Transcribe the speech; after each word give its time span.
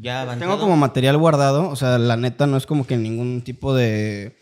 ya 0.00 0.22
avanzado. 0.22 0.50
Tengo 0.50 0.60
como 0.60 0.76
material 0.76 1.16
guardado, 1.18 1.68
o 1.68 1.76
sea, 1.76 1.98
la 1.98 2.16
neta 2.16 2.46
no 2.46 2.56
es 2.56 2.66
como 2.66 2.86
que 2.86 2.96
ningún 2.96 3.42
tipo 3.42 3.74
de... 3.74 4.36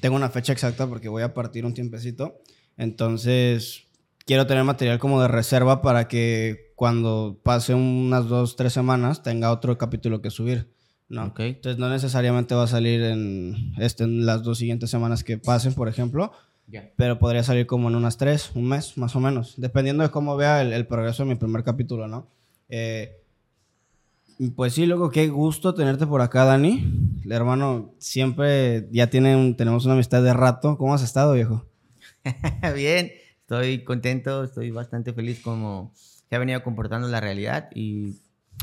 Tengo 0.00 0.16
una 0.16 0.28
fecha 0.28 0.52
exacta 0.52 0.86
porque 0.86 1.08
voy 1.08 1.22
a 1.22 1.32
partir 1.32 1.64
un 1.64 1.72
tiempecito. 1.72 2.40
Entonces, 2.76 3.84
quiero 4.26 4.46
tener 4.46 4.64
material 4.64 4.98
como 4.98 5.22
de 5.22 5.28
reserva 5.28 5.80
para 5.80 6.08
que 6.08 6.72
cuando 6.76 7.40
pase 7.42 7.74
unas 7.74 8.28
dos, 8.28 8.56
tres 8.56 8.72
semanas 8.72 9.22
tenga 9.22 9.50
otro 9.50 9.78
capítulo 9.78 10.20
que 10.20 10.30
subir. 10.30 10.74
¿no? 11.08 11.26
Ok. 11.26 11.40
Entonces, 11.40 11.78
no 11.78 11.88
necesariamente 11.88 12.54
va 12.54 12.64
a 12.64 12.68
salir 12.68 13.02
en, 13.02 13.72
este, 13.78 14.04
en 14.04 14.26
las 14.26 14.42
dos 14.42 14.58
siguientes 14.58 14.90
semanas 14.90 15.24
que 15.24 15.38
pasen, 15.38 15.74
por 15.74 15.88
ejemplo. 15.88 16.32
Ya. 16.66 16.90
Pero 16.96 17.18
podría 17.18 17.42
salir 17.42 17.66
como 17.66 17.88
en 17.88 17.94
unas 17.94 18.16
tres, 18.16 18.50
un 18.54 18.68
mes, 18.68 18.96
más 18.96 19.14
o 19.16 19.20
menos. 19.20 19.54
Dependiendo 19.58 20.02
de 20.02 20.10
cómo 20.10 20.36
vea 20.36 20.62
el, 20.62 20.72
el 20.72 20.86
progreso 20.86 21.22
de 21.22 21.28
mi 21.28 21.34
primer 21.34 21.62
capítulo, 21.62 22.08
¿no? 22.08 22.28
Eh, 22.68 23.23
pues 24.56 24.74
sí, 24.74 24.86
loco, 24.86 25.10
qué 25.10 25.28
gusto 25.28 25.74
tenerte 25.74 26.06
por 26.06 26.20
acá, 26.20 26.44
Dani. 26.44 27.20
El 27.24 27.32
hermano, 27.32 27.94
siempre 27.98 28.88
ya 28.90 29.08
tienen, 29.08 29.56
tenemos 29.56 29.84
una 29.84 29.94
amistad 29.94 30.22
de 30.22 30.34
rato. 30.34 30.76
¿Cómo 30.76 30.94
has 30.94 31.02
estado, 31.02 31.34
viejo? 31.34 31.66
Bien, 32.74 33.10
estoy 33.40 33.84
contento, 33.84 34.44
estoy 34.44 34.70
bastante 34.70 35.12
feliz 35.12 35.40
como 35.40 35.92
se 35.94 36.34
ha 36.34 36.38
venido 36.38 36.62
comportando 36.62 37.08
la 37.08 37.20
realidad 37.20 37.68
y 37.74 38.20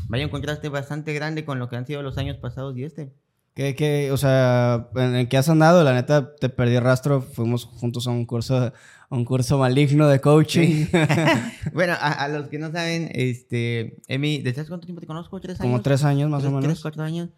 vaya 0.08 0.24
un 0.24 0.30
contraste 0.30 0.68
bastante 0.68 1.12
grande 1.14 1.44
con 1.44 1.58
lo 1.58 1.68
que 1.68 1.76
han 1.76 1.86
sido 1.86 2.02
los 2.02 2.18
años 2.18 2.36
pasados 2.36 2.76
y 2.76 2.84
este. 2.84 3.12
¿Qué, 3.54 3.74
qué, 3.74 4.10
o 4.12 4.16
sea, 4.16 4.88
¿en, 4.94 5.14
en 5.14 5.26
qué 5.28 5.36
has 5.36 5.48
andado? 5.50 5.84
La 5.84 5.92
neta, 5.92 6.34
te 6.36 6.48
perdí 6.48 6.78
rastro. 6.78 7.20
Fuimos 7.20 7.64
juntos 7.66 8.06
a 8.06 8.10
un 8.10 8.24
curso, 8.24 8.56
a 8.56 8.72
un 9.10 9.24
curso 9.26 9.58
maligno 9.58 10.08
de 10.08 10.20
coaching. 10.20 10.86
bueno, 11.74 11.92
a, 11.94 12.12
a 12.12 12.28
los 12.28 12.48
que 12.48 12.58
no 12.58 12.72
saben, 12.72 13.10
este, 13.12 14.00
Emi, 14.08 14.38
¿desde 14.40 14.62
hace 14.62 14.68
cuánto 14.68 14.86
tiempo 14.86 15.00
te 15.02 15.06
conozco? 15.06 15.38
¿Tres 15.40 15.60
años? 15.60 15.70
Como 15.70 15.82
tres 15.82 16.02
años, 16.04 16.30
más 16.30 16.40
Tres- 16.42 16.50
o 16.52 16.56
tres, 16.56 16.62
menos. 16.68 16.80
cuatro 16.82 17.02
años. 17.02 17.28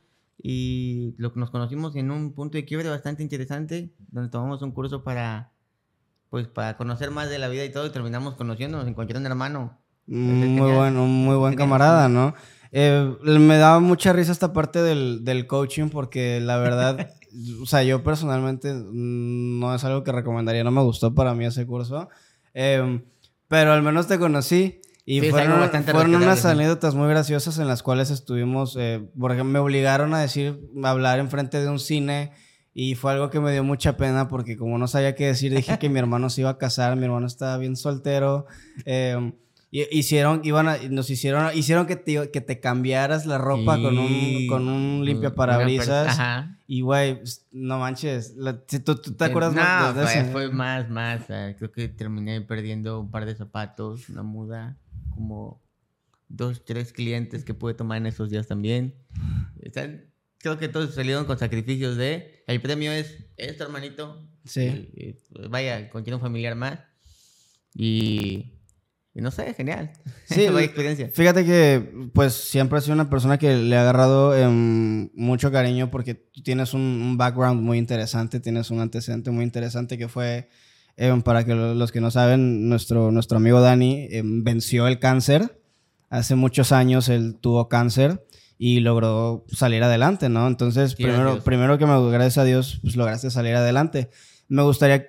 Y 0.40 1.14
lo 1.18 1.32
que 1.32 1.40
nos 1.40 1.50
conocimos 1.50 1.96
en 1.96 2.10
un 2.10 2.32
punto 2.32 2.58
de 2.58 2.64
quiebre 2.64 2.88
bastante 2.90 3.22
interesante, 3.22 3.92
donde 4.10 4.30
tomamos 4.30 4.62
un 4.62 4.70
curso 4.72 5.02
para, 5.02 5.52
pues, 6.30 6.46
para 6.46 6.76
conocer 6.76 7.10
más 7.10 7.28
de 7.28 7.38
la 7.38 7.48
vida 7.48 7.64
y 7.64 7.72
todo, 7.72 7.86
y 7.86 7.90
terminamos 7.90 8.34
conociéndonos, 8.34 8.86
encontré 8.86 9.18
un 9.18 9.26
hermano. 9.26 9.78
Mm, 10.06 10.16
Muy 10.28 10.40
genial. 10.42 10.76
buen, 10.76 10.96
un 10.98 11.24
muy 11.24 11.36
buen 11.36 11.54
camarada, 11.56 12.08
¿no? 12.08 12.34
Eh, 12.76 13.14
me 13.22 13.56
daba 13.56 13.78
mucha 13.78 14.12
risa 14.12 14.32
esta 14.32 14.52
parte 14.52 14.82
del, 14.82 15.24
del 15.24 15.46
coaching 15.46 15.90
porque 15.90 16.40
la 16.40 16.56
verdad, 16.56 17.08
o 17.62 17.66
sea, 17.66 17.84
yo 17.84 18.02
personalmente 18.02 18.74
mm, 18.74 19.60
no 19.60 19.72
es 19.74 19.84
algo 19.84 20.02
que 20.02 20.10
recomendaría, 20.10 20.64
no 20.64 20.72
me 20.72 20.82
gustó 20.82 21.14
para 21.14 21.34
mí 21.34 21.44
ese 21.46 21.66
curso, 21.66 22.08
Eh, 22.52 23.00
pero 23.46 23.72
al 23.72 23.82
menos 23.82 24.08
te 24.08 24.18
conocí 24.18 24.80
y 25.06 25.20
Sí, 25.20 25.26
fueron, 25.30 25.60
fueron 25.92 26.10
unas 26.16 26.38
anécdotas 26.52 26.94
muy 26.96 27.08
graciosas 27.08 27.58
en 27.58 27.68
las 27.68 27.82
cuales 27.84 28.10
estuvimos, 28.10 28.76
eh, 28.80 29.06
porque 29.20 29.44
me 29.44 29.58
obligaron 29.60 30.12
a 30.14 30.20
decir, 30.20 30.58
a 30.82 30.90
hablar 30.90 31.18
enfrente 31.20 31.60
de 31.60 31.68
un 31.68 31.78
cine. 31.78 32.32
Y 32.76 32.96
fue 32.96 33.12
algo 33.12 33.30
que 33.30 33.38
me 33.38 33.52
dio 33.52 33.62
mucha 33.62 33.96
pena 33.96 34.26
porque 34.26 34.56
como 34.56 34.78
no 34.78 34.88
sabía 34.88 35.14
qué 35.14 35.26
decir, 35.26 35.54
dije 35.54 35.78
que 35.78 35.88
mi 35.88 35.98
hermano 36.00 36.28
se 36.30 36.40
iba 36.40 36.50
a 36.50 36.58
casar, 36.58 36.96
mi 36.96 37.04
hermano 37.04 37.26
estaba 37.28 37.56
bien 37.58 37.76
soltero. 37.76 38.46
Eh, 38.84 39.16
y- 39.20 39.43
hicieron, 39.90 40.40
iban 40.44 40.68
a- 40.68 40.78
nos 40.90 41.10
hicieron, 41.10 41.56
hicieron 41.56 41.86
que 41.86 41.96
te, 41.96 42.30
que 42.30 42.40
te 42.40 42.60
cambiaras 42.60 43.26
la 43.26 43.38
ropa 43.38 43.80
con 43.80 43.98
un, 43.98 44.46
con 44.46 44.68
un 44.68 45.04
limpia 45.04 45.34
parabrisas. 45.34 46.08
Ajá. 46.08 46.58
Y 46.66 46.80
güey, 46.82 47.16
pues, 47.18 47.46
no 47.52 47.78
manches, 47.78 48.34
la- 48.36 48.64
¿tú, 48.64 48.94
tú 48.96 49.12
te 49.14 49.24
acuerdas 49.24 49.54
no, 49.54 49.60
más 49.62 49.96
de 49.96 50.02
fue, 50.04 50.20
eso? 50.20 50.32
fue 50.32 50.48
más, 50.50 50.88
más. 50.90 51.24
creo 51.26 51.72
que 51.72 51.88
terminé 51.88 52.40
perdiendo 52.40 53.00
un 53.00 53.10
par 53.10 53.26
de 53.26 53.34
zapatos, 53.34 54.08
una 54.08 54.22
muda, 54.22 54.78
como 55.14 55.60
dos, 56.28 56.64
tres 56.64 56.92
clientes 56.92 57.44
que 57.44 57.54
pude 57.54 57.74
tomar 57.74 57.98
en 57.98 58.06
esos 58.06 58.30
días 58.30 58.46
también. 58.46 58.94
Están- 59.60 60.04
creo 60.38 60.58
que 60.58 60.68
todos 60.68 60.94
salieron 60.94 61.24
con 61.24 61.38
sacrificios 61.38 61.96
de... 61.96 62.42
El 62.46 62.60
premio 62.60 62.92
es 62.92 63.24
esto, 63.36 63.64
hermanito. 63.64 64.26
Sí. 64.44 64.90
Y- 64.94 65.02
y, 65.42 65.48
vaya, 65.48 65.88
contiene 65.90 66.16
un 66.16 66.20
familiar 66.22 66.54
más. 66.54 66.80
Y... 67.74 68.52
y 69.14 69.20
no 69.20 69.30
sé, 69.30 69.54
genial. 69.54 69.92
Sí, 70.26 70.46
Vaya 70.48 70.64
experiencia. 70.66 71.10
Fíjate 71.12 71.44
que, 71.44 72.08
pues, 72.12 72.32
siempre 72.34 72.78
he 72.78 72.82
sido 72.82 72.94
una 72.94 73.08
persona 73.10 73.38
que 73.38 73.54
le 73.56 73.76
ha 73.76 73.82
agarrado 73.82 74.36
em, 74.36 75.10
mucho 75.14 75.52
cariño 75.52 75.90
porque 75.90 76.14
tú 76.14 76.42
tienes 76.42 76.74
un, 76.74 76.80
un 76.80 77.16
background 77.16 77.60
muy 77.62 77.78
interesante, 77.78 78.40
tienes 78.40 78.70
un 78.70 78.80
antecedente 78.80 79.30
muy 79.30 79.44
interesante 79.44 79.96
que 79.98 80.08
fue, 80.08 80.48
em, 80.96 81.22
para 81.22 81.44
que 81.44 81.54
lo- 81.54 81.74
los 81.74 81.92
que 81.92 82.00
no 82.00 82.10
saben, 82.10 82.68
nuestro, 82.68 83.10
nuestro 83.12 83.36
amigo 83.36 83.60
Dani 83.60 84.08
em, 84.10 84.42
venció 84.42 84.86
el 84.88 84.98
cáncer. 84.98 85.60
Hace 86.10 86.34
muchos 86.36 86.72
años 86.72 87.08
él 87.08 87.36
tuvo 87.40 87.68
cáncer 87.68 88.24
y 88.56 88.80
logró 88.80 89.44
salir 89.52 89.82
adelante, 89.82 90.28
¿no? 90.28 90.46
Entonces, 90.46 90.92
Sí, 90.92 91.02
primero, 91.02 91.42
primero 91.42 91.76
que 91.78 91.86
me 91.86 92.10
gracias 92.10 92.38
a 92.38 92.44
Dios, 92.44 92.78
pues 92.82 92.94
lograste 92.96 93.30
salir 93.30 93.54
adelante. 93.56 94.10
Me 94.48 94.62
gustaría 94.62 95.06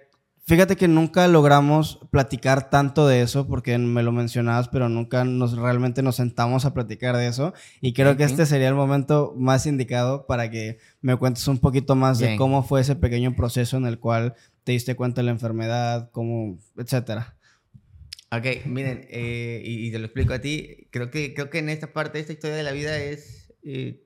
Fíjate 0.47 0.75
que 0.75 0.87
nunca 0.87 1.27
logramos 1.27 1.99
platicar 2.11 2.69
tanto 2.69 3.07
de 3.07 3.21
eso 3.21 3.47
porque 3.47 3.79
me 3.79 4.03
lo 4.03 4.11
mencionabas, 4.11 4.67
pero 4.67 4.89
nunca 4.89 5.23
nos 5.25 5.57
realmente 5.57 6.03
nos 6.03 6.17
sentamos 6.17 6.65
a 6.65 6.73
platicar 6.75 7.17
de 7.17 7.27
eso. 7.27 7.53
Y 7.81 7.93
creo 7.93 8.15
que 8.15 8.25
este 8.25 8.45
sería 8.45 8.67
el 8.67 8.75
momento 8.75 9.33
más 9.35 9.65
indicado 9.65 10.27
para 10.27 10.51
que 10.51 10.77
me 11.01 11.15
cuentes 11.15 11.47
un 11.47 11.57
poquito 11.57 11.95
más 11.95 12.19
de 12.19 12.35
cómo 12.35 12.61
fue 12.61 12.81
ese 12.81 12.95
pequeño 12.95 13.35
proceso 13.35 13.77
en 13.77 13.87
el 13.87 13.97
cual 13.97 14.35
te 14.63 14.73
diste 14.73 14.95
cuenta 14.95 15.21
de 15.21 15.25
la 15.25 15.31
enfermedad, 15.31 16.11
cómo, 16.11 16.59
etcétera. 16.77 17.35
Ok, 18.31 18.65
miren, 18.67 19.07
eh, 19.09 19.63
y, 19.65 19.87
y 19.87 19.91
te 19.91 19.97
lo 19.97 20.05
explico 20.05 20.33
a 20.33 20.41
ti. 20.41 20.87
Creo 20.91 21.09
que, 21.09 21.33
creo 21.33 21.49
que 21.49 21.57
en 21.57 21.69
esta 21.69 21.91
parte, 21.91 22.19
esta 22.19 22.33
historia 22.33 22.55
de 22.55 22.63
la 22.63 22.71
vida 22.71 22.95
es. 22.99 23.51
eh, 23.63 24.04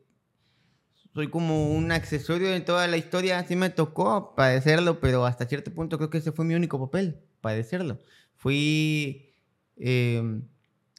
soy 1.19 1.27
como 1.27 1.73
un 1.73 1.91
accesorio 1.91 2.47
de 2.49 2.61
toda 2.61 2.87
la 2.87 2.95
historia. 2.95 3.45
Sí 3.45 3.57
me 3.57 3.69
tocó 3.69 4.35
padecerlo, 4.35 5.01
pero 5.01 5.25
hasta 5.25 5.47
cierto 5.47 5.69
punto 5.73 5.97
creo 5.97 6.09
que 6.09 6.19
ese 6.19 6.31
fue 6.31 6.45
mi 6.45 6.55
único 6.55 6.79
papel, 6.79 7.19
padecerlo. 7.41 7.99
Fui 8.37 9.33
eh, 9.75 10.39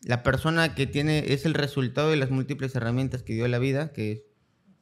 la 0.03 0.23
persona 0.23 0.75
que 0.75 0.87
tiene, 0.87 1.33
es 1.33 1.47
el 1.47 1.55
resultado 1.55 2.11
de 2.11 2.19
las 2.19 2.31
múltiples 2.31 2.77
herramientas 2.77 3.23
que 3.23 3.33
dio 3.33 3.49
la 3.49 3.59
vida, 3.59 3.95
que 3.95 4.13
es, 4.13 4.23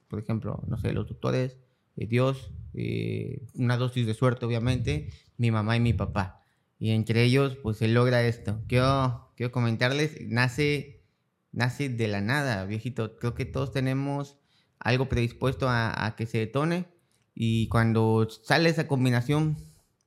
por 0.08 0.18
ejemplo, 0.18 0.60
no 0.66 0.76
sé, 0.76 0.92
los 0.92 1.06
doctores, 1.06 1.56
eh, 1.94 2.08
Dios, 2.08 2.50
eh, 2.74 3.46
una 3.54 3.76
dosis 3.76 4.08
de 4.08 4.14
suerte, 4.14 4.44
obviamente, 4.44 5.10
mi 5.36 5.52
mamá 5.52 5.76
y 5.76 5.80
mi 5.80 5.92
papá. 5.92 6.42
Y 6.80 6.90
entre 6.90 7.22
ellos, 7.22 7.56
pues 7.62 7.76
se 7.76 7.86
logra 7.86 8.24
esto. 8.24 8.60
Quiero, 8.66 9.30
quiero 9.36 9.52
comentarles, 9.52 10.16
nace, 10.20 11.04
nace 11.52 11.88
de 11.88 12.08
la 12.08 12.20
nada, 12.20 12.64
viejito. 12.64 13.16
Creo 13.18 13.34
que 13.36 13.44
todos 13.44 13.70
tenemos 13.70 14.37
algo 14.80 15.08
predispuesto 15.08 15.68
a, 15.68 16.06
a 16.06 16.16
que 16.16 16.26
se 16.26 16.38
detone. 16.38 16.86
Y 17.34 17.68
cuando 17.68 18.28
sale 18.44 18.68
esa 18.68 18.86
combinación, 18.88 19.56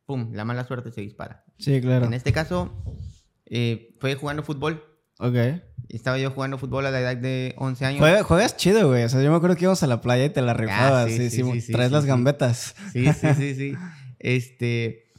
¡pum! 0.06 0.32
La 0.34 0.44
mala 0.46 0.66
suerte 0.66 0.92
se 0.92 1.02
dispara. 1.02 1.44
Sí, 1.58 1.80
claro. 1.82 2.06
En 2.06 2.14
este 2.14 2.34
caso, 2.34 2.84
eh, 3.46 3.96
fue 4.00 4.16
jugando 4.16 4.44
fútbol. 4.44 4.84
Ok. 5.20 5.36
Estaba 5.90 6.18
yo 6.18 6.32
jugando 6.32 6.58
fútbol 6.58 6.86
a 6.86 6.92
la 6.92 7.00
edad 7.00 7.16
de 7.18 7.54
11 7.58 7.86
años. 7.86 8.00
Juega- 8.00 8.24
juegas 8.24 8.58
chido, 8.58 8.88
güey. 8.88 9.04
O 9.04 9.10
sea, 9.10 9.22
yo 9.22 9.30
me 9.30 9.38
acuerdo 9.38 9.56
que 9.56 9.64
íbamos 9.64 9.84
a 9.84 9.88
la 9.88 10.02
playa 10.02 10.26
y 10.26 10.30
te 10.30 10.42
la 10.42 10.54
rifabas. 10.54 11.06
Ah, 11.06 11.10
sí, 11.10 11.30
sí, 11.30 11.44
sí, 11.44 11.52
sí, 11.54 11.62
sí, 11.62 11.72
traes 11.74 11.92
las 11.92 12.06
gambetas. 12.06 12.76
Sí, 12.92 13.06
sí, 13.14 13.28
sí, 13.36 13.56
sí. 13.56 13.74
Este, 14.20 15.11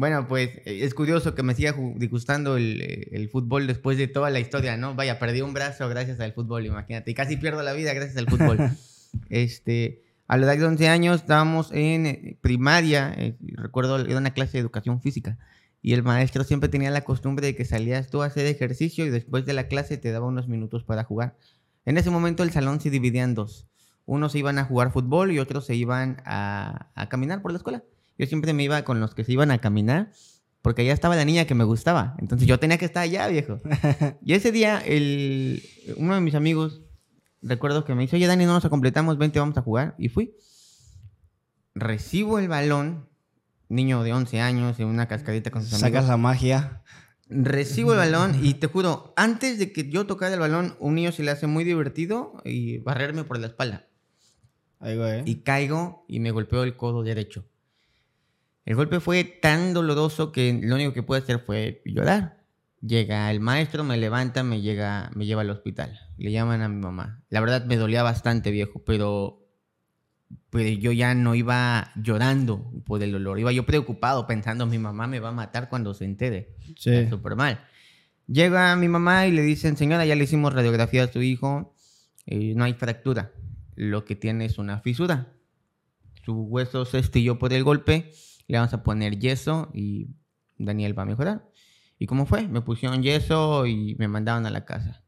bueno, 0.00 0.26
pues 0.26 0.48
eh, 0.64 0.80
es 0.82 0.94
curioso 0.94 1.34
que 1.34 1.42
me 1.42 1.54
siga 1.54 1.74
disgustando 1.94 2.56
el, 2.56 2.80
eh, 2.80 3.08
el 3.12 3.28
fútbol 3.28 3.66
después 3.66 3.98
de 3.98 4.08
toda 4.08 4.30
la 4.30 4.40
historia, 4.40 4.76
¿no? 4.76 4.94
Vaya, 4.94 5.18
perdí 5.18 5.42
un 5.42 5.52
brazo 5.52 5.88
gracias 5.88 6.18
al 6.20 6.32
fútbol, 6.32 6.64
imagínate. 6.64 7.10
Y 7.10 7.14
casi 7.14 7.36
pierdo 7.36 7.62
la 7.62 7.74
vida 7.74 7.92
gracias 7.92 8.16
al 8.16 8.26
fútbol. 8.26 8.58
este, 9.28 10.02
a 10.26 10.36
la 10.38 10.46
edad 10.46 10.58
de 10.58 10.64
11 10.64 10.88
años 10.88 11.20
estábamos 11.20 11.70
en 11.72 12.06
eh, 12.06 12.38
primaria, 12.40 13.12
eh, 13.18 13.36
recuerdo, 13.40 13.98
era 13.98 14.16
una 14.16 14.32
clase 14.32 14.52
de 14.52 14.60
educación 14.60 15.02
física. 15.02 15.38
Y 15.82 15.92
el 15.92 16.02
maestro 16.02 16.44
siempre 16.44 16.70
tenía 16.70 16.90
la 16.90 17.02
costumbre 17.02 17.46
de 17.46 17.54
que 17.54 17.66
salías 17.66 18.08
tú 18.08 18.22
a 18.22 18.26
hacer 18.26 18.46
ejercicio 18.46 19.04
y 19.04 19.10
después 19.10 19.44
de 19.44 19.52
la 19.52 19.68
clase 19.68 19.98
te 19.98 20.10
daba 20.12 20.26
unos 20.26 20.48
minutos 20.48 20.82
para 20.82 21.04
jugar. 21.04 21.36
En 21.84 21.98
ese 21.98 22.10
momento 22.10 22.42
el 22.42 22.52
salón 22.52 22.80
se 22.80 22.90
dividía 22.90 23.24
en 23.24 23.34
dos. 23.34 23.66
Unos 24.06 24.32
se 24.32 24.38
iban 24.38 24.58
a 24.58 24.64
jugar 24.64 24.92
fútbol 24.92 25.32
y 25.32 25.40
otros 25.40 25.66
se 25.66 25.74
iban 25.74 26.22
a, 26.24 26.90
a 26.94 27.08
caminar 27.08 27.42
por 27.42 27.50
la 27.52 27.58
escuela. 27.58 27.82
Yo 28.20 28.26
siempre 28.26 28.52
me 28.52 28.62
iba 28.62 28.82
con 28.84 29.00
los 29.00 29.14
que 29.14 29.24
se 29.24 29.32
iban 29.32 29.50
a 29.50 29.62
caminar 29.62 30.12
porque 30.60 30.82
allá 30.82 30.92
estaba 30.92 31.16
la 31.16 31.24
niña 31.24 31.46
que 31.46 31.54
me 31.54 31.64
gustaba. 31.64 32.16
Entonces 32.18 32.46
yo 32.46 32.58
tenía 32.58 32.76
que 32.76 32.84
estar 32.84 33.02
allá, 33.02 33.26
viejo. 33.28 33.60
Y 34.22 34.34
ese 34.34 34.52
día, 34.52 34.78
el, 34.84 35.62
uno 35.96 36.16
de 36.16 36.20
mis 36.20 36.34
amigos, 36.34 36.82
recuerdo 37.40 37.86
que 37.86 37.94
me 37.94 38.02
dice, 38.02 38.16
oye, 38.16 38.26
Dani, 38.26 38.44
no 38.44 38.52
nos 38.52 38.68
completamos, 38.68 39.16
vente, 39.16 39.38
vamos 39.38 39.56
a 39.56 39.62
jugar. 39.62 39.94
Y 39.96 40.10
fui. 40.10 40.34
Recibo 41.74 42.38
el 42.38 42.48
balón, 42.48 43.08
niño 43.70 44.02
de 44.02 44.12
11 44.12 44.38
años, 44.42 44.78
en 44.80 44.88
una 44.88 45.08
cascadita 45.08 45.50
con 45.50 45.62
sus 45.62 45.72
amigos. 45.72 45.88
Sacas 45.88 46.06
la 46.10 46.18
magia. 46.18 46.82
Recibo 47.30 47.92
el 47.92 47.98
balón 48.12 48.44
y 48.44 48.52
te 48.52 48.66
juro, 48.66 49.14
antes 49.16 49.58
de 49.58 49.72
que 49.72 49.88
yo 49.88 50.04
tocara 50.04 50.34
el 50.34 50.40
balón, 50.40 50.76
un 50.78 50.94
niño 50.94 51.10
se 51.12 51.22
le 51.22 51.30
hace 51.30 51.46
muy 51.46 51.64
divertido 51.64 52.34
y 52.44 52.80
barrerme 52.80 53.24
por 53.24 53.38
la 53.38 53.46
espalda. 53.46 53.86
Ahí, 54.78 54.98
güey. 54.98 55.22
Y 55.24 55.36
caigo 55.36 56.04
y 56.06 56.20
me 56.20 56.32
golpeó 56.32 56.64
el 56.64 56.76
codo 56.76 57.02
derecho. 57.02 57.46
El 58.70 58.76
golpe 58.76 59.00
fue 59.00 59.24
tan 59.24 59.74
doloroso 59.74 60.30
que 60.30 60.60
lo 60.62 60.76
único 60.76 60.92
que 60.92 61.02
pude 61.02 61.18
hacer 61.18 61.40
fue 61.40 61.82
llorar. 61.84 62.44
Llega 62.80 63.28
el 63.32 63.40
maestro, 63.40 63.82
me 63.82 63.96
levanta, 63.96 64.44
me, 64.44 64.60
llega, 64.60 65.10
me 65.12 65.26
lleva 65.26 65.40
al 65.40 65.50
hospital. 65.50 65.98
Le 66.18 66.30
llaman 66.30 66.62
a 66.62 66.68
mi 66.68 66.76
mamá. 66.76 67.24
La 67.30 67.40
verdad 67.40 67.64
me 67.64 67.76
dolía 67.76 68.04
bastante, 68.04 68.52
viejo, 68.52 68.80
pero, 68.84 69.44
pero 70.50 70.68
yo 70.68 70.92
ya 70.92 71.16
no 71.16 71.34
iba 71.34 71.90
llorando 71.96 72.72
por 72.86 73.02
el 73.02 73.10
dolor. 73.10 73.40
Iba 73.40 73.50
yo 73.50 73.66
preocupado 73.66 74.28
pensando, 74.28 74.66
mi 74.66 74.78
mamá 74.78 75.08
me 75.08 75.18
va 75.18 75.30
a 75.30 75.32
matar 75.32 75.68
cuando 75.68 75.92
se 75.92 76.04
entere. 76.04 76.54
Sí. 76.76 77.08
Súper 77.08 77.34
mal. 77.34 77.66
Llega 78.28 78.76
mi 78.76 78.86
mamá 78.86 79.26
y 79.26 79.32
le 79.32 79.42
dicen, 79.42 79.76
señora, 79.76 80.06
ya 80.06 80.14
le 80.14 80.22
hicimos 80.22 80.54
radiografía 80.54 81.02
a 81.02 81.12
su 81.12 81.22
hijo, 81.22 81.74
eh, 82.24 82.54
no 82.54 82.62
hay 82.62 82.74
fractura. 82.74 83.32
Lo 83.74 84.04
que 84.04 84.14
tiene 84.14 84.44
es 84.44 84.58
una 84.58 84.78
fisura. 84.78 85.32
Su 86.24 86.42
hueso 86.42 86.84
se 86.84 87.00
estilló 87.00 87.40
por 87.40 87.52
el 87.52 87.64
golpe, 87.64 88.12
le 88.50 88.58
vamos 88.58 88.72
a 88.74 88.82
poner 88.82 89.18
yeso 89.18 89.70
y 89.72 90.08
Daniel 90.58 90.98
va 90.98 91.02
a 91.02 91.06
mejorar. 91.06 91.48
¿Y 91.98 92.06
cómo 92.06 92.26
fue? 92.26 92.48
Me 92.48 92.60
pusieron 92.62 93.02
yeso 93.02 93.66
y 93.66 93.94
me 93.98 94.08
mandaron 94.08 94.46
a 94.46 94.50
la 94.50 94.64
casa. 94.64 95.02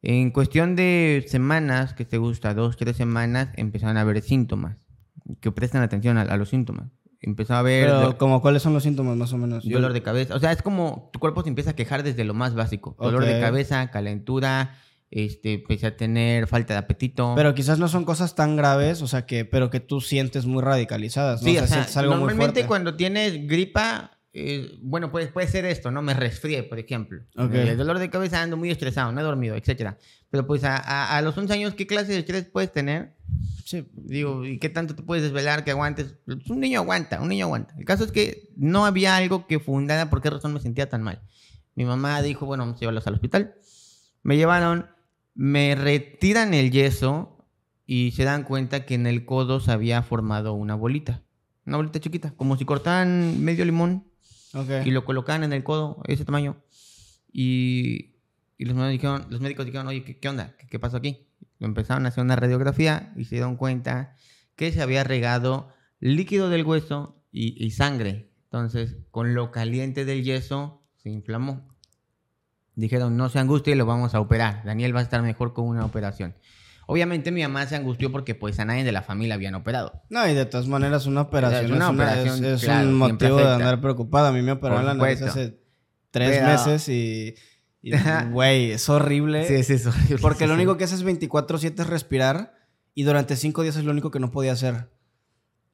En 0.00 0.30
cuestión 0.30 0.76
de 0.76 1.24
semanas, 1.28 1.92
que 1.94 2.04
te 2.04 2.18
gusta, 2.18 2.54
dos, 2.54 2.76
tres 2.76 2.96
semanas, 2.96 3.48
empezaron 3.56 3.96
a 3.96 4.02
haber 4.02 4.22
síntomas. 4.22 4.76
Que 5.40 5.50
presten 5.52 5.82
atención 5.82 6.16
a, 6.18 6.22
a 6.22 6.36
los 6.36 6.48
síntomas. 6.48 6.88
Empezó 7.20 7.54
a 7.54 7.58
haber 7.58 7.86
Pero, 7.86 8.16
como, 8.16 8.40
¿cuáles 8.40 8.62
son 8.62 8.74
los 8.74 8.84
síntomas 8.84 9.16
más 9.16 9.32
o 9.32 9.38
menos? 9.38 9.68
Dolor 9.68 9.92
de 9.92 10.02
cabeza. 10.02 10.36
O 10.36 10.38
sea, 10.38 10.52
es 10.52 10.62
como 10.62 11.10
tu 11.12 11.18
cuerpo 11.18 11.42
se 11.42 11.48
empieza 11.48 11.70
a 11.70 11.76
quejar 11.76 12.04
desde 12.04 12.24
lo 12.24 12.32
más 12.32 12.54
básico. 12.54 12.96
Dolor 12.98 13.24
de 13.24 13.34
Ok. 13.34 13.40
cabeza, 13.40 13.90
calentura, 13.90 14.76
este, 15.10 15.54
empecé 15.54 15.86
a 15.86 15.96
tener 15.96 16.46
falta 16.46 16.74
de 16.74 16.78
apetito. 16.80 17.32
Pero 17.36 17.54
quizás 17.54 17.78
no 17.78 17.88
son 17.88 18.04
cosas 18.04 18.34
tan 18.34 18.56
graves, 18.56 19.00
o 19.02 19.06
sea, 19.08 19.24
que, 19.26 19.44
pero 19.44 19.70
que 19.70 19.80
tú 19.80 20.00
sientes 20.00 20.44
muy 20.46 20.62
radicalizadas, 20.62 21.42
¿no? 21.42 21.48
Sí, 21.48 21.56
o 21.58 21.66
sea, 21.66 21.82
o 21.82 21.84
sea, 21.84 22.00
algo 22.02 22.12
muy 22.14 22.20
normalmente 22.20 22.60
fuerte. 22.60 22.66
cuando 22.68 22.96
tienes 22.96 23.46
gripa, 23.46 24.18
eh, 24.34 24.76
bueno, 24.82 25.10
puede, 25.10 25.28
puede 25.28 25.48
ser 25.48 25.64
esto, 25.64 25.90
¿no? 25.90 26.02
Me 26.02 26.14
resfrié, 26.14 26.62
por 26.62 26.78
ejemplo. 26.78 27.22
Ok. 27.36 27.54
El 27.54 27.76
dolor 27.78 27.98
de 27.98 28.10
cabeza, 28.10 28.42
ando 28.42 28.56
muy 28.56 28.70
estresado, 28.70 29.10
no 29.12 29.20
he 29.20 29.24
dormido, 29.24 29.56
etcétera. 29.56 29.96
Pero 30.30 30.46
pues 30.46 30.62
a, 30.64 30.76
a- 30.76 31.16
a 31.16 31.22
los 31.22 31.36
11 31.36 31.54
años, 31.54 31.74
¿qué 31.74 31.86
clase 31.86 32.12
de 32.12 32.18
estrés 32.18 32.44
puedes 32.44 32.70
tener? 32.70 33.14
Sí, 33.64 33.86
Digo, 33.94 34.44
¿y 34.46 34.58
qué 34.58 34.68
tanto 34.68 34.94
te 34.94 35.02
puedes 35.02 35.22
desvelar 35.24 35.64
que 35.64 35.70
aguantes? 35.72 36.14
Pues, 36.26 36.38
un 36.50 36.60
niño 36.60 36.80
aguanta, 36.80 37.20
un 37.20 37.28
niño 37.28 37.46
aguanta. 37.46 37.74
El 37.78 37.84
caso 37.86 38.04
es 38.04 38.12
que 38.12 38.48
no 38.56 38.84
había 38.86 39.16
algo 39.16 39.46
que 39.46 39.58
fundara 39.58 40.08
por 40.10 40.20
qué 40.22 40.28
razón 40.30 40.52
me 40.54 40.60
sentía 40.60 40.88
tan 40.88 41.02
mal. 41.02 41.20
Mi 41.74 41.84
mamá 41.86 42.20
dijo, 42.22 42.44
bueno, 42.46 42.62
vamos 42.64 42.76
a 42.76 42.80
llevarlos 42.80 43.06
al 43.06 43.14
hospital. 43.14 43.54
Me 44.22 44.36
llevaron, 44.36 44.86
me 45.38 45.76
retiran 45.76 46.52
el 46.52 46.72
yeso 46.72 47.46
y 47.86 48.10
se 48.10 48.24
dan 48.24 48.42
cuenta 48.42 48.84
que 48.84 48.96
en 48.96 49.06
el 49.06 49.24
codo 49.24 49.60
se 49.60 49.70
había 49.70 50.02
formado 50.02 50.52
una 50.52 50.74
bolita. 50.74 51.22
Una 51.64 51.76
bolita 51.76 52.00
chiquita, 52.00 52.32
como 52.32 52.56
si 52.56 52.64
cortaran 52.64 53.40
medio 53.44 53.64
limón 53.64 54.04
ok. 54.52 54.84
y 54.84 54.90
lo 54.90 55.04
colocaban 55.04 55.44
en 55.44 55.52
el 55.52 55.62
codo, 55.62 56.02
ese 56.08 56.24
tamaño. 56.24 56.60
Y, 57.32 58.16
y 58.58 58.64
los, 58.64 58.74
médicos 58.74 58.90
dijeron, 58.90 59.26
los 59.30 59.40
médicos 59.40 59.64
dijeron, 59.64 59.86
oye, 59.86 60.02
¿qué, 60.02 60.18
qué 60.18 60.28
onda? 60.28 60.56
¿Qué, 60.58 60.66
qué 60.66 60.80
pasó 60.80 60.96
aquí? 60.96 61.28
Empezaron 61.60 62.04
a 62.04 62.08
hacer 62.08 62.24
una 62.24 62.34
radiografía 62.34 63.12
y 63.14 63.26
se 63.26 63.36
dieron 63.36 63.54
cuenta 63.54 64.16
que 64.56 64.72
se 64.72 64.82
había 64.82 65.04
regado 65.04 65.68
líquido 66.00 66.50
del 66.50 66.64
hueso 66.64 67.22
y, 67.30 67.64
y 67.64 67.70
sangre. 67.70 68.32
Entonces, 68.46 68.96
con 69.12 69.34
lo 69.34 69.52
caliente 69.52 70.04
del 70.04 70.24
yeso, 70.24 70.82
se 70.96 71.10
inflamó. 71.10 71.77
Dijeron, 72.80 73.16
no 73.16 73.28
se 73.28 73.40
angustie, 73.40 73.74
lo 73.74 73.86
vamos 73.86 74.14
a 74.14 74.20
operar. 74.20 74.62
Daniel 74.64 74.94
va 74.94 75.00
a 75.00 75.02
estar 75.02 75.20
mejor 75.20 75.52
con 75.52 75.66
una 75.66 75.84
operación. 75.84 76.34
Obviamente 76.86 77.32
mi 77.32 77.42
mamá 77.42 77.66
se 77.66 77.74
angustió 77.76 78.12
porque 78.12 78.34
pues 78.36 78.58
a 78.60 78.64
nadie 78.64 78.84
de 78.84 78.92
la 78.92 79.02
familia 79.02 79.34
habían 79.34 79.54
operado. 79.56 80.04
No, 80.10 80.26
y 80.28 80.32
de 80.32 80.46
todas 80.46 80.68
maneras, 80.68 81.06
una 81.06 81.22
operación 81.22 81.64
es, 81.66 81.70
una 81.72 81.90
operación, 81.90 82.44
es- 82.44 82.52
es 82.52 82.64
claro, 82.64 82.88
un 82.88 82.94
motivo 82.94 83.36
de 83.36 83.48
andar 83.52 83.80
preocupado. 83.80 84.28
A 84.28 84.32
mí 84.32 84.42
me 84.42 84.52
operaron 84.52 84.86
la 84.86 84.94
nariz 84.94 85.20
hace 85.22 85.60
tres 86.12 86.30
Pero- 86.38 86.46
meses 86.46 86.88
y, 86.88 87.34
güey, 88.30 88.70
es 88.70 88.88
horrible. 88.88 89.58
es 89.58 89.70
eso. 89.70 89.92
Porque 90.22 90.46
lo 90.46 90.54
único 90.54 90.76
que 90.78 90.84
haces 90.84 91.04
24-7 91.04 91.80
es 91.80 91.86
respirar 91.88 92.54
y 92.94 93.02
durante 93.02 93.34
cinco 93.36 93.62
días 93.62 93.76
es 93.76 93.84
lo 93.84 93.90
único 93.90 94.10
que 94.12 94.20
no 94.20 94.30
podía 94.30 94.52
hacer. 94.52 94.88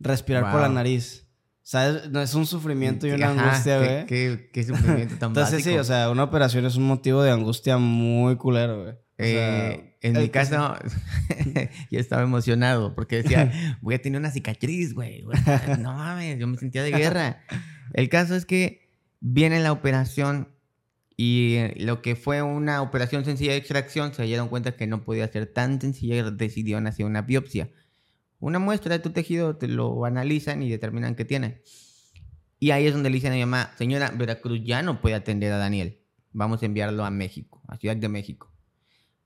Respirar 0.00 0.50
por 0.50 0.60
la 0.62 0.68
nariz. 0.70 1.23
¿Sabes? 1.66 2.10
No, 2.10 2.20
es 2.20 2.34
un 2.34 2.44
sufrimiento 2.46 3.06
y 3.06 3.12
una 3.12 3.30
Ajá, 3.30 3.42
angustia, 3.50 3.80
qué- 3.80 3.86
güey. 3.94 4.06
Qué, 4.06 4.50
qué 4.52 4.64
sufrimiento 4.64 5.16
tan 5.16 5.30
Entonces 5.30 5.62
sí, 5.64 5.70
básico. 5.70 5.80
o 5.80 5.84
sea, 5.84 6.10
una 6.10 6.22
operación 6.24 6.66
es 6.66 6.76
un 6.76 6.84
motivo 6.86 7.22
de 7.22 7.30
angustia 7.30 7.78
muy 7.78 8.36
culero, 8.36 8.82
güey. 8.82 8.94
Sea, 9.16 9.70
Eh, 9.70 9.96
en 10.02 10.12
mi 10.20 10.28
caso, 10.28 10.74
yo 11.90 11.98
estaba 12.00 12.22
emocionado 12.22 12.94
porque 12.94 13.22
decía, 13.22 13.78
voy 13.80 13.94
a 13.94 14.02
tener 14.02 14.20
una 14.20 14.30
cicatriz, 14.30 14.92
güey. 14.92 15.22
güey. 15.22 15.38
No 15.78 15.94
mames, 15.94 16.38
yo 16.38 16.46
me 16.46 16.58
sentía 16.58 16.82
de 16.82 16.90
guerra. 16.90 17.40
El 17.94 18.08
caso 18.10 18.34
es 18.36 18.44
que 18.44 18.90
viene 19.20 19.60
la 19.60 19.72
operación 19.72 20.48
y 21.16 21.54
eh, 21.54 21.74
lo 21.78 22.02
que 22.02 22.16
fue 22.16 22.42
una 22.42 22.82
operación 22.82 23.24
sencilla 23.24 23.52
de 23.52 23.58
extracción 23.58 24.12
se 24.12 24.24
dieron 24.24 24.48
cuenta 24.48 24.72
que 24.76 24.86
no 24.86 25.02
podía 25.04 25.28
ser 25.28 25.46
tan 25.46 25.80
sencilla 25.80 26.16
y 26.16 26.30
decidieron 26.36 26.86
hacer 26.88 27.06
una 27.06 27.22
biopsia. 27.22 27.70
Una 28.44 28.58
muestra 28.58 28.92
de 28.92 28.98
tu 28.98 29.10
tejido, 29.10 29.56
te 29.56 29.68
lo 29.68 30.04
analizan 30.04 30.62
y 30.62 30.68
determinan 30.68 31.14
qué 31.14 31.24
tiene. 31.24 31.62
Y 32.60 32.72
ahí 32.72 32.86
es 32.86 32.92
donde 32.92 33.08
le 33.08 33.14
dicen 33.14 33.32
a 33.32 33.36
mi 33.36 33.40
mamá, 33.40 33.70
señora, 33.78 34.10
Veracruz 34.14 34.60
ya 34.62 34.82
no 34.82 35.00
puede 35.00 35.14
atender 35.14 35.50
a 35.52 35.56
Daniel. 35.56 35.98
Vamos 36.32 36.62
a 36.62 36.66
enviarlo 36.66 37.04
a 37.06 37.10
México, 37.10 37.62
a 37.68 37.76
Ciudad 37.78 37.96
de 37.96 38.08
México. 38.08 38.52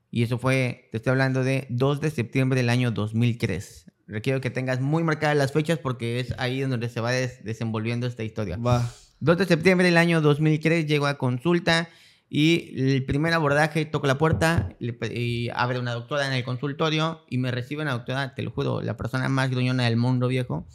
Y 0.09 0.23
eso 0.23 0.37
fue, 0.39 0.87
te 0.91 0.97
estoy 0.97 1.11
hablando 1.11 1.43
de 1.43 1.67
2 1.69 1.99
de 2.01 2.11
septiembre 2.11 2.57
del 2.61 2.69
año 2.69 2.91
2003. 2.91 3.91
Requiero 4.07 4.39
que 4.41 4.49
tengas 4.51 4.79
muy 4.79 5.03
marcadas 5.03 5.35
las 5.37 5.51
fechas 5.51 5.79
porque 5.79 6.19
es 6.21 6.33
ahí 6.37 6.61
donde 6.61 6.87
se 6.89 7.01
va 7.01 7.11
des- 7.11 7.43
desenvolviendo 7.43 8.07
esta 8.07 8.23
historia. 8.23 8.55
Va. 8.57 8.89
2 9.19 9.37
de 9.37 9.45
septiembre 9.45 9.85
del 9.87 9.97
año 9.97 10.21
2003 10.21 10.85
llego 10.87 11.05
a 11.07 11.17
consulta 11.17 11.89
y 12.29 12.79
el 12.79 13.05
primer 13.05 13.33
abordaje 13.33 13.85
toco 13.85 14.05
la 14.05 14.17
puerta 14.17 14.75
le 14.79 14.97
y 15.13 15.49
abre 15.49 15.79
una 15.79 15.93
doctora 15.93 16.27
en 16.27 16.33
el 16.33 16.43
consultorio 16.43 17.25
y 17.27 17.39
me 17.39 17.51
recibe 17.51 17.81
una 17.81 17.93
doctora, 17.93 18.35
te 18.35 18.43
lo 18.43 18.51
juro, 18.51 18.81
la 18.81 18.97
persona 18.97 19.29
más 19.29 19.49
gruñona 19.49 19.85
del 19.85 19.97
mundo 19.97 20.27
viejo. 20.27 20.67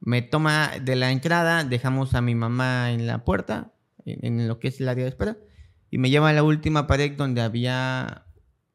Me 0.00 0.22
toma 0.22 0.72
de 0.80 0.94
la 0.94 1.10
entrada, 1.10 1.64
dejamos 1.64 2.14
a 2.14 2.20
mi 2.20 2.34
mamá 2.34 2.92
en 2.92 3.06
la 3.06 3.24
puerta, 3.24 3.72
en, 4.04 4.40
en 4.40 4.48
lo 4.48 4.60
que 4.60 4.68
es 4.68 4.80
el 4.80 4.88
área 4.88 5.04
de 5.04 5.10
espera, 5.10 5.36
y 5.90 5.98
me 5.98 6.10
lleva 6.10 6.28
a 6.28 6.32
la 6.32 6.42
última 6.42 6.86
pared 6.86 7.12
donde 7.16 7.40
había 7.40 8.26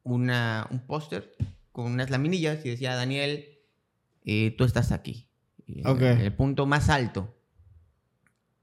una, 0.02 0.66
un 0.70 0.80
póster 0.86 1.34
con 1.72 1.86
unas 1.86 2.10
laminillas 2.10 2.64
y 2.64 2.70
decía, 2.70 2.94
Daniel, 2.94 3.58
eh, 4.24 4.54
tú 4.56 4.64
estás 4.64 4.92
aquí. 4.92 5.28
Y, 5.66 5.86
Ok. 5.86 6.02
En 6.02 6.20
el 6.20 6.34
punto 6.34 6.66
más 6.66 6.88
alto. 6.90 7.34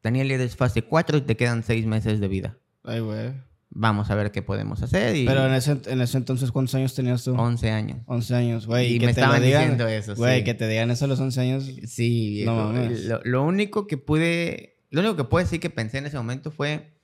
Daniel, 0.03 0.31
eres 0.31 0.55
fase 0.55 0.83
4 0.83 1.17
y 1.17 1.21
te 1.21 1.35
quedan 1.35 1.63
6 1.63 1.85
meses 1.85 2.19
de 2.19 2.27
vida. 2.27 2.58
Ay, 2.83 2.99
güey. 2.99 3.33
Vamos 3.71 4.09
a 4.09 4.15
ver 4.15 4.31
qué 4.31 4.41
podemos 4.41 4.81
hacer. 4.81 5.15
Y 5.15 5.25
Pero 5.27 5.45
en 5.45 5.53
ese, 5.53 5.79
en 5.85 6.01
ese 6.01 6.17
entonces, 6.17 6.51
¿cuántos 6.51 6.73
años 6.75 6.95
tenías 6.95 7.23
tú? 7.23 7.35
11 7.35 7.69
años. 7.69 7.99
11 8.07 8.35
años, 8.35 8.65
güey. 8.67 8.95
Y 8.95 8.99
que 8.99 9.05
me 9.05 9.13
te 9.13 9.21
lo 9.21 9.25
estaban 9.27 9.43
digan, 9.43 9.61
diciendo 9.61 9.87
eso, 9.87 10.15
Güey, 10.15 10.39
sí. 10.39 10.43
que 10.43 10.53
te 10.55 10.67
digan 10.67 10.89
eso 10.89 11.05
a 11.05 11.07
los 11.07 11.19
11 11.19 11.41
años. 11.41 11.71
Sí, 11.85 12.29
viejo. 12.31 12.51
No 12.51 12.73
mames. 12.73 13.05
lo, 13.05 13.21
lo 13.23 13.43
único 13.43 13.85
que 13.85 13.97
pude, 13.97 14.79
lo 14.89 15.01
único 15.01 15.15
que 15.17 15.23
puedo 15.25 15.45
decir 15.45 15.59
que 15.59 15.69
pensé 15.69 15.99
en 15.99 16.07
ese 16.07 16.17
momento 16.17 16.49
fue, 16.51 16.99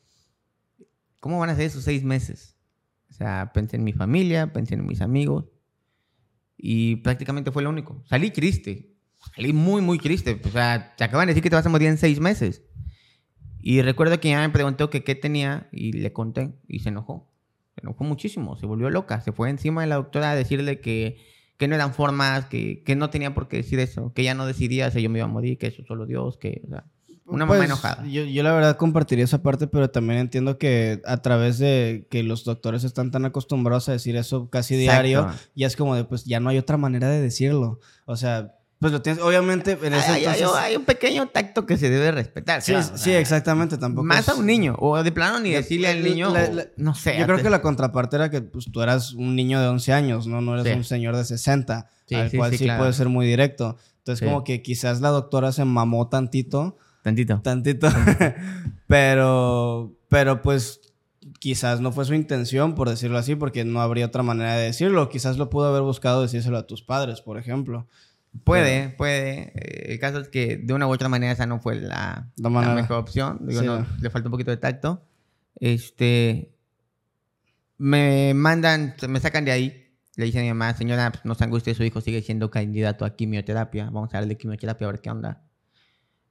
¿cómo 1.19 1.38
van 1.39 1.51
a 1.51 1.55
ser 1.55 1.65
esos 1.65 1.83
seis 1.83 2.03
meses? 2.03 2.55
O 3.11 3.13
sea, 3.13 3.51
pensé 3.53 3.75
en 3.77 3.83
mi 3.83 3.93
familia, 3.93 4.51
pensé 4.51 4.73
en 4.73 4.85
mis 4.88 5.01
amigos 5.01 5.45
y 6.57 6.97
prácticamente 6.97 7.51
fue 7.51 7.61
lo 7.61 7.69
único. 7.69 8.03
Salí 8.09 8.31
triste, 8.31 8.95
salí 9.35 9.53
muy, 9.53 9.81
muy 9.83 10.00
triste. 10.00 10.41
O 10.43 10.50
sea, 10.50 10.95
te 10.97 11.03
acaban 11.03 11.27
de 11.27 11.31
decir 11.33 11.43
que 11.43 11.50
te 11.51 11.55
vas 11.55 11.65
a 11.65 11.69
morir 11.69 11.89
en 11.89 11.97
seis 12.00 12.19
meses. 12.19 12.63
Y 13.67 13.81
recuerdo 13.81 14.19
que 14.19 14.27
ella 14.27 14.41
me 14.41 14.51
preguntó 14.51 14.91
que 14.91 15.03
qué 15.03 15.15
tenía 15.15 15.67
y 15.72 15.91
le 15.93 16.13
conté 16.13 16.53
y 16.67 16.81
se 16.81 16.89
enojó. 16.89 17.27
Se 17.74 17.81
enojó 17.81 18.03
muchísimo, 18.03 18.55
se 18.57 18.67
volvió 18.67 18.91
loca. 18.91 19.22
Se 19.22 19.31
fue 19.31 19.50
encima 19.50 19.81
de 19.81 19.88
la 19.88 19.95
doctora 19.95 20.29
a 20.29 20.36
decirle 20.36 20.81
que, 20.81 21.17
que 21.57 21.67
no 21.67 21.74
eran 21.74 21.91
formas, 21.91 22.45
que, 22.45 22.84
que 22.84 22.95
no 22.95 23.10
tenía 23.10 23.34
por 23.34 23.48
qué 23.48 23.57
decir 23.57 23.79
eso, 23.79 24.13
que 24.13 24.22
ella 24.22 24.36
no 24.36 24.45
decidía 24.45 24.91
si 24.91 25.01
yo 25.01 25.10
me 25.10 25.17
iba 25.17 25.25
a 25.25 25.31
morir, 25.31 25.57
que 25.57 25.65
eso 25.65 25.81
solo 25.88 26.05
Dios, 26.05 26.38
que... 26.38 26.62
O 26.63 26.69
sea, 26.69 26.84
una 27.25 27.48
mamá 27.48 27.57
Pues, 27.57 27.69
enojada. 27.69 28.05
Yo, 28.05 28.24
yo 28.24 28.43
la 28.43 28.53
verdad 28.53 28.77
compartiría 28.77 29.25
esa 29.25 29.41
parte, 29.41 29.65
pero 29.65 29.89
también 29.89 30.19
entiendo 30.19 30.60
que 30.60 31.01
a 31.03 31.17
través 31.24 31.57
de 31.57 32.07
que 32.12 32.22
los 32.22 32.43
doctores 32.43 32.84
están 32.84 33.10
tan 33.10 33.25
acostumbrados 33.25 33.89
a 33.89 33.93
decir 33.93 34.15
eso 34.15 34.48
casi 34.51 34.75
diario, 34.75 35.22
Exacto. 35.22 35.50
ya 35.55 35.65
es 35.65 35.75
como 35.75 35.95
de, 35.95 36.03
pues 36.03 36.24
ya 36.25 36.39
no 36.39 36.50
hay 36.50 36.60
otra 36.60 36.77
manera 36.77 37.10
de 37.10 37.19
decirlo. 37.19 37.79
O 38.05 38.15
sea, 38.15 38.53
pues 38.79 38.91
lo 38.91 39.01
tienes, 39.01 39.22
obviamente 39.24 39.77
en 39.82 39.94
ese 39.94 40.12
Hay, 40.12 40.25
entonces... 40.25 40.50
hay 40.58 40.75
un 40.75 40.84
pequeño 40.86 41.27
tacto 41.27 41.65
que 41.65 41.77
se 41.77 41.89
debe 41.89 42.12
respetar. 42.12 42.62
Sí, 42.62 42.74
claro, 42.74 42.98
sí, 42.98 43.12
exactamente, 43.13 43.77
tampoco 43.77 44.05
Más 44.05 44.20
es- 44.20 44.29
a 44.29 44.36
un 44.36 44.46
niño, 44.46 44.75
o 44.79 45.01
de 45.01 45.12
plano 45.12 45.39
ni 45.39 45.51
decirle 45.51 45.88
al 45.88 46.03
niño, 46.03 46.29
la- 46.32 46.44
o- 46.44 46.53
la- 46.53 46.67
no 46.77 46.94
sé. 46.94 47.17
Yo 47.17 47.25
creo 47.25 47.38
que 47.41 47.50
la 47.50 47.62
contraparte 47.62 48.17
era 48.17 48.29
que 48.29 48.41
pues, 48.41 48.65
tú 48.72 48.82
eras 48.82 49.13
un 49.13 49.36
niño 49.36 49.60
de 49.62 49.67
11 49.70 49.94
años, 49.94 50.27
¿no? 50.27 50.41
No 50.41 50.53
eres 50.60 50.72
Sí. 50.72 50.77
un 50.77 50.84
señor 50.84 51.15
de 51.15 51.24
60, 51.25 51.89
Sí, 52.08 52.15
al 52.15 52.32
cual 52.32 52.51
sí, 52.55 52.65
claro. 52.65 52.82
puede 52.82 52.94
ser 52.94 53.10
muy 53.10 53.25
directo. 53.25 53.77
Entonces, 54.00 54.27
como 54.27 54.44
que 54.44 54.62
quizás 54.62 55.01
la 55.01 55.10
doctora 55.10 55.51
se 55.51 55.65
mamó 55.65 56.10
tantito, 56.10 56.77
Tantito. 57.01 57.39
tantito, 57.41 57.88
pero, 58.88 59.94
pero 60.10 60.41
pues 60.41 60.82
quizás 61.39 61.82
no 61.82 61.91
fue 61.91 62.05
su 62.05 62.13
intención, 62.13 62.75
por 62.75 62.89
decirlo 62.89 63.17
así, 63.17 63.36
porque 63.36 63.65
no 63.65 63.82
habría 63.82 64.05
otra 64.05 64.24
manera 64.24 64.55
de 64.55 64.65
decirlo. 64.65 65.10
Quizás 65.10 65.38
lo 65.38 65.50
pudo 65.50 65.67
haber 65.67 65.82
buscado 65.82 66.22
decírselo 66.22 66.58
a 66.58 66.67
tus 66.67 66.82
padres, 66.84 67.22
por 67.22 67.38
ejemplo. 67.38 67.88
Puede, 68.43 68.89
puede. 68.89 69.51
Eh, 69.55 69.93
El 69.93 69.99
caso 69.99 70.19
es 70.19 70.27
que 70.27 70.57
de 70.57 70.73
una 70.73 70.87
u 70.87 70.91
otra 70.91 71.09
manera 71.09 71.31
esa 71.31 71.45
no 71.45 71.59
fue 71.59 71.75
la, 71.75 72.29
La 72.37 72.49
mejor 72.75 72.97
opción. 72.97 73.39
Digo, 73.41 73.61
Sí. 73.61 73.65
no, 73.67 73.85
le 74.01 74.09
falta 74.09 74.27
un 74.27 74.31
poquito 74.31 74.51
de 74.51 74.57
tacto. 74.57 75.03
Este, 75.59 76.51
me 77.77 78.33
mandan, 78.33 78.95
me 79.07 79.19
sacan 79.19 79.45
de 79.45 79.51
ahí. 79.51 79.81
Le 80.17 80.25
dicen 80.25 80.41
a 80.41 80.43
mi 80.43 80.49
mamá, 80.49 80.73
señora, 80.73 81.11
pues, 81.11 81.25
no 81.25 81.35
se 81.35 81.43
angustie, 81.43 81.75
su 81.75 81.83
hijo 81.83 81.99
sigue 82.01 82.21
siendo 82.21 82.49
candidato 82.49 83.03
a 83.05 83.15
quimioterapia. 83.15 83.85
Vamos 83.85 84.13
a 84.13 84.19
darle 84.19 84.37
quimioterapia 84.37 84.87
a 84.87 84.91
ver 84.91 85.01
qué 85.01 85.09
onda. 85.11 85.41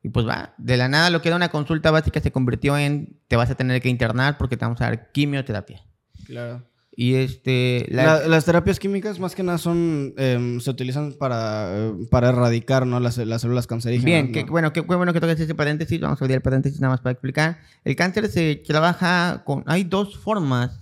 Y 0.02 0.10
pues 0.10 0.26
va, 0.26 0.54
de 0.58 0.76
la 0.76 0.88
nada 0.88 1.08
lo 1.08 1.22
que 1.22 1.28
era 1.28 1.36
una 1.36 1.48
consulta 1.48 1.90
básica 1.90 2.20
se 2.20 2.30
convirtió 2.30 2.76
en 2.76 3.18
te 3.26 3.36
vas 3.36 3.50
a 3.50 3.54
tener 3.54 3.80
que 3.80 3.88
internar 3.88 4.36
porque 4.36 4.56
te 4.58 4.64
vamos 4.64 4.80
a 4.82 4.84
dar 4.84 5.10
quimioterapia. 5.12 5.82
Claro. 6.26 6.62
Y 6.96 7.14
este... 7.14 7.86
La, 7.88 8.26
las 8.28 8.44
terapias 8.44 8.78
químicas 8.78 9.18
más 9.18 9.34
que 9.34 9.42
nada 9.42 9.58
son... 9.58 10.14
Eh, 10.16 10.58
se 10.60 10.70
utilizan 10.70 11.12
para, 11.12 11.70
eh, 11.72 11.92
para 12.10 12.28
erradicar 12.28 12.86
¿no? 12.86 13.00
las, 13.00 13.18
las 13.18 13.42
células 13.42 13.66
cancerígenas. 13.66 14.04
Bien, 14.04 14.26
¿no? 14.26 14.32
que, 14.32 14.44
bueno, 14.44 14.72
qué 14.72 14.80
bueno 14.80 15.12
que 15.12 15.20
toques 15.20 15.40
ese 15.40 15.54
paréntesis. 15.54 16.00
Vamos 16.00 16.20
a 16.20 16.24
abrir 16.24 16.36
el 16.36 16.42
paréntesis 16.42 16.80
nada 16.80 16.94
más 16.94 17.00
para 17.00 17.12
explicar. 17.12 17.58
El 17.84 17.96
cáncer 17.96 18.28
se 18.28 18.56
trabaja 18.56 19.42
con... 19.44 19.64
Hay 19.66 19.84
dos 19.84 20.16
formas 20.18 20.80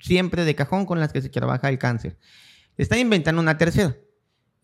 siempre 0.00 0.44
de 0.44 0.54
cajón 0.54 0.86
con 0.86 0.98
las 1.00 1.12
que 1.12 1.22
se 1.22 1.28
trabaja 1.28 1.68
el 1.68 1.78
cáncer. 1.78 2.16
Están 2.76 2.98
inventando 2.98 3.40
una 3.40 3.58
tercera. 3.58 3.96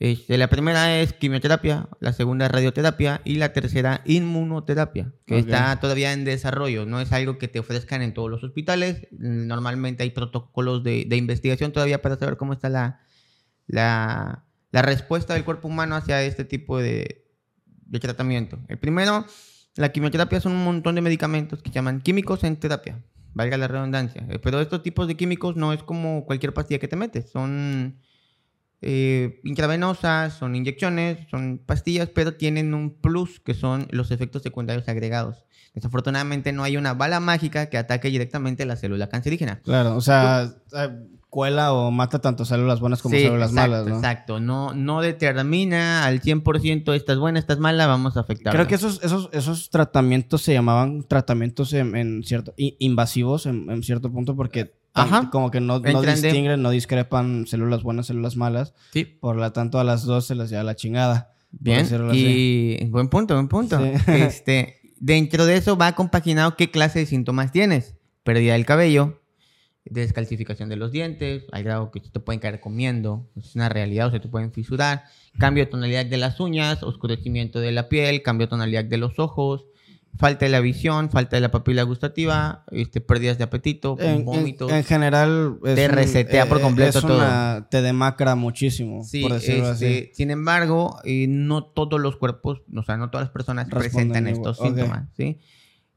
Este, 0.00 0.38
la 0.38 0.46
primera 0.46 1.00
es 1.00 1.12
quimioterapia, 1.12 1.88
la 1.98 2.12
segunda 2.12 2.46
es 2.46 2.52
radioterapia 2.52 3.20
y 3.24 3.34
la 3.34 3.52
tercera 3.52 4.00
inmunoterapia, 4.04 5.12
que 5.26 5.38
está 5.40 5.80
todavía 5.80 6.12
en 6.12 6.24
desarrollo. 6.24 6.86
No 6.86 7.00
es 7.00 7.10
algo 7.12 7.36
que 7.38 7.48
te 7.48 7.58
ofrezcan 7.58 8.02
en 8.02 8.14
todos 8.14 8.30
los 8.30 8.44
hospitales. 8.44 9.08
Normalmente 9.10 10.04
hay 10.04 10.10
protocolos 10.10 10.84
de, 10.84 11.04
de 11.08 11.16
investigación 11.16 11.72
todavía 11.72 12.00
para 12.00 12.16
saber 12.16 12.36
cómo 12.36 12.52
está 12.52 12.68
la, 12.68 13.00
la, 13.66 14.44
la 14.70 14.82
respuesta 14.82 15.34
del 15.34 15.44
cuerpo 15.44 15.66
humano 15.66 15.96
hacia 15.96 16.22
este 16.22 16.44
tipo 16.44 16.78
de, 16.78 17.26
de 17.66 17.98
tratamiento. 17.98 18.60
El 18.68 18.78
primero, 18.78 19.26
la 19.74 19.90
quimioterapia 19.90 20.40
son 20.40 20.52
un 20.52 20.62
montón 20.62 20.94
de 20.94 21.00
medicamentos 21.00 21.60
que 21.60 21.70
se 21.70 21.74
llaman 21.74 22.02
químicos 22.02 22.44
en 22.44 22.54
terapia, 22.56 23.02
valga 23.34 23.56
la 23.56 23.66
redundancia. 23.66 24.24
Eh, 24.30 24.38
Pero 24.38 24.60
estos 24.60 24.80
tipos 24.84 25.08
de 25.08 25.16
químicos 25.16 25.56
no 25.56 25.72
es 25.72 25.82
como 25.82 26.24
cualquier 26.24 26.54
pastilla 26.54 26.78
que 26.78 26.86
te 26.86 26.94
metes, 26.94 27.30
son 27.30 27.98
eh, 28.80 29.40
intravenosas, 29.44 30.34
son 30.34 30.54
inyecciones, 30.54 31.18
son 31.30 31.58
pastillas, 31.64 32.08
pero 32.08 32.34
tienen 32.34 32.74
un 32.74 32.94
plus 32.94 33.40
que 33.40 33.54
son 33.54 33.88
los 33.90 34.10
efectos 34.10 34.42
secundarios 34.42 34.88
agregados. 34.88 35.44
Desafortunadamente 35.74 36.52
no 36.52 36.64
hay 36.64 36.76
una 36.76 36.94
bala 36.94 37.20
mágica 37.20 37.66
que 37.66 37.78
ataque 37.78 38.08
directamente 38.08 38.66
la 38.66 38.76
célula 38.76 39.08
cancerígena. 39.08 39.60
Claro, 39.62 39.96
o 39.96 40.00
sea, 40.00 40.50
eh, 40.74 40.88
cuela 41.28 41.72
o 41.72 41.90
mata 41.90 42.20
tanto 42.20 42.44
células 42.44 42.80
buenas 42.80 43.02
como 43.02 43.14
Sí, 43.14 43.22
células 43.22 43.50
exacto, 43.50 43.70
malas, 43.70 43.86
¿no? 43.86 43.96
Exacto, 43.96 44.40
no, 44.40 44.74
no 44.74 45.00
determina 45.00 46.06
al 46.06 46.20
100% 46.20 46.94
esta 46.94 47.12
es 47.12 47.18
buena, 47.18 47.38
esta 47.38 47.52
es 47.52 47.58
mala, 47.58 47.86
vamos 47.86 48.16
a 48.16 48.20
afectar. 48.20 48.52
Creo 48.52 48.66
que 48.66 48.76
esos, 48.76 49.02
esos, 49.02 49.28
esos 49.32 49.70
tratamientos 49.70 50.42
se 50.42 50.52
llamaban 50.52 51.02
tratamientos 51.02 51.72
en, 51.72 51.94
en 51.96 52.22
cierto, 52.22 52.54
invasivos 52.56 53.46
en, 53.46 53.70
en 53.70 53.82
cierto 53.82 54.10
punto 54.10 54.34
porque 54.36 54.77
Ajá. 54.94 55.28
como 55.30 55.50
que 55.50 55.60
no, 55.60 55.78
no 55.78 56.02
de- 56.02 56.12
distinguen, 56.14 56.60
no 56.62 56.70
discrepan 56.70 57.46
células 57.46 57.82
buenas, 57.82 58.06
células 58.06 58.36
malas. 58.36 58.74
Sí. 58.92 59.04
Por 59.04 59.36
lo 59.36 59.52
tanto, 59.52 59.78
a 59.78 59.84
las 59.84 60.04
dos 60.04 60.26
se 60.26 60.34
les 60.34 60.50
lleva 60.50 60.62
la 60.64 60.74
chingada. 60.76 61.32
Bien, 61.50 61.80
así. 61.80 62.76
y 62.80 62.84
buen 62.86 63.08
punto, 63.08 63.34
buen 63.34 63.48
punto. 63.48 63.78
Sí. 63.82 63.92
Este, 64.12 64.80
dentro 64.98 65.46
de 65.46 65.56
eso 65.56 65.76
va 65.76 65.92
compaginado 65.92 66.56
qué 66.56 66.70
clase 66.70 67.00
de 67.00 67.06
síntomas 67.06 67.52
tienes. 67.52 67.94
Pérdida 68.22 68.52
del 68.52 68.66
cabello, 68.66 69.20
descalcificación 69.84 70.68
de 70.68 70.76
los 70.76 70.92
dientes, 70.92 71.44
al 71.52 71.62
grado 71.64 71.90
que 71.90 72.00
te 72.00 72.20
pueden 72.20 72.40
caer 72.40 72.60
comiendo, 72.60 73.26
es 73.36 73.54
una 73.54 73.68
realidad, 73.68 74.08
o 74.08 74.10
se 74.10 74.20
te 74.20 74.28
pueden 74.28 74.52
fisurar, 74.52 75.04
cambio 75.38 75.64
de 75.64 75.70
tonalidad 75.70 76.04
de 76.06 76.16
las 76.18 76.40
uñas, 76.40 76.82
oscurecimiento 76.82 77.60
de 77.60 77.72
la 77.72 77.88
piel, 77.88 78.22
cambio 78.22 78.46
de 78.46 78.50
tonalidad 78.50 78.84
de 78.84 78.98
los 78.98 79.18
ojos, 79.18 79.64
falta 80.18 80.44
de 80.44 80.50
la 80.50 80.60
visión, 80.60 81.10
falta 81.10 81.36
de 81.36 81.40
la 81.40 81.50
papila 81.50 81.82
gustativa, 81.84 82.64
este, 82.72 83.00
pérdidas 83.00 83.38
de 83.38 83.44
apetito, 83.44 83.96
En, 84.00 84.16
en- 84.16 84.24
vómitos. 84.24 84.70
en 84.72 84.84
general... 84.84 85.58
es 85.64 85.74
Te 85.76 85.86
un- 85.86 85.92
resetea 85.92 86.46
por 86.48 86.58
eh, 86.58 86.60
completo 86.62 86.98
es 86.98 87.04
una- 87.04 87.68
Te 87.70 87.80
demacra 87.82 88.34
muchísimo, 88.34 89.04
Sí, 89.04 89.22
por 89.22 89.32
decirlo 89.34 89.70
este, 89.72 89.86
así. 89.86 90.10
sin 90.14 90.30
embargo, 90.30 90.98
eh, 91.04 91.26
no 91.28 91.64
todos 91.64 92.00
los 92.00 92.16
cuerpos, 92.16 92.62
o 92.76 92.82
sea, 92.82 92.96
no 92.96 93.10
todas 93.10 93.26
las 93.26 93.32
personas 93.32 93.70
Responden 93.70 93.90
presentan 93.90 94.28
igual, 94.28 94.36
estos 94.36 94.58
ok. 94.60 94.66
síntomas, 94.66 95.08
¿sí? 95.16 95.38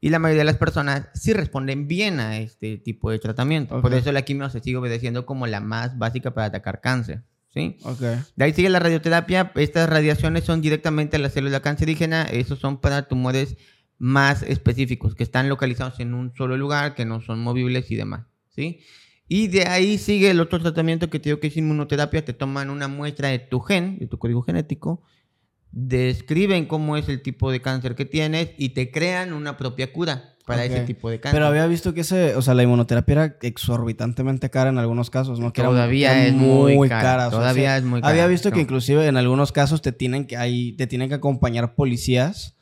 Y 0.00 0.08
la 0.10 0.18
mayoría 0.18 0.40
de 0.40 0.46
las 0.46 0.56
personas 0.56 1.08
sí 1.14 1.32
responden 1.32 1.86
bien 1.86 2.18
a 2.18 2.38
este 2.38 2.76
tipo 2.76 3.10
de 3.10 3.18
tratamiento. 3.20 3.80
Por 3.80 3.92
Ok. 3.92 4.00
eso 4.00 4.10
la 4.12 4.22
quimio 4.22 4.50
se 4.50 4.58
sigue 4.60 4.76
obedeciendo 4.76 5.26
como 5.26 5.46
la 5.46 5.60
más 5.60 5.96
básica 5.96 6.32
para 6.34 6.46
atacar 6.48 6.80
cáncer, 6.80 7.22
¿sí? 7.54 7.76
Ok. 7.84 8.00
De 8.34 8.44
ahí 8.44 8.52
sigue 8.52 8.68
la 8.68 8.80
radioterapia. 8.80 9.52
Estas 9.54 9.88
radiaciones 9.88 10.42
son 10.42 10.60
directamente 10.60 11.16
a 11.16 11.18
la 11.20 11.28
célula 11.30 11.60
cancerígena. 11.60 12.24
Esos 12.24 12.58
son 12.58 12.80
para 12.80 13.02
tumores 13.06 13.56
más 14.04 14.42
específicos, 14.42 15.14
que 15.14 15.22
están 15.22 15.48
localizados 15.48 16.00
en 16.00 16.12
un 16.12 16.34
solo 16.34 16.56
lugar, 16.56 16.96
que 16.96 17.04
no 17.04 17.20
son 17.20 17.38
movibles 17.38 17.88
y 17.92 17.94
demás, 17.94 18.26
¿sí? 18.48 18.80
Y 19.28 19.46
de 19.46 19.68
ahí 19.68 19.96
sigue 19.96 20.28
el 20.30 20.40
otro 20.40 20.58
tratamiento 20.60 21.08
que 21.08 21.20
te 21.20 21.28
digo 21.28 21.38
que 21.38 21.46
es 21.46 21.56
inmunoterapia. 21.56 22.24
Te 22.24 22.32
toman 22.32 22.68
una 22.68 22.88
muestra 22.88 23.28
de 23.28 23.38
tu 23.38 23.60
gen, 23.60 24.00
de 24.00 24.08
tu 24.08 24.18
código 24.18 24.42
genético, 24.42 25.02
describen 25.70 26.66
cómo 26.66 26.96
es 26.96 27.08
el 27.08 27.22
tipo 27.22 27.52
de 27.52 27.62
cáncer 27.62 27.94
que 27.94 28.04
tienes 28.04 28.50
y 28.58 28.70
te 28.70 28.90
crean 28.90 29.32
una 29.32 29.56
propia 29.56 29.92
cura 29.92 30.34
para 30.46 30.64
Ok. 30.64 30.70
ese 30.70 30.80
tipo 30.80 31.08
de 31.08 31.20
cáncer. 31.20 31.36
Pero 31.36 31.46
había 31.46 31.66
visto 31.68 31.94
que 31.94 32.00
ese, 32.00 32.34
o 32.34 32.42
sea, 32.42 32.54
la 32.54 32.64
inmunoterapia 32.64 33.12
era 33.12 33.36
exorbitantemente 33.40 34.50
cara 34.50 34.70
en 34.70 34.78
algunos 34.78 35.10
casos, 35.10 35.38
¿no? 35.38 35.52
Que 35.52 35.62
Todavía 35.62 36.12
era 36.12 36.26
es 36.26 36.34
muy 36.34 36.88
cara, 36.88 37.28
o 37.28 37.30
sea, 37.30 37.38
todavía 37.38 37.76
sí. 37.76 37.78
es 37.78 37.84
muy 37.84 38.00
cara, 38.00 38.10
Había 38.10 38.26
visto 38.26 38.50
no. 38.50 38.56
que 38.56 38.62
inclusive 38.62 39.06
en 39.06 39.16
algunos 39.16 39.52
casos 39.52 39.80
te 39.80 39.92
tienen 39.92 40.26
que 40.26 40.36
ahí 40.36 40.72
te 40.72 40.88
tienen 40.88 41.08
que 41.08 41.14
acompañar 41.14 41.76
policías 41.76 42.56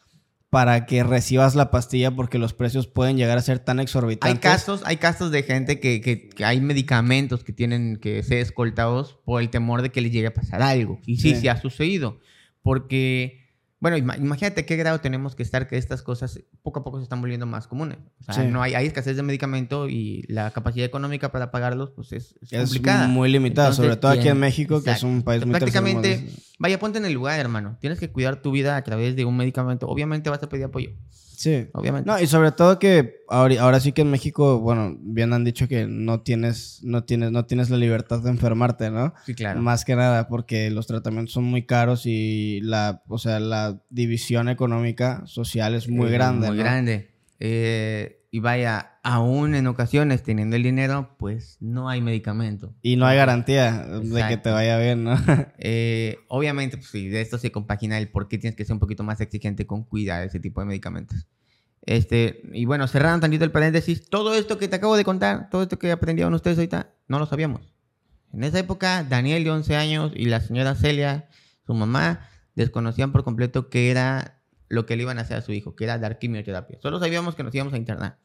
para 0.50 0.84
que 0.84 1.04
recibas 1.04 1.54
la 1.54 1.70
pastilla 1.70 2.10
porque 2.10 2.36
los 2.38 2.52
precios 2.54 2.88
pueden 2.88 3.16
llegar 3.16 3.38
a 3.38 3.42
ser 3.42 3.60
tan 3.60 3.78
Hay 3.78 3.84
exorbitantes. 3.84 4.40
casos, 4.40 4.82
hay 4.84 4.96
casos 4.96 5.30
de 5.30 5.44
gente 5.44 5.78
que, 5.78 6.00
que- 6.00 6.28
que 6.28 6.44
hay 6.44 6.60
medicamentos 6.60 7.44
que 7.44 7.52
tienen 7.52 7.96
que 7.96 8.22
ser 8.24 8.38
escoltados 8.38 9.18
por 9.24 9.40
el 9.40 9.48
temor 9.50 9.82
de 9.82 9.90
que 9.90 10.00
les 10.00 10.10
llegue 10.10 10.26
a 10.26 10.34
pasar 10.34 10.60
algo. 10.62 11.00
Y 11.06 11.18
sí, 11.18 11.34
sí, 11.36 11.42
Sí. 11.42 11.48
ha 11.48 11.56
sucedido. 11.56 12.18
Porque, 12.62 13.39
bueno, 13.80 13.96
ima- 13.96 14.16
imagínate 14.18 14.66
qué 14.66 14.76
grado 14.76 15.00
tenemos 15.00 15.34
que 15.34 15.42
estar 15.42 15.66
que 15.66 15.76
estas 15.78 16.02
cosas 16.02 16.38
poco 16.62 16.80
a 16.80 16.84
poco 16.84 16.98
se 16.98 17.04
están 17.04 17.20
volviendo 17.20 17.46
más 17.46 17.66
comunes. 17.66 17.98
O 18.20 18.24
sea, 18.24 18.34
Sí. 18.34 18.50
no 18.50 18.62
hay, 18.62 18.74
hay 18.74 18.86
escasez 18.86 19.16
de 19.16 19.22
medicamento 19.22 19.88
y 19.88 20.22
la 20.28 20.50
capacidad 20.50 20.84
económica 20.86 21.32
para 21.32 21.50
pagarlos 21.50 21.90
pues 21.96 22.12
es, 22.12 22.34
es 22.42 22.52
es 22.52 22.60
complicada. 22.64 23.08
muy 23.08 23.30
limitada, 23.30 23.68
Entonces, 23.68 23.84
sobre 23.84 23.96
todo 23.96 24.10
aquí 24.12 24.28
en 24.28 24.38
México, 24.38 24.82
que 24.82 24.90
es 24.90 25.02
un 25.02 25.22
país 25.22 25.44
muy 25.46 25.52
Prácticamente, 25.52 26.28
vaya, 26.58 26.78
ponte 26.78 26.98
en 26.98 27.06
el 27.06 27.12
lugar, 27.14 27.40
hermano. 27.40 27.78
Tienes 27.80 27.98
que 27.98 28.10
cuidar 28.10 28.42
tu 28.42 28.50
vida 28.52 28.76
a 28.76 28.84
través 28.84 29.16
de 29.16 29.24
un 29.24 29.36
medicamento. 29.36 29.88
Obviamente 29.88 30.28
vas 30.30 30.42
a 30.42 30.48
pedir 30.48 30.64
apoyo. 30.66 30.90
Sí. 31.40 31.68
Obviamente. 31.72 32.06
No, 32.06 32.20
y 32.20 32.26
sobre 32.26 32.52
todo 32.52 32.78
que 32.78 33.22
ahora, 33.26 33.62
ahora 33.62 33.80
sí 33.80 33.92
que 33.92 34.02
en 34.02 34.10
México, 34.10 34.60
bueno, 34.60 34.94
bien 35.00 35.32
han 35.32 35.42
dicho 35.42 35.68
que 35.68 35.86
no 35.86 36.20
tienes, 36.20 36.80
no 36.82 37.04
tienes, 37.04 37.32
no 37.32 37.46
tienes 37.46 37.70
la 37.70 37.78
libertad 37.78 38.20
de 38.22 38.28
enfermarte, 38.28 38.90
¿no? 38.90 39.14
sí, 39.24 39.34
claro. 39.34 39.62
Más 39.62 39.86
que 39.86 39.96
nada 39.96 40.28
porque 40.28 40.68
los 40.70 40.86
tratamientos 40.86 41.32
son 41.32 41.44
muy 41.44 41.64
caros 41.64 42.02
y 42.04 42.60
la, 42.60 43.02
o 43.08 43.16
sea, 43.16 43.40
la 43.40 43.80
división 43.88 44.50
económica 44.50 45.22
social 45.24 45.74
es 45.74 45.88
muy 45.88 46.08
Eh, 46.08 46.12
grande, 46.12 46.48
Muy 46.48 46.58
¿no? 46.58 46.62
grande. 46.62 47.10
Eh, 47.38 48.19
y 48.32 48.38
vaya, 48.38 48.98
aún 49.02 49.54
en 49.56 49.66
ocasiones 49.66 50.22
teniendo 50.22 50.54
el 50.54 50.62
dinero, 50.62 51.16
pues 51.18 51.56
no 51.60 51.88
hay 51.88 52.00
medicamento. 52.00 52.74
Y 52.80 52.96
no 52.96 53.06
hay 53.06 53.16
garantía 53.16 53.84
de 53.84 54.00
que 54.08 54.18
Exacto. 54.18 54.42
te 54.42 54.50
vaya 54.50 54.78
bien, 54.78 55.04
¿no? 55.04 55.16
Eh, 55.58 56.18
obviamente, 56.28 56.76
pues 56.76 56.90
sí, 56.90 57.08
de 57.08 57.20
esto 57.20 57.38
se 57.38 57.50
compagina 57.50 57.98
el 57.98 58.08
por 58.08 58.28
qué 58.28 58.38
tienes 58.38 58.56
que 58.56 58.64
ser 58.64 58.74
un 58.74 58.80
poquito 58.80 59.02
más 59.02 59.20
exigente 59.20 59.66
con 59.66 59.84
cuidar 59.84 60.22
ese 60.22 60.38
tipo 60.38 60.60
de 60.60 60.66
medicamentos. 60.66 61.26
Este, 61.82 62.42
y 62.52 62.66
bueno, 62.66 62.86
cerrando 62.86 63.20
tantito 63.20 63.44
el 63.44 63.50
paréntesis, 63.50 64.08
todo 64.08 64.34
esto 64.34 64.58
que 64.58 64.68
te 64.68 64.76
acabo 64.76 64.96
de 64.96 65.04
contar, 65.04 65.50
todo 65.50 65.62
esto 65.62 65.78
que 65.78 65.90
aprendieron 65.90 66.32
ustedes 66.34 66.58
ahorita, 66.58 66.94
no 67.08 67.18
lo 67.18 67.26
sabíamos. 67.26 67.74
En 68.32 68.44
esa 68.44 68.60
época, 68.60 69.02
Daniel 69.02 69.42
de 69.42 69.50
11 69.50 69.76
años 69.76 70.12
y 70.14 70.26
la 70.26 70.40
señora 70.40 70.76
Celia, 70.76 71.28
su 71.66 71.74
mamá, 71.74 72.28
desconocían 72.54 73.10
por 73.10 73.24
completo 73.24 73.70
qué 73.70 73.90
era 73.90 74.39
lo 74.70 74.86
que 74.86 74.96
le 74.96 75.02
iban 75.02 75.18
a 75.18 75.22
hacer 75.22 75.36
a 75.36 75.42
su 75.42 75.52
hijo, 75.52 75.76
que 75.76 75.84
era 75.84 75.98
dar 75.98 76.18
quimioterapia. 76.18 76.78
Solo 76.80 76.98
sabíamos 76.98 77.34
que 77.34 77.42
nos 77.42 77.54
íbamos 77.54 77.74
a 77.74 77.76
internar. 77.76 78.16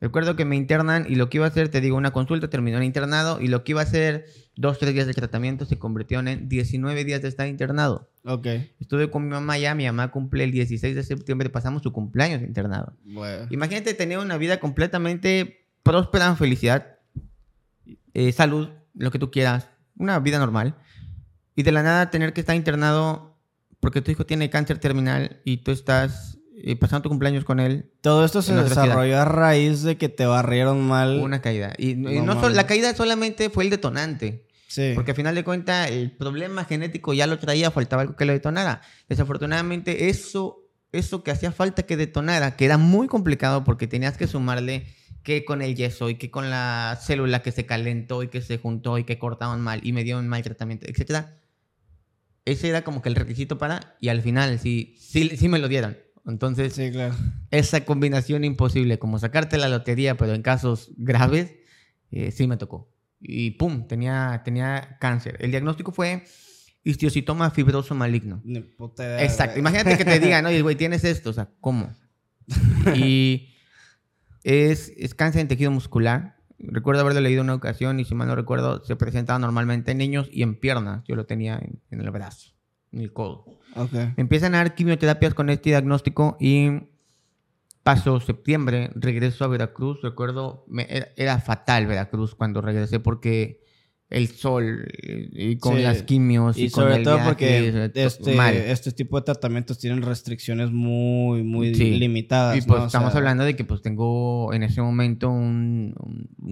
Recuerdo 0.00 0.36
que 0.36 0.44
me 0.44 0.54
internan 0.54 1.06
y 1.08 1.16
lo 1.16 1.28
que 1.28 1.38
iba 1.38 1.46
a 1.46 1.48
hacer, 1.48 1.70
te 1.70 1.80
digo, 1.80 1.96
una 1.96 2.12
consulta, 2.12 2.48
terminó 2.48 2.78
en 2.78 2.84
internado 2.84 3.40
y 3.40 3.48
lo 3.48 3.64
que 3.64 3.72
iba 3.72 3.80
a 3.80 3.84
hacer 3.84 4.26
dos, 4.54 4.78
tres 4.78 4.94
días 4.94 5.08
de 5.08 5.12
tratamiento 5.12 5.64
se 5.64 5.76
convirtió 5.76 6.20
en 6.20 6.48
19 6.48 7.04
días 7.04 7.20
de 7.20 7.26
estar 7.26 7.48
internado. 7.48 8.08
ok. 8.24 8.46
Estuve 8.78 9.10
con 9.10 9.24
mi 9.24 9.30
mamá 9.30 9.58
ya, 9.58 9.74
mi 9.74 9.86
mamá 9.86 10.12
cumple 10.12 10.44
el 10.44 10.52
16 10.52 10.94
de 10.94 11.02
septiembre, 11.02 11.50
pasamos 11.50 11.82
su 11.82 11.92
cumpleaños 11.92 12.42
internado. 12.42 12.94
Bueno. 13.04 13.48
Imagínate 13.50 13.92
tener 13.92 14.18
una 14.18 14.38
vida 14.38 14.60
completamente 14.60 15.66
próspera, 15.82 16.36
felicidad, 16.36 16.98
eh, 18.14 18.30
salud, 18.30 18.68
lo 18.94 19.10
que 19.10 19.18
tú 19.18 19.32
quieras, 19.32 19.68
una 19.96 20.20
vida 20.20 20.38
normal. 20.38 20.76
Y 21.56 21.64
de 21.64 21.72
la 21.72 21.82
nada 21.82 22.10
tener 22.10 22.32
que 22.32 22.40
estar 22.40 22.54
internado 22.54 23.27
porque 23.80 24.02
tu 24.02 24.10
hijo 24.10 24.26
tiene 24.26 24.50
cáncer 24.50 24.78
terminal 24.78 25.40
y 25.44 25.58
tú 25.58 25.70
estás 25.70 26.38
eh, 26.56 26.74
pasando 26.76 27.02
tu 27.04 27.08
cumpleaños 27.08 27.44
con 27.44 27.60
él, 27.60 27.90
Todo 28.00 28.24
esto 28.24 28.42
se 28.42 28.54
desarrolló 28.54 29.18
a 29.20 29.24
raíz 29.24 29.82
de 29.82 29.96
que 29.96 30.08
te 30.08 30.26
barrieron 30.26 30.80
mal. 30.86 31.20
una 31.20 31.40
caída. 31.40 31.72
Y, 31.78 31.90
y 31.90 31.94
No 32.20 32.34
mames. 32.34 32.54
la 32.54 32.66
caída 32.66 32.94
solamente 32.94 33.48
fue 33.50 33.64
el 33.64 33.70
detonante. 33.70 34.44
Sí. 34.66 34.92
Porque 34.94 35.12
al 35.12 35.16
final 35.16 35.34
de 35.34 35.44
cuentas 35.44 35.90
el 35.90 36.10
problema 36.10 36.64
genético 36.64 37.14
ya 37.14 37.26
lo 37.26 37.38
traía, 37.38 37.70
faltaba 37.70 38.02
algo 38.02 38.16
que 38.16 38.24
lo 38.24 38.32
detonara. 38.32 38.82
Desafortunadamente 39.08 40.08
eso, 40.10 40.58
eso 40.92 41.22
que 41.22 41.30
hacía 41.30 41.52
falta 41.52 41.84
que 41.84 41.96
detonara, 41.96 42.56
que 42.56 42.64
era 42.64 42.76
muy 42.78 43.06
complicado 43.06 43.64
porque 43.64 43.86
tenías 43.86 44.16
que 44.16 44.26
sumarle 44.26 44.86
que 45.22 45.44
con 45.44 45.62
el 45.62 45.74
yeso 45.74 46.10
y 46.10 46.16
que 46.16 46.30
con 46.30 46.50
la 46.50 46.98
célula 47.00 47.40
que 47.42 47.52
se 47.52 47.66
calentó 47.66 48.22
y 48.22 48.28
que 48.28 48.40
se 48.40 48.58
juntó 48.58 48.98
y 48.98 49.04
que 49.04 49.18
cortaban 49.18 49.60
mal 49.60 49.80
y 49.82 49.92
me 49.92 50.04
dieron 50.04 50.26
mal 50.28 50.42
tratamiento, 50.42 50.86
etcétera. 50.88 51.36
Ese 52.50 52.68
era 52.68 52.82
como 52.82 53.02
que 53.02 53.08
el 53.08 53.14
requisito 53.14 53.58
para 53.58 53.96
y 54.00 54.08
al 54.08 54.22
final 54.22 54.58
sí, 54.58 54.96
sí, 54.98 55.36
sí 55.36 55.48
me 55.48 55.58
lo 55.58 55.68
dieron. 55.68 55.96
Entonces, 56.26 56.74
Sí, 56.74 56.90
claro. 56.90 57.14
esa 57.50 57.84
combinación 57.84 58.44
imposible, 58.44 58.98
como 58.98 59.18
sacarte 59.18 59.56
la 59.56 59.68
lotería, 59.68 60.16
pero 60.16 60.34
en 60.34 60.42
casos 60.42 60.90
graves, 60.96 61.54
eh, 62.10 62.30
sí 62.32 62.46
me 62.46 62.56
tocó. 62.56 62.92
Y 63.20 63.52
pum, 63.52 63.86
tenía, 63.88 64.42
tenía 64.44 64.98
cáncer. 65.00 65.36
El 65.40 65.50
diagnóstico 65.50 65.90
fue 65.92 66.24
histiocitoma 66.84 67.50
fibroso 67.50 67.94
maligno. 67.94 68.42
Puta 68.76 69.22
Exacto. 69.22 69.58
Imagínate 69.58 69.96
que 69.98 70.04
te 70.04 70.20
digan, 70.24 70.44
oye, 70.46 70.62
güey, 70.62 70.76
tienes 70.76 71.04
esto. 71.04 71.30
O 71.30 71.32
sea, 71.32 71.48
¿cómo? 71.60 71.92
Y 72.94 73.48
es, 74.44 74.92
es 74.96 75.14
cáncer 75.14 75.40
en 75.42 75.48
tejido 75.48 75.70
muscular. 75.70 76.37
Recuerdo 76.58 77.02
haberlo 77.02 77.20
leído 77.20 77.42
una 77.42 77.54
ocasión 77.54 78.00
y 78.00 78.04
si 78.04 78.14
mal 78.14 78.26
no 78.28 78.34
recuerdo, 78.34 78.84
se 78.84 78.96
presentaba 78.96 79.38
normalmente 79.38 79.92
en 79.92 79.98
niños 79.98 80.28
y 80.32 80.42
en 80.42 80.54
piernas. 80.56 81.04
Yo 81.06 81.14
lo 81.14 81.24
tenía 81.26 81.56
en, 81.58 81.80
en 81.90 82.00
el 82.00 82.10
brazo, 82.10 82.52
en 82.92 83.00
el 83.00 83.12
codo. 83.12 83.44
Ok. 83.76 83.92
Me 83.92 84.14
empiezan 84.16 84.54
a 84.54 84.58
dar 84.58 84.74
quimioterapias 84.74 85.34
con 85.34 85.50
este 85.50 85.70
diagnóstico 85.70 86.36
y 86.40 86.70
pasó 87.82 88.20
septiembre, 88.20 88.90
regreso 88.94 89.44
a 89.44 89.48
Veracruz. 89.48 90.00
Recuerdo, 90.02 90.64
me- 90.68 90.86
era, 90.90 91.08
era 91.16 91.38
fatal 91.40 91.86
Veracruz 91.86 92.34
cuando 92.34 92.60
regresé 92.60 93.00
porque 93.00 93.62
el 94.10 94.28
sol 94.28 94.86
y 94.96 95.56
con 95.58 95.76
Sí. 95.76 95.82
las 95.82 96.02
quimios 96.02 96.56
y, 96.56 96.64
Y 96.64 96.70
con 96.70 96.84
sobre 96.84 96.96
el 96.96 97.02
todo 97.02 97.14
viaje, 97.16 97.28
porque 97.28 97.90
este, 97.94 98.34
mal. 98.34 98.54
este 98.54 98.92
tipo 98.92 99.18
de 99.20 99.24
tratamientos 99.26 99.78
tienen 99.78 100.00
restricciones 100.02 100.70
muy, 100.70 101.42
muy 101.42 101.74
Sí. 101.74 101.90
limitadas. 101.98 102.56
Y 102.56 102.62
pues 102.62 102.78
¿no? 102.78 102.84
O 102.84 102.86
estamos 102.86 103.12
sea, 103.12 103.18
hablando 103.18 103.44
de 103.44 103.54
que 103.54 103.64
pues 103.64 103.82
tengo 103.82 104.52
en 104.54 104.62
ese 104.62 104.80
momento 104.80 105.28
un, 105.28 105.94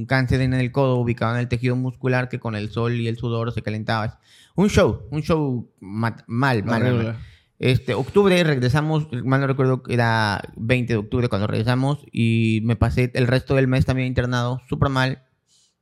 cáncer 0.06 0.42
en 0.42 0.52
el 0.52 0.70
codo 0.70 0.96
ubicado 0.96 1.34
en 1.34 1.40
el 1.40 1.48
tejido 1.48 1.76
muscular 1.76 2.28
que 2.28 2.38
con 2.38 2.56
el 2.56 2.68
sol 2.68 2.94
y 2.94 3.08
el 3.08 3.16
sudor 3.16 3.52
se 3.52 3.62
calentaba. 3.62 4.20
Un 4.54 4.68
show, 4.68 5.02
un 5.10 5.22
show 5.22 5.70
mal, 5.80 6.16
mal. 6.26 7.16
Este, 7.58 7.94
octubre 7.94 8.44
regresamos, 8.44 9.08
mal 9.24 9.40
no 9.40 9.46
recuerdo, 9.46 9.82
era 9.88 10.42
20 10.56 10.92
de 10.92 10.98
octubre 10.98 11.28
cuando 11.30 11.46
regresamos 11.46 12.04
y 12.12 12.60
me 12.64 12.76
pasé 12.76 13.10
el 13.14 13.26
resto 13.26 13.54
del 13.54 13.66
mes 13.66 13.86
también 13.86 14.08
internado, 14.08 14.60
súper 14.68 14.90
mal. 14.90 15.22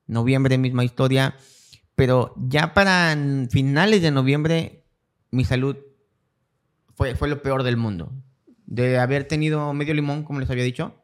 Noviembre, 0.06 0.56
misma 0.56 0.84
historia. 0.84 1.34
Pero 1.94 2.34
ya 2.36 2.74
para 2.74 3.16
finales 3.50 4.02
de 4.02 4.10
noviembre, 4.10 4.84
mi 5.30 5.44
salud 5.44 5.76
fue, 6.94 7.14
fue 7.14 7.28
lo 7.28 7.42
peor 7.42 7.62
del 7.62 7.76
mundo. 7.76 8.12
De 8.66 8.98
haber 8.98 9.24
tenido 9.28 9.72
medio 9.74 9.94
limón, 9.94 10.24
como 10.24 10.40
les 10.40 10.50
había 10.50 10.64
dicho, 10.64 10.94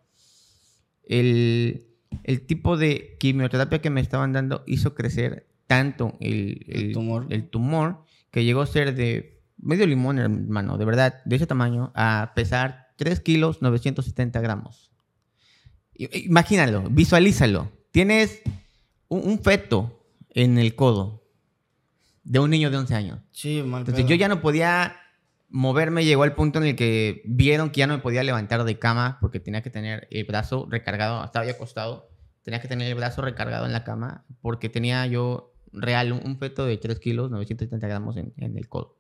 el, 1.05 1.87
el 2.25 2.47
tipo 2.47 2.77
de 2.77 3.17
quimioterapia 3.19 3.81
que 3.81 3.91
me 3.91 4.01
estaban 4.01 4.33
dando 4.33 4.65
hizo 4.67 4.95
crecer 4.95 5.47
tanto 5.67 6.17
el, 6.21 6.65
El 6.69 6.93
tumor. 6.93 7.27
el 7.31 7.49
tumor 7.49 8.05
que 8.31 8.45
llegó 8.45 8.63
a 8.63 8.67
ser 8.67 8.95
de 8.95 9.41
medio 9.57 9.87
limón, 9.87 10.19
hermano, 10.19 10.79
de 10.79 10.85
verdad, 10.85 11.23
de 11.25 11.37
ese 11.37 11.47
tamaño, 11.47 11.93
a 11.95 12.33
pesar 12.35 12.89
3 12.97 13.21
kilos 13.21 13.63
970 13.63 14.41
gramos. 14.41 14.91
Imagínalo, 15.95 16.89
visualízalo. 16.91 17.71
Tienes 17.91 18.43
un, 19.09 19.29
un 19.29 19.39
feto 19.41 20.00
en 20.31 20.59
el 20.59 20.75
codo 20.75 21.25
de 22.25 22.39
un 22.39 22.51
niño 22.51 22.71
de 22.71 22.77
11 22.77 22.95
años. 22.95 23.19
Sí, 23.33 23.63
mal 23.63 23.81
Entonces 23.81 24.05
pedo. 24.05 24.11
yo 24.11 24.17
ya 24.17 24.29
no 24.29 24.41
podía 24.41 24.97
moverme, 25.49 26.05
llegó 26.05 26.23
al 26.23 26.35
punto 26.35 26.61
en 26.61 26.67
el 26.67 26.77
que 26.77 27.23
vieron 27.25 27.71
que 27.71 27.81
ya 27.81 27.87
no 27.87 27.97
me 27.97 28.03
podía 28.03 28.23
levantar 28.23 28.65
de 28.65 28.79
cama 28.79 29.19
porque 29.21 29.41
tenía 29.41 29.63
que 29.63 29.71
tener 29.71 30.07
el 30.11 30.25
brazo 30.25 30.67
recargado, 30.71 31.25
estaba 31.25 31.45
yo 31.45 31.53
acostado, 31.53 32.09
tenía 32.43 32.61
que 32.61 32.69
tener 32.69 32.89
el 32.89 32.95
brazo 32.95 33.23
recargado 33.23 33.67
en 33.67 33.73
la 33.73 33.83
cama 33.83 34.25
porque 34.41 34.69
tenía 34.69 35.07
yo 35.07 35.53
real 35.73 36.13
un, 36.13 36.39
feto 36.39 36.65
de 36.65 36.77
3 36.77 36.99
kilos, 37.01 37.31
970 37.31 37.87
gramos 37.89 38.17
en, 38.17 38.33
en 38.37 38.57
el 38.57 38.69
codo. 38.69 38.97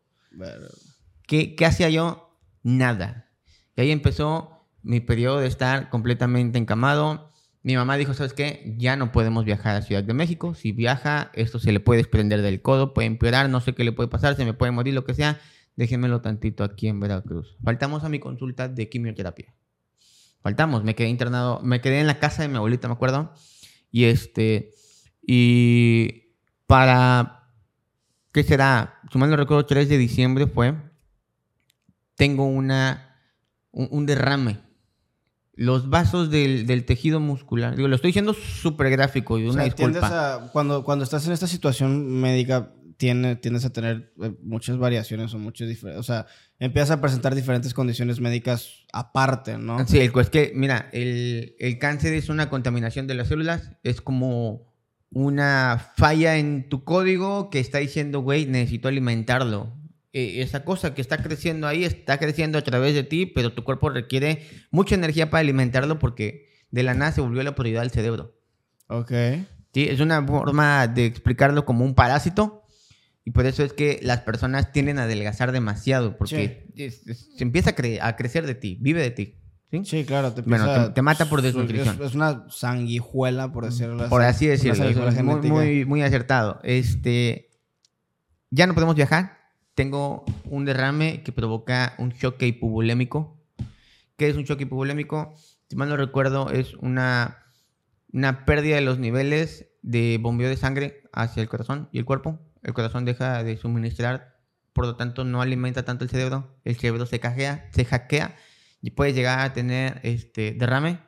¿Qué, 1.26 1.54
¿Qué 1.54 1.66
hacía 1.66 1.88
yo? 1.88 2.36
Nada. 2.62 3.30
Y 3.76 3.82
ahí 3.82 3.90
empezó 3.90 4.66
mi 4.82 5.00
periodo 5.00 5.40
de 5.40 5.46
estar 5.46 5.88
completamente 5.90 6.58
encamado. 6.58 7.29
Mi 7.62 7.76
mamá 7.76 7.96
dijo, 7.96 8.14
¿sabes 8.14 8.32
qué? 8.32 8.74
Ya 8.78 8.96
no 8.96 9.12
podemos 9.12 9.44
viajar 9.44 9.76
a 9.76 9.82
Ciudad 9.82 10.02
de 10.02 10.14
México. 10.14 10.54
Si 10.54 10.72
viaja, 10.72 11.30
esto 11.34 11.58
se 11.58 11.72
le 11.72 11.80
puede 11.80 11.98
desprender 11.98 12.40
del 12.40 12.62
codo, 12.62 12.94
puede 12.94 13.06
empeorar, 13.06 13.50
no 13.50 13.60
sé 13.60 13.74
qué 13.74 13.84
le 13.84 13.92
puede 13.92 14.08
pasar, 14.08 14.34
se 14.34 14.44
me 14.46 14.54
puede 14.54 14.72
morir, 14.72 14.94
lo 14.94 15.04
que 15.04 15.14
sea. 15.14 15.38
Déjenmelo 15.76 16.22
tantito 16.22 16.64
aquí 16.64 16.88
en 16.88 17.00
Veracruz. 17.00 17.56
Faltamos 17.62 18.02
a 18.04 18.08
mi 18.08 18.18
consulta 18.18 18.68
de 18.68 18.88
quimioterapia. 18.88 19.54
Faltamos, 20.42 20.84
me 20.84 20.94
quedé 20.94 21.08
internado, 21.08 21.60
me 21.62 21.82
quedé 21.82 22.00
en 22.00 22.06
la 22.06 22.18
casa 22.18 22.42
de 22.42 22.48
mi 22.48 22.56
abuelita, 22.56 22.88
me 22.88 22.94
acuerdo. 22.94 23.34
Y 23.90 24.04
este, 24.04 24.70
y 25.22 26.34
para, 26.66 27.50
¿qué 28.32 28.42
será? 28.42 29.00
Si 29.12 29.18
mal 29.18 29.28
no 29.28 29.36
recuerdo, 29.36 29.66
3 29.66 29.88
de 29.88 29.98
diciembre 29.98 30.46
fue, 30.46 30.74
tengo 32.14 32.46
una, 32.46 33.18
un, 33.70 33.88
un 33.90 34.06
derrame. 34.06 34.69
Los 35.62 35.90
vasos 35.90 36.30
del, 36.30 36.66
del 36.66 36.86
tejido 36.86 37.20
muscular, 37.20 37.76
digo, 37.76 37.86
lo 37.86 37.94
estoy 37.94 38.08
diciendo 38.08 38.32
súper 38.34 38.88
gráfico 38.88 39.38
y 39.38 39.46
O 39.46 39.50
una 39.52 39.64
sea, 39.64 39.74
tiendes 39.74 40.00
disculpa. 40.00 40.34
a- 40.36 40.52
cuando, 40.52 40.84
cuando 40.84 41.04
estás 41.04 41.26
en 41.26 41.32
esta 41.32 41.46
situación 41.46 42.06
médica, 42.20 42.72
tiene, 42.96 43.36
tiendes 43.36 43.64
a 43.66 43.70
tener 43.72 44.12
eh, 44.22 44.32
muchas 44.42 44.78
variaciones 44.78 45.34
o 45.34 45.38
muchas 45.38 45.68
diferentes. 45.68 46.00
O 46.00 46.02
sea, 46.02 46.26
empiezas 46.58 46.90
a 46.92 47.00
presentar 47.02 47.34
diferentes 47.34 47.74
condiciones 47.74 48.20
médicas 48.20 48.84
aparte, 48.92 49.58
¿no? 49.58 49.86
Sí, 49.86 49.98
el, 49.98 50.12
es 50.18 50.30
que, 50.30 50.52
mira, 50.54 50.88
el, 50.92 51.54
el 51.58 51.78
cáncer 51.78 52.14
es 52.14 52.28
una 52.30 52.48
contaminación 52.48 53.06
de 53.06 53.14
las 53.14 53.28
células, 53.28 53.70
es 53.82 54.00
como 54.00 54.70
una 55.10 55.92
falla 55.96 56.36
en 56.38 56.68
tu 56.68 56.84
código 56.84 57.50
que 57.50 57.58
está 57.58 57.78
diciendo, 57.78 58.20
güey, 58.20 58.46
necesito 58.46 58.88
alimentarlo. 58.88 59.76
Eh, 60.12 60.42
esa 60.42 60.64
cosa 60.64 60.92
que 60.94 61.00
está 61.00 61.22
creciendo 61.22 61.66
ahí 61.68 61.84
está 61.84 62.18
creciendo 62.18 62.58
a 62.58 62.62
través 62.62 62.94
de 62.94 63.04
ti, 63.04 63.26
pero 63.26 63.52
tu 63.52 63.62
cuerpo 63.62 63.90
requiere 63.90 64.44
mucha 64.72 64.94
energía 64.96 65.30
para 65.30 65.40
alimentarlo 65.42 65.98
porque 66.00 66.48
de 66.72 66.82
la 66.82 66.94
nada 66.94 67.12
se 67.12 67.20
volvió 67.20 67.42
la 67.44 67.54
prioridad 67.54 67.82
del 67.82 67.90
cerebro. 67.92 68.36
Ok. 68.88 69.12
¿sí? 69.72 69.86
Es 69.88 70.00
una 70.00 70.24
forma 70.26 70.88
de 70.88 71.06
explicarlo 71.06 71.64
como 71.64 71.84
un 71.84 71.94
parásito 71.94 72.64
y 73.24 73.30
por 73.30 73.46
eso 73.46 73.62
es 73.62 73.72
que 73.72 74.00
las 74.02 74.22
personas 74.22 74.72
tienden 74.72 74.98
a 74.98 75.04
adelgazar 75.04 75.52
demasiado 75.52 76.16
porque 76.18 76.66
es- 76.74 77.06
es- 77.06 77.28
se 77.36 77.44
empieza 77.44 77.70
a, 77.70 77.76
cre- 77.76 78.00
a 78.02 78.16
crecer 78.16 78.46
de 78.46 78.56
ti, 78.56 78.78
vive 78.80 79.00
de 79.02 79.10
ti. 79.12 79.36
¿sí? 79.70 79.82
Sí, 79.84 80.04
claro. 80.04 80.32
Te 80.32 80.42
Bueno, 80.42 80.86
te- 80.88 80.90
te 80.94 81.02
mata 81.02 81.26
por 81.28 81.38
es- 81.38 81.44
desnutrición. 81.44 81.94
Es, 82.00 82.08
es 82.08 82.14
una 82.16 82.46
sanguijuela, 82.50 83.52
por 83.52 83.66
decirlo 83.66 84.00
así. 84.00 84.10
Por 84.10 84.22
así 84.22 84.46
decirlo. 84.48 84.84
muy, 85.22 85.48
muy, 85.52 85.84
muy 85.84 86.02
acertado. 86.02 86.58
Este, 86.64 87.50
ya 88.50 88.66
no 88.66 88.74
podemos 88.74 88.96
viajar. 88.96 89.38
Tengo 89.80 90.26
un 90.44 90.66
derrame 90.66 91.22
que 91.22 91.32
provoca 91.32 91.94
un 91.96 92.12
choque 92.12 92.46
hipovolémico. 92.46 93.38
¿Qué 94.18 94.28
es 94.28 94.36
un 94.36 94.44
choque 94.44 94.64
hipovolémico? 94.64 95.32
Si 95.70 95.74
mal 95.74 95.88
no 95.88 95.96
recuerdo, 95.96 96.50
es 96.50 96.74
una, 96.74 97.46
una 98.12 98.44
pérdida 98.44 98.74
de 98.74 98.82
los 98.82 98.98
niveles 98.98 99.70
de 99.80 100.18
bombeo 100.20 100.50
de 100.50 100.58
sangre 100.58 101.04
hacia 101.14 101.42
el 101.42 101.48
corazón 101.48 101.88
y 101.92 101.98
el 101.98 102.04
cuerpo. 102.04 102.38
El 102.62 102.74
corazón 102.74 103.06
deja 103.06 103.42
de 103.42 103.56
suministrar, 103.56 104.36
por 104.74 104.84
lo 104.84 104.96
tanto 104.96 105.24
no 105.24 105.40
alimenta 105.40 105.82
tanto 105.82 106.04
el 106.04 106.10
cerebro. 106.10 106.58
El 106.66 106.76
cerebro 106.76 107.06
se 107.06 107.18
cajea, 107.18 107.70
se 107.72 107.86
hackea 107.86 108.36
y 108.82 108.90
puede 108.90 109.14
llegar 109.14 109.38
a 109.38 109.54
tener 109.54 109.98
este 110.02 110.52
derrame 110.52 110.98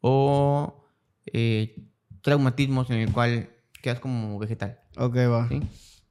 o 0.00 0.84
eh, 1.32 1.84
traumatismos 2.22 2.90
en 2.90 2.98
el 2.98 3.12
cual 3.12 3.50
quedas 3.82 3.98
como 3.98 4.38
vegetal. 4.38 4.78
Ok, 4.96 5.16
va. 5.16 5.48
¿sí? 5.48 5.62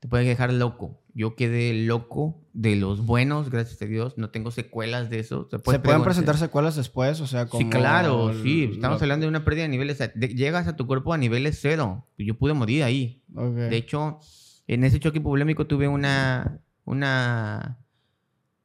Te 0.01 0.10
puede 0.10 0.25
dejar 0.25 0.51
loco. 0.51 0.98
Yo 1.19 1.36
quedé 1.36 1.73
loco 1.86 2.39
de 2.53 2.77
los 2.77 3.05
buenos, 3.05 3.49
gracias 3.49 3.82
a 3.82 3.86
Dios. 3.86 4.17
No 4.17 4.29
tengo 4.29 4.51
secuelas 4.51 5.10
de 5.10 5.19
eso. 5.19 5.49
¿Se 5.51 5.60
puede 5.60 5.79
pueden 5.79 6.01
presentar 6.01 6.38
secuelas 6.38 6.77
después? 6.77 7.19
O 7.19 7.27
sea, 7.27 7.47
como... 7.47 7.62
Sí, 7.62 7.69
claro, 7.69 8.29
el- 8.29 8.41
sí. 8.41 8.69
Estamos 8.75 9.01
lo- 9.01 9.03
hablando 9.03 9.25
de 9.25 9.29
una 9.29 9.43
pérdida 9.43 9.63
de 9.63 9.67
niveles. 9.69 9.97
de- 9.97 10.27
llegas 10.34 10.67
a 10.69 10.77
tu 10.77 10.88
cuerpo 10.88 11.12
a 11.12 11.17
niveles 11.17 11.60
cero. 11.62 12.08
Yo 12.17 12.38
pude 12.38 12.53
morir 12.53 12.84
ahí. 12.84 13.21
De 13.27 13.75
hecho, 13.75 14.19
en 14.65 14.86
ese 14.86 15.01
choque 15.01 15.19
polémico 15.19 15.67
tuve 15.67 15.89
una, 15.89 16.62
una 16.86 17.79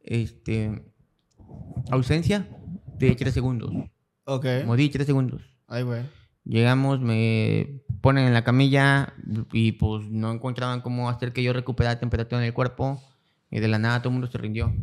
este, 0.01 0.85
ausencia 1.91 2.47
de 2.99 3.17
tres 3.17 3.35
segundos. 3.35 3.73
Ok. 4.27 4.47
Morí 4.65 4.91
tres 4.91 5.07
segundos. 5.07 5.43
Ay, 5.67 5.83
güey. 5.83 6.03
Llegamos, 6.45 7.01
me 7.01 7.81
ponen 8.01 8.27
en 8.27 8.35
la 8.35 8.45
camilla 8.45 9.15
y 9.53 9.73
pues 9.73 10.07
no 10.11 10.31
encontraban 10.31 10.83
cómo 10.83 11.09
hacer 11.09 11.33
que 11.33 11.43
yo 11.43 11.53
recuperara 11.53 11.99
temperatura 11.99 12.41
en 12.41 12.47
el 12.47 12.53
cuerpo. 12.53 13.03
Y 13.51 13.61
de 13.61 13.69
la 13.69 13.79
nada 13.79 14.01
todo 14.01 14.11
el 14.11 14.15
mundo 14.15 14.27
se 14.27 14.37
rindió. 14.39 14.75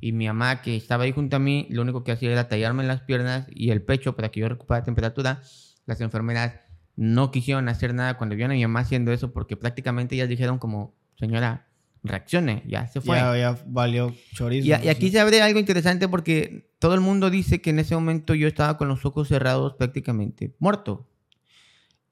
Y 0.00 0.12
mi 0.12 0.26
mamá, 0.26 0.62
que 0.62 0.76
estaba 0.76 1.04
ahí 1.04 1.12
junto 1.12 1.36
a 1.36 1.38
mí, 1.38 1.66
lo 1.70 1.82
único 1.82 2.04
que 2.04 2.12
hacía 2.12 2.30
era 2.30 2.48
tallarme 2.48 2.84
las 2.84 3.02
piernas 3.02 3.46
y 3.50 3.70
el 3.70 3.82
pecho 3.82 4.16
para 4.16 4.30
que 4.30 4.40
yo 4.40 4.48
recuperara 4.48 4.84
temperatura. 4.84 5.42
Las 5.86 6.00
enfermeras 6.00 6.54
no 6.96 7.30
quisieron 7.30 7.68
hacer 7.68 7.92
nada 7.92 8.16
cuando 8.16 8.36
vieron 8.36 8.52
a 8.52 8.54
mi 8.54 8.62
mamá 8.62 8.80
haciendo 8.80 9.12
eso 9.12 9.32
porque 9.32 9.56
prácticamente 9.56 10.14
ellas 10.14 10.28
dijeron 10.28 10.58
como, 10.58 10.94
señora, 11.18 11.66
reaccione, 12.02 12.62
ya 12.66 12.86
se 12.86 13.00
fue. 13.00 13.16
Ya, 13.16 13.36
ya 13.36 13.58
valió 13.66 14.14
chorizo. 14.32 14.66
Y, 14.66 14.70
y 14.70 14.88
aquí 14.88 15.10
se 15.10 15.20
abre 15.20 15.42
algo 15.42 15.58
interesante 15.58 16.08
porque 16.08 16.65
todo 16.78 16.94
el 16.94 17.00
mundo 17.00 17.30
dice 17.30 17.60
que 17.60 17.70
en 17.70 17.78
ese 17.78 17.94
momento 17.94 18.34
yo 18.34 18.48
estaba 18.48 18.76
con 18.76 18.88
los 18.88 19.04
ojos 19.04 19.28
cerrados 19.28 19.74
prácticamente 19.74 20.54
muerto. 20.58 21.08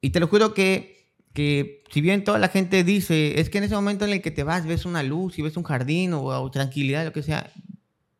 Y 0.01 0.09
te 0.09 0.19
lo 0.19 0.27
juro 0.27 0.53
que, 0.53 1.11
que 1.33 1.83
si 1.91 2.01
bien 2.01 2.23
toda 2.23 2.39
la 2.39 2.49
gente 2.49 2.83
dice, 2.83 3.39
es 3.39 3.49
que 3.49 3.59
en 3.59 3.65
ese 3.65 3.75
momento 3.75 4.05
en 4.05 4.13
el 4.13 4.21
que 4.21 4.31
te 4.31 4.43
vas 4.43 4.65
ves 4.65 4.85
una 4.85 5.03
luz 5.03 5.37
y 5.37 5.41
ves 5.41 5.57
un 5.57 5.63
jardín 5.63 6.13
o, 6.13 6.51
tranquilidad, 6.51 7.05
lo 7.05 7.13
que 7.13 7.23
sea, 7.23 7.51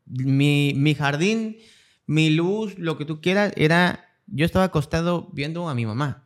mi, 0.06 0.74
mi 0.76 0.96
jardín, 0.96 1.58
mi 2.06 2.30
luz, 2.30 2.78
lo 2.78 2.98
que 2.98 3.06
tú 3.06 3.22
quieras, 3.22 3.54
era, 3.56 4.06
yo 4.28 4.46
estaba 4.46 4.66
acostado 4.66 5.30
viendo 5.34 5.68
a 5.70 5.76
mi 5.76 5.86
mamá. 5.86 6.26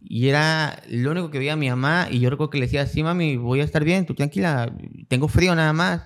Y 0.00 0.28
era 0.28 0.82
lo 0.88 1.10
único 1.10 1.30
que 1.30 1.38
veía 1.38 1.54
a 1.54 1.56
mi 1.56 1.68
mamá. 1.68 2.08
Y 2.10 2.20
yo 2.20 2.30
recuerdo 2.30 2.50
que 2.50 2.58
le 2.58 2.66
decía, 2.66 2.86
sí, 2.86 3.02
mami, 3.02 3.36
voy 3.36 3.60
a 3.60 3.64
estar 3.64 3.84
bien, 3.84 4.06
tú 4.06 4.14
tranquila, 4.14 4.72
tengo 5.08 5.28
frío 5.28 5.54
nada 5.54 5.72
más. 5.72 6.02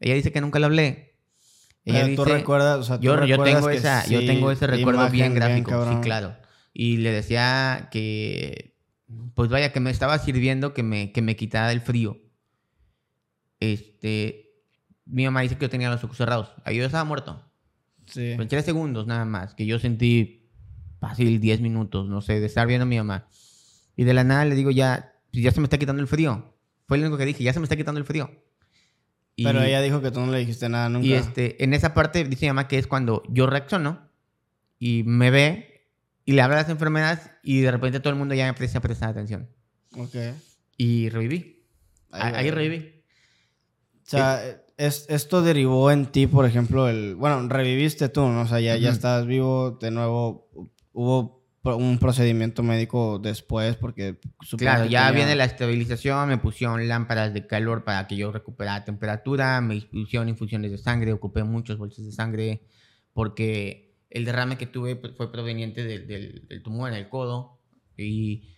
Ella 0.00 0.14
dice 0.14 0.32
que 0.32 0.40
nunca 0.40 0.58
le 0.58 0.66
hablé. 0.66 1.15
Ella 1.86 2.02
Pero 2.02 2.16
tú 2.16 2.24
dice, 2.24 2.38
recuerdas, 2.38 2.78
o 2.78 2.82
sea, 2.82 2.96
tú 2.98 3.04
yo, 3.04 3.24
yo, 3.24 3.42
tengo 3.42 3.70
esa, 3.70 4.04
yo 4.06 4.20
sí, 4.20 4.26
tengo 4.26 4.50
ese 4.50 4.66
recuerdo 4.66 5.08
bien 5.08 5.34
gráfico, 5.34 5.70
sí, 5.70 5.76
cabrón. 5.76 6.02
claro. 6.02 6.36
Y 6.74 6.98
le 6.98 7.12
decía 7.12 7.88
que, 7.90 8.76
pues 9.34 9.48
vaya, 9.48 9.72
que 9.72 9.80
me 9.80 9.90
estaba 9.90 10.18
sirviendo 10.18 10.74
que 10.74 10.82
me, 10.82 11.12
que 11.12 11.22
me 11.22 11.36
quitara 11.36 11.70
el 11.70 11.80
frío. 11.80 12.18
Este, 13.60 14.50
mi 15.06 15.24
mamá 15.24 15.40
dice 15.42 15.56
que 15.56 15.62
yo 15.62 15.70
tenía 15.70 15.88
los 15.88 16.02
ojos 16.02 16.16
cerrados. 16.16 16.52
Ahí 16.64 16.76
yo 16.76 16.84
estaba 16.84 17.04
muerto. 17.04 17.40
Sí. 18.06 18.32
En 18.32 18.48
tres 18.48 18.64
segundos 18.64 19.06
nada 19.06 19.24
más, 19.24 19.54
que 19.54 19.64
yo 19.64 19.78
sentí 19.78 20.50
fácil 20.98 21.40
10 21.40 21.60
minutos, 21.60 22.08
no 22.08 22.20
sé, 22.20 22.40
de 22.40 22.46
estar 22.46 22.66
viendo 22.66 22.82
a 22.82 22.86
mi 22.86 22.96
mamá. 22.96 23.28
Y 23.96 24.04
de 24.04 24.12
la 24.12 24.24
nada 24.24 24.44
le 24.44 24.56
digo, 24.56 24.70
ya, 24.70 25.14
ya 25.32 25.52
se 25.52 25.60
me 25.60 25.64
está 25.64 25.78
quitando 25.78 26.02
el 26.02 26.08
frío. 26.08 26.52
Fue 26.86 26.98
lo 26.98 27.04
único 27.04 27.16
que 27.16 27.26
dije, 27.26 27.44
ya 27.44 27.52
se 27.52 27.60
me 27.60 27.64
está 27.64 27.76
quitando 27.76 27.98
el 27.98 28.06
frío. 28.06 28.30
Y, 29.36 29.44
Pero 29.44 29.62
ella 29.62 29.82
dijo 29.82 30.00
que 30.00 30.10
tú 30.10 30.20
no 30.20 30.32
le 30.32 30.38
dijiste 30.38 30.68
nada 30.68 30.88
nunca. 30.88 31.06
y 31.06 31.12
este, 31.12 31.62
en 31.62 31.74
esa 31.74 31.92
parte 31.92 32.24
dice 32.24 32.46
mi 32.46 32.50
mamá 32.50 32.68
que 32.68 32.78
es 32.78 32.86
cuando 32.86 33.22
yo 33.28 33.46
reacciono 33.46 34.08
y 34.78 35.02
me 35.04 35.30
ve 35.30 35.90
y 36.24 36.32
le 36.32 36.40
habla 36.42 36.56
a 36.56 36.62
las 36.62 36.70
enfermedades 36.70 37.30
y 37.42 37.60
de 37.60 37.70
repente 37.70 38.00
todo 38.00 38.12
el 38.12 38.18
mundo 38.18 38.34
ya 38.34 38.44
me 38.44 38.48
empieza 38.50 38.78
a 38.78 38.80
prestar 38.80 39.10
atención. 39.10 39.48
Ok. 39.96 40.14
Y 40.78 41.10
reviví. 41.10 41.64
Ahí 42.10 42.32
Ahí, 42.34 42.50
reviví. 42.50 43.04
O 44.06 44.08
sea, 44.08 44.42
es, 44.76 45.04
esto 45.08 45.42
derivó 45.42 45.90
en 45.90 46.06
ti, 46.06 46.26
por 46.26 46.46
ejemplo, 46.46 46.88
el... 46.88 47.14
Bueno, 47.16 47.46
reviviste 47.48 48.08
tú, 48.08 48.22
¿no? 48.28 48.42
O 48.42 48.46
sea, 48.46 48.60
ya, 48.60 48.76
ya 48.76 48.88
Ujú. 48.88 48.96
estás 48.96 49.26
vivo, 49.26 49.72
de 49.80 49.90
nuevo, 49.90 50.48
hubo 50.92 51.35
un 51.74 51.98
procedimiento 51.98 52.62
médico 52.62 53.18
después 53.18 53.76
porque... 53.76 54.18
Claro, 54.56 54.84
ya 54.84 55.06
tenía- 55.08 55.10
viene 55.12 55.34
la 55.36 55.44
estabilización, 55.44 56.28
me 56.28 56.38
pusieron 56.38 56.86
lámparas 56.86 57.34
de 57.34 57.46
calor 57.46 57.82
para 57.84 58.06
que 58.06 58.16
yo 58.16 58.30
recuperara 58.30 58.84
temperatura, 58.84 59.60
me 59.60 59.80
pusieron 59.80 60.28
infusiones 60.28 60.70
de 60.70 60.78
sangre, 60.78 61.12
ocupé 61.12 61.42
muchos 61.44 61.78
bolsas 61.78 62.04
de 62.04 62.12
sangre 62.12 62.62
porque 63.12 63.96
el 64.10 64.24
derrame 64.24 64.56
que 64.58 64.66
tuve 64.66 64.94
pues, 64.96 65.14
fue 65.16 65.32
proveniente 65.32 65.82
del, 65.84 66.06
del- 66.06 66.46
del 66.48 66.62
tumor 66.62 66.90
en 66.90 66.96
el 66.96 67.08
codo 67.08 67.58
y 67.96 68.50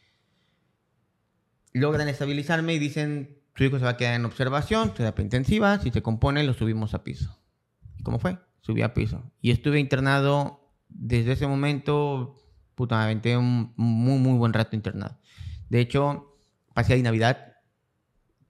logran 1.73 2.09
estabilizarme 2.09 2.75
y 2.75 2.79
dicen, 2.79 3.39
tu 3.55 3.65
hijo 3.65 3.79
se 3.79 3.85
va 3.85 3.91
a 3.91 3.97
quedar 3.97 4.15
en 4.15 4.25
observación, 4.25 4.95
terapia 4.95 5.23
intensiva, 5.23 5.79
si 5.81 5.91
se 5.91 6.03
compone 6.03 6.43
lo 6.45 6.55
subimos 6.55 6.95
a 6.95 7.05
piso. 7.05 7.39
¿Y 7.97 8.03
cómo 8.03 8.19
fue? 8.19 8.39
Subí 8.61 8.83
a 8.83 8.95
piso. 8.95 9.31
Y 9.41 9.51
estuve 9.51 9.79
internado 9.81 10.73
desde 10.89 11.33
ese 11.33 11.47
momento, 11.47 12.35
puta, 12.79 12.97
me 12.97 13.03
aventé 13.03 13.37
un 13.37 13.73
muy, 13.77 14.19
muy 14.21 14.39
buen 14.39 14.53
rato 14.53 14.77
internado. 14.77 15.19
De 15.69 15.81
hecho, 15.81 16.35
pasé 16.75 16.95
ahí 16.95 17.03
Navidad, 17.03 17.57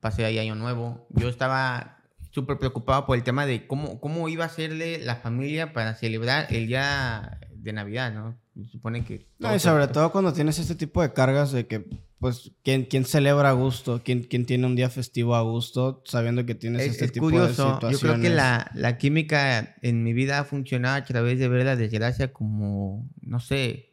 pasé 0.01 0.27
ahí 0.27 0.39
Año 0.39 0.55
Nuevo. 0.55 1.07
Yo 1.11 1.29
estaba 1.31 1.97
súper 2.31 2.59
preocupado 2.59 3.07
por 3.07 3.17
el 3.17 3.25
tema 3.25 3.47
de 3.47 3.67
cómo, 3.67 4.01
cómo 4.01 4.29
iba 4.29 4.45
a 4.45 4.49
hacerle 4.49 4.99
la 4.99 5.17
familia 5.17 5.73
para 5.73 5.95
celebrar 5.95 6.47
el 6.51 6.67
día 6.67 7.41
de 7.55 7.73
Navidad, 7.73 8.13
¿no? 8.13 8.37
Se 8.55 8.67
supone 8.71 9.03
que... 9.05 9.27
No, 9.39 9.55
y 9.55 9.59
sobre 9.59 9.89
todo 9.89 10.13
cuando 10.13 10.33
tienes 10.33 10.59
este 10.59 10.75
tipo 10.75 11.01
de 11.01 11.13
cargas 11.13 11.53
de 11.53 11.67
que, 11.67 11.89
pues, 12.19 12.53
¿quién, 12.63 12.85
quién 12.85 13.05
celebra 13.05 13.49
a 13.51 13.53
gusto? 13.53 14.03
¿Quién, 14.05 14.25
quién 14.25 14.45
tiene 14.47 14.67
un 14.67 14.77
día 14.77 14.91
festivo 14.91 15.37
a 15.37 15.43
gusto 15.43 16.03
sabiendo 16.05 16.45
que 16.45 16.55
tienes 16.55 16.83
Es, 16.83 16.93
este 16.93 17.07
es 17.07 17.13
tipo 17.13 17.27
curioso. 17.27 17.47
de 17.47 17.57
Yo 17.57 17.75
situaciones? 17.75 18.01
creo 18.01 18.21
que 18.21 18.31
la, 18.37 18.71
la 18.75 18.99
química 18.99 19.77
en 19.81 20.03
mi 20.05 20.13
vida 20.13 20.39
ha 20.41 20.45
funcionado 20.45 20.97
a 20.97 21.05
través 21.05 21.39
de 21.39 21.49
ver 21.49 21.65
la 21.65 21.77
desgracia 21.77 22.33
como, 22.33 23.09
no 23.23 23.41
sé, 23.41 23.88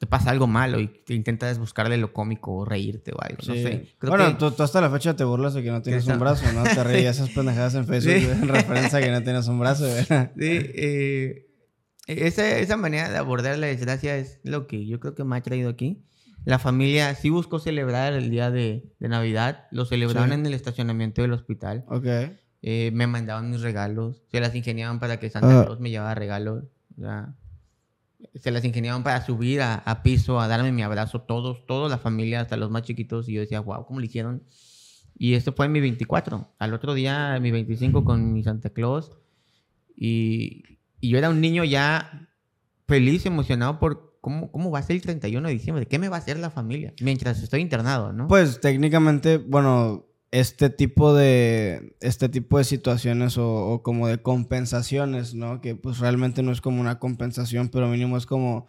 te 0.00 0.06
pasa 0.06 0.30
algo 0.30 0.46
malo 0.46 0.80
y 0.80 0.88
te 0.88 1.12
intentas 1.12 1.58
buscarle 1.58 1.98
lo 1.98 2.12
cómico 2.14 2.54
o 2.54 2.64
reírte 2.64 3.12
o 3.12 3.20
algo, 3.20 3.36
no 3.46 3.52
sé. 3.54 3.86
Creo 3.98 4.10
bueno, 4.10 4.28
que- 4.30 4.34
tú, 4.36 4.50
tú 4.50 4.62
hasta 4.62 4.80
la 4.80 4.88
fecha 4.90 5.14
te 5.14 5.24
burlas 5.24 5.52
de 5.52 5.62
que 5.62 5.70
no 5.70 5.82
tienes 5.82 6.06
un 6.06 6.18
brazo, 6.18 6.50
¿no? 6.52 6.62
Te 6.64 6.82
ríes 6.82 7.16
esas 7.16 7.28
pendejadas 7.34 7.74
en 7.74 7.86
Facebook 7.86 8.14
Sí. 8.14 8.24
en 8.30 8.48
referencia 8.48 8.98
a 8.98 9.02
que 9.02 9.10
no 9.10 9.22
tienes 9.22 9.46
un 9.46 9.60
brazo, 9.60 9.84
¿verdad? 9.84 10.32
Sí, 10.38 10.48
eh, 10.48 11.46
esa, 12.06 12.58
esa 12.58 12.76
manera 12.78 13.10
de 13.10 13.18
abordar 13.18 13.58
la 13.58 13.66
desgracia 13.66 14.16
es 14.16 14.40
lo 14.42 14.66
que 14.66 14.86
yo 14.86 14.98
creo 15.00 15.14
que 15.14 15.22
me 15.24 15.36
ha 15.36 15.42
traído 15.42 15.68
aquí. 15.68 16.02
La 16.46 16.58
familia 16.58 17.14
sí 17.14 17.28
buscó 17.28 17.58
celebrar 17.58 18.14
el 18.14 18.30
día 18.30 18.50
de, 18.50 18.90
de 18.98 19.08
Navidad, 19.10 19.66
lo 19.70 19.84
celebraron 19.84 20.30
Sí. 20.30 20.34
en 20.36 20.46
el 20.46 20.54
estacionamiento 20.54 21.20
del 21.20 21.34
hospital. 21.34 21.84
Ok. 21.88 22.06
Eh, 22.62 22.90
me 22.94 23.06
mandaban 23.06 23.50
mis 23.50 23.60
regalos, 23.60 24.22
se 24.32 24.40
las 24.40 24.54
ingeniaban 24.54 24.98
para 24.98 25.18
que 25.20 25.28
Santa 25.28 25.60
Ah. 25.60 25.64
Claus 25.66 25.80
me 25.80 25.90
llevara 25.90 26.14
regalos. 26.14 26.64
o 26.98 27.02
sea, 27.02 27.34
se 28.34 28.50
las 28.50 28.64
ingeniaban 28.64 29.02
para 29.02 29.24
subir 29.24 29.60
a, 29.60 29.74
a 29.74 30.02
piso, 30.02 30.40
a 30.40 30.48
darme 30.48 30.72
mi 30.72 30.82
abrazo, 30.82 31.22
todos, 31.22 31.66
toda 31.66 31.88
la 31.88 31.98
familia, 31.98 32.40
hasta 32.40 32.56
los 32.56 32.70
más 32.70 32.82
chiquitos. 32.82 33.28
Y 33.28 33.34
yo 33.34 33.40
decía, 33.40 33.60
wow, 33.60 33.86
¿cómo 33.86 34.00
lo 34.00 34.06
hicieron? 34.06 34.42
Y 35.16 35.34
esto 35.34 35.52
fue 35.52 35.66
en 35.66 35.72
mi 35.72 35.80
24. 35.80 36.54
Al 36.58 36.74
otro 36.74 36.94
día, 36.94 37.38
mi 37.40 37.50
25 37.50 38.04
con 38.04 38.32
mi 38.32 38.42
Santa 38.42 38.70
Claus. 38.70 39.12
Y, 39.94 40.78
y 41.00 41.10
yo 41.10 41.18
era 41.18 41.28
un 41.28 41.40
niño 41.40 41.62
ya 41.64 42.28
feliz, 42.88 43.26
emocionado 43.26 43.78
por 43.78 44.18
cómo, 44.20 44.50
cómo 44.50 44.70
va 44.70 44.78
a 44.78 44.82
ser 44.82 44.96
el 44.96 45.02
31 45.02 45.46
de 45.46 45.54
diciembre. 45.54 45.86
¿Qué 45.86 45.98
me 45.98 46.08
va 46.08 46.16
a 46.16 46.20
hacer 46.20 46.38
la 46.38 46.50
familia? 46.50 46.94
Mientras 47.00 47.42
estoy 47.42 47.60
internado, 47.60 48.12
¿no? 48.12 48.28
Pues 48.28 48.60
técnicamente, 48.60 49.38
bueno, 49.38 50.06
este 50.32 50.70
tipo 50.70 51.12
de, 51.14 51.96
este 52.00 52.28
tipo 52.28 52.58
de 52.58 52.64
situaciones 52.64 53.36
o, 53.36 53.48
o 53.48 53.82
como 53.82 54.06
de 54.08 54.22
compensaciones, 54.22 55.34
¿no? 55.34 55.60
Que 55.60 55.74
pues 55.74 55.98
realmente 55.98 56.42
no 56.42 56.52
es 56.52 56.60
como 56.60 56.80
una 56.80 56.98
compensación, 57.00 57.68
pero 57.68 57.88
mínimo 57.88 58.16
es 58.16 58.26
como, 58.26 58.68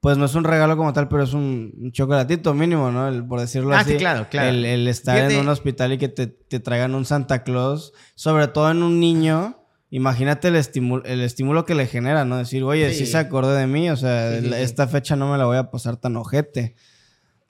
pues 0.00 0.18
no 0.18 0.24
es 0.24 0.34
un 0.34 0.42
regalo 0.44 0.76
como 0.76 0.92
tal, 0.92 1.08
pero 1.08 1.22
es 1.22 1.32
un, 1.32 1.72
un 1.80 1.92
chocolatito 1.92 2.54
mínimo, 2.54 2.90
¿no? 2.90 3.06
El- 3.08 3.24
por 3.24 3.38
decirlo 3.40 3.72
Ah, 3.74 3.80
así. 3.80 3.92
sí, 3.92 3.96
claro, 3.98 4.26
claro. 4.30 4.48
El, 4.48 4.64
el 4.64 4.88
estar 4.88 5.30
en 5.30 5.38
un 5.38 5.48
hospital 5.48 5.92
y 5.92 5.98
que 5.98 6.08
te, 6.08 6.26
te 6.26 6.58
traigan 6.60 6.94
un 6.94 7.04
Santa 7.04 7.44
Claus, 7.44 7.92
sobre 8.16 8.48
todo 8.48 8.70
en 8.70 8.82
un 8.82 8.98
niño. 8.98 9.62
Imagínate 9.90 10.48
el 10.48 10.56
estímulo, 10.56 11.04
el 11.04 11.20
estímulo 11.20 11.64
que 11.64 11.76
le 11.76 11.86
genera, 11.86 12.24
¿no? 12.24 12.36
Decir, 12.36 12.64
oye, 12.64 12.90
sí, 12.92 13.06
Sí. 13.06 13.12
se 13.12 13.18
acordó 13.18 13.54
de 13.54 13.68
mí, 13.68 13.88
o 13.90 13.96
sea, 13.96 14.40
sí. 14.40 14.50
esta 14.56 14.88
fecha 14.88 15.14
no 15.14 15.30
me 15.30 15.38
la 15.38 15.44
voy 15.46 15.56
a 15.56 15.70
pasar 15.70 15.96
tan 15.96 16.16
ojete. 16.16 16.74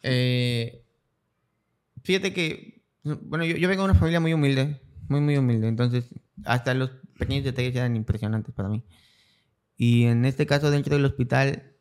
Eh, 0.02 0.82
fíjate 2.02 2.34
que, 2.34 2.75
bueno, 3.22 3.44
yo, 3.44 3.56
yo 3.56 3.68
vengo 3.68 3.82
de 3.84 3.90
una 3.90 3.98
familia 3.98 4.20
muy 4.20 4.32
humilde, 4.32 4.80
muy, 5.08 5.20
muy 5.20 5.36
humilde. 5.36 5.68
Entonces, 5.68 6.04
hasta 6.44 6.74
los 6.74 6.90
pequeños 7.18 7.44
detalles 7.44 7.74
eran 7.76 7.96
impresionantes 7.96 8.54
para 8.54 8.68
mí. 8.68 8.82
Y 9.76 10.04
en 10.04 10.24
este 10.24 10.46
caso, 10.46 10.70
dentro 10.70 10.94
del 10.96 11.04
hospital, 11.04 11.72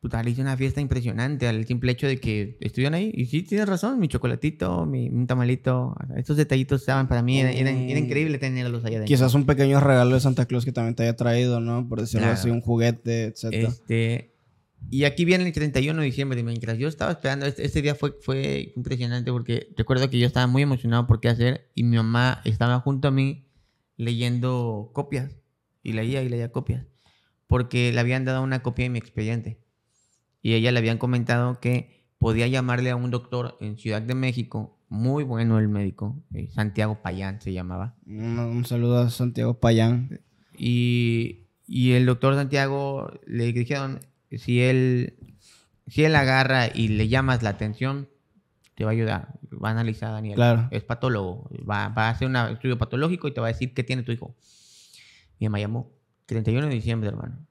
puta, 0.00 0.22
le 0.22 0.30
hice 0.30 0.42
una 0.42 0.56
fiesta 0.56 0.80
impresionante 0.80 1.48
al 1.48 1.64
simple 1.66 1.92
hecho 1.92 2.06
de 2.06 2.20
que 2.20 2.56
estuvieron 2.60 2.94
ahí. 2.94 3.10
Y 3.14 3.26
sí, 3.26 3.42
tienes 3.42 3.68
razón, 3.68 3.98
mi 3.98 4.06
chocolatito, 4.08 4.84
mi, 4.86 5.08
un 5.08 5.26
tamalito, 5.26 5.96
estos 6.16 6.36
detallitos 6.36 6.82
estaban 6.82 7.08
para 7.08 7.22
mí, 7.22 7.40
era, 7.40 7.50
era- 7.52 7.70
era 7.72 7.98
increíble 7.98 8.38
tenerlos 8.38 8.84
allá 8.84 8.98
adentro. 8.98 9.14
Quizás 9.16 9.34
un 9.34 9.46
pequeño 9.46 9.80
regalo 9.80 10.14
de 10.14 10.20
Santa 10.20 10.46
Claus 10.46 10.64
que 10.64 10.72
también 10.72 10.94
te 10.94 11.04
haya 11.04 11.16
traído, 11.16 11.58
¿no? 11.60 11.88
Por 11.88 12.00
decirlo 12.00 12.26
Claro. 12.26 12.38
así, 12.38 12.50
un 12.50 12.60
juguete, 12.60 13.24
etc. 13.24 13.44
Este, 13.52 14.33
y 14.90 15.04
aquí 15.04 15.24
viene 15.24 15.46
el 15.46 15.52
31 15.52 16.00
de 16.00 16.06
diciembre, 16.06 16.42
mientras 16.42 16.78
yo 16.78 16.88
estaba 16.88 17.12
esperando, 17.12 17.46
este, 17.46 17.64
este 17.64 17.82
día 17.82 17.94
fue, 17.94 18.14
fue 18.20 18.72
impresionante 18.76 19.30
porque 19.32 19.68
recuerdo 19.76 20.08
que 20.10 20.18
yo 20.18 20.26
estaba 20.26 20.46
muy 20.46 20.62
emocionado 20.62 21.06
por 21.06 21.20
qué 21.20 21.28
hacer 21.28 21.70
y 21.74 21.82
mi 21.84 21.96
mamá 21.96 22.40
estaba 22.44 22.80
junto 22.80 23.08
a 23.08 23.10
mí 23.10 23.46
leyendo 23.96 24.90
copias 24.92 25.30
y 25.82 25.92
leía 25.92 26.22
y 26.22 26.28
leía 26.28 26.50
copias 26.52 26.86
porque 27.46 27.92
le 27.92 28.00
habían 28.00 28.24
dado 28.24 28.42
una 28.42 28.62
copia 28.62 28.84
de 28.84 28.90
mi 28.90 28.98
expediente 28.98 29.58
y 30.42 30.54
ella 30.54 30.72
le 30.72 30.78
habían 30.78 30.98
comentado 30.98 31.60
que 31.60 32.04
podía 32.18 32.46
llamarle 32.48 32.90
a 32.90 32.96
un 32.96 33.10
doctor 33.10 33.56
en 33.60 33.76
Ciudad 33.78 34.02
de 34.02 34.14
México, 34.14 34.78
muy 34.88 35.24
bueno 35.24 35.58
el 35.58 35.68
médico, 35.68 36.22
eh, 36.32 36.48
Santiago 36.50 37.02
Payán 37.02 37.40
se 37.40 37.52
llamaba, 37.52 37.96
Un, 38.06 38.38
un 38.38 38.64
saludo 38.64 38.98
a 38.98 39.10
Santiago 39.10 39.60
Payán. 39.60 40.20
y, 40.56 41.46
y 41.66 41.92
el 41.92 42.06
doctor 42.06 42.34
Santiago 42.34 43.10
le 43.26 43.52
dijeron, 43.52 44.00
si 44.38 44.62
él, 44.62 45.14
si 45.86 46.04
él 46.04 46.14
agarra 46.16 46.68
y 46.72 46.88
le 46.88 47.08
llamas 47.08 47.42
la 47.42 47.50
atención, 47.50 48.08
te 48.74 48.84
va 48.84 48.90
a 48.90 48.92
ayudar. 48.92 49.34
Va 49.52 49.68
a 49.68 49.72
analizar 49.72 50.10
a 50.10 50.12
Daniel. 50.14 50.34
Claro. 50.34 50.68
Es 50.70 50.82
patólogo. 50.82 51.48
Va, 51.68 51.88
va 51.88 52.08
a 52.08 52.10
hacer 52.10 52.28
un 52.28 52.36
estudio 52.36 52.78
patológico 52.78 53.28
y 53.28 53.32
te 53.32 53.40
va 53.40 53.48
a 53.48 53.52
decir 53.52 53.74
qué 53.74 53.84
tiene 53.84 54.02
tu 54.02 54.12
hijo. 54.12 54.34
Mi 55.38 55.46
mamá 55.46 55.60
llamó. 55.60 55.90
31 56.26 56.68
de 56.68 56.74
diciembre, 56.74 57.08
hermano. 57.08 57.46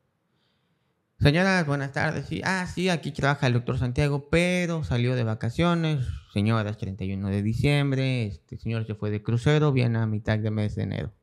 Señoras, 1.19 1.65
buenas 1.65 1.93
tardes. 1.93 2.25
Sí, 2.25 2.41
ah, 2.43 2.67
sí, 2.67 2.89
aquí 2.89 3.11
trabaja 3.11 3.47
el 3.47 3.53
doctor 3.53 3.77
Santiago, 3.77 4.29
pero 4.29 4.83
salió 4.83 5.15
de 5.15 5.23
vacaciones. 5.23 6.05
Señoras, 6.33 6.77
31 6.77 7.29
de 7.29 7.41
diciembre. 7.41 8.25
Este 8.25 8.57
señor 8.57 8.85
se 8.85 8.95
fue 8.95 9.09
de 9.09 9.21
crucero, 9.21 9.71
viene 9.71 9.99
a 9.99 10.05
mitad 10.05 10.37
de 10.37 10.51
mes 10.51 10.75
de 10.75 10.83
enero. 10.83 11.13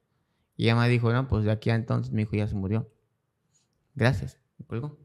Y 0.57 0.65
ella 0.65 0.77
me 0.77 0.89
dijo, 0.89 1.13
no, 1.13 1.29
pues 1.29 1.45
de 1.45 1.51
aquí 1.51 1.71
a 1.71 1.75
entonces 1.75 2.13
mi 2.13 2.23
hijo 2.23 2.37
ya 2.37 2.47
se 2.47 2.55
murió. 2.55 2.91
Gracias. 3.95 4.39
Me 4.59 4.67
colgó. 4.67 5.00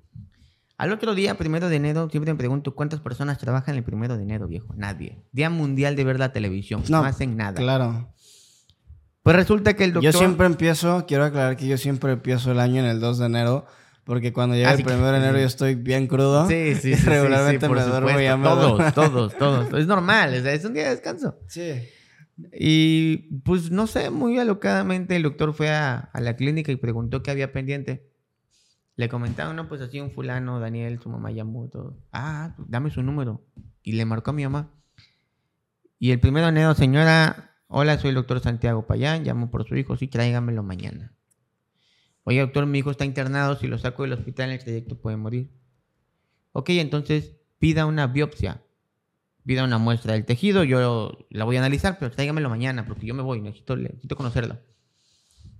Al 0.78 0.92
otro 0.92 1.16
día, 1.16 1.36
primero 1.38 1.70
de 1.70 1.78
enero, 1.78 2.10
siempre 2.10 2.34
me 2.34 2.38
pregunto 2.38 2.76
cuántas 2.76 3.00
personas 3.00 3.38
trabajan 3.38 3.76
el 3.76 3.84
primero 3.84 4.18
de 4.18 4.24
enero, 4.24 4.48
viejo. 4.48 4.74
Nadie. 4.76 5.24
Día 5.32 5.50
mundial 5.50 5.96
de 5.96 6.04
ver 6.04 6.20
la 6.20 6.34
televisión. 6.34 6.84
No, 6.90 7.04
hacen 7.04 7.38
nada. 7.38 7.54
Claro. 7.54 8.14
Pues 9.24 9.36
resulta 9.36 9.74
que 9.76 9.86
el 9.86 9.94
doctor... 9.94 10.12
Yo 10.12 10.20
siempre 10.20 10.46
empiezo, 10.46 11.06
quiero 11.08 11.24
aclarar 11.24 11.56
que 11.56 11.68
yo 11.68 11.78
siempre 11.78 12.12
empiezo 12.12 12.52
el 12.52 12.60
año 12.60 12.82
en 12.82 12.88
el 12.88 13.00
2 13.00 13.20
de 13.20 13.26
enero, 13.26 13.66
porque 14.04 14.34
cuando 14.34 14.56
llega 14.56 14.74
el 14.74 14.84
primero 14.84 15.12
de 15.12 15.18
enero 15.18 15.40
yo 15.40 15.46
estoy 15.46 15.76
bien 15.76 16.08
crudo. 16.08 16.48
Sí, 16.48 16.76
sí, 16.76 16.96
sí. 16.96 17.06
regularmente 17.06 17.70
me 17.70 17.82
duermo 17.82 18.20
ya 18.20 18.40
Todos, 18.42 18.94
todos, 18.94 19.36
todos. 19.40 19.74
Es 19.74 19.88
normal, 19.88 20.34
es 20.34 20.66
un 20.66 20.74
día 20.74 20.84
de 20.84 20.90
descanso. 20.90 21.40
Sí. 21.48 21.72
Y 22.54 23.40
pues 23.44 23.72
no 23.72 23.88
sé, 23.88 24.10
muy 24.10 24.38
alocadamente 24.38 25.16
el 25.16 25.24
doctor 25.24 25.54
fue 25.54 25.70
a, 25.70 25.98
a 25.98 26.20
la 26.20 26.36
clínica 26.36 26.72
y 26.72 26.76
preguntó 26.76 27.24
qué 27.24 27.32
había 27.32 27.54
pendiente. 27.54 28.14
Le 28.96 29.10
comentaron, 29.10 29.56
no, 29.56 29.68
pues 29.68 29.82
así 29.82 30.00
un 30.00 30.12
fulano, 30.12 30.60
Daniel, 30.60 31.00
su 31.00 31.10
mamá 31.10 31.32
llamó, 31.32 31.68
todo. 31.68 31.98
Ah, 32.14 32.54
pues, 32.56 32.70
dame 32.70 32.92
su 32.92 33.04
número. 33.04 33.46
Y 33.84 33.94
le 33.94 34.06
marcó 34.06 34.32
a 34.32 34.34
mi 34.34 34.44
mamá. 34.44 34.72
Y 36.00 36.12
el 36.12 36.20
primero 36.20 36.52
de 36.52 36.76
señora, 36.76 37.56
hola, 37.68 37.98
soy 37.98 38.10
el 38.10 38.16
doctor 38.16 38.40
Santiago 38.40 38.88
Payán, 38.88 39.24
llamo 39.24 39.52
por 39.52 39.68
su 39.68 39.76
hijo, 39.76 39.98
sí, 39.98 40.08
tráigamelo 40.08 40.64
mañana. 40.64 41.14
Oye, 42.24 42.40
doctor, 42.40 42.66
mi 42.66 42.80
hijo 42.80 42.92
está 42.92 43.06
internado, 43.06 43.56
si 43.58 43.68
lo 43.68 43.78
saco 43.78 44.04
del 44.04 44.14
hospital 44.14 44.50
en 44.50 44.56
el 44.56 44.64
trayecto 44.64 45.00
puede 45.00 45.18
morir. 45.18 45.52
Ok, 46.54 46.70
entonces 46.72 47.36
pida 47.60 47.86
una 47.86 48.08
biopsia, 48.08 48.64
pida 49.46 49.64
una 49.64 49.78
muestra 49.78 50.14
del 50.14 50.26
tejido, 50.26 50.64
yo 50.64 51.18
la 51.30 51.44
voy 51.44 51.58
a 51.58 51.60
analizar, 51.60 51.98
pero 52.00 52.12
tráigamelo 52.12 52.50
mañana, 52.50 52.86
porque 52.86 53.06
yo 53.06 53.14
me 53.14 53.24
voy, 53.24 53.42
necesito, 53.42 53.76
necesito 53.76 54.16
conocerlo. 54.16 54.58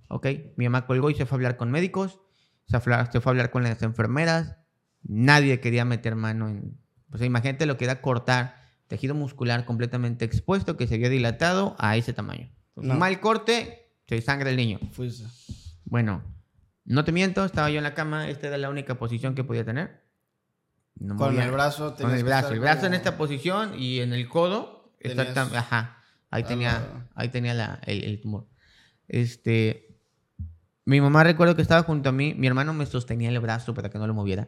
Ok, 0.08 0.28
mi 0.56 0.66
mamá 0.66 0.88
colgó 0.88 1.10
y 1.10 1.16
se 1.16 1.26
fue 1.26 1.36
a 1.36 1.38
hablar 1.38 1.58
con 1.58 1.70
médicos 1.70 2.20
se 2.68 2.80
fue, 2.80 2.94
a 2.94 3.10
hablar 3.26 3.52
con 3.52 3.64
las 3.64 3.82
enfermeras, 3.82 4.58
nadie 5.04 5.60
quería 5.60 5.86
meter 5.86 6.16
mano 6.16 6.50
en... 6.50 6.78
Pues 7.10 7.22
imagínate 7.24 7.66
lo 7.66 7.78
que 7.78 7.86
era 7.86 8.02
cortar 8.02 8.56
tejido 8.88 9.16
muscular 9.16 9.66
completamente 9.66 10.26
expuesto 10.26 10.78
que 10.78 10.88
se 10.88 10.96
había 10.96 11.10
dilatado 11.10 11.76
a 11.80 11.96
ese 11.98 12.14
tamaño. 12.14 12.52
Mal 12.76 13.20
corte, 13.20 13.92
se 14.08 14.22
sangra 14.22 14.50
el 14.50 14.58
niño. 14.58 14.80
Bueno, 15.86 16.24
no 16.84 17.04
te 17.06 17.12
miento, 17.12 17.46
estaba 17.46 17.70
yo 17.70 17.78
en 17.78 17.84
la 17.84 17.94
cama, 17.94 18.28
esta 18.30 18.48
era 18.48 18.58
la 18.58 18.70
única 18.70 18.96
posición 18.96 19.34
que 19.34 19.44
podía 19.44 19.64
tener. 19.64 20.04
con 21.18 21.40
el 21.40 21.52
brazo. 21.52 21.96
Con 21.96 22.14
el 22.14 22.24
brazo, 22.24 22.54
el 22.54 22.60
brazo 22.60 22.88
en 22.88 22.94
esta 22.94 23.18
posición 23.18 23.80
y 23.80 24.00
en 24.00 24.14
el 24.14 24.28
codo, 24.28 24.94
exactamente, 25.00 25.58
ajá, 25.58 26.04
ahí 26.30 26.44
tenía, 26.44 27.08
ahí 27.16 27.30
tenía 27.30 27.80
el, 27.86 28.04
el 28.04 28.22
tumor. 28.22 28.48
Este, 29.08 29.95
mi 30.86 31.02
mamá 31.02 31.24
recuerdo 31.24 31.56
que 31.56 31.64
estaba 31.64 31.82
junto 31.84 32.10
a 32.10 32.12
mí, 32.12 32.36
mi 32.36 32.46
hermano 32.46 32.74
me 32.74 32.86
sostenía 32.86 33.30
el 33.30 33.40
brazo 33.40 33.74
para 33.74 33.90
que 33.90 33.98
no 33.98 34.06
lo 34.06 34.14
moviera. 34.14 34.48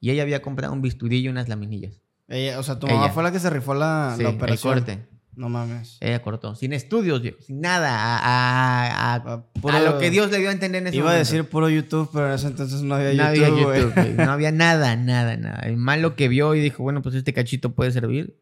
Y 0.00 0.10
ella 0.10 0.22
había 0.22 0.40
comprado 0.40 0.72
un 0.72 0.80
bisturí 0.80 1.18
y 1.18 1.28
unas 1.28 1.48
laminillas. 1.48 2.00
Ella, 2.28 2.58
o 2.58 2.62
sea, 2.62 2.78
tu 2.78 2.86
mamá 2.86 3.10
fue 3.10 3.22
la 3.22 3.30
que 3.30 3.38
se 3.38 3.50
rifó 3.50 3.74
la, 3.74 4.16
la 4.18 4.30
operación. 4.30 4.78
El 4.78 4.84
corte. 4.84 5.08
No 5.36 5.50
mames. 5.50 5.98
Ella 6.00 6.22
cortó. 6.22 6.54
Sin 6.54 6.72
estudios, 6.72 7.20
sin 7.40 7.60
nada. 7.60 7.90
A, 7.92 9.14
a, 9.14 9.80
lo 9.80 9.98
que 9.98 10.10
Dios 10.10 10.30
le 10.30 10.38
dio 10.38 10.48
a 10.48 10.52
entender 10.52 10.80
en 10.80 10.88
ese 10.88 10.96
Iba 10.96 11.10
a 11.10 11.14
decir 11.14 11.44
puro 11.44 11.68
YouTube, 11.68 12.08
pero 12.10 12.28
en 12.28 12.32
ese 12.32 12.46
entonces 12.46 12.80
no 12.80 12.94
había 12.94 13.12
no 13.12 13.34
YouTube. 13.34 13.68
Había 13.68 13.82
YouTube 13.82 14.24
no 14.24 14.32
había 14.32 14.52
nada, 14.52 14.96
nada, 14.96 15.36
nada. 15.36 15.60
El 15.60 15.76
malo 15.76 16.16
que 16.16 16.28
vio 16.28 16.54
y 16.54 16.60
dijo, 16.60 16.82
bueno, 16.82 17.02
pues 17.02 17.14
este 17.14 17.34
cachito 17.34 17.74
puede 17.74 17.90
servir. 17.92 18.40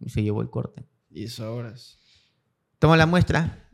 Y 0.00 0.08
se 0.08 0.22
llevó 0.22 0.40
el 0.40 0.48
corte. 0.48 0.86
Y 1.10 1.28
sobras. 1.28 1.98
Toma 2.78 2.96
la 2.96 3.04
muestra 3.04 3.65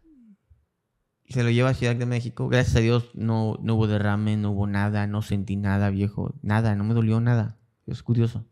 se 1.33 1.43
lo 1.43 1.51
lleva 1.51 1.71
a 1.71 1.75
Ciudad 1.75 1.97
de 1.97 2.07
México. 2.07 2.49
Gracias 2.49 2.77
a 2.77 2.81
Dios 2.81 3.11
no, 3.15 3.59
no 3.63 3.75
hubo 3.75 3.87
derrame, 3.87 4.37
no 4.37 4.53
hubo 4.53 4.67
nada, 4.67 5.07
no 5.07 5.23
sentí 5.23 5.57
nada, 5.57 5.91
viejo. 5.91 6.35
Nada, 6.43 6.75
no 6.77 6.85
me 6.85 6.95
dolió 6.95 7.21
nada. 7.21 7.59
Es 7.87 8.03
curioso. 8.03 8.47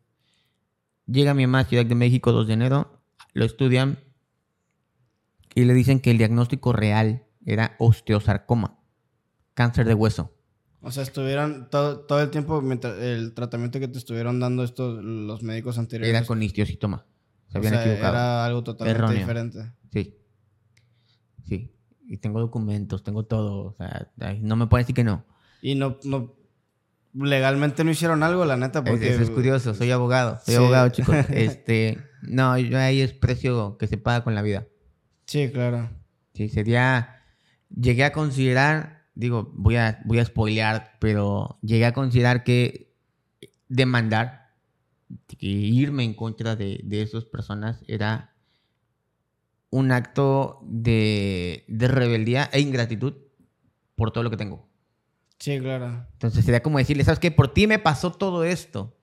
Llega 1.06 1.34
mi 1.34 1.46
mamá 1.46 1.60
a 1.60 1.64
Ciudad 1.64 1.84
de 1.84 1.94
México 1.94 2.32
2 2.32 2.46
de 2.46 2.52
enero, 2.52 3.02
lo 3.34 3.44
estudian 3.44 3.98
y 5.54 5.64
le 5.64 5.74
dicen 5.74 6.00
que 6.00 6.10
el 6.10 6.18
diagnóstico 6.18 6.72
real 6.72 7.26
era 7.44 7.76
osteosarcoma, 7.78 8.78
cáncer 9.54 9.86
de 9.86 9.94
hueso. 9.94 10.34
O 10.82 10.90
sea, 10.90 11.02
estuvieron 11.02 11.68
todo, 11.70 12.00
todo 12.00 12.22
el 12.22 12.30
tiempo, 12.30 12.62
mientras 12.62 12.98
el 12.98 13.34
tratamiento 13.34 13.80
que 13.80 13.88
te 13.88 13.98
estuvieron 13.98 14.40
dando 14.40 14.64
estos, 14.64 15.02
los 15.04 15.42
médicos 15.42 15.78
anteriores. 15.78 16.14
Era 16.14 16.26
con 16.26 16.42
histiocitoma. 16.42 17.04
Se 17.48 17.58
habían 17.58 17.74
equivocado. 17.74 18.12
Era 18.14 18.44
algo 18.46 18.64
totalmente 18.64 19.14
diferente. 19.14 19.72
Sí. 19.92 20.16
Sí 21.44 21.70
y 22.10 22.16
tengo 22.16 22.40
documentos, 22.40 23.04
tengo 23.04 23.22
todo. 23.22 23.68
O 23.68 23.74
sea, 23.76 24.08
no 24.40 24.56
me 24.56 24.66
pueden 24.66 24.82
decir 24.82 24.96
que 24.96 25.04
no. 25.04 25.24
Y 25.62 25.76
no, 25.76 25.96
no, 26.02 26.34
legalmente 27.14 27.84
no 27.84 27.92
hicieron 27.92 28.24
algo, 28.24 28.44
la 28.44 28.56
neta, 28.56 28.82
porque... 28.82 29.10
Eso 29.10 29.22
es 29.22 29.30
curioso, 29.30 29.74
soy 29.74 29.92
abogado, 29.92 30.40
soy 30.44 30.56
abogado, 30.56 30.88
chicos. 30.88 31.14
Este, 31.30 31.98
no, 32.22 32.58
yo 32.58 32.78
ahí 32.78 33.00
es 33.00 33.12
precio 33.12 33.78
que 33.78 33.86
se 33.86 33.96
paga 33.96 34.24
con 34.24 34.34
la 34.34 34.42
vida. 34.42 34.66
Sí, 35.26 35.50
claro. 35.52 35.88
Sí, 36.34 36.48
sería, 36.48 37.22
llegué 37.72 38.02
a 38.02 38.12
considerar, 38.12 39.04
digo, 39.14 39.52
voy 39.54 39.76
a, 39.76 40.02
voy 40.04 40.18
a 40.18 40.24
spoilear, 40.24 40.96
pero 40.98 41.60
llegué 41.62 41.86
a 41.86 41.92
considerar 41.92 42.42
que 42.42 42.92
demandar, 43.68 44.50
que 45.28 45.46
irme 45.46 46.02
en 46.02 46.14
contra 46.14 46.56
de, 46.56 46.80
de 46.82 47.02
esas 47.02 47.24
personas 47.24 47.84
era 47.86 48.29
un 49.70 49.92
acto 49.92 50.60
de, 50.62 51.64
rebeldía 51.68 52.50
e 52.52 52.60
ingratitud 52.60 53.14
por 53.94 54.12
todo 54.12 54.24
lo 54.24 54.30
que 54.30 54.36
tengo. 54.36 54.68
Sí, 55.38 55.58
claro. 55.58 56.06
Entonces 56.12 56.44
sería 56.44 56.62
como 56.62 56.78
decirle, 56.78 57.04
¿sabes 57.04 57.18
qué? 57.18 57.30
Por 57.30 57.54
ti 57.54 57.66
me 57.66 57.78
pasó 57.78 58.12
todo 58.12 58.44
esto. 58.44 58.96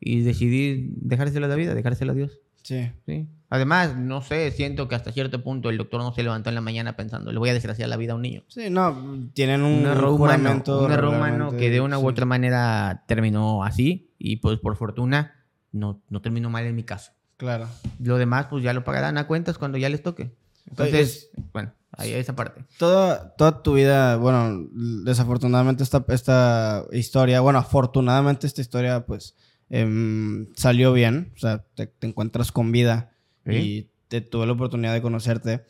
Y 0.00 0.22
decidí 0.22 0.90
dejárselo 0.96 1.46
a 1.46 1.48
la 1.48 1.54
vida, 1.54 1.74
dejárselo 1.74 2.12
a 2.12 2.14
Dios. 2.14 2.40
Sí. 2.62 2.90
sí. 3.06 3.28
Además, 3.54 3.96
no 3.96 4.20
sé, 4.20 4.50
siento 4.50 4.88
que 4.88 4.96
hasta 4.96 5.12
cierto 5.12 5.44
punto 5.44 5.70
el 5.70 5.78
doctor 5.78 6.00
no 6.00 6.12
se 6.12 6.24
levantó 6.24 6.48
en 6.48 6.56
la 6.56 6.60
mañana 6.60 6.96
pensando, 6.96 7.30
le 7.30 7.38
voy 7.38 7.50
a 7.50 7.54
desgraciar 7.54 7.88
la 7.88 7.96
vida 7.96 8.12
a 8.12 8.16
un 8.16 8.22
niño. 8.22 8.42
Sí, 8.48 8.68
no, 8.68 9.30
tienen 9.32 9.62
un, 9.62 9.86
error 9.86 10.08
humano, 10.10 10.62
un 10.66 10.90
error 10.90 11.14
humano 11.14 11.56
que 11.56 11.70
de 11.70 11.80
una 11.80 11.98
u 11.98 12.08
otra 12.08 12.26
manera 12.26 13.04
terminó 13.06 13.62
así 13.62 14.12
y 14.18 14.36
pues 14.36 14.58
por 14.58 14.76
fortuna 14.76 15.46
no, 15.70 16.02
no 16.08 16.20
terminó 16.20 16.50
mal 16.50 16.66
en 16.66 16.74
mi 16.74 16.82
caso. 16.82 17.12
Claro. 17.36 17.68
Lo 17.98 18.18
demás, 18.18 18.46
pues 18.48 18.62
ya 18.62 18.72
lo 18.72 18.84
pagarán 18.84 19.18
a 19.18 19.26
cuentas 19.26 19.58
cuando 19.58 19.78
ya 19.78 19.88
les 19.88 20.02
toque. 20.02 20.32
Entonces, 20.68 21.30
bueno, 21.52 21.72
ahí 21.92 22.12
hay 22.12 22.20
esa 22.20 22.34
parte. 22.34 22.64
Toda, 22.78 23.34
toda 23.36 23.62
tu 23.62 23.74
vida, 23.74 24.16
bueno, 24.16 24.66
desafortunadamente 24.72 25.82
esta, 25.82 26.04
esta 26.08 26.84
historia, 26.92 27.40
bueno, 27.40 27.58
afortunadamente 27.58 28.46
esta 28.46 28.60
historia, 28.60 29.04
pues, 29.04 29.34
em, 29.68 30.52
salió 30.54 30.92
bien. 30.92 31.32
O 31.36 31.38
sea, 31.38 31.64
te, 31.74 31.92
encuentras 32.02 32.52
con 32.52 32.72
vida 32.72 33.12
y 33.46 33.88
te, 34.08 34.20
tuve 34.20 34.46
la 34.46 34.52
oportunidad 34.52 34.94
de 34.94 35.02
conocerte, 35.02 35.64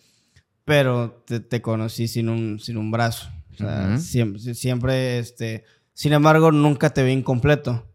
pero 0.65 1.25
te, 1.27 1.61
conocí 1.61 2.09
sin 2.09 2.29
un, 2.29 2.61
sin 2.61 2.77
un 2.77 2.91
brazo. 2.91 3.31
O 3.53 3.57
sea, 3.57 3.99
siempre, 3.99 4.55
siempre, 4.55 5.19
este, 5.19 5.65
sin 5.93 6.13
embargo, 6.13 6.53
nunca 6.53 6.91
te 6.91 7.05
vi 7.05 7.13
incompleto 7.13 7.87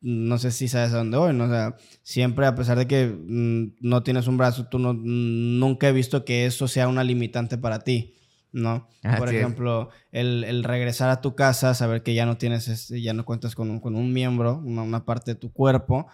no 0.00 0.38
sé 0.38 0.50
si 0.50 0.68
sabes 0.68 0.92
a 0.92 0.98
dónde 0.98 1.18
voy, 1.18 1.34
¿no? 1.34 1.44
O 1.44 1.48
sea, 1.48 1.76
siempre 2.02 2.46
a 2.46 2.54
pesar 2.54 2.78
de 2.78 2.86
que 2.86 3.06
mm, 3.06 3.76
no 3.80 4.02
tienes 4.02 4.26
un 4.26 4.38
brazo, 4.38 4.66
tú 4.66 4.78
no, 4.78 4.94
nunca 4.94 5.88
he 5.88 5.92
visto 5.92 6.24
que 6.24 6.46
eso 6.46 6.68
sea 6.68 6.88
una 6.88 7.04
limitante 7.04 7.58
para 7.58 7.80
ti, 7.80 8.14
¿no? 8.52 8.88
Por 9.18 9.28
ejemplo, 9.28 9.90
el, 10.10 10.64
regresar 10.64 11.10
a 11.10 11.20
tu 11.20 11.34
casa, 11.34 11.74
saber 11.74 12.02
que 12.02 12.14
ya 12.14 12.24
no 12.24 12.38
tienes, 12.38 12.88
ya 12.88 13.12
no 13.12 13.24
cuentas 13.24 13.54
con 13.54 13.70
un, 13.70 13.80
con 13.80 13.94
un 13.94 14.12
miembro, 14.12 14.62
una, 14.64 15.04
parte 15.04 15.32
de 15.32 15.40
tu 15.40 15.52
cuerpo, 15.52 16.06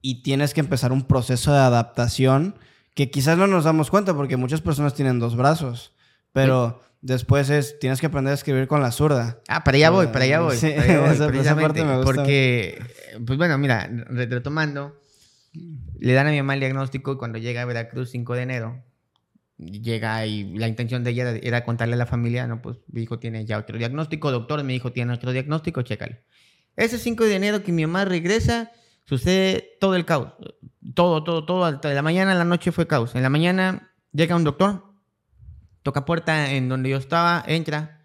y 0.00 0.22
tienes 0.22 0.54
que 0.54 0.60
empezar 0.60 0.92
un 0.92 1.06
proceso 1.06 1.52
de 1.52 1.58
adaptación 1.58 2.54
que 2.94 3.10
quizás 3.10 3.36
no 3.36 3.46
nos 3.46 3.64
damos 3.64 3.90
cuenta 3.90 4.14
porque 4.14 4.38
muchas 4.38 4.62
personas 4.62 4.94
tienen 4.94 5.18
dos 5.18 5.36
brazos, 5.36 5.94
pero... 6.32 6.80
Después 7.02 7.48
es, 7.48 7.78
tienes 7.78 8.00
que 8.00 8.06
aprender 8.06 8.32
a 8.32 8.34
escribir 8.34 8.68
con 8.68 8.82
la 8.82 8.92
zurda. 8.92 9.40
Ah, 9.48 9.64
para 9.64 9.76
allá 9.76 9.90
voy, 9.90 10.08
para 10.08 10.24
allá 10.24 10.40
voy. 10.40 10.56
Sí, 10.56 10.66
esa, 10.76 11.56
parte 11.56 11.84
me 11.84 11.96
gusta. 11.96 12.04
Porque, 12.04 12.82
pues 13.26 13.38
bueno, 13.38 13.56
mira, 13.56 13.88
retomando, 13.88 15.00
le 15.98 16.12
dan 16.12 16.26
a 16.26 16.30
mi 16.30 16.36
mamá 16.36 16.54
el 16.54 16.60
diagnóstico 16.60 17.12
y 17.12 17.16
cuando 17.16 17.38
llega 17.38 17.62
a 17.62 17.64
Veracruz 17.64 18.10
5 18.10 18.34
de 18.34 18.42
enero, 18.42 18.84
llega 19.56 20.26
y 20.26 20.56
la 20.56 20.68
intención 20.68 21.02
de 21.02 21.10
ella 21.10 21.30
era 21.42 21.64
contarle 21.64 21.94
a 21.94 21.98
la 21.98 22.06
familia, 22.06 22.46
no, 22.46 22.60
pues 22.60 22.78
mi 22.88 23.02
hijo 23.02 23.18
tiene 23.18 23.44
ya 23.46 23.58
otro 23.58 23.78
diagnóstico, 23.78 24.30
doctor, 24.30 24.62
mi 24.64 24.74
hijo 24.74 24.92
tiene 24.92 25.12
otro 25.12 25.32
diagnóstico, 25.32 25.82
chécale. 25.82 26.22
Ese 26.76 26.98
5 26.98 27.24
de 27.24 27.34
enero 27.34 27.62
que 27.62 27.72
mi 27.72 27.86
mamá 27.86 28.04
regresa, 28.04 28.72
sucede 29.04 29.76
todo 29.80 29.96
el 29.96 30.04
caos. 30.04 30.34
Todo, 30.94 31.24
todo, 31.24 31.44
todo. 31.44 31.70
De 31.72 31.94
la 31.94 32.02
mañana 32.02 32.32
a 32.32 32.34
la 32.34 32.44
noche 32.44 32.72
fue 32.72 32.86
caos. 32.86 33.14
En 33.14 33.22
la 33.22 33.28
mañana 33.28 33.92
llega 34.12 34.36
un 34.36 34.44
doctor, 34.44 34.89
Toca 35.82 36.04
puerta 36.04 36.52
en 36.52 36.68
donde 36.68 36.90
yo 36.90 36.96
estaba, 36.96 37.42
entra, 37.46 38.04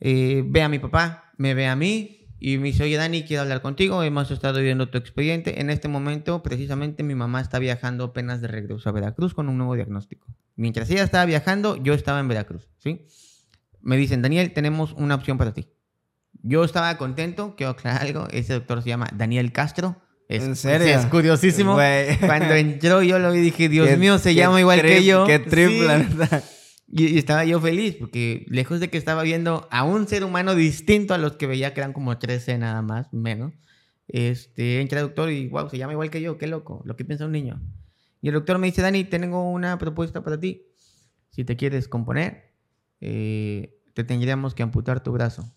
eh, 0.00 0.42
ve 0.46 0.62
a 0.62 0.68
mi 0.68 0.78
papá, 0.78 1.32
me 1.36 1.54
ve 1.54 1.66
a 1.66 1.76
mí, 1.76 2.16
Y 2.38 2.58
me 2.58 2.66
dice, 2.66 2.84
oye 2.84 2.96
Dani, 2.96 3.22
quiero 3.22 3.42
hablar 3.42 3.62
contigo, 3.62 4.02
hemos 4.02 4.30
estado 4.30 4.60
viendo 4.60 4.90
tu 4.90 4.98
expediente. 4.98 5.60
En 5.60 5.70
este 5.70 5.88
momento, 5.88 6.42
precisamente, 6.42 7.02
mi 7.02 7.14
mamá 7.14 7.40
está 7.40 7.58
viajando 7.58 8.04
apenas 8.04 8.40
de 8.42 8.48
regreso 8.48 8.88
a 8.88 8.92
Veracruz 8.92 9.32
con 9.32 9.48
un 9.48 9.56
nuevo 9.56 9.74
diagnóstico. 9.74 10.26
Mientras 10.54 10.90
ella 10.90 11.02
estaba 11.02 11.24
viajando, 11.24 11.76
yo 11.82 11.94
estaba 11.94 12.20
en 12.20 12.28
Veracruz, 12.28 12.68
¿sí? 12.78 13.06
Me 13.80 13.96
dicen, 13.96 14.20
Daniel, 14.20 14.52
tenemos 14.52 14.92
una 14.92 15.14
opción 15.14 15.38
para 15.38 15.54
ti. 15.54 15.68
Yo 16.42 16.62
estaba 16.62 16.98
contento, 16.98 17.54
quiero 17.56 17.70
aclarar 17.70 18.02
algo, 18.02 18.28
ese 18.30 18.52
doctor 18.52 18.82
se 18.82 18.90
llama 18.90 19.08
Daniel 19.14 19.52
Castro. 19.52 20.02
Es, 20.28 20.42
¿En 20.42 20.56
serio? 20.56 20.86
Es 20.88 21.06
curiosísimo. 21.06 21.74
Güey. 21.74 22.18
Cuando 22.18 22.54
entró 22.54 23.02
yo 23.02 23.18
lo 23.18 23.30
vi 23.32 23.38
y 23.38 23.42
dije, 23.42 23.68
Dios 23.70 23.96
mío, 23.98 24.18
se 24.18 24.34
llama 24.34 24.60
igual 24.60 24.82
que 24.82 25.04
yo. 25.04 25.26
Qué 25.26 25.38
trip, 25.38 25.68
Sí. 25.68 25.80
la 25.82 25.98
neta. 25.98 26.42
Y, 26.88 27.06
y 27.06 27.18
estaba 27.18 27.44
yo 27.44 27.60
feliz 27.60 27.96
porque 27.98 28.44
lejos 28.48 28.78
de 28.80 28.88
que 28.90 28.98
estaba 28.98 29.22
viendo 29.22 29.66
a 29.70 29.82
un 29.84 30.06
ser 30.06 30.22
humano 30.24 30.54
distinto 30.54 31.14
a 31.14 31.18
los 31.18 31.32
que 31.32 31.46
veía 31.46 31.74
que 31.74 31.80
eran 31.80 31.92
como 31.92 32.16
13 32.16 32.58
nada 32.58 32.80
más, 32.82 33.12
menos, 33.12 33.52
este, 34.08 34.80
entra 34.80 35.00
el 35.00 35.06
doctor 35.06 35.30
y 35.30 35.48
wow, 35.48 35.68
se 35.68 35.78
llama 35.78 35.92
igual 35.94 36.10
que 36.10 36.20
yo, 36.22 36.38
qué 36.38 36.46
loco, 36.46 36.82
lo 36.84 36.94
que 36.96 37.04
piensa 37.04 37.26
un 37.26 37.32
niño. 37.32 37.60
Y 38.22 38.28
el 38.28 38.34
doctor 38.34 38.58
me 38.58 38.66
dice, 38.68 38.82
Dani, 38.82 39.04
tengo 39.04 39.50
una 39.50 39.78
propuesta 39.78 40.22
para 40.22 40.38
ti. 40.38 40.62
Si 41.30 41.44
te 41.44 41.56
quieres 41.56 41.86
componer, 41.88 42.52
eh, 43.00 43.78
te 43.94 44.04
tendríamos 44.04 44.54
que 44.54 44.62
amputar 44.62 45.02
tu 45.02 45.12
brazo. 45.12 45.52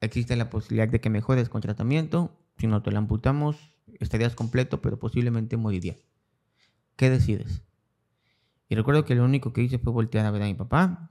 Existe 0.00 0.36
la 0.36 0.48
posibilidad 0.48 0.88
de 0.88 1.00
que 1.00 1.10
mejores 1.10 1.48
con 1.48 1.60
tratamiento. 1.60 2.40
Si 2.58 2.66
no 2.66 2.82
te 2.82 2.90
lo 2.92 2.98
amputamos, 2.98 3.56
estarías 4.00 4.34
completo, 4.34 4.80
pero 4.80 4.98
posiblemente 4.98 5.56
morirías. 5.56 5.98
¿Qué 6.96 7.10
decides? 7.10 7.62
Y 8.68 8.74
recuerdo 8.74 9.04
que 9.04 9.14
lo 9.14 9.24
único 9.24 9.52
que 9.52 9.62
hice 9.62 9.78
fue 9.78 9.92
voltear 9.92 10.26
a 10.26 10.30
ver 10.30 10.42
a 10.42 10.46
mi 10.46 10.54
papá. 10.54 11.10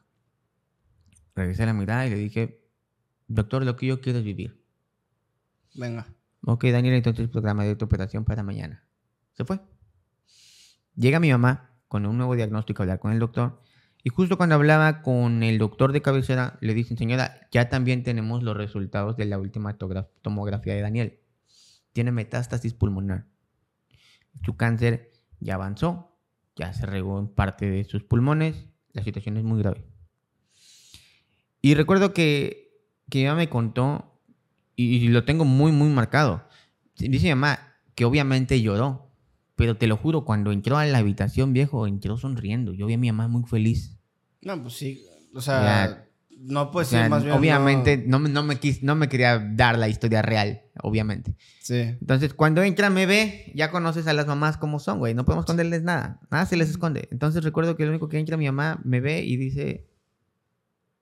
Regresé 1.36 1.66
la 1.66 1.74
mirada 1.74 2.06
y 2.06 2.10
le 2.10 2.18
dije, 2.18 2.62
doctor, 3.28 3.64
lo 3.64 3.76
que 3.76 3.88
yo 3.88 4.02
quiero 4.02 4.20
es 4.20 4.26
vivir. 4.26 4.64
Venga. 5.74 6.08
Ok, 6.46 6.66
Daniel, 6.66 6.96
entonces 6.96 7.30
programa 7.30 7.64
de 7.64 7.76
tu 7.76 7.86
operación 7.86 8.26
para 8.26 8.44
mañana. 8.44 8.84
Se 9.34 9.46
fue. 9.46 9.60
Llega 10.96 11.20
mi 11.20 11.32
mamá 11.32 11.72
con 11.88 12.06
un 12.06 12.18
nuevo 12.18 12.36
diagnóstico 12.36 12.82
a 12.82 12.84
hablar 12.84 13.00
con 13.00 13.12
el 13.12 13.20
doctor. 13.20 13.62
Y 14.04 14.10
justo 14.10 14.38
cuando 14.38 14.56
hablaba 14.56 15.02
con 15.02 15.44
el 15.44 15.58
doctor 15.58 15.92
de 15.92 16.02
cabecera, 16.02 16.58
le 16.62 16.74
dicen, 16.74 16.98
señora, 16.98 17.48
ya 17.52 17.70
también 17.70 18.04
tenemos 18.04 18.44
los 18.44 18.56
resultados 18.56 19.18
de 19.18 19.26
la 19.26 19.38
última 19.38 19.78
tomografía 20.22 20.74
de 20.76 20.82
Daniel. 20.82 21.20
Tiene 21.98 22.12
metástasis 22.12 22.76
pulmonar. 22.76 23.26
Su 24.46 24.56
cáncer 24.56 25.14
ya 25.40 25.56
avanzó, 25.56 26.16
ya 26.56 26.72
se 26.72 26.86
regó 26.86 27.18
en 27.18 27.28
parte 27.28 27.68
de 27.68 27.86
sus 27.86 28.04
pulmones. 28.04 28.68
La 28.94 29.04
situación 29.04 29.36
es 29.38 29.44
muy 29.44 29.58
grave. 29.58 29.84
Y 31.60 31.74
recuerdo 31.74 32.14
que, 32.14 32.70
que 33.10 33.18
mi 33.18 33.26
mamá 33.26 33.38
me 33.38 33.50
contó, 33.50 34.22
y, 34.76 34.98
y 34.98 35.08
lo 35.08 35.26
tengo 35.26 35.44
muy, 35.44 35.72
muy 35.72 35.90
marcado. 35.90 36.48
Dice 36.98 37.24
mi 37.24 37.32
mamá 37.32 37.74
que 37.96 38.06
obviamente 38.06 38.62
lloró, 38.62 39.12
pero 39.56 39.76
te 39.76 39.88
lo 39.88 39.98
juro, 39.98 40.24
cuando 40.24 40.52
entró 40.52 40.78
a 40.78 40.86
la 40.86 41.00
habitación, 41.00 41.52
viejo, 41.52 41.88
entró 41.88 42.16
sonriendo. 42.16 42.74
Yo 42.74 42.86
vi 42.86 42.94
a 42.94 43.00
mi 43.00 43.12
mamá 43.12 43.28
muy 43.28 43.50
feliz. 43.50 43.98
No, 44.44 44.62
pues 44.62 44.76
sí. 44.76 45.04
O 45.34 45.42
sea, 45.42 45.64
Ya. 45.64 46.07
No 46.40 46.72
pues 46.72 46.88
O 46.88 46.92
sea, 46.92 47.06
sí, 47.06 47.10
más 47.10 47.24
bien. 47.24 47.36
obviamente 47.36 47.98
no- 47.98 48.18
no, 48.18 48.20
me- 48.20 48.30
no, 48.30 48.44
me 48.44 48.60
quis- 48.60 48.82
no 48.82 48.96
me 48.96 49.10
quería 49.10 49.40
dar 49.40 49.78
la 49.78 49.90
historia 49.90 50.22
real, 50.22 50.62
obviamente. 50.84 51.36
Sí. 51.62 51.76
Entonces, 51.80 52.34
cuando 52.34 52.62
entra, 52.64 52.90
me 52.90 53.06
ve, 53.06 53.52
ya 53.56 53.72
conoces 53.72 54.08
a 54.08 54.14
las 54.14 54.28
mamás 54.28 54.58
como 54.58 54.80
son, 54.80 55.00
güey. 55.00 55.14
No 55.14 55.26
podemos 55.26 55.44
esconderles 55.44 55.84
nada. 55.84 56.20
Nada 56.32 56.46
se 56.46 56.56
les 56.58 56.70
esconde. 56.70 57.08
Entonces, 57.12 57.44
recuerdo 57.44 57.76
que 57.76 57.84
lo 57.86 57.90
único 57.92 58.08
que 58.08 58.20
entra, 58.20 58.38
mi 58.38 58.46
mamá 58.46 58.80
me 58.86 59.00
ve 59.02 59.24
y 59.24 59.36
dice, 59.38 59.90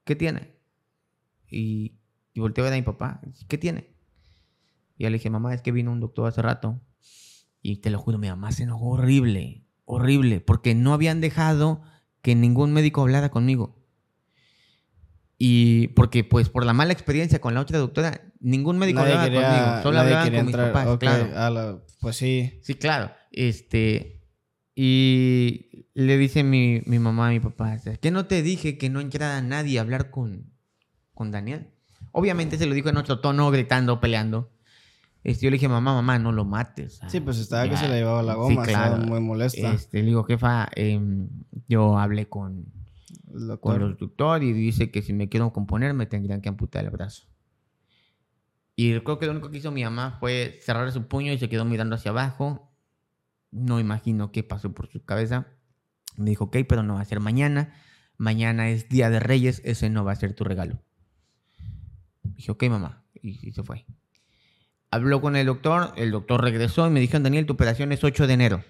¿qué 0.04 0.16
tiene? 0.16 0.56
Y, 1.50 1.96
y 2.34 2.40
volteo 2.40 2.64
a 2.64 2.70
ver 2.70 2.74
a 2.74 2.78
mi 2.78 2.84
papá, 2.84 3.22
¿qué 3.48 3.58
tiene? 3.58 3.94
Y 4.98 5.04
yo 5.04 5.10
le 5.10 5.18
dije, 5.18 5.30
mamá, 5.30 5.54
es 5.54 5.62
que 5.62 5.72
vino 5.72 5.92
un 5.92 6.00
doctor 6.00 6.28
hace 6.28 6.42
rato. 6.42 6.82
Y 7.62 7.78
te 7.78 7.90
lo 7.90 8.00
juro, 8.00 8.18
mi 8.18 8.30
mamá 8.30 8.52
se 8.52 8.64
enojó 8.64 8.92
horrible, 8.92 9.66
horrible, 9.86 10.40
porque 10.40 10.76
no 10.76 10.94
habían 10.94 11.20
dejado 11.22 11.82
que 12.22 12.36
ningún 12.36 12.72
médico 12.74 13.02
hablara 13.02 13.30
conmigo. 13.30 13.85
Y 15.38 15.90
porque, 15.90 16.24
pues, 16.24 16.48
por 16.50 16.66
la 16.66 16.74
mala 16.74 16.94
experiencia 16.94 17.40
con 17.40 17.54
la 17.54 17.60
otra 17.62 17.78
doctora, 17.78 18.22
ningún 18.40 18.78
médico 18.78 19.00
Nadie 19.02 19.14
hablaba 19.14 19.30
quería, 19.30 19.50
conmigo. 19.50 19.84
Solo 19.84 20.00
hablaban 20.00 20.24
con 20.24 20.32
mis 20.34 20.40
entrar. 20.56 20.72
papás, 20.72 20.88
Ok, 20.94 21.00
claro. 21.02 21.28
la- 21.54 21.80
pues 22.00 22.16
sí. 22.16 22.60
Sí, 22.64 22.76
claro. 22.76 23.12
Este. 23.32 24.22
Y 24.78 25.88
le 25.94 26.18
dice 26.18 26.44
mi, 26.44 26.82
mi 26.86 27.00
mamá 27.00 27.28
a 27.28 27.32
mi 27.32 27.40
papá, 27.40 27.78
¿qué 28.02 28.12
no 28.12 28.26
te 28.26 28.42
dije 28.42 28.78
que 28.78 28.90
no 28.90 29.00
entrara 29.00 29.42
nadie 29.42 29.78
a 29.78 29.82
hablar 29.82 30.12
con, 30.12 30.52
con 31.14 31.32
Daniel? 31.32 31.70
Obviamente 32.12 32.58
se 32.58 32.66
lo 32.66 32.74
dijo 32.74 32.90
en 32.90 32.98
otro 32.98 33.20
tono, 33.20 33.50
gritando, 33.52 34.00
peleando. 34.02 34.52
Este, 35.24 35.46
yo 35.46 35.50
le 35.50 35.56
dije, 35.56 35.68
mamá, 35.70 35.94
mamá, 35.94 36.20
no 36.20 36.32
lo 36.32 36.46
mates. 36.46 37.00
Sí, 37.08 37.20
pues 37.20 37.40
estaba 37.40 37.68
que 37.70 37.78
se 37.78 37.88
le 37.88 37.96
llevaba 37.96 38.22
la 38.22 38.34
Sí, 38.34 38.40
goma, 38.40 38.64
claro. 38.64 38.94
estaba 38.96 39.06
muy 39.08 39.20
molesta. 39.22 39.74
Este, 39.74 40.00
le 40.00 40.06
digo, 40.08 40.24
jefa, 40.24 40.68
em, 40.76 41.30
yo 41.68 41.98
hablé 41.98 42.28
con, 42.30 42.66
el 43.34 43.60
con 43.60 43.80
los 43.80 43.98
doctor 43.98 44.44
y 44.44 44.54
dice 44.54 44.92
que 44.92 45.02
si 45.02 45.14
me 45.14 45.30
quiero 45.30 45.52
componer 45.52 45.94
me 45.94 46.06
tendrían 46.06 46.42
que 46.42 46.50
amputar 46.50 46.86
el 46.86 46.92
brazo. 46.92 47.28
Y 48.76 49.00
creo 49.00 49.20
que 49.20 49.26
lo 49.26 49.32
único 49.32 49.50
que 49.50 49.58
hizo 49.58 49.72
mi 49.72 49.84
mamá 49.84 50.18
fue 50.20 50.60
cerrar 50.62 50.92
su 50.92 51.08
puño 51.08 51.32
y 51.32 51.38
se 51.38 51.48
quedó 51.48 51.64
mirando 51.64 51.96
hacia 51.96 52.12
abajo. 52.12 52.72
No 53.52 53.80
imagino 53.80 54.32
qué 54.32 54.44
pasó 54.44 54.74
por 54.74 54.88
su 54.90 55.06
cabeza. 55.06 55.48
Me 56.18 56.30
dijo, 56.30 56.46
ok, 56.46 56.58
pero 56.68 56.84
no 56.84 56.96
va 56.96 57.02
a 57.02 57.06
ser 57.06 57.22
mañana. 57.22 57.74
Mañana 58.18 58.70
es 58.70 58.90
Día 58.90 59.10
de 59.10 59.20
Reyes, 59.20 59.62
ese 59.64 59.90
no 59.90 60.04
va 60.04 60.12
a 60.12 60.16
ser 60.16 60.34
tu 60.34 60.44
regalo. 60.44 60.82
Dije, 62.24 62.52
ok, 62.52 62.64
mamá. 62.70 63.06
Y, 63.14 63.48
y 63.48 63.52
se 63.54 63.64
fue. 63.64 63.86
Habló 64.92 65.22
con 65.22 65.36
el 65.36 65.46
doctor, 65.46 65.94
el 65.96 66.12
doctor 66.12 66.42
regresó 66.42 66.88
y 66.88 66.90
me 66.90 67.00
dijo, 67.00 67.20
Daniel, 67.20 67.46
tu 67.46 67.54
operación 67.54 67.92
es 67.92 68.04
8 68.04 68.28
de 68.28 68.34
enero. 68.34 68.64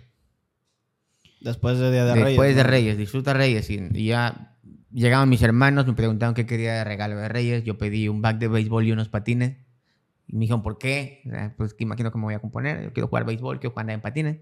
Después 1.45 1.77
de 1.77 1.91
Día 1.91 2.05
de 2.05 2.13
Reyes. 2.15 2.27
Después 2.29 2.55
de 2.55 2.63
¿no? 2.63 2.69
Reyes, 2.71 2.97
disfruta 2.97 3.33
Reyes. 3.35 3.69
Y, 3.69 3.79
y 3.93 4.07
ya 4.07 4.57
llegaban 4.91 5.29
mis 5.29 5.43
hermanos, 5.43 5.85
me 5.85 5.93
preguntaban 5.93 6.33
qué 6.33 6.47
quería 6.47 6.73
de 6.73 6.83
regalo 6.83 7.17
de 7.17 7.29
Reyes. 7.29 7.63
Yo 7.63 7.77
pedí 7.77 8.07
un 8.07 8.19
bag 8.23 8.39
de 8.39 8.47
béisbol 8.47 8.87
y 8.87 8.91
unos 8.91 9.09
patines. 9.09 9.55
Y 10.25 10.33
me 10.33 10.39
dijeron, 10.41 10.63
¿por 10.63 10.79
qué? 10.79 11.21
O 11.27 11.29
sea, 11.29 11.53
Pues 11.55 11.75
que 11.75 11.83
imagino 11.83 12.11
que 12.11 12.17
me 12.17 12.23
voy 12.23 12.33
a 12.33 12.39
componer. 12.39 12.83
Yo 12.83 12.93
quiero 12.93 13.07
jugar 13.09 13.25
béisbol, 13.25 13.59
quiero 13.59 13.73
jugar 13.73 13.87
en 13.91 14.01
patines. 14.01 14.39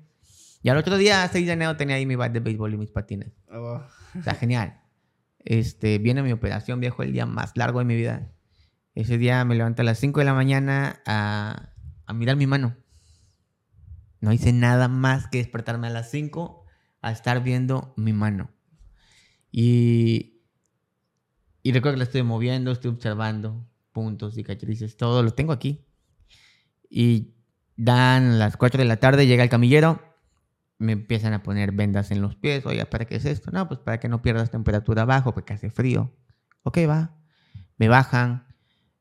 Y 0.61 0.69
al 0.69 0.77
otro 0.77 0.95
día, 0.97 1.27
6 1.27 1.45
de 1.45 1.51
enero, 1.51 1.75
tenía 1.75 1.97
ahí 1.97 2.05
mi 2.05 2.15
bag 2.15 2.31
de 2.31 2.39
béisbol 2.39 2.73
y 2.73 2.77
mis 2.77 2.91
patines. 2.91 3.33
Wow. 3.51 3.81
O 4.17 4.23
sea, 4.23 4.35
genial. 4.35 4.79
Este, 5.39 5.97
viene 5.97 6.23
mi 6.23 6.31
operación, 6.31 6.79
viejo, 6.79 7.03
el 7.03 7.11
día 7.11 7.25
más 7.25 7.51
largo 7.57 7.79
de 7.79 7.85
mi 7.85 7.97
vida. 7.97 8.31
Ese 8.95 9.17
día 9.17 9.43
me 9.43 9.55
levanté 9.55 9.81
a 9.81 9.85
las 9.85 9.99
5 9.99 10.21
de 10.21 10.25
la 10.25 10.33
mañana 10.33 11.01
a, 11.05 11.73
a 12.05 12.13
mirar 12.13 12.37
mi 12.37 12.47
mano. 12.47 12.77
No 14.21 14.31
hice 14.31 14.53
nada 14.53 14.87
más 14.87 15.27
que 15.27 15.39
despertarme 15.39 15.87
a 15.87 15.89
las 15.89 16.09
5 16.09 16.62
a 17.03 17.11
estar 17.11 17.43
viendo 17.43 17.93
mi 17.97 18.13
mano. 18.13 18.49
Y, 19.51 20.41
y 21.61 21.71
recuerdo 21.71 21.95
que 21.95 21.99
la 21.99 22.03
estoy 22.05 22.23
moviendo, 22.23 22.71
estoy 22.71 22.89
observando 22.89 23.67
puntos, 23.91 24.33
cicatrices, 24.33 24.97
todo 24.97 25.21
lo 25.21 25.31
tengo 25.31 25.51
aquí. 25.51 25.85
Y 26.89 27.35
dan 27.75 28.39
las 28.39 28.57
4 28.57 28.79
de 28.79 28.85
la 28.85 28.97
tarde, 28.97 29.27
llega 29.27 29.43
el 29.43 29.49
camillero, 29.49 30.01
me 30.79 30.93
empiezan 30.93 31.33
a 31.33 31.43
poner 31.43 31.73
vendas 31.73 32.09
en 32.09 32.21
los 32.21 32.35
pies. 32.35 32.65
Oiga, 32.65 32.85
¿para 32.85 33.05
qué 33.05 33.17
es 33.17 33.25
esto? 33.25 33.51
No, 33.51 33.67
pues 33.67 33.79
para 33.81 33.99
que 33.99 34.07
no 34.07 34.21
pierdas 34.21 34.49
temperatura 34.49 35.03
abajo, 35.03 35.33
porque 35.33 35.53
hace 35.53 35.69
frío. 35.69 36.15
Ok, 36.63 36.79
va. 36.89 37.17
Me 37.77 37.89
bajan, 37.89 38.47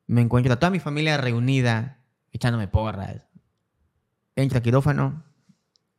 me 0.09 0.23
encuentro 0.23 0.53
a 0.53 0.59
toda 0.59 0.71
mi 0.71 0.81
familia 0.81 1.17
reunida, 1.19 2.05
echándome 2.33 2.67
porras. 2.67 3.29
Entra 4.35 4.61
quirófano, 4.61 5.25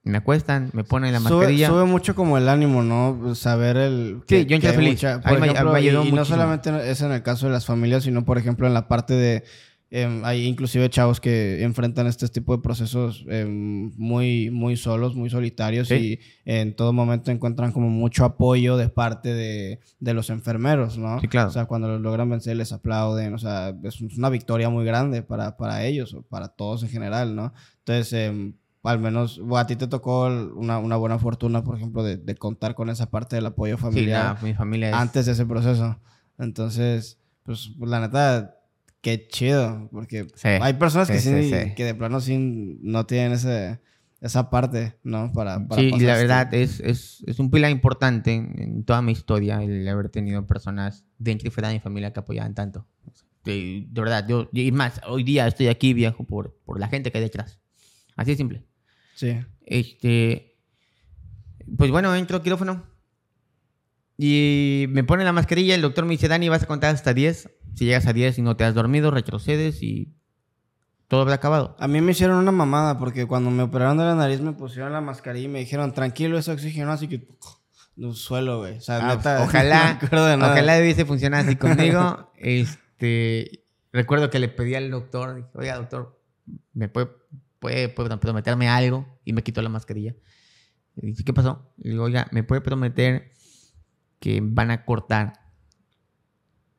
me 0.03 0.17
acuestan, 0.17 0.69
me 0.73 0.83
ponen 0.83 1.13
la 1.13 1.19
Sube, 1.19 1.29
mascarilla. 1.37 1.67
sube 1.69 1.85
mucho 1.85 2.13
como 2.15 2.37
el 2.37 2.49
ánimo, 2.49 2.83
¿no? 2.83 3.35
Saber 3.35 3.77
el... 3.77 4.21
Sí, 4.27 4.45
yo 4.45 4.55
entré 4.55 4.73
feliz. 4.73 4.91
mucha- 4.95 5.21
por 5.21 5.33
mí 5.35 5.39
me- 5.39 5.47
ejemplo, 5.47 5.71
me 5.73 5.81
y, 5.81 5.87
y 5.89 6.11
no 6.11 6.25
solamente 6.25 6.71
es 6.91 7.01
en 7.01 7.11
el 7.13 7.23
caso 7.23 7.45
de 7.47 7.53
las 7.53 7.65
familias, 7.65 8.03
sino, 8.03 8.25
por 8.25 8.37
ejemplo, 8.37 8.67
en 8.67 8.73
la 8.73 8.87
parte 8.89 9.13
de... 9.13 9.43
em, 9.91 10.25
hay 10.25 10.45
inclusive 10.45 10.89
chavos 10.89 11.21
que 11.21 11.63
enfrentan 11.63 12.07
este 12.07 12.27
tipo 12.27 12.53
de 12.57 12.61
procesos 12.61 13.23
em, 13.29 13.91
muy, 13.95 14.49
muy 14.49 14.75
solos, 14.75 15.15
muy 15.15 15.29
solitarios 15.29 15.87
Sí. 15.87 16.19
y 16.45 16.51
en 16.51 16.75
todo 16.75 16.91
momento 16.91 17.31
encuentran 17.31 17.71
como 17.71 17.87
mucho 17.89 18.25
apoyo 18.25 18.75
de 18.75 18.89
parte 18.89 19.33
de, 19.33 19.79
de 19.99 20.13
los 20.13 20.29
enfermeros, 20.31 20.97
¿no? 20.97 21.21
Sí, 21.21 21.27
claro. 21.29 21.47
O 21.49 21.51
sea, 21.53 21.65
cuando 21.65 21.87
lo 21.87 21.99
logran 21.99 22.29
vencer 22.29 22.57
les 22.57 22.73
aplauden, 22.73 23.35
o 23.35 23.37
sea, 23.37 23.73
es 23.83 24.01
una 24.01 24.29
victoria 24.29 24.67
muy 24.69 24.83
grande 24.83 25.21
para, 25.21 25.55
para 25.55 25.85
ellos 25.85 26.13
o 26.13 26.23
para 26.23 26.49
todos 26.49 26.83
en 26.83 26.89
general, 26.89 27.35
¿no? 27.37 27.53
Entonces, 27.85 28.11
em, 28.13 28.55
al 28.83 28.99
menos 28.99 29.41
a 29.55 29.65
ti 29.65 29.75
te 29.75 29.87
tocó 29.87 30.25
una, 30.27 30.77
una 30.77 30.95
buena 30.97 31.17
fortuna, 31.17 31.63
por 31.63 31.77
ejemplo, 31.77 32.03
de, 32.03 32.17
de 32.17 32.35
contar 32.35 32.75
con 32.75 32.89
esa 32.89 33.09
parte 33.09 33.35
del 33.37 33.45
apoyo 33.45 33.77
Sí, 33.77 33.81
familiar 33.83 34.19
nada, 34.35 34.39
mi 34.41 34.53
familia 34.53 34.89
es... 34.89 34.95
antes 34.95 35.25
de 35.25 35.31
ese 35.31 35.45
proceso. 35.45 35.99
Entonces, 36.37 37.17
pues 37.43 37.71
la 37.79 38.01
neta, 38.01 38.57
qué 39.01 39.27
chido, 39.27 39.89
porque 39.91 40.27
Sí, 40.35 40.47
hay 40.49 40.73
personas 40.73 41.09
que 41.09 41.19
sí, 41.19 41.29
sí, 41.29 41.43
sí, 41.43 41.49
sí. 41.69 41.75
que 41.75 41.85
de 41.85 41.95
plano 41.95 42.19
sí 42.19 42.37
no 42.81 43.05
tienen 43.05 43.31
ese, 43.33 43.79
esa 44.19 44.49
parte, 44.49 44.97
¿no? 45.03 45.31
Para, 45.31 45.65
para 45.67 45.81
Sí, 45.81 45.87
y 45.87 45.99
la 46.01 46.13
este- 46.13 46.21
verdad 46.27 46.53
es, 46.53 46.79
es, 46.81 47.23
es 47.25 47.39
un 47.39 47.49
pilar 47.51 47.71
importante 47.71 48.33
en, 48.33 48.53
en 48.61 48.83
toda 48.83 49.01
mi 49.01 49.11
historia 49.13 49.63
el 49.63 49.87
haber 49.87 50.09
tenido 50.09 50.45
personas 50.45 51.05
dentro 51.17 51.47
y 51.47 51.51
fuera 51.51 51.69
de 51.69 51.75
mi 51.75 51.79
familia 51.79 52.11
que 52.11 52.19
apoyaban 52.19 52.53
tanto. 52.53 52.85
De, 53.45 53.85
de 53.89 54.01
verdad, 54.01 54.25
yo, 54.27 54.49
y 54.53 54.71
más, 54.71 55.01
hoy 55.07 55.23
día 55.23 55.47
estoy 55.47 55.67
aquí, 55.67 55.93
viejo, 55.93 56.23
por, 56.25 56.57
por 56.65 56.79
la 56.79 56.87
gente 56.87 57.11
que 57.11 57.17
hay 57.17 57.23
detrás. 57.25 57.59
Así 58.15 58.31
de 58.31 58.37
simple. 58.37 58.63
Sí. 59.15 59.39
Este. 59.65 60.55
Pues 61.77 61.91
bueno, 61.91 62.13
entro 62.15 62.37
al 62.37 62.43
quirófano. 62.43 62.83
Y 64.17 64.85
me 64.89 65.03
pone 65.03 65.23
la 65.23 65.31
mascarilla. 65.33 65.75
El 65.75 65.81
doctor 65.81 66.05
me 66.05 66.11
dice: 66.11 66.27
Dani, 66.27 66.49
vas 66.49 66.63
a 66.63 66.67
contar 66.67 66.93
hasta 66.93 67.13
10. 67.13 67.49
Si 67.75 67.85
llegas 67.85 68.05
a 68.05 68.13
10 68.13 68.37
y 68.37 68.41
no 68.41 68.55
te 68.55 68.63
has 68.63 68.75
dormido, 68.75 69.09
retrocedes 69.11 69.81
y 69.81 70.13
todo 71.07 71.21
habrá 71.21 71.35
acabado. 71.35 71.75
A 71.79 71.87
mí 71.87 72.01
me 72.01 72.11
hicieron 72.11 72.37
una 72.37 72.51
mamada 72.51 72.99
porque 72.99 73.25
cuando 73.25 73.49
me 73.49 73.63
operaron 73.63 73.97
de 73.97 74.03
la 74.03 74.15
nariz 74.15 74.41
me 74.41 74.53
pusieron 74.53 74.93
la 74.93 75.01
mascarilla 75.01 75.45
y 75.45 75.49
me 75.49 75.59
dijeron, 75.59 75.93
tranquilo, 75.93 76.37
es 76.37 76.47
oxígeno, 76.47 76.91
así 76.91 77.07
que 77.07 77.27
no 77.95 78.13
suelo, 78.13 78.59
güey. 78.59 78.77
O 78.77 78.81
sea, 78.81 78.97
Ah, 79.09 79.15
neta, 79.15 79.43
ojalá, 79.43 79.99
no 80.11 80.25
de 80.25 80.37
nada. 80.37 80.53
ojalá 80.53 80.79
hubiese 80.79 81.05
funcionado 81.05 81.45
así 81.47 81.55
conmigo. 81.55 82.31
este, 82.37 83.63
recuerdo 83.91 84.29
que 84.29 84.39
le 84.39 84.49
pedí 84.49 84.75
al 84.75 84.91
doctor, 84.91 85.49
oiga, 85.55 85.75
doctor, 85.75 86.19
¿me 86.73 86.89
puede, 86.89 87.09
puede, 87.63 87.87
prometerme 87.87 88.67
algo? 88.67 89.07
Y 89.23 89.31
me 89.31 89.41
quitó 89.41 89.61
la 89.61 89.69
mascarilla. 89.69 90.15
Y 90.97 91.07
dice, 91.07 91.23
¿qué 91.23 91.33
pasó? 91.33 91.73
Le 91.77 91.91
digo, 91.91 92.03
oiga, 92.03 92.27
¿me 92.31 92.43
puede 92.43 92.59
prometer 92.59 93.31
que 94.19 94.41
van 94.43 94.69
a 94.69 94.83
cortar 94.83 95.39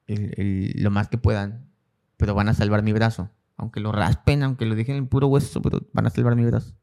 lo 0.06 0.90
más 0.90 1.08
que 1.08 1.16
puedan, 1.16 1.72
pero 2.18 2.34
van 2.34 2.50
a 2.50 2.54
salvar 2.54 2.82
mi 2.82 2.92
brazo? 2.92 3.30
Aunque 3.56 3.80
lo 3.80 3.92
raspen, 3.92 4.42
aunque 4.42 4.66
lo 4.66 4.74
dejen 4.74 4.96
en 4.96 5.08
puro 5.08 5.28
hueso, 5.28 5.62
pero 5.62 5.88
van 5.94 6.06
a 6.06 6.10
salvar 6.10 6.36
mi 6.36 6.44
brazo. 6.44 6.76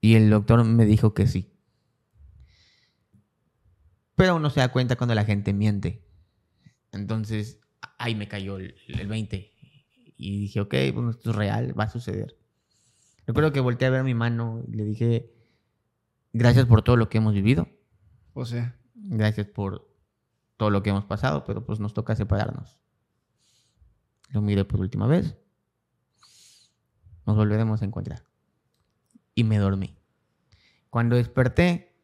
Y 0.00 0.16
el 0.16 0.30
doctor 0.30 0.64
me 0.64 0.86
dijo 0.86 1.14
que 1.14 1.28
sí. 1.28 1.54
Pero 4.16 4.34
uno 4.34 4.50
se 4.50 4.60
da 4.60 4.72
cuenta 4.72 4.96
cuando 4.96 5.14
la 5.14 5.24
gente 5.24 5.52
miente. 5.52 6.04
Entonces, 6.90 7.60
ahí 7.98 8.16
me 8.16 8.26
cayó 8.26 8.58
el, 8.58 8.74
el 8.88 9.06
20. 9.06 9.49
Y 10.22 10.38
dije, 10.38 10.60
ok, 10.60 10.74
bueno, 10.92 11.10
esto 11.10 11.30
es 11.30 11.36
real, 11.36 11.78
va 11.78 11.84
a 11.84 11.90
suceder. 11.90 12.36
Recuerdo 13.26 13.52
que 13.52 13.60
volteé 13.60 13.88
a 13.88 13.90
ver 13.90 14.04
mi 14.04 14.12
mano 14.12 14.62
y 14.68 14.76
le 14.76 14.84
dije, 14.84 15.32
gracias 16.34 16.66
por 16.66 16.82
todo 16.82 16.96
lo 16.96 17.08
que 17.08 17.16
hemos 17.16 17.32
vivido. 17.32 17.68
Pues 18.34 18.50
sí. 18.50 18.58
Gracias 18.94 19.46
por 19.46 19.88
todo 20.58 20.68
lo 20.68 20.82
que 20.82 20.90
hemos 20.90 21.06
pasado, 21.06 21.44
pero 21.44 21.64
pues 21.64 21.80
nos 21.80 21.94
toca 21.94 22.14
separarnos. 22.14 22.76
Lo 24.28 24.42
miré 24.42 24.66
por 24.66 24.80
última 24.80 25.06
vez. 25.06 25.38
Nos 27.24 27.36
volveremos 27.36 27.80
a 27.80 27.86
encontrar. 27.86 28.22
Y 29.34 29.44
me 29.44 29.56
dormí. 29.56 29.96
Cuando 30.90 31.16
desperté, 31.16 31.94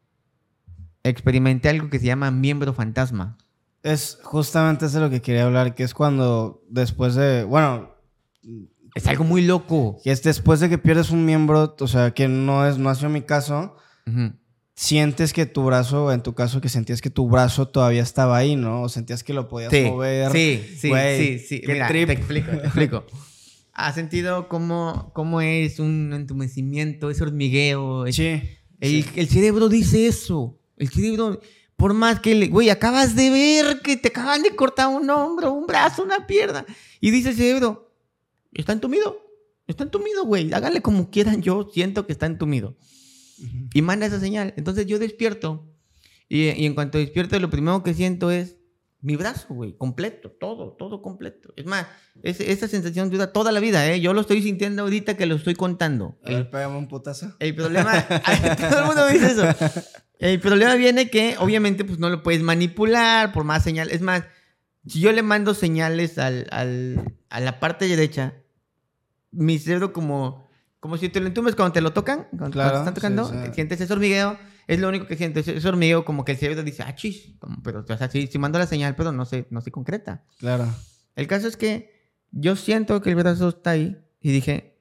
experimenté 1.03 1.69
algo 1.69 1.91
que 1.91 1.99
se 1.99 2.07
llama 2.07 2.31
miembro 2.31 2.73
fantasma. 2.73 3.37
Es 3.83 4.17
justamente 4.23 4.87
eso 4.87 4.97
de 4.97 5.05
lo 5.05 5.11
que 5.11 5.21
quería 5.21 5.45
hablar, 5.45 5.75
que 5.75 5.83
es 5.83 5.93
cuando 5.93 6.63
después 6.67 7.13
de, 7.13 7.43
bueno, 7.43 7.96
Es 8.95 9.05
algo 9.07 9.23
muy 9.23 9.43
loco. 9.45 9.99
que 10.03 10.11
es 10.11 10.23
después 10.23 10.59
de 10.59 10.69
que 10.69 10.77
pierdes 10.77 11.11
un 11.11 11.25
miembro, 11.25 11.75
o 11.79 11.87
sea, 11.87 12.11
que 12.11 12.27
no 12.27 12.65
es, 12.67 12.77
no 12.77 12.89
ha 12.89 12.95
sido 12.95 13.09
mi 13.09 13.21
caso, 13.21 13.75
Ujú. 14.07 14.33
sientes 14.75 15.33
que 15.33 15.45
tu 15.45 15.63
brazo, 15.65 16.11
en 16.11 16.21
tu 16.23 16.33
caso, 16.33 16.61
que 16.61 16.69
sentías 16.69 17.01
que 17.01 17.09
tu 17.09 17.27
brazo 17.29 17.67
todavía 17.67 18.01
estaba 18.01 18.37
ahí, 18.37 18.55
¿no? 18.55 18.83
O 18.83 18.89
sentías 18.89 19.23
que 19.23 19.33
lo 19.33 19.47
podías 19.47 19.71
Sí, 19.71 19.81
mover. 19.83 20.31
sí, 20.31 20.63
sí, 20.79 20.89
Güey, 20.89 21.39
sí, 21.39 21.45
sí. 21.47 21.61
qué 21.61 21.73
Mira, 21.73 21.87
trip. 21.87 22.07
te 22.07 22.13
explico, 22.13 22.51
te 22.51 22.57
explico. 22.67 23.05
¿Has 23.73 23.93
sentido 23.95 24.47
cómo, 24.47 25.11
cómo 25.13 25.41
es 25.41 25.79
un 25.79 26.11
entumecimiento, 26.13 27.09
ese 27.11 27.23
hormigueo? 27.23 28.05
es- 28.07 28.15
Sí. 28.15 28.41
El, 28.79 29.05
el 29.15 29.27
cerebro 29.27 29.69
dice 29.69 30.07
eso. 30.07 30.59
El 30.77 30.89
cerebro, 30.89 31.39
por 31.75 31.93
más 31.95 32.19
que 32.19 32.35
le, 32.35 32.47
güey, 32.47 32.69
acabas 32.69 33.15
de 33.15 33.29
ver 33.31 33.81
que 33.81 33.97
te 33.97 34.07
acaban 34.09 34.41
de 34.43 34.55
cortar 34.55 34.87
un 34.87 35.09
hombro, 35.09 35.51
un 35.53 35.65
brazo, 35.67 36.03
una 36.03 36.25
pierna. 36.27 36.65
Y 37.01 37.09
dice 37.11 37.29
el 37.29 37.35
cerebro, 37.35 37.86
está 38.53 38.73
entumido. 38.73 39.23
Está 39.67 39.83
entumido, 39.83 40.23
güey. 40.25 40.53
Háganle 40.53 40.81
como 40.81 41.09
quieran. 41.09 41.41
Yo 41.41 41.69
siento 41.73 42.05
que 42.05 42.13
está 42.13 42.25
entumido. 42.25 42.77
Y 43.73 43.81
manda 43.81 44.05
esa 44.05 44.19
señal. 44.19 44.53
Entonces 44.57 44.85
yo 44.87 44.97
despierto. 44.99 45.69
Y, 46.29 46.49
y 46.49 46.65
en 46.65 46.73
cuanto 46.73 46.97
despierto, 46.97 47.39
lo 47.39 47.49
primero 47.49 47.83
que 47.83 47.93
siento 47.93 48.31
es 48.31 48.55
mi 49.01 49.15
brazo, 49.15 49.53
güey. 49.53 49.77
Completo. 49.77 50.31
Todo, 50.31 50.71
todo 50.73 51.01
completo. 51.01 51.53
Es 51.55 51.65
más, 51.65 51.85
es- 52.23 52.39
esa 52.39 52.67
sensación 52.67 53.09
dura 53.09 53.31
toda 53.31 53.51
la 53.51 53.59
vida, 53.59 53.89
¿eh? 53.91 53.99
Yo 54.01 54.13
lo 54.13 54.21
estoy 54.21 54.41
sintiendo 54.41 54.81
ahorita 54.83 55.15
que 55.17 55.25
lo 55.25 55.35
estoy 55.35 55.53
contando. 55.53 56.17
A 56.23 56.29
ver, 56.31 56.49
pégame 56.49 56.77
un 56.77 56.87
putazo. 56.87 57.35
El 57.39 57.53
problema, 57.53 58.07
todo 58.69 58.79
el 58.79 58.85
mundo 58.85 59.05
me 59.05 59.13
dice 59.13 59.31
eso. 59.31 59.43
El 60.19 60.39
problema 60.39 60.73
viene 60.75 61.09
que 61.11 61.35
obviamente 61.39 61.85
pues 61.85 61.99
no 61.99 62.09
lo 62.09 62.23
puedes 62.23 62.41
manipular 62.41 63.31
por 63.33 63.43
más 63.43 63.63
señales. 63.63 63.93
Es 63.95 64.01
más, 64.01 64.23
si 64.87 64.99
yo 64.99 65.11
le 65.11 65.21
mando 65.21 65.53
señales 65.53 66.17
al, 66.17 66.47
al- 66.49 67.16
a 67.29 67.39
la 67.39 67.59
parte 67.59 67.87
derecha, 67.87 68.35
mi 69.31 69.59
cerebro 69.59 69.93
como, 69.93 70.47
como 70.79 70.97
si 70.97 71.09
te 71.09 71.19
lo 71.19 71.27
entumes 71.27 71.55
cuando 71.55 71.73
te 71.73 71.81
lo 71.81 71.93
tocan, 71.93 72.27
cuando, 72.29 72.51
Claro, 72.51 72.71
te 72.71 72.77
están 72.79 72.93
tocando, 72.93 73.25
sí, 73.29 73.35
sí. 73.45 73.51
sientes 73.53 73.81
ese 73.81 73.93
hormigueo, 73.93 74.37
es 74.67 74.79
lo 74.79 74.89
único 74.89 75.07
que 75.07 75.15
sientes, 75.15 75.47
ese 75.47 75.67
hormigueo 75.67 76.05
como 76.05 76.25
que 76.25 76.33
el 76.33 76.37
cerebro 76.37 76.63
dice, 76.63 76.83
ah, 76.83 76.95
chis, 76.95 77.35
como, 77.39 77.61
pero 77.63 77.85
o 77.87 77.97
sea, 77.97 78.09
sí, 78.09 78.27
sí 78.27 78.37
mando 78.37 78.59
la 78.59 78.67
señal, 78.67 78.95
pero 78.95 79.11
no 79.11 79.25
se, 79.25 79.47
no 79.49 79.61
se 79.61 79.71
concreta. 79.71 80.25
Claro. 80.39 80.67
El 81.15 81.27
caso 81.27 81.47
es 81.47 81.57
que 81.57 82.11
yo 82.31 82.55
siento 82.55 83.01
que 83.01 83.09
el 83.09 83.15
brazo 83.15 83.49
está 83.49 83.71
ahí 83.71 83.97
y 84.21 84.31
dije, 84.31 84.79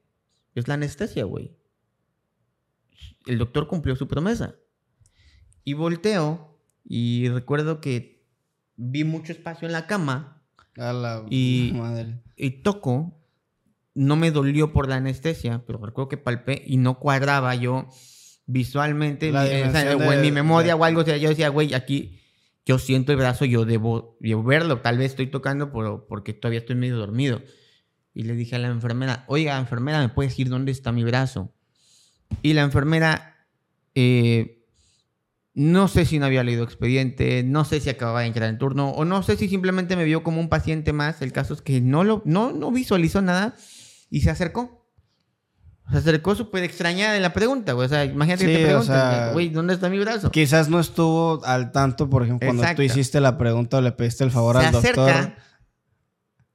es 0.55 0.69
la 0.69 0.75
anestesia, 0.75 1.25
güey. 1.25 1.57
El 3.27 3.39
doctor 3.39 3.69
cumplió 3.69 3.97
su 3.97 4.09
promesa. 4.09 4.57
Y 5.65 5.75
volteo 5.75 6.61
y 6.85 7.29
recuerdo 7.29 7.81
que 7.81 8.25
vi 8.77 9.05
mucho 9.05 9.33
espacio 9.33 9.67
en 9.67 9.73
la 9.73 9.87
cama 9.87 10.36
A 10.79 10.93
la 10.93 11.25
Y- 11.31 11.73
madre. 11.75 12.21
y 12.37 12.51
toco. 12.63 13.13
No 13.95 14.17
me 14.17 14.31
dolió 14.31 14.73
por 14.73 14.89
la 14.89 14.97
anestesia, 14.97 15.63
pero 15.67 15.79
recuerdo 15.85 16.09
que 16.11 16.19
palpé 16.19 16.63
y 16.67 16.77
no 16.77 16.99
cuadraba 16.99 17.55
yo 17.55 17.89
visualmente 18.47 19.33
La 19.33 19.45
mi- 19.45 19.49
o 19.49 20.13
en 20.13 20.19
de- 20.19 20.23
mi 20.23 20.31
memoria 20.33 20.75
de- 20.75 20.81
o 20.81 20.85
algo. 20.85 21.01
O 21.01 21.05
sea, 21.05 21.17
yo 21.17 21.31
decía, 21.31 21.49
güey, 21.49 21.73
aquí 21.75 22.21
yo 22.67 22.79
siento 22.79 23.13
el 23.13 23.19
brazo, 23.19 23.45
yo 23.47 23.65
debo, 23.65 24.17
debo 24.21 24.43
verlo. 24.43 24.81
Tal 24.81 24.99
vez 24.99 25.13
estoy 25.13 25.29
tocando 25.29 25.73
por- 25.73 26.07
porque 26.09 26.35
todavía 26.35 26.59
estoy 26.61 26.77
medio 26.77 26.97
dormido. 26.97 27.41
Y 28.13 28.25
le 28.25 28.35
dije 28.35 28.57
a 28.57 28.59
la 28.59 28.69
enfermera, 28.69 29.25
oiga, 29.29 29.59
enfermera, 29.59 30.01
¿me 30.01 30.09
puede 30.11 30.29
decir 30.29 30.49
dónde 30.49 30.73
está 30.73 30.93
mi 30.93 31.05
brazo? 31.05 31.53
Y 32.43 32.53
la 32.55 32.63
enfermera, 32.63 33.47
eh, 33.95 34.56
no 35.57 35.89
sé 35.89 36.05
si 36.05 36.19
no 36.19 36.27
había 36.27 36.45
leído 36.45 36.63
expediente, 36.65 37.43
no 37.43 37.65
sé 37.65 37.81
si 37.81 37.89
acababa 37.89 38.21
de 38.21 38.27
entrar 38.27 38.51
en 38.51 38.59
turno, 38.59 38.91
o 38.91 39.07
no 39.07 39.23
sé 39.23 39.39
si 39.39 39.49
simplemente 39.49 39.97
me 39.97 40.05
vio 40.05 40.23
como 40.23 40.39
un 40.39 40.51
paciente 40.51 40.93
más. 40.93 41.23
El 41.23 41.33
caso 41.33 41.55
es 41.55 41.63
que 41.63 41.81
no, 41.81 42.05
lo, 42.05 42.21
no, 42.27 42.53
no 42.53 42.71
visualizó 42.71 43.23
nada 43.23 43.55
y 44.11 44.21
se 44.21 44.29
acercó. 44.29 44.87
Se 45.91 45.97
acercó 45.97 46.35
súper 46.35 46.63
extrañada 46.63 47.15
de 47.15 47.21
la 47.21 47.33
pregunta, 47.33 47.73
güey. 47.73 47.87
O 47.87 47.89
sea, 47.89 48.05
imagínate 48.05 48.45
que 48.45 48.53
te 48.53 48.65
o 48.65 48.67
preguntan, 48.67 48.87
sea, 48.87 49.33
güey, 49.33 49.49
¿dónde 49.49 49.73
está 49.73 49.89
mi 49.89 49.99
brazo? 49.99 50.31
Quizás 50.31 50.69
no 50.69 50.79
estuvo 50.79 51.43
al 51.47 51.73
tanto, 51.73 52.11
por 52.11 52.23
ejemplo, 52.23 52.49
cuando 52.49 52.63
Exacto. 52.63 52.83
tú 52.83 52.83
hiciste 52.83 53.19
la 53.21 53.39
pregunta 53.39 53.79
o 53.79 53.81
le 53.81 53.93
pediste 53.93 54.25
el 54.25 54.31
favor 54.31 54.61
se 54.61 54.67
al 54.67 54.73
doctor. 54.73 54.91
acerca 55.09 55.39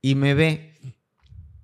y 0.01 0.13
me 0.13 0.35
ve. 0.35 0.75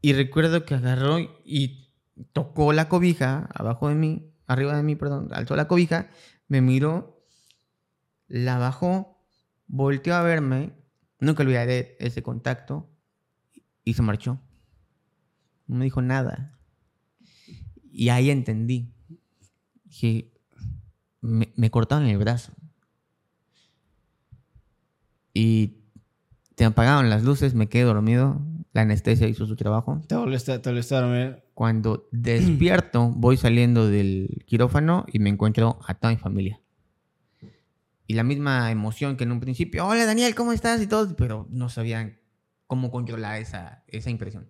Y 0.02 0.14
recuerdo 0.14 0.66
que 0.66 0.74
agarró 0.74 1.20
y 1.20 1.92
tocó 2.34 2.74
la 2.74 2.90
cobija 2.90 3.48
abajo 3.54 3.90
de 3.90 3.96
mí, 3.96 4.34
arriba 4.48 4.76
de 4.76 4.82
mí, 4.82 4.96
perdón, 4.96 5.30
alzó 5.34 5.56
la 5.56 5.68
cobija, 5.68 6.08
me 6.48 6.62
miró, 6.62 7.17
la 8.28 8.58
bajó, 8.58 9.24
volteó 9.68 10.16
a 10.16 10.24
verme, 10.24 10.74
nunca 11.20 11.44
olvidaré 11.44 11.96
ese 12.00 12.22
contacto 12.24 12.90
y 13.84 13.94
se 13.94 14.02
marchó. 14.02 14.40
No 15.68 15.78
me 15.78 15.86
dijo 15.86 16.02
nada. 16.02 16.58
Y 17.92 18.10
ahí 18.10 18.30
entendí. 18.30 18.94
Dije, 19.84 20.32
me, 21.22 21.52
me 21.56 21.72
cortaron 21.72 22.08
el 22.08 22.18
brazo. 22.18 22.54
Y 25.34 25.78
te 26.56 26.66
apagaron 26.66 27.10
las 27.10 27.24
luces, 27.24 27.54
me 27.54 27.70
quedé 27.70 27.84
dormido. 27.84 28.42
La 28.74 28.82
anestesia 28.82 29.28
hizo 29.28 29.46
su 29.46 29.56
trabajo. 29.56 30.02
Te 30.08 30.16
volviste, 30.16 30.58
te 30.60 30.70
volviste 30.70 30.96
a 30.96 31.02
dormir. 31.02 31.44
Cuando 31.54 32.08
despierto, 32.12 33.10
voy 33.16 33.38
saliendo 33.38 33.88
del 33.88 34.44
quirófano 34.46 35.06
y 35.12 35.20
me 35.20 35.30
encuentro 35.30 35.80
a 35.88 35.94
toda 35.94 36.14
mi 36.14 36.20
familia. 36.20 36.60
Y 38.08 38.14
la 38.14 38.24
misma 38.24 38.72
emoción 38.72 39.18
que 39.18 39.26
en 39.26 39.34
un 39.34 39.42
principio, 39.42 39.86
hola 39.86 40.06
Daniel, 40.06 40.34
¿cómo 40.34 40.54
estás? 40.54 40.82
Y 40.82 40.88
todo, 40.88 41.16
pero 41.18 41.46
no 41.50 41.68
sabían 41.70 42.18
cómo 42.66 42.90
controlar 42.90 43.42
esa, 43.42 43.84
esa 43.88 44.10
impresión. 44.10 44.50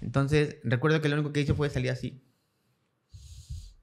Entonces, 0.00 0.58
recuerdo 0.62 1.00
que 1.00 1.08
lo 1.08 1.16
único 1.16 1.32
que 1.32 1.40
hice 1.40 1.54
fue 1.54 1.68
salir 1.68 1.90
así. 1.90 2.22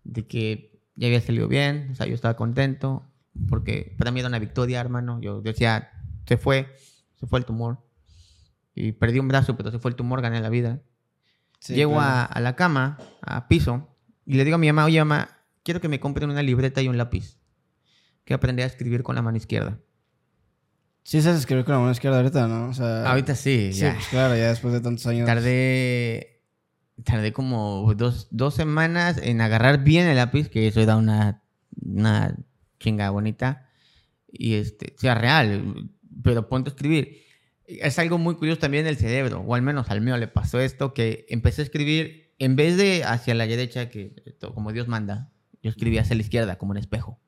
De 0.03 0.25
que 0.25 0.81
ya 0.95 1.07
había 1.07 1.19
salido 1.19 1.47
bien, 1.49 1.89
o 1.91 1.95
sea, 1.95 2.07
yo 2.07 2.15
estaba 2.15 2.35
contento, 2.37 3.11
porque 3.49 3.95
para 3.97 4.11
mí 4.11 4.21
era 4.21 4.29
una 4.29 4.39
victoria, 4.39 4.79
hermano. 4.79 5.19
Yo 5.21 5.41
decía, 5.41 5.91
se 6.25 6.37
fue, 6.37 6.73
se 7.19 7.27
fue 7.27 7.39
el 7.39 7.45
tumor. 7.45 7.85
Y 8.73 8.93
perdí 8.93 9.19
un 9.19 9.27
brazo, 9.27 9.57
pero 9.57 9.69
se 9.71 9.79
fue 9.79 9.91
el 9.91 9.95
tumor, 9.95 10.21
gané 10.21 10.39
la 10.39 10.49
vida. 10.49 10.81
Sí, 11.59 11.73
Llego 11.73 11.93
claro. 11.93 12.05
a, 12.05 12.23
a 12.25 12.39
la 12.39 12.55
cama, 12.55 12.99
a 13.21 13.47
piso, 13.47 13.87
y 14.25 14.35
le 14.35 14.45
digo 14.45 14.55
a 14.55 14.59
mi 14.59 14.67
mamá, 14.67 14.85
oye 14.85 14.99
mamá, 14.99 15.29
quiero 15.63 15.81
que 15.81 15.89
me 15.89 15.99
compren 15.99 16.29
una 16.29 16.43
libreta 16.43 16.81
y 16.81 16.87
un 16.87 16.97
lápiz. 16.97 17.36
Que 18.27 18.33
aprender 18.33 18.65
a 18.65 18.67
escribir 18.67 19.03
con 19.03 19.15
la 19.15 19.21
mano 19.21 19.37
izquierda. 19.37 19.79
Sí 21.03 21.21
sabes 21.21 21.39
escribir 21.39 21.63
con 21.63 21.75
la 21.75 21.79
mano 21.79 21.93
izquierda 21.93 22.17
ahorita, 22.17 22.45
¿no? 22.49 22.67
O 22.67 22.73
sea, 22.73 23.09
Ahorita 23.09 23.35
sí, 23.35 23.71
sí, 23.71 23.79
ya. 23.79 23.93
pues 23.93 24.07
claro, 24.07 24.35
ya 24.35 24.49
después 24.49 24.73
de 24.73 24.81
tantos 24.81 25.07
años. 25.07 25.25
Tardé, 25.25 26.41
tardé 27.05 27.31
como 27.31 27.93
dos, 27.95 28.27
dos 28.31 28.53
semanas 28.53 29.17
en 29.23 29.39
agarrar 29.39 29.85
bien 29.85 30.07
el 30.07 30.17
lápiz, 30.17 30.49
que 30.49 30.67
eso 30.67 30.85
da 30.85 30.97
una, 30.97 31.41
una 31.81 32.35
chinga 32.81 33.09
bonita. 33.11 33.69
Y 34.29 34.55
este, 34.55 34.93
sea 34.97 35.15
real, 35.15 35.89
pero 36.21 36.49
ponte 36.49 36.69
a 36.69 36.73
escribir. 36.73 37.21
Es 37.65 37.97
algo 37.97 38.17
muy 38.17 38.35
curioso 38.35 38.59
también 38.59 38.83
del 38.83 38.97
cerebro, 38.97 39.39
o 39.39 39.55
al 39.55 39.61
menos 39.61 39.89
al 39.89 40.01
mío 40.01 40.17
le 40.17 40.27
pasó 40.27 40.59
esto, 40.59 40.93
que 40.93 41.25
empecé 41.29 41.61
a 41.61 41.63
escribir, 41.63 42.33
en 42.39 42.57
vez 42.57 42.75
de 42.75 43.05
hacia 43.05 43.33
la 43.35 43.47
derecha, 43.47 43.89
que 43.89 44.13
como 44.53 44.73
Dios 44.73 44.89
manda, 44.89 45.31
yo 45.63 45.69
escribía 45.69 46.01
hacia 46.01 46.17
la 46.17 46.23
izquierda, 46.23 46.57
como 46.57 46.71
un 46.71 46.77
espejo. 46.77 47.21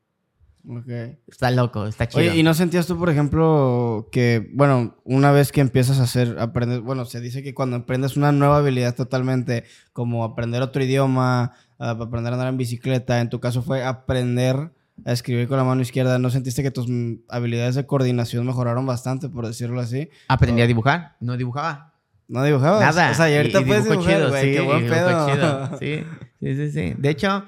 Ok. 0.68 0.88
Está 1.26 1.50
loco, 1.50 1.86
está 1.86 2.06
chido. 2.08 2.20
Oye, 2.20 2.36
¿y 2.36 2.42
no 2.42 2.54
sentías 2.54 2.86
tú, 2.86 2.98
por 2.98 3.08
ejemplo, 3.10 4.08
que, 4.12 4.50
bueno, 4.54 4.96
una 5.04 5.32
vez 5.32 5.52
que 5.52 5.60
empiezas 5.60 6.00
a 6.00 6.04
hacer, 6.04 6.36
aprendes, 6.38 6.80
bueno, 6.80 7.04
se 7.04 7.20
dice 7.20 7.42
que 7.42 7.54
cuando 7.54 7.76
aprendes 7.76 8.16
una 8.16 8.32
nueva 8.32 8.58
habilidad 8.58 8.94
totalmente, 8.94 9.64
como 9.92 10.24
aprender 10.24 10.62
otro 10.62 10.82
idioma, 10.82 11.52
aprender 11.78 12.32
a 12.32 12.36
andar 12.36 12.48
en 12.48 12.56
bicicleta, 12.58 13.20
en 13.20 13.30
tu 13.30 13.40
caso 13.40 13.62
fue 13.62 13.82
aprender 13.84 14.70
a 15.06 15.12
escribir 15.12 15.48
con 15.48 15.56
la 15.56 15.64
mano 15.64 15.80
izquierda, 15.80 16.18
¿no 16.18 16.28
sentiste 16.30 16.62
que 16.62 16.70
tus 16.70 16.86
habilidades 17.28 17.74
de 17.74 17.86
coordinación 17.86 18.46
mejoraron 18.46 18.84
bastante, 18.84 19.28
por 19.28 19.46
decirlo 19.46 19.80
así? 19.80 20.10
Aprendí 20.28 20.60
a 20.60 20.66
dibujar, 20.66 21.16
no 21.20 21.36
dibujaba. 21.36 21.94
¿No 22.28 22.44
dibujabas? 22.44 22.80
Nada. 22.80 23.10
O 23.10 23.14
sea, 23.14 23.28
y 23.28 23.36
ahorita 23.36 23.64
puedes 23.64 23.88
dibujar, 23.90 24.14
chido, 24.14 24.28
güey, 24.28 24.42
sí, 24.44 24.52
qué 24.52 24.60
buen 24.60 24.86
pedo. 24.86 25.26
chido. 25.26 25.70
Sí, 25.80 26.04
sí, 26.38 26.54
sí, 26.56 26.70
sí. 26.70 26.94
De 26.96 27.10
hecho, 27.10 27.44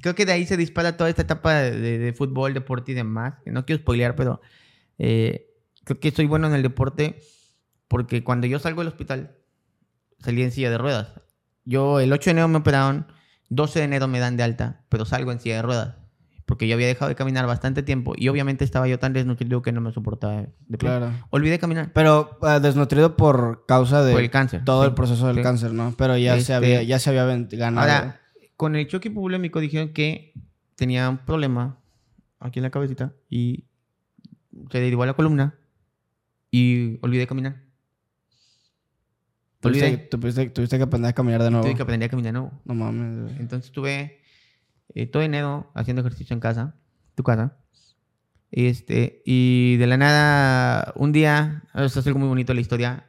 creo 0.00 0.14
que 0.14 0.26
de 0.26 0.32
ahí 0.32 0.46
se 0.46 0.56
dispara 0.56 0.96
toda 0.96 1.10
esta 1.10 1.22
etapa 1.22 1.54
de, 1.54 1.72
de- 1.78 1.98
de 1.98 2.12
fútbol, 2.12 2.54
deporte 2.54 2.92
y 2.92 2.94
demás. 2.94 3.34
No 3.46 3.64
quiero 3.66 3.82
spoilear, 3.82 4.14
pero 4.16 4.40
eh, 4.98 5.46
creo 5.84 6.00
que 6.00 6.10
soy 6.10 6.26
bueno 6.26 6.46
en 6.48 6.54
el 6.54 6.62
deporte 6.62 7.20
porque 7.88 8.24
cuando 8.24 8.46
yo 8.46 8.58
salgo 8.58 8.80
del 8.80 8.88
hospital, 8.88 9.36
salí 10.18 10.42
en 10.42 10.50
silla 10.52 10.70
de 10.70 10.78
ruedas. 10.78 11.12
Yo 11.64 12.00
el 12.00 12.12
8 12.12 12.24
de 12.26 12.30
enero 12.32 12.48
me 12.48 12.58
operaron, 12.58 13.06
12 13.48 13.78
de 13.80 13.84
enero 13.84 14.08
me 14.08 14.18
dan 14.18 14.36
de 14.36 14.42
alta, 14.42 14.84
pero 14.88 15.04
salgo 15.04 15.32
en 15.32 15.40
silla 15.40 15.56
de 15.56 15.62
ruedas. 15.62 15.94
Porque 16.46 16.68
yo 16.68 16.74
había 16.76 16.86
dejado 16.86 17.08
de 17.08 17.16
caminar 17.16 17.44
bastante 17.48 17.82
tiempo 17.82 18.12
y 18.16 18.28
obviamente 18.28 18.64
estaba 18.64 18.86
yo 18.86 19.00
tan 19.00 19.12
desnutrido 19.12 19.62
que 19.62 19.72
no 19.72 19.80
me 19.80 19.90
soportaba 19.92 20.44
de. 20.68 20.78
Claro. 20.78 21.12
Olvidé 21.30 21.58
caminar 21.58 21.90
Pero 21.92 22.38
ah, 22.42 22.60
desnutrido 22.60 23.16
por 23.16 23.66
causa 23.66 24.04
de 24.04 24.12
por 24.12 24.20
el 24.20 24.30
cáncer. 24.30 24.64
todo 24.64 24.82
sí. 24.82 24.88
el 24.88 24.94
proceso 24.94 25.26
del 25.26 25.36
Sí. 25.38 25.42
cáncer, 25.42 25.72
¿no? 25.72 25.92
Pero 25.98 26.16
ya, 26.16 26.34
se, 26.34 26.38
Este, 26.40 26.54
había, 26.54 26.82
ya 26.84 27.00
se 27.00 27.10
había 27.10 27.24
ganado. 27.50 27.80
Ahora, 27.80 28.20
con 28.56 28.76
el 28.76 28.86
choque 28.88 29.10
polémico 29.10 29.60
dijeron 29.60 29.90
que 29.92 30.32
tenía 30.76 31.08
un 31.10 31.18
problema 31.18 31.78
aquí 32.40 32.58
en 32.58 32.64
la 32.64 32.70
cabecita 32.70 33.12
y 33.28 33.64
se 34.70 34.80
derivó 34.80 35.02
a 35.02 35.06
la 35.06 35.14
columna 35.14 35.54
y 36.50 36.98
olvidé 37.02 37.26
caminar. 37.26 37.62
Olvidé. 39.62 40.08
tuviste- 40.10 40.50
tuviste 40.50 40.76
que 40.76 40.82
aprender 40.84 41.10
a 41.10 41.12
caminar 41.12 41.42
de 41.42 41.50
nuevo. 41.50 41.64
Tuve 41.66 41.74
que 41.74 41.82
aprender 41.82 42.06
a 42.06 42.10
caminar 42.10 42.32
de 42.32 42.38
nuevo. 42.40 42.60
No 42.64 42.74
mames, 42.74 43.22
güey. 43.22 43.36
Entonces 43.40 43.66
estuve 43.66 44.20
eh, 44.94 45.06
todo 45.06 45.22
enero 45.22 45.70
haciendo 45.74 46.00
ejercicio 46.02 46.34
en 46.34 46.40
casa, 46.40 46.76
tu 47.14 47.22
casa. 47.22 47.56
Este, 48.52 49.22
y 49.26 49.76
de 49.76 49.86
la 49.88 49.96
nada, 49.96 50.92
un 50.96 51.10
día, 51.12 51.64
esto 51.74 52.00
es 52.00 52.06
algo 52.06 52.20
muy 52.20 52.28
bonito 52.28 52.52
de 52.52 52.54
la 52.54 52.60
historia, 52.60 53.06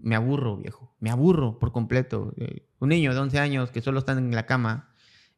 me 0.00 0.16
aburro, 0.16 0.56
viejo. 0.56 0.94
Me 0.98 1.10
aburro 1.10 1.58
por 1.58 1.70
completo. 1.72 2.34
Eh, 2.36 2.66
un 2.80 2.88
niño 2.88 3.14
de 3.14 3.20
11 3.20 3.38
años 3.38 3.70
que 3.70 3.80
solo 3.80 4.00
está 4.00 4.12
en 4.12 4.34
la 4.34 4.46
cama. 4.46 4.89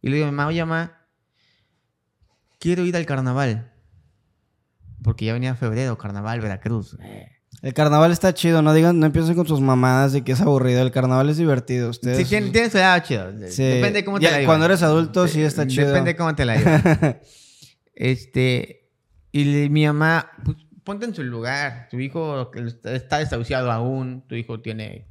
Y 0.03 0.09
le 0.11 0.17
digo 0.17 0.27
a 0.29 0.31
mi 0.31 0.37
mamá, 0.37 0.49
oye, 0.49 0.65
mamá, 0.65 0.99
quiero 2.59 2.85
ir 2.85 2.97
al 2.97 3.07
carnaval. 3.07 3.73
Porque 5.03 5.25
ya 5.25 5.33
venía 5.33 5.55
febrero, 5.55 5.97
carnaval, 5.99 6.41
Veracruz. 6.41 6.97
Eh, 7.03 7.29
El 7.63 7.75
carnaval 7.75 8.13
está 8.13 8.35
chido, 8.35 8.63
no 8.63 8.73
digan, 8.75 8.99
no 9.01 9.07
empiecen 9.07 9.35
con 9.35 9.47
sus 9.47 9.61
mamadas 9.61 10.13
de 10.13 10.23
que 10.23 10.33
es 10.33 10.41
aburrido. 10.41 10.83
El 10.83 10.91
carnaval 10.93 11.29
es 11.29 11.37
divertido. 11.39 11.91
Ustedes. 11.91 12.19
Sí, 12.19 12.25
tiene, 12.25 12.51
tiene 12.51 12.71
su 12.71 12.79
edad 12.79 13.03
chido. 13.05 13.31
Sí. 13.49 13.63
Depende 13.65 14.01
de 14.01 14.05
cómo 14.05 14.19
te 14.19 14.25
Ya, 14.25 14.31
la 14.33 14.37
llevas. 14.39 14.49
cuando 14.51 14.67
eres 14.67 14.83
adulto, 14.83 15.27
sí 15.29 15.43
está 15.43 15.67
chido. 15.67 15.89
Depende 15.89 16.13
de 16.13 16.17
cómo 16.17 16.35
te 16.35 16.45
la 16.45 16.57
llevas. 16.57 17.17
este, 17.95 18.91
y 19.33 19.45
le- 19.45 19.69
mi 19.71 19.87
mamá, 19.87 20.31
pues, 20.45 20.57
ponte 20.85 21.05
en 21.07 21.15
su 21.15 21.23
lugar. 21.23 21.89
Tu 21.91 21.99
hijo 22.01 22.51
está 22.85 23.19
desahuciado 23.19 23.71
aún. 23.73 24.25
Tu 24.29 24.35
hijo 24.37 24.61
tiene 24.61 25.09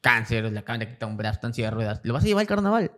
cáncer, 0.00 0.44
le 0.50 0.58
acaban 0.58 0.80
de 0.80 0.88
quitar 0.88 1.08
un 1.08 1.16
brazo, 1.16 1.34
está 1.36 1.46
en 1.48 1.54
silla 1.54 1.68
de 1.68 1.74
ruedas. 1.74 2.00
¿Lo 2.04 2.14
vas 2.14 2.22
a 2.24 2.26
llevar 2.26 2.42
al 2.42 2.46
carnaval? 2.46 2.92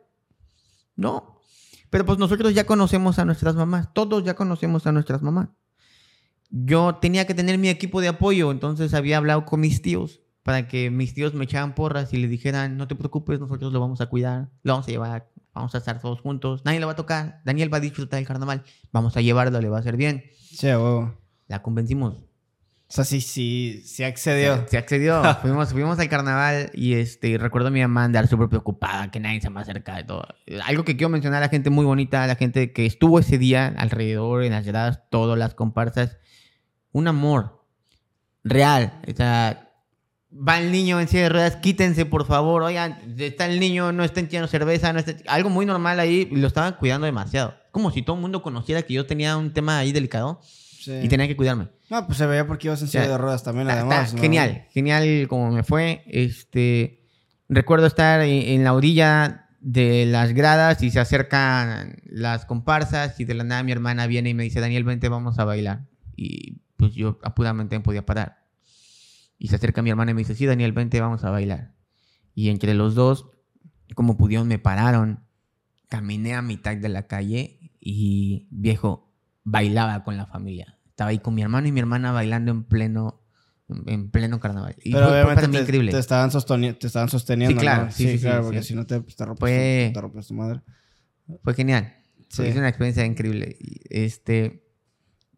No. 0.99 1.41
Pero 1.89 2.05
pues 2.05 2.19
nosotros 2.19 2.53
ya 2.53 2.67
conocemos 2.67 3.19
a 3.19 3.25
nuestras 3.25 3.55
mamás. 3.55 3.89
Todos 3.95 4.25
ya 4.25 4.35
conocemos 4.35 4.87
a 4.87 4.93
nuestras 4.93 5.23
mamás. 5.23 5.49
Yo 6.51 6.97
tenía 6.97 7.27
que 7.27 7.35
tener 7.35 7.57
mi 7.57 7.69
equipo 7.69 8.01
de 8.01 8.09
apoyo, 8.09 8.51
entonces 8.51 8.93
había 8.95 9.19
hablado 9.19 9.45
con 9.45 9.61
mis 9.61 9.81
tíos 9.81 10.21
para 10.43 10.67
que 10.67 10.91
mis 10.91 11.13
tíos 11.13 11.35
me 11.35 11.45
echaran 11.45 11.75
porras 11.75 12.15
y 12.15 12.17
le 12.17 12.27
dijeran, 12.27 12.79
no 12.79 12.89
te 12.89 12.95
preocupes, 12.95 13.39
nosotros 13.39 13.71
lo 13.71 13.81
vamos 13.81 14.01
a 14.01 14.07
cuidar, 14.07 14.49
lo 14.63 14.73
vamos 14.73 14.89
a 14.89 14.91
llevar, 14.91 15.31
vamos 15.53 15.75
a 15.75 15.79
estar 15.79 16.01
todos 16.01 16.23
juntos, 16.23 16.63
nadie 16.65 16.81
lo 16.81 16.87
va 16.87 16.95
a 16.95 16.97
tocar, 16.97 17.43
Daniel 17.45 17.73
va 17.73 17.77
a 17.77 17.81
disfrutar 17.81 18.19
del 18.19 18.27
carnaval, 18.27 18.65
vamos 18.91 19.15
a 19.19 19.21
llevarlo, 19.21 19.61
le 19.61 19.69
va 19.69 19.77
a 19.77 19.81
hacer 19.81 19.99
bien. 19.99 20.25
Sí, 20.39 20.69
huevo. 20.69 21.15
La 21.49 21.63
convencimos. 21.63 22.28
O 22.91 22.93
sea, 22.95 23.05
sí, 23.05 23.21
sí, 23.21 23.83
sí 23.85 24.03
accedió. 24.03 24.67
Se 24.67 24.79
accedió. 24.79 25.23
fuimos, 25.43 25.73
fuimos 25.73 25.99
al 25.99 26.09
carnaval 26.09 26.71
y 26.73 26.95
este, 26.95 27.37
recuerdo 27.37 27.69
a 27.69 27.71
mi 27.71 27.83
mamá 27.83 28.05
andar 28.05 28.29
súper 28.29 28.49
preocupada, 28.49 29.11
que 29.11 29.21
nadie 29.21 29.43
se 29.43 29.51
me 29.51 29.61
acerca 29.61 29.97
de 29.97 30.05
todo. 30.05 30.27
Algo 30.65 30.85
que 30.85 30.97
quiero 30.97 31.11
mencionar 31.11 31.43
a 31.43 31.47
la 31.47 31.51
gente 31.51 31.69
muy 31.69 31.85
bonita, 31.85 32.25
a 32.25 32.27
la 32.27 32.35
gente 32.37 32.73
que 32.73 32.87
estuvo 32.87 33.19
ese 33.19 33.37
día 33.37 33.75
alrededor, 33.77 34.43
en 34.43 34.53
las 34.53 34.65
gradas, 34.67 35.01
todas 35.11 35.39
las 35.39 35.55
comparsas. 35.55 36.17
Un 36.91 37.09
amor 37.09 37.63
real. 38.43 39.03
O 39.07 39.15
sea, 39.15 39.71
va 40.33 40.59
el 40.59 40.73
niño 40.73 40.99
en 40.99 41.09
silla 41.09 41.25
de 41.25 41.29
ruedas, 41.29 41.57
quítense 41.57 42.07
por 42.07 42.25
favor. 42.27 42.63
Oigan, 42.63 42.99
está 43.19 43.45
el 43.45 43.61
niño, 43.61 43.93
no 43.93 44.03
estén 44.03 44.29
tirando 44.29 44.49
cerveza, 44.49 44.95
no 44.95 45.01
estén- 45.01 45.23
Algo 45.27 45.51
muy 45.51 45.67
normal 45.67 46.01
ahí 46.01 46.27
y 46.31 46.37
lo 46.37 46.47
estaban 46.47 46.73
cuidando 46.75 47.05
demasiado. 47.05 47.55
Como 47.71 47.91
si 47.91 48.01
todo 48.01 48.17
el 48.17 48.23
mundo 48.23 48.41
conociera 48.43 48.81
que 48.81 48.95
yo 48.95 49.05
tenía 49.05 49.37
un 49.37 49.53
tema 49.53 49.77
ahí 49.77 49.93
delicado 49.93 50.41
Sí. 50.81 50.93
y 51.03 51.09
tenía 51.09 51.27
que 51.27 51.37
cuidarme. 51.37 51.69
No, 51.91 52.07
pues 52.07 52.19
se 52.19 52.27
veía 52.27 52.47
porque 52.47 52.69
ibas 52.69 52.81
en 52.83 52.89
silla 52.89 53.09
de 53.09 53.19
ruedas 53.19 53.43
también, 53.43 53.69
Está- 53.69 53.81
además. 53.81 54.05
está 54.07 54.17
¿no? 54.17 54.23
Genial, 54.23 54.67
genial 54.71 55.27
como 55.29 55.51
me 55.51 55.63
fue. 55.65 56.03
Este, 56.07 57.05
recuerdo 57.49 57.87
estar 57.87 58.21
en, 58.21 58.29
en 58.49 58.65
la 58.65 58.73
orilla 58.75 59.47
de 59.61 60.07
las 60.07 60.33
gradas 60.35 60.83
y 60.83 60.91
se 60.91 61.01
acercan 61.01 61.97
las 62.05 62.45
comparsas 62.45 63.19
y 63.19 63.25
de 63.25 63.35
la 63.35 63.43
nada 63.45 63.63
mi 63.65 63.73
hermana 63.73 64.07
viene 64.07 64.31
y 64.31 64.35
me 64.35 64.45
dice, 64.45 64.61
Daniel, 64.61 64.85
vente, 64.85 65.09
vamos 65.09 65.39
a 65.39 65.45
bailar. 65.45 65.87
Y 66.17 66.61
pues 66.77 66.95
yo 66.95 67.19
apuramente 67.25 67.77
no 67.77 67.83
podía 67.83 68.07
parar. 68.07 68.45
Y 69.37 69.49
se 69.49 69.57
acerca 69.57 69.83
mi 69.83 69.91
hermana 69.91 70.13
y 70.13 70.15
me 70.15 70.21
dice, 70.21 70.35
sí, 70.35 70.47
Daniel, 70.47 70.73
vente, 70.73 71.01
vamos 71.01 71.25
a 71.25 71.31
bailar. 71.31 71.73
Y 72.35 72.51
entre 72.51 72.75
los 72.75 72.95
dos, 72.95 73.27
como 73.95 74.17
pudieron, 74.17 74.47
me 74.49 74.59
pararon. 74.59 75.25
Caminé 75.89 76.35
a 76.35 76.43
mitad 76.43 76.77
de 76.77 76.89
la 76.89 77.07
calle 77.07 77.73
y, 77.81 78.47
viejo, 78.51 79.08
bailaba 79.51 80.05
con 80.05 80.17
la 80.17 80.27
familia. 80.27 80.79
Estaba 80.89 81.11
ahí 81.11 81.19
con 81.19 81.35
mi 81.35 81.43
hermano 81.43 81.67
y 81.69 81.73
mi 81.73 81.81
hermana 81.81 82.13
bailando 82.13 82.51
en 82.51 82.65
pleno, 82.65 83.23
en 83.87 84.11
pleno 84.11 84.41
carnaval. 84.41 84.75
Y 84.83 84.93
Pero 84.93 85.07
fue, 85.09 85.13
fue 85.13 85.23
obviamente 85.25 85.49
mí 85.49 85.57
te, 85.57 85.63
increíble. 85.63 85.93
te 85.93 85.99
estaban 85.99 86.31
sosteni- 86.31 86.77
te 86.79 86.87
estaban 86.87 87.09
sosteniendo. 87.09 87.61
Sí, 87.61 87.65
claro, 87.65 87.85
¿no? 87.87 87.91
sí, 87.93 88.05
sí, 88.05 88.19
sí, 88.19 88.25
claro, 88.25 88.45
porque 88.45 88.63
si 88.63 88.75
no 88.75 88.87
te, 88.87 89.01
pues, 89.01 89.17
te, 89.17 89.25
rompes, 89.25 89.41
Fue- 89.41 89.87
tu, 89.89 89.95
te 89.95 90.01
rompes 90.01 90.27
tu 90.27 90.35
madre. 90.35 90.61
Fue 91.45 91.55
genial. 91.55 91.95
Es 92.31 92.57
una 92.57 92.69
experiencia 92.69 93.05
increíble. 93.07 93.57
Este, 93.91 94.67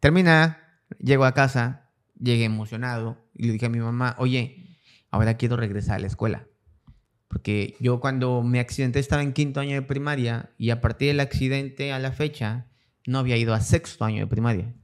termina, 0.00 0.58
llego 0.98 1.24
a 1.24 1.34
casa, 1.34 1.90
llegué 2.18 2.44
emocionado 2.44 3.18
y 3.34 3.46
le 3.46 3.52
dije 3.52 3.66
a 3.66 3.70
mi 3.70 3.78
mamá, 3.80 4.16
oye, 4.18 4.76
ahora 5.10 5.36
quiero 5.36 5.56
regresar 5.56 5.96
a 5.96 5.98
la 6.00 6.06
escuela. 6.08 6.46
Porque 7.28 7.76
yo 7.80 8.00
cuando 8.00 8.42
me 8.42 8.58
accidenté 8.58 8.98
estaba 8.98 9.22
en 9.22 9.32
quinto 9.32 9.60
año 9.60 9.74
de 9.74 9.82
primaria 9.82 10.50
y 10.58 10.70
a 10.70 10.80
partir 10.80 11.08
del 11.08 11.20
accidente 11.20 11.92
a 11.92 11.98
la 12.00 12.10
fecha 12.12 12.66
no 13.06 13.18
había 13.18 13.36
ido 13.36 13.54
a 13.54 13.60
sexto 13.60 14.04
año 14.04 14.20
de 14.20 14.26
primaria. 14.26 14.74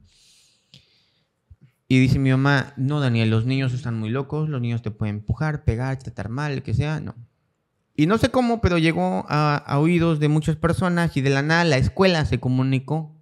Y 1.89 1.99
dice 1.99 2.19
mi 2.19 2.31
mamá, 2.31 2.73
no 2.75 2.99
Daniel, 2.99 3.29
los 3.29 3.45
niños 3.45 3.73
están 3.73 3.97
muy 3.97 4.09
locos, 4.09 4.49
los 4.49 4.59
niños 4.59 4.81
te 4.81 4.91
pueden 4.91 5.17
empujar, 5.17 5.63
pegar, 5.63 5.97
tratar 5.97 6.27
mal, 6.29 6.57
lo 6.57 6.63
que 6.63 6.73
sea, 6.73 6.99
no. 6.99 7.15
Y 7.95 8.05
no 8.05 8.17
sé 8.17 8.29
cómo, 8.29 8.61
pero 8.61 8.77
llegó 8.77 9.25
a, 9.29 9.79
oídos 9.79 10.19
de 10.19 10.27
muchas 10.27 10.55
personas 10.55 11.15
y 11.17 11.21
de 11.21 11.29
la 11.29 11.41
nada 11.41 11.63
la 11.63 11.77
escuela 11.77 12.25
se 12.25 12.39
comunicó 12.39 13.15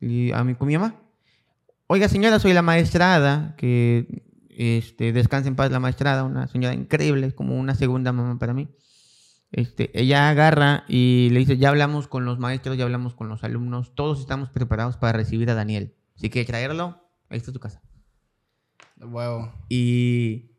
y 0.00 0.30
a 0.32 0.44
mí 0.44 0.54
con 0.54 0.68
mi 0.68 0.76
mamá. 0.76 1.00
Oiga, 1.86 2.08
señora, 2.08 2.38
soy 2.38 2.52
la 2.52 2.62
maestra 2.62 3.14
Ada, 3.14 3.54
que 3.56 4.22
este, 4.50 5.12
descanse 5.12 5.48
en 5.48 5.56
paz 5.56 5.70
la 5.70 5.80
maestra 5.80 6.12
Ada, 6.12 6.24
una 6.24 6.46
señora 6.46 6.74
increíble, 6.74 7.32
como 7.32 7.58
una 7.58 7.74
segunda 7.74 8.12
mamá 8.12 8.38
para 8.38 8.54
mí. 8.54 8.68
Este, 9.56 9.96
ella 10.00 10.30
agarra 10.30 10.84
y 10.88 11.28
le 11.30 11.38
dice, 11.38 11.56
ya 11.56 11.68
hablamos 11.68 12.08
con 12.08 12.24
los 12.24 12.40
maestros, 12.40 12.76
ya 12.76 12.82
hablamos 12.82 13.14
con 13.14 13.28
los 13.28 13.44
alumnos, 13.44 13.94
todos 13.94 14.18
estamos 14.18 14.50
preparados 14.50 14.96
para 14.96 15.16
recibir 15.16 15.48
a 15.48 15.54
Daniel. 15.54 15.94
Si 16.16 16.28
quiere 16.28 16.44
traerlo, 16.44 17.00
ahí 17.28 17.38
está 17.38 17.52
tu 17.52 17.60
casa. 17.60 17.80
Huevo. 19.00 19.52
Y, 19.68 20.56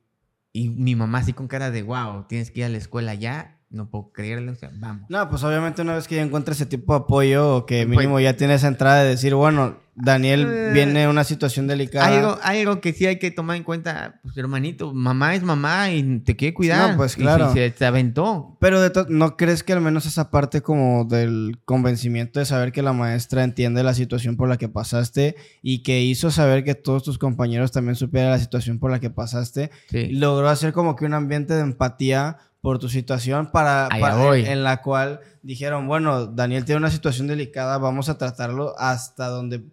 y 0.54 0.70
mi 0.70 0.96
mamá 0.96 1.18
así 1.18 1.34
con 1.34 1.50
cara 1.50 1.72
de, 1.72 1.84
wow, 1.84 2.24
tienes 2.30 2.52
que 2.52 2.62
ir 2.62 2.68
a 2.68 2.70
la 2.70 2.78
escuela 2.78 3.14
ya. 3.16 3.55
No 3.76 3.90
puedo 3.90 4.12
creerlo, 4.12 4.52
o 4.54 4.56
sea, 4.56 4.72
vamos. 4.74 5.06
No, 5.10 5.30
pues 5.30 5.44
obviamente 5.44 5.82
una 5.82 5.94
vez 5.96 6.08
que 6.08 6.16
ya 6.16 6.22
encuentra 6.24 6.54
ese 6.54 6.66
tipo 6.66 6.94
de 6.94 7.00
apoyo 7.00 7.56
o 7.58 7.66
que 7.66 7.86
Pues- 7.86 7.98
mínimo 7.98 8.20
ya 8.20 8.36
tiene 8.38 8.56
esa 8.56 8.68
entrada 8.68 9.04
de 9.04 9.10
decir, 9.10 9.36
bueno, 9.36 9.84
Daniel 9.98 10.46
Eh, 10.46 10.72
viene 10.74 11.08
una 11.08 11.24
situación 11.24 11.68
delicada. 11.68 12.08
Algo, 12.08 12.38
algo 12.44 12.82
que 12.82 12.92
sí 12.92 13.06
hay 13.06 13.18
que 13.18 13.32
tomar 13.32 13.56
en 13.56 13.64
cuenta, 13.64 14.20
pues 14.24 14.36
hermanito, 14.36 14.94
mamá 14.94 15.36
es 15.36 15.44
mamá 15.44 15.90
y 15.92 16.20
te 16.20 16.36
quiere 16.36 16.54
cuidar. 16.54 16.92
No, 16.92 16.98
pues, 16.98 17.18
Y 17.18 17.22
claro. 17.22 17.54
si 17.54 17.70
se 17.70 17.86
aventó. 17.86 18.58
Pero 18.60 18.82
de 18.82 18.92
¿no 19.08 19.38
crees 19.38 19.64
que 19.64 19.72
al 19.72 19.80
menos 19.80 20.06
esa 20.06 20.32
parte 20.32 20.62
como 20.62 21.06
del 21.06 21.60
convencimiento 21.64 22.40
de 22.42 22.46
saber 22.46 22.74
que 22.74 22.82
la 22.82 22.92
maestra 22.92 23.46
entiende 23.46 23.84
la 23.84 23.94
situación 23.94 24.36
por 24.36 24.50
la 24.50 24.58
que 24.58 24.68
pasaste 24.68 25.38
y 25.62 25.82
que 25.82 26.02
hizo 26.02 26.30
saber 26.30 26.66
que 26.66 26.76
todos 26.76 27.04
tus 27.04 27.18
compañeros 27.18 27.72
también 27.72 27.96
supieran 27.96 28.32
la 28.32 28.40
situación 28.40 28.80
por 28.80 28.92
la 28.92 29.00
que 29.00 29.10
pasaste, 29.10 29.72
Sí. 29.90 30.08
logró 30.12 30.50
hacer 30.50 30.74
como 30.74 30.98
que 30.98 31.06
un 31.06 31.14
ambiente 31.14 31.54
de 31.54 31.62
empatía 31.62 32.38
por 32.66 32.80
tu 32.80 32.90
situación 32.90 33.52
para, 33.52 33.90
para- 34.00 34.16
voy. 34.16 34.44
en 34.44 34.64
la 34.64 34.82
cual 34.82 35.20
dijeron, 35.44 35.88
bueno, 35.88 36.26
Daniel 36.26 36.66
tiene 36.66 36.80
una 36.80 36.90
situación 36.90 37.28
delicada, 37.28 37.78
vamos 37.78 38.10
a 38.10 38.18
tratarlo 38.18 38.74
hasta 38.80 39.28
donde 39.28 39.72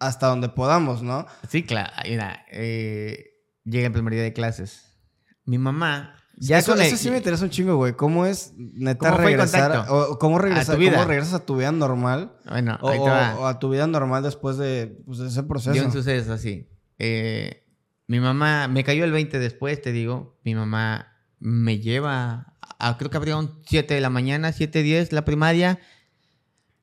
hasta 0.00 0.26
donde 0.26 0.48
podamos, 0.48 1.04
¿no? 1.04 1.24
Sí, 1.48 1.62
claro. 1.62 1.92
Mira, 2.02 2.44
eh, 2.50 3.26
llega 3.64 3.86
el 3.86 3.92
primer 3.92 4.14
día 4.14 4.24
de 4.24 4.32
clases. 4.32 4.98
Mi 5.44 5.56
mamá, 5.58 6.16
ya 6.36 6.58
eso, 6.58 6.74
eso 6.74 6.96
sí 6.96 7.12
me 7.12 7.18
interesa 7.18 7.44
un 7.44 7.50
chingo, 7.50 7.76
güey. 7.76 7.92
¿Cómo 7.92 8.26
es 8.26 8.52
neta 8.56 9.10
¿Cómo 9.12 9.22
regresar? 9.22 9.86
O, 9.88 10.18
¿cómo, 10.18 10.40
regresar 10.40 10.74
tu 10.74 10.80
vida? 10.80 10.94
¿Cómo 10.94 11.04
regresas 11.04 11.34
a 11.34 11.46
tu 11.46 11.56
vida 11.58 11.70
normal? 11.70 12.32
Bueno, 12.50 12.76
O, 12.82 12.90
o- 12.90 13.46
a 13.46 13.60
tu 13.60 13.70
vida 13.70 13.86
normal 13.86 14.24
después 14.24 14.56
de, 14.56 15.00
pues, 15.06 15.18
de 15.18 15.28
ese 15.28 15.44
proceso. 15.44 15.74
Dio 15.74 15.84
un 15.84 15.92
suceso 15.92 16.32
así. 16.32 16.68
Eh, 16.98 17.68
mi 18.08 18.18
mamá, 18.18 18.66
me 18.66 18.82
cayó 18.82 19.04
el 19.04 19.12
20 19.12 19.38
después, 19.38 19.80
te 19.80 19.92
digo. 19.92 20.40
Mi 20.42 20.56
mamá 20.56 21.11
me 21.44 21.78
lleva, 21.80 22.54
a- 22.78 22.96
creo 22.98 23.10
que 23.10 23.16
abrieron 23.16 23.58
7 23.66 23.94
de 23.94 24.00
la 24.00 24.10
mañana, 24.10 24.52
7, 24.52 24.82
10, 24.82 25.12
la 25.12 25.24
primaria. 25.24 25.80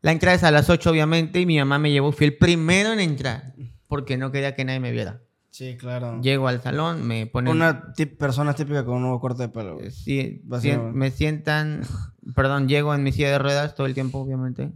La 0.02 0.12
entrada 0.12 0.36
es 0.36 0.44
a 0.44 0.52
las 0.52 0.70
8, 0.70 0.92
obviamente, 0.92 1.40
y 1.42 1.46
mi 1.46 1.58
mamá 1.58 1.80
me 1.80 1.92
llevó, 1.92 2.12
fui 2.12 2.28
el 2.28 2.38
primero 2.38 2.92
en 2.94 3.00
entrar, 3.00 3.54
porque 3.88 4.18
no 4.18 4.32
quería 4.32 4.56
que 4.56 4.64
nadie 4.66 4.80
me 4.80 4.92
viera. 4.92 5.22
Sí, 5.50 5.76
claro. 5.78 6.22
Llego 6.22 6.48
al 6.48 6.62
salón, 6.62 7.06
me 7.08 7.26
ponen... 7.26 7.52
Una 7.54 7.94
persona 8.18 8.54
típica 8.54 8.86
con 8.86 8.96
un 8.96 9.02
nuevo 9.02 9.20
corte 9.20 9.44
de 9.44 9.50
pelo. 9.50 9.76
güey. 9.78 9.92
Sí, 9.92 10.42
sien- 10.62 10.94
me 10.94 11.12
sientan, 11.12 11.82
perdón, 12.36 12.68
llego 12.70 12.94
en 12.96 13.04
mi 13.04 13.12
silla 13.12 13.30
de 13.32 13.40
ruedas 13.40 13.76
todo 13.76 13.88
el 13.88 13.94
tiempo, 13.94 14.20
obviamente. 14.20 14.72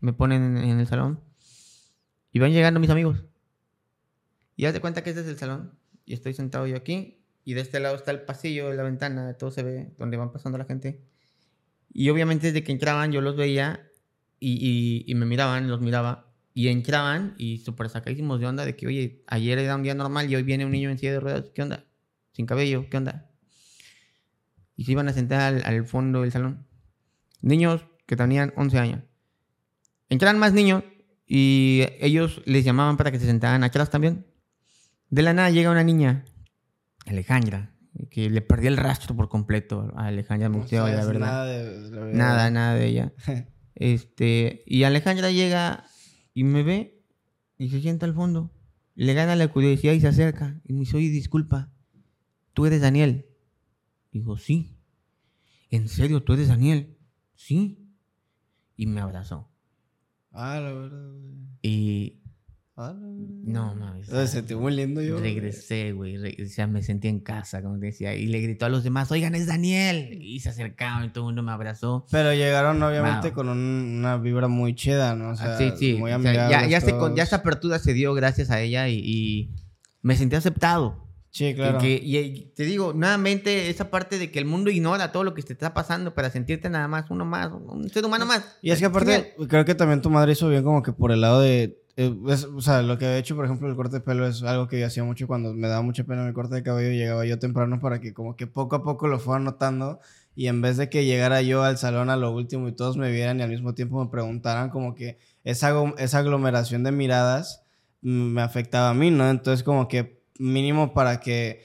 Me 0.00 0.12
ponen 0.12 0.56
en, 0.56 0.64
en 0.64 0.80
el 0.80 0.86
salón. 0.86 1.20
Y 2.32 2.38
van 2.40 2.52
llegando 2.52 2.80
mis 2.80 2.90
amigos. 2.90 3.22
Y 4.56 4.64
haz 4.66 4.72
de 4.74 4.80
cuenta 4.80 5.02
que 5.04 5.10
este 5.10 5.22
es 5.22 5.28
el 5.28 5.38
salón. 5.38 5.72
Y 6.04 6.14
estoy 6.14 6.34
sentado 6.34 6.66
yo 6.66 6.76
aquí. 6.76 7.23
Y 7.44 7.54
de 7.54 7.60
este 7.60 7.80
lado 7.80 7.96
está 7.96 8.10
el 8.10 8.22
pasillo 8.22 8.72
la 8.72 8.82
ventana, 8.82 9.34
todo 9.34 9.50
se 9.50 9.62
ve, 9.62 9.92
donde 9.98 10.16
van 10.16 10.32
pasando 10.32 10.56
la 10.58 10.64
gente. 10.64 11.00
Y 11.92 12.08
obviamente 12.10 12.48
desde 12.48 12.64
que 12.64 12.72
entraban 12.72 13.12
yo 13.12 13.20
los 13.20 13.36
veía 13.36 13.88
y, 14.40 15.04
y- 15.06 15.14
me 15.14 15.26
miraban, 15.26 15.68
los 15.68 15.80
miraba. 15.80 16.30
Y 16.54 16.68
entraban 16.68 17.34
y 17.38 17.58
súper 17.58 17.88
sacadísimos 17.88 18.40
de 18.40 18.46
onda 18.46 18.64
de 18.64 18.76
que, 18.76 18.86
oye, 18.86 19.22
ayer 19.26 19.58
era 19.58 19.74
un 19.74 19.82
día 19.82 19.94
normal 19.94 20.30
y 20.30 20.36
hoy 20.36 20.42
viene 20.42 20.64
un 20.64 20.72
niño 20.72 20.90
en 20.90 20.98
silla 20.98 21.12
de 21.12 21.20
ruedas. 21.20 21.50
¿Qué 21.54 21.62
onda? 21.62 21.84
Sin 22.32 22.46
cabello, 22.46 22.88
¿qué 22.90 22.96
onda? 22.96 23.30
y 24.76 24.84
se 24.84 24.92
iban 24.92 25.08
a 25.08 25.12
sentar 25.12 25.40
al, 25.40 25.62
al 25.64 25.86
fondo 25.86 26.22
del 26.22 26.32
salón. 26.32 26.66
Niños 27.40 27.84
que 28.06 28.16
tenían 28.16 28.52
11 28.56 28.78
años. 28.78 29.00
Entraban 30.08 30.38
más 30.38 30.52
niños 30.52 30.82
y 31.26 31.84
ellos 32.00 32.42
les 32.44 32.64
llamaban 32.64 32.96
para 32.96 33.12
que 33.12 33.20
se 33.20 33.26
sentaran 33.26 33.62
atrás 33.64 33.90
también. 33.90 34.26
De 35.10 35.22
la 35.22 35.32
nada 35.32 35.50
llega 35.50 35.70
una 35.70 35.84
niña, 35.84 36.24
Alejandra, 37.06 37.74
que 38.10 38.30
le 38.30 38.40
perdí 38.40 38.66
el 38.66 38.76
rastro 38.76 39.14
por 39.14 39.28
completo 39.28 39.92
a 39.96 40.06
Alejandra 40.06 40.48
No 40.48 40.58
Museo, 40.58 40.86
la 40.86 41.04
verdad. 41.04 41.20
Nada, 41.20 41.46
de, 41.46 41.90
la. 41.90 42.06
Nada, 42.06 42.50
nada 42.50 42.74
de 42.74 42.86
ella. 42.86 43.12
Este, 43.76 44.62
y 44.66 44.84
Alejandra 44.84 45.32
llega 45.32 45.84
y 46.32 46.44
me 46.44 46.62
ve 46.62 47.02
y 47.58 47.70
se 47.70 47.80
sienta 47.80 48.06
al 48.06 48.14
fondo. 48.14 48.52
Le 48.94 49.14
gana 49.14 49.34
la 49.34 49.48
curiosidad 49.48 49.94
y 49.94 50.00
se 50.00 50.06
acerca. 50.06 50.60
Y 50.64 50.72
me 50.72 50.80
dice, 50.80 50.96
oye, 50.96 51.08
disculpa, 51.08 51.72
¿tú 52.52 52.66
eres 52.66 52.80
Daniel? 52.80 53.26
Digo, 54.12 54.38
sí. 54.38 54.78
¿En 55.70 55.88
serio, 55.88 56.22
tú 56.22 56.34
eres 56.34 56.46
Daniel? 56.46 56.96
Sí. 57.34 57.84
Y 58.76 58.86
me 58.86 59.00
abrazó. 59.00 59.50
Ah, 60.30 60.60
la 60.60 60.72
verdad. 60.72 61.14
Y. 61.62 62.23
no, 62.76 63.74
mames. 63.76 64.08
Me 64.08 64.26
sentí 64.26 64.54
muy 64.54 64.74
lindo 64.74 65.00
yo. 65.00 65.18
güey. 65.18 65.34
Regresé, 65.34 65.92
güey. 65.92 66.16
o 66.42 66.48
sea, 66.48 66.66
me 66.66 66.82
sentí 66.82 67.08
en 67.08 67.20
casa, 67.20 67.62
como 67.62 67.78
te 67.78 67.86
decía. 67.86 68.14
Y 68.14 68.26
le 68.26 68.40
gritó 68.40 68.66
a 68.66 68.68
los 68.68 68.82
demás, 68.82 69.10
oigan, 69.12 69.34
es 69.34 69.46
Daniel. 69.46 70.18
Y 70.20 70.40
se 70.40 70.48
acercaron 70.48 71.04
y 71.04 71.08
todo 71.10 71.24
el 71.24 71.26
mundo 71.26 71.42
me 71.44 71.52
abrazó. 71.52 72.06
Pero 72.10 72.32
llegaron 72.32 72.82
obviamente 72.82 73.28
Wow. 73.28 73.34
con 73.36 73.48
un- 73.48 73.96
una 73.98 74.16
vibra 74.18 74.48
muy 74.48 74.74
chida, 74.74 75.14
¿no? 75.14 75.30
O 75.30 75.36
sea, 75.36 75.54
Ah, 75.54 75.58
sí, 75.58 75.72
sí. 75.78 75.94
muy 75.94 76.12
o 76.12 76.20
sea, 76.20 76.32
ya, 76.50 76.66
ya, 76.66 76.80
se 76.80 76.92
ya 77.14 77.22
esa 77.22 77.36
apertura 77.36 77.78
se 77.78 77.92
dio 77.92 78.12
gracias 78.14 78.50
a 78.50 78.60
ella 78.60 78.88
y, 78.88 78.98
y 79.04 79.50
me 80.02 80.16
sentí 80.16 80.34
aceptado. 80.36 81.04
Sí, 81.30 81.46
Y 81.46 81.54
claro. 81.54 81.78
que- 81.78 82.00
y, 82.02 82.16
y 82.16 82.52
te 82.54 82.64
digo, 82.64 82.92
nuevamente, 82.92 83.68
esa 83.68 83.90
parte 83.90 84.18
de 84.18 84.30
que 84.30 84.38
el 84.38 84.44
mundo 84.44 84.70
ignora 84.70 85.10
todo 85.10 85.24
lo 85.24 85.34
que 85.34 85.42
te 85.42 85.52
está 85.52 85.74
pasando 85.74 86.14
para 86.14 86.30
sentirte 86.30 86.70
nada 86.70 86.86
más, 86.88 87.10
uno 87.10 87.24
más, 87.24 87.50
un 87.52 87.88
ser 87.88 88.04
humano 88.04 88.24
más. 88.26 88.56
Y 88.62 88.70
es 88.70 88.78
que 88.78 88.84
aparte, 88.86 89.34
creo 89.48 89.64
que 89.64 89.74
también 89.74 90.00
tu 90.00 90.10
madre 90.10 90.32
hizo 90.32 90.48
bien 90.48 90.62
como 90.64 90.82
que 90.82 90.92
por 90.92 91.10
el 91.12 91.20
lado 91.20 91.40
de... 91.40 91.80
eh, 91.96 92.14
es- 92.28 92.44
o 92.44 92.60
sea, 92.60 92.82
lo 92.82 92.98
que 92.98 93.06
he 93.06 93.18
hecho, 93.18 93.36
por 93.36 93.44
ejemplo, 93.44 93.68
el 93.68 93.76
corte 93.76 93.96
de 93.96 94.00
pelo 94.00 94.26
es 94.26 94.42
algo 94.42 94.66
que 94.68 94.80
yo 94.80 94.86
hacía 94.86 95.04
mucho 95.04 95.26
cuando 95.26 95.54
me 95.54 95.68
daba 95.68 95.82
mucha 95.82 96.04
pena 96.04 96.24
mi 96.26 96.32
corte 96.32 96.54
de 96.56 96.62
cabello. 96.62 96.90
Llegaba 96.90 97.24
yo 97.26 97.38
temprano 97.38 97.80
para 97.80 98.00
que 98.00 98.12
como 98.14 98.36
que 98.36 98.46
poco 98.46 98.76
a 98.76 98.82
poco 98.82 99.08
lo 99.08 99.18
fueran 99.18 99.44
notando. 99.44 100.00
Y 100.36 100.48
en 100.48 100.60
vez 100.62 100.76
de 100.76 100.90
que 100.90 101.04
llegara 101.04 101.42
yo 101.42 101.62
al 101.62 101.78
salón 101.78 102.10
a 102.10 102.16
lo 102.16 102.32
último 102.32 102.68
y 102.68 102.72
todos 102.72 102.96
me 102.96 103.10
vieran 103.12 103.38
y 103.40 103.42
al 103.42 103.50
mismo 103.50 103.74
tiempo 103.74 104.02
me 104.04 104.10
preguntaran 104.10 104.70
como 104.70 104.94
que 104.94 105.18
esa, 105.44 105.72
esa 105.98 106.18
aglomeración 106.18 106.82
de 106.82 106.90
miradas 106.92 107.62
mm, 108.02 108.08
me 108.34 108.42
afectaba 108.42 108.90
a 108.90 108.94
mí, 108.94 109.10
¿no? 109.10 109.30
Entonces 109.30 109.62
como 109.62 109.86
que 109.88 110.20
mínimo 110.38 110.92
para 110.94 111.20
que 111.20 111.62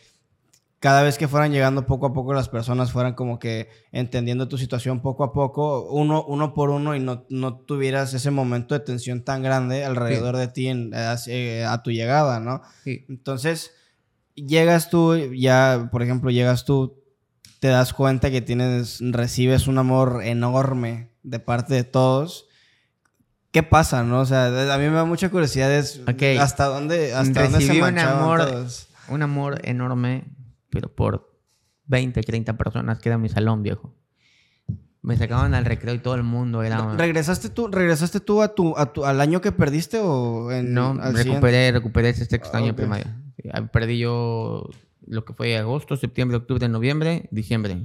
cada 0.79 1.03
vez 1.03 1.17
que 1.17 1.27
fueran 1.27 1.51
llegando 1.51 1.85
poco 1.85 2.05
a 2.07 2.13
poco 2.13 2.33
las 2.33 2.47
personas 2.47 2.91
fueran 2.91 3.13
como 3.13 3.37
que 3.37 3.67
entendiendo 3.91 4.47
tu 4.47 4.57
situación 4.57 5.01
poco 5.01 5.23
a 5.25 5.33
poco, 5.33 5.89
uno, 5.91 6.23
uno 6.25 6.53
por 6.53 6.69
uno 6.69 6.95
y 6.95 6.99
no, 7.01 7.25
no 7.29 7.57
tuvieras 7.57 8.13
ese 8.13 8.31
momento 8.31 8.73
de 8.75 8.79
tensión 8.79 9.23
tan 9.23 9.43
grande 9.43 9.83
alrededor 9.83 10.37
de 10.37 10.47
ti 10.47 10.67
en- 10.67 10.93
hacia- 10.93 11.73
a 11.73 11.83
tu 11.83 11.91
llegada, 11.91 12.39
¿no? 12.39 12.61
Sí. 12.85 13.05
Entonces, 13.09 13.71
llegas 14.35 14.89
tú, 14.89 15.17
ya, 15.35 15.89
por 15.91 16.01
ejemplo, 16.01 16.31
llegas 16.31 16.63
tú, 16.63 16.95
te 17.59 17.67
das 17.67 17.91
cuenta 17.91 18.31
que 18.31 18.39
tienes, 18.41 18.99
recibes 19.01 19.67
un 19.67 19.79
amor 19.79 20.21
enorme 20.23 21.09
de 21.23 21.39
parte 21.39 21.73
de 21.73 21.83
todos. 21.83 22.45
¿Qué 23.51 23.63
pasa, 23.63 24.03
no? 24.03 24.21
O 24.21 24.25
sea, 24.25 24.45
a 24.45 24.77
mí 24.77 24.85
me 24.85 24.91
da 24.95 25.03
mucha 25.05 25.29
curiosidad 25.29 25.71
es 25.73 25.99
hasta 26.39 26.65
dónde, 26.67 27.13
hasta 27.13 27.43
dónde 27.43 27.59
se 27.65 27.73
un 27.73 27.79
manchaban 27.81 28.21
amor, 28.21 28.45
todos. 28.45 28.87
un 29.09 29.21
amor 29.23 29.59
enorme, 29.67 30.23
pero 30.69 30.93
por 30.93 31.39
20, 31.85 32.21
30 32.21 32.57
personas 32.57 32.99
que 32.99 33.09
era 33.09 33.17
mi 33.17 33.29
salón, 33.29 33.63
viejo. 33.63 33.95
Me 35.01 35.15
sacaban 35.17 35.53
al 35.53 35.63
recreo 35.65 35.93
y 35.93 35.99
todo 35.99 36.15
el 36.15 36.23
mundo 36.23 36.61
era... 36.61 36.95
¿Regresaste 36.95 37.49
tú, 37.49 37.67
regresaste 37.69 38.19
tú 38.19 38.41
a 38.41 38.53
tu, 38.53 38.77
a 38.77 38.91
tu, 38.91 39.05
al 39.05 39.21
año 39.21 39.39
que 39.39 39.51
perdiste 39.53 39.97
o 39.99 40.51
en, 40.51 40.73
No, 40.73 40.93
recuperé, 41.13 41.71
recuperé 41.71 42.09
ese 42.09 42.25
sexto 42.25 42.51
Ah, 42.55 42.57
año 42.57 42.71
ok. 42.71 42.77
de 42.77 42.81
primaria. 42.83 43.21
Sí, 43.37 43.49
ah, 43.53 43.65
Perdí 43.67 43.97
yo 43.97 44.69
lo 45.07 45.23
que 45.23 45.33
fue 45.33 45.57
agosto, 45.57 45.95
septiembre, 45.95 46.37
octubre, 46.37 46.67
noviembre, 46.67 47.29
diciembre 47.31 47.81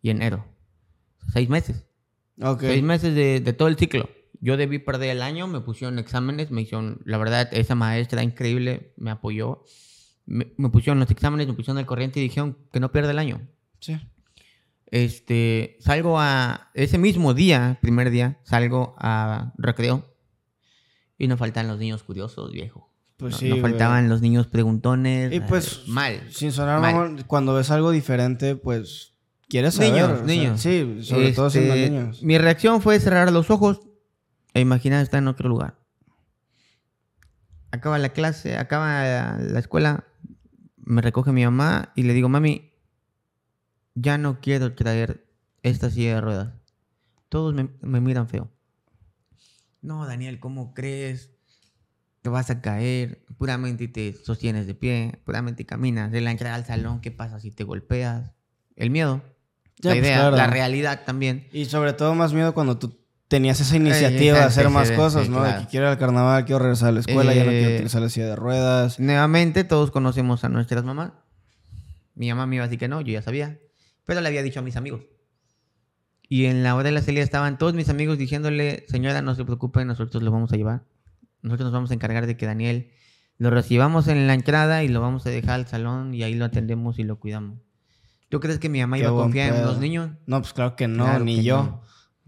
y 0.00 0.10
enero. 0.10 0.44
Seis 1.32 1.48
meses. 1.48 1.84
Ok. 2.40 2.60
Seis 2.60 2.82
meses 2.84 3.14
de, 3.16 3.40
de 3.40 3.52
todo 3.52 3.66
el 3.68 3.76
ciclo. 3.76 4.08
Yo 4.40 4.56
debí 4.56 4.78
perder 4.78 5.10
el 5.10 5.22
año, 5.22 5.48
me 5.48 5.60
pusieron 5.60 5.98
exámenes, 5.98 6.52
me 6.52 6.62
hicieron, 6.62 7.00
la 7.04 7.18
verdad, 7.18 7.48
esa 7.50 7.74
maestra 7.74 8.22
increíble 8.22 8.94
me 8.96 9.10
apoyó. 9.10 9.64
Me, 10.30 10.52
me 10.58 10.68
pusieron 10.68 11.00
los 11.00 11.10
exámenes, 11.10 11.46
me 11.46 11.54
pusieron 11.54 11.78
el 11.78 11.86
corriente 11.86 12.20
y 12.20 12.22
dijeron 12.24 12.58
que 12.70 12.80
no 12.80 12.92
pierda 12.92 13.10
el 13.12 13.18
año. 13.18 13.40
Sí. 13.80 13.98
Este, 14.90 15.76
salgo 15.80 16.18
a, 16.20 16.70
ese 16.74 16.98
mismo 16.98 17.32
día, 17.34 17.78
primer 17.80 18.10
día, 18.10 18.38
salgo 18.44 18.94
a 18.98 19.52
recreo 19.56 20.04
y 21.16 21.28
nos 21.28 21.38
faltan 21.38 21.66
los 21.68 21.78
niños 21.78 22.02
curiosos, 22.02 22.52
viejo. 22.52 22.92
Pues 23.16 23.32
No- 23.32 23.38
sí. 23.38 23.48
güey. 23.50 23.60
faltaban 23.62 24.08
los 24.08 24.20
niños 24.20 24.46
preguntones. 24.46 25.32
Y 25.32 25.40
pues, 25.40 25.78
eh, 25.78 25.82
mal. 25.88 26.20
Sin 26.30 26.52
sonar 26.52 26.80
Mal. 26.80 26.94
mamón, 26.94 27.24
cuando 27.26 27.54
ves 27.54 27.70
algo 27.70 27.90
diferente, 27.90 28.54
pues 28.54 29.14
quieres 29.48 29.74
saber. 29.74 29.92
Niños, 29.92 30.10
o 30.10 30.16
sea, 30.16 30.24
niños. 30.26 30.60
sí, 30.60 30.98
sobre 31.02 31.32
todo 31.32 31.48
siendo 31.50 31.74
Este, 31.74 31.90
niños. 31.90 32.22
Mi 32.22 32.36
reacción 32.38 32.80
fue 32.82 33.00
cerrar 33.00 33.32
los 33.32 33.50
ojos 33.50 33.80
e 34.54 34.60
imaginar 34.60 35.02
estar 35.02 35.18
en 35.18 35.28
otro 35.28 35.48
lugar. 35.48 35.78
Acaba 37.70 37.98
la 37.98 38.10
clase, 38.10 38.56
acaba 38.56 39.36
la 39.38 39.58
escuela, 39.58 40.04
me 40.88 41.02
recoge 41.02 41.32
mi 41.32 41.44
mamá 41.44 41.92
y 41.94 42.02
le 42.04 42.14
digo, 42.14 42.30
mami, 42.30 42.72
ya 43.94 44.16
no 44.16 44.40
quiero 44.40 44.74
traer 44.74 45.26
esta 45.62 45.90
silla 45.90 46.14
de 46.14 46.20
ruedas. 46.22 46.54
Todos 47.28 47.52
me, 47.52 47.68
me 47.82 48.00
miran 48.00 48.26
feo. 48.26 48.50
No, 49.82 50.06
Daniel, 50.06 50.40
¿cómo 50.40 50.72
crees? 50.72 51.30
Te 52.22 52.30
vas 52.30 52.48
a 52.48 52.62
caer, 52.62 53.22
puramente 53.36 53.86
te 53.86 54.14
sostienes 54.14 54.66
de 54.66 54.74
pie, 54.74 55.20
puramente 55.24 55.66
caminas. 55.66 56.10
De 56.10 56.22
la 56.22 56.30
entrada 56.30 56.54
al 56.54 56.64
salón, 56.64 57.02
¿qué 57.02 57.10
pasa 57.10 57.38
si 57.38 57.50
te 57.50 57.64
golpeas? 57.64 58.32
El 58.74 58.88
miedo. 58.88 59.22
la 59.80 59.90
pues, 59.90 59.98
idea, 59.98 60.20
claro. 60.20 60.36
la 60.36 60.46
realidad 60.46 61.04
también. 61.04 61.48
Y 61.52 61.66
sobre 61.66 61.92
todo 61.92 62.14
más 62.14 62.32
miedo 62.32 62.54
cuando 62.54 62.78
tú 62.78 62.97
tenías 63.28 63.60
esa 63.60 63.76
iniciativa 63.76 64.38
de 64.38 64.44
hacer 64.44 64.70
más 64.70 64.90
cosas, 64.90 65.28
¿no? 65.28 65.42
De 65.42 65.54
que 65.58 65.66
quiero 65.66 65.86
ir 65.86 65.92
al 65.92 65.98
carnaval, 65.98 66.44
quiero 66.44 66.60
regresar 66.60 66.88
a 66.88 66.92
la 66.92 67.00
escuela, 67.00 67.34
ya 67.34 67.44
no 67.44 67.50
quiero 67.50 67.66
Eh, 67.68 67.74
utilizar 67.76 68.02
la 68.02 68.08
silla 68.08 68.26
de 68.26 68.36
ruedas. 68.36 68.98
Nuevamente, 68.98 69.64
todos 69.64 69.90
conocemos 69.90 70.44
a 70.44 70.48
nuestras 70.48 70.84
mamás. 70.84 71.12
Mi 72.14 72.28
mamá 72.30 72.46
me 72.46 72.56
iba 72.56 72.64
a 72.64 72.68
decir 72.68 72.78
que 72.78 72.88
no, 72.88 73.00
yo 73.00 73.12
ya 73.12 73.22
sabía. 73.22 73.58
Pero 74.04 74.20
le 74.20 74.28
había 74.28 74.42
dicho 74.42 74.60
a 74.60 74.62
mis 74.62 74.76
amigos. 74.76 75.02
Y 76.30 76.46
en 76.46 76.62
la 76.62 76.74
hora 76.74 76.84
de 76.84 76.92
la 76.92 77.02
salida 77.02 77.22
estaban 77.22 77.58
todos 77.58 77.74
mis 77.74 77.88
amigos 77.88 78.18
diciéndole, 78.18 78.84
señora, 78.88 79.22
no 79.22 79.34
se 79.34 79.44
preocupe, 79.44 79.84
nosotros 79.84 80.22
lo 80.22 80.30
vamos 80.30 80.52
a 80.52 80.56
llevar. 80.56 80.82
Nosotros 81.42 81.66
nos 81.66 81.72
vamos 81.72 81.90
a 81.90 81.94
encargar 81.94 82.26
de 82.26 82.36
que 82.36 82.46
Daniel 82.46 82.90
lo 83.38 83.50
recibamos 83.50 84.08
en 84.08 84.26
la 84.26 84.34
entrada 84.34 84.82
y 84.82 84.88
lo 84.88 85.00
vamos 85.00 85.24
a 85.26 85.30
dejar 85.30 85.54
al 85.54 85.66
salón 85.68 86.12
y 86.12 86.22
ahí 86.24 86.34
lo 86.34 86.44
atendemos 86.44 86.98
y 86.98 87.04
lo 87.04 87.18
cuidamos. 87.18 87.60
¿Tú 88.28 88.40
crees 88.40 88.58
que 88.58 88.68
mi 88.68 88.80
mamá 88.80 88.96
Qué 88.96 89.04
iba 89.04 89.10
a 89.10 89.14
confiar 89.14 89.54
en 89.54 89.62
los 89.62 89.78
niños? 89.78 90.10
No, 90.26 90.40
pues 90.40 90.52
claro 90.52 90.76
que 90.76 90.88
no, 90.88 91.04
Claro 91.04 91.24
ni 91.24 91.36
que 91.36 91.42
yo. 91.44 91.82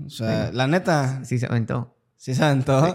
O 0.04 0.10
sea, 0.10 0.26
Bueno. 0.44 0.52
la 0.52 0.66
neta, 0.66 1.24
Sí, 1.24 1.38
se 1.38 1.46
aventó. 1.46 1.96
¿sí 2.16 2.34
saben 2.34 2.62
todo? 2.64 2.92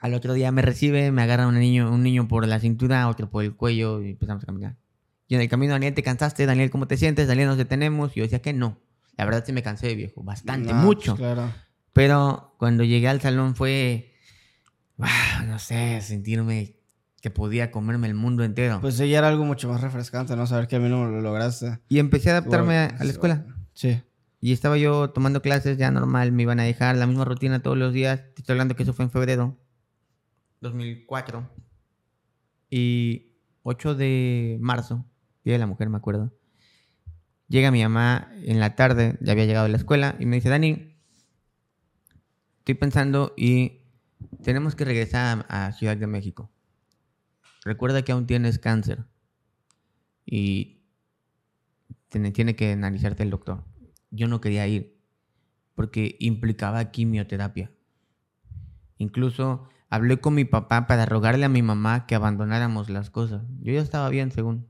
Al 0.00 0.12
otro 0.14 0.34
día 0.34 0.52
me 0.52 0.60
recibe, 0.62 1.10
me 1.10 1.22
agarra 1.22 1.46
un 1.46 1.58
niño, 1.58 1.90
un 1.90 2.02
niño 2.02 2.28
por 2.28 2.46
la 2.46 2.60
cintura, 2.60 3.08
otro 3.08 3.30
por 3.30 3.44
el 3.44 3.54
cuello 3.56 4.02
y 4.02 4.10
empezamos 4.10 4.42
a 4.42 4.46
caminar. 4.46 4.76
Y 5.26 5.34
en 5.36 5.40
el 5.40 5.48
camino, 5.48 5.72
Daniel, 5.72 5.94
¿te 5.94 6.02
cansaste? 6.02 6.44
Daniel, 6.44 6.70
¿cómo 6.70 6.86
te 6.86 6.96
sientes? 6.98 7.26
Daniel, 7.28 7.48
¿nos 7.48 7.56
detenemos? 7.56 8.12
Y 8.14 8.20
yo 8.20 8.24
decía 8.24 8.42
que 8.42 8.52
no. 8.52 8.78
La 9.16 9.24
verdad 9.24 9.42
sí 9.46 9.52
me 9.52 9.62
cansé, 9.62 9.94
viejo, 9.94 10.22
bastante, 10.22 10.72
No, 10.72 10.82
mucho. 10.82 11.16
pues, 11.16 11.20
claro. 11.34 11.50
Pero 11.94 12.54
cuando 12.58 12.84
llegué 12.84 13.08
al 13.08 13.20
salón 13.22 13.54
fue, 13.54 14.12
ah, 14.98 15.44
no 15.46 15.58
sé, 15.58 16.00
sentirme 16.02 16.76
que 17.22 17.30
podía 17.30 17.70
comerme 17.70 18.06
el 18.08 18.14
mundo 18.14 18.44
entero. 18.44 18.80
Pues 18.82 18.96
sí, 18.98 19.08
ya 19.08 19.18
era 19.18 19.28
algo 19.28 19.44
mucho 19.46 19.68
más 19.70 19.80
refrescante, 19.80 20.36
¿no? 20.36 20.46
Saber 20.46 20.68
que 20.68 20.76
a 20.76 20.80
mí 20.80 20.90
no 20.90 21.08
lo 21.10 21.22
lograste. 21.22 21.78
y 21.88 21.98
empecé 22.00 22.28
a 22.30 22.38
adaptarme 22.38 22.76
a 22.76 22.96
la 23.02 23.10
escuela. 23.10 23.46
Sí. 23.72 24.02
Y 24.44 24.52
estaba 24.52 24.76
yo 24.76 25.08
tomando 25.08 25.40
clases 25.40 25.78
ya 25.78 25.90
normal, 25.90 26.30
me 26.30 26.42
iban 26.42 26.60
a 26.60 26.64
dejar 26.64 26.96
la 26.96 27.06
misma 27.06 27.24
rutina 27.24 27.62
todos 27.62 27.78
los 27.78 27.94
días. 27.94 28.20
Te 28.34 28.42
estoy 28.42 28.52
hablando 28.52 28.76
que 28.76 28.82
eso 28.82 28.92
fue 28.92 29.06
en 29.06 29.10
febrero 29.10 29.56
2004. 30.60 31.48
Y 32.68 33.38
8 33.62 33.94
de 33.94 34.58
marzo, 34.60 35.06
Día 35.44 35.54
de 35.54 35.60
la 35.60 35.66
Mujer, 35.66 35.88
me 35.88 35.96
acuerdo. 35.96 36.30
Llega 37.48 37.70
mi 37.70 37.82
mamá 37.82 38.28
en 38.42 38.60
la 38.60 38.74
tarde, 38.74 39.16
ya 39.22 39.32
había 39.32 39.46
llegado 39.46 39.64
a 39.64 39.70
la 39.70 39.78
escuela, 39.78 40.14
y 40.20 40.26
me 40.26 40.36
dice, 40.36 40.50
Dani, 40.50 40.94
estoy 42.58 42.74
pensando 42.74 43.32
y 43.38 43.80
tenemos 44.42 44.74
que 44.74 44.84
regresar 44.84 45.46
a, 45.48 45.72
Ciudad 45.72 45.96
de 45.96 46.06
México. 46.06 46.50
Recuerda 47.64 48.02
que 48.02 48.12
aún 48.12 48.26
tienes 48.26 48.58
cáncer 48.58 49.06
y 50.26 50.82
tiene 52.10 52.54
que 52.56 52.72
analizarte 52.72 53.22
el 53.22 53.30
doctor. 53.30 53.64
Yo 54.14 54.28
no 54.28 54.40
quería 54.40 54.66
ir 54.66 54.96
porque 55.74 56.16
implicaba 56.20 56.90
quimioterapia. 56.90 57.70
Incluso 58.98 59.68
hablé 59.90 60.18
con 60.18 60.34
mi 60.34 60.44
papá 60.44 60.86
para 60.86 61.06
rogarle 61.06 61.44
a 61.44 61.48
mi 61.48 61.62
mamá 61.62 62.06
que 62.06 62.14
abandonáramos 62.14 62.90
las 62.90 63.10
cosas. 63.10 63.42
Yo 63.60 63.72
ya 63.72 63.80
estaba 63.80 64.08
bien, 64.08 64.30
según. 64.30 64.66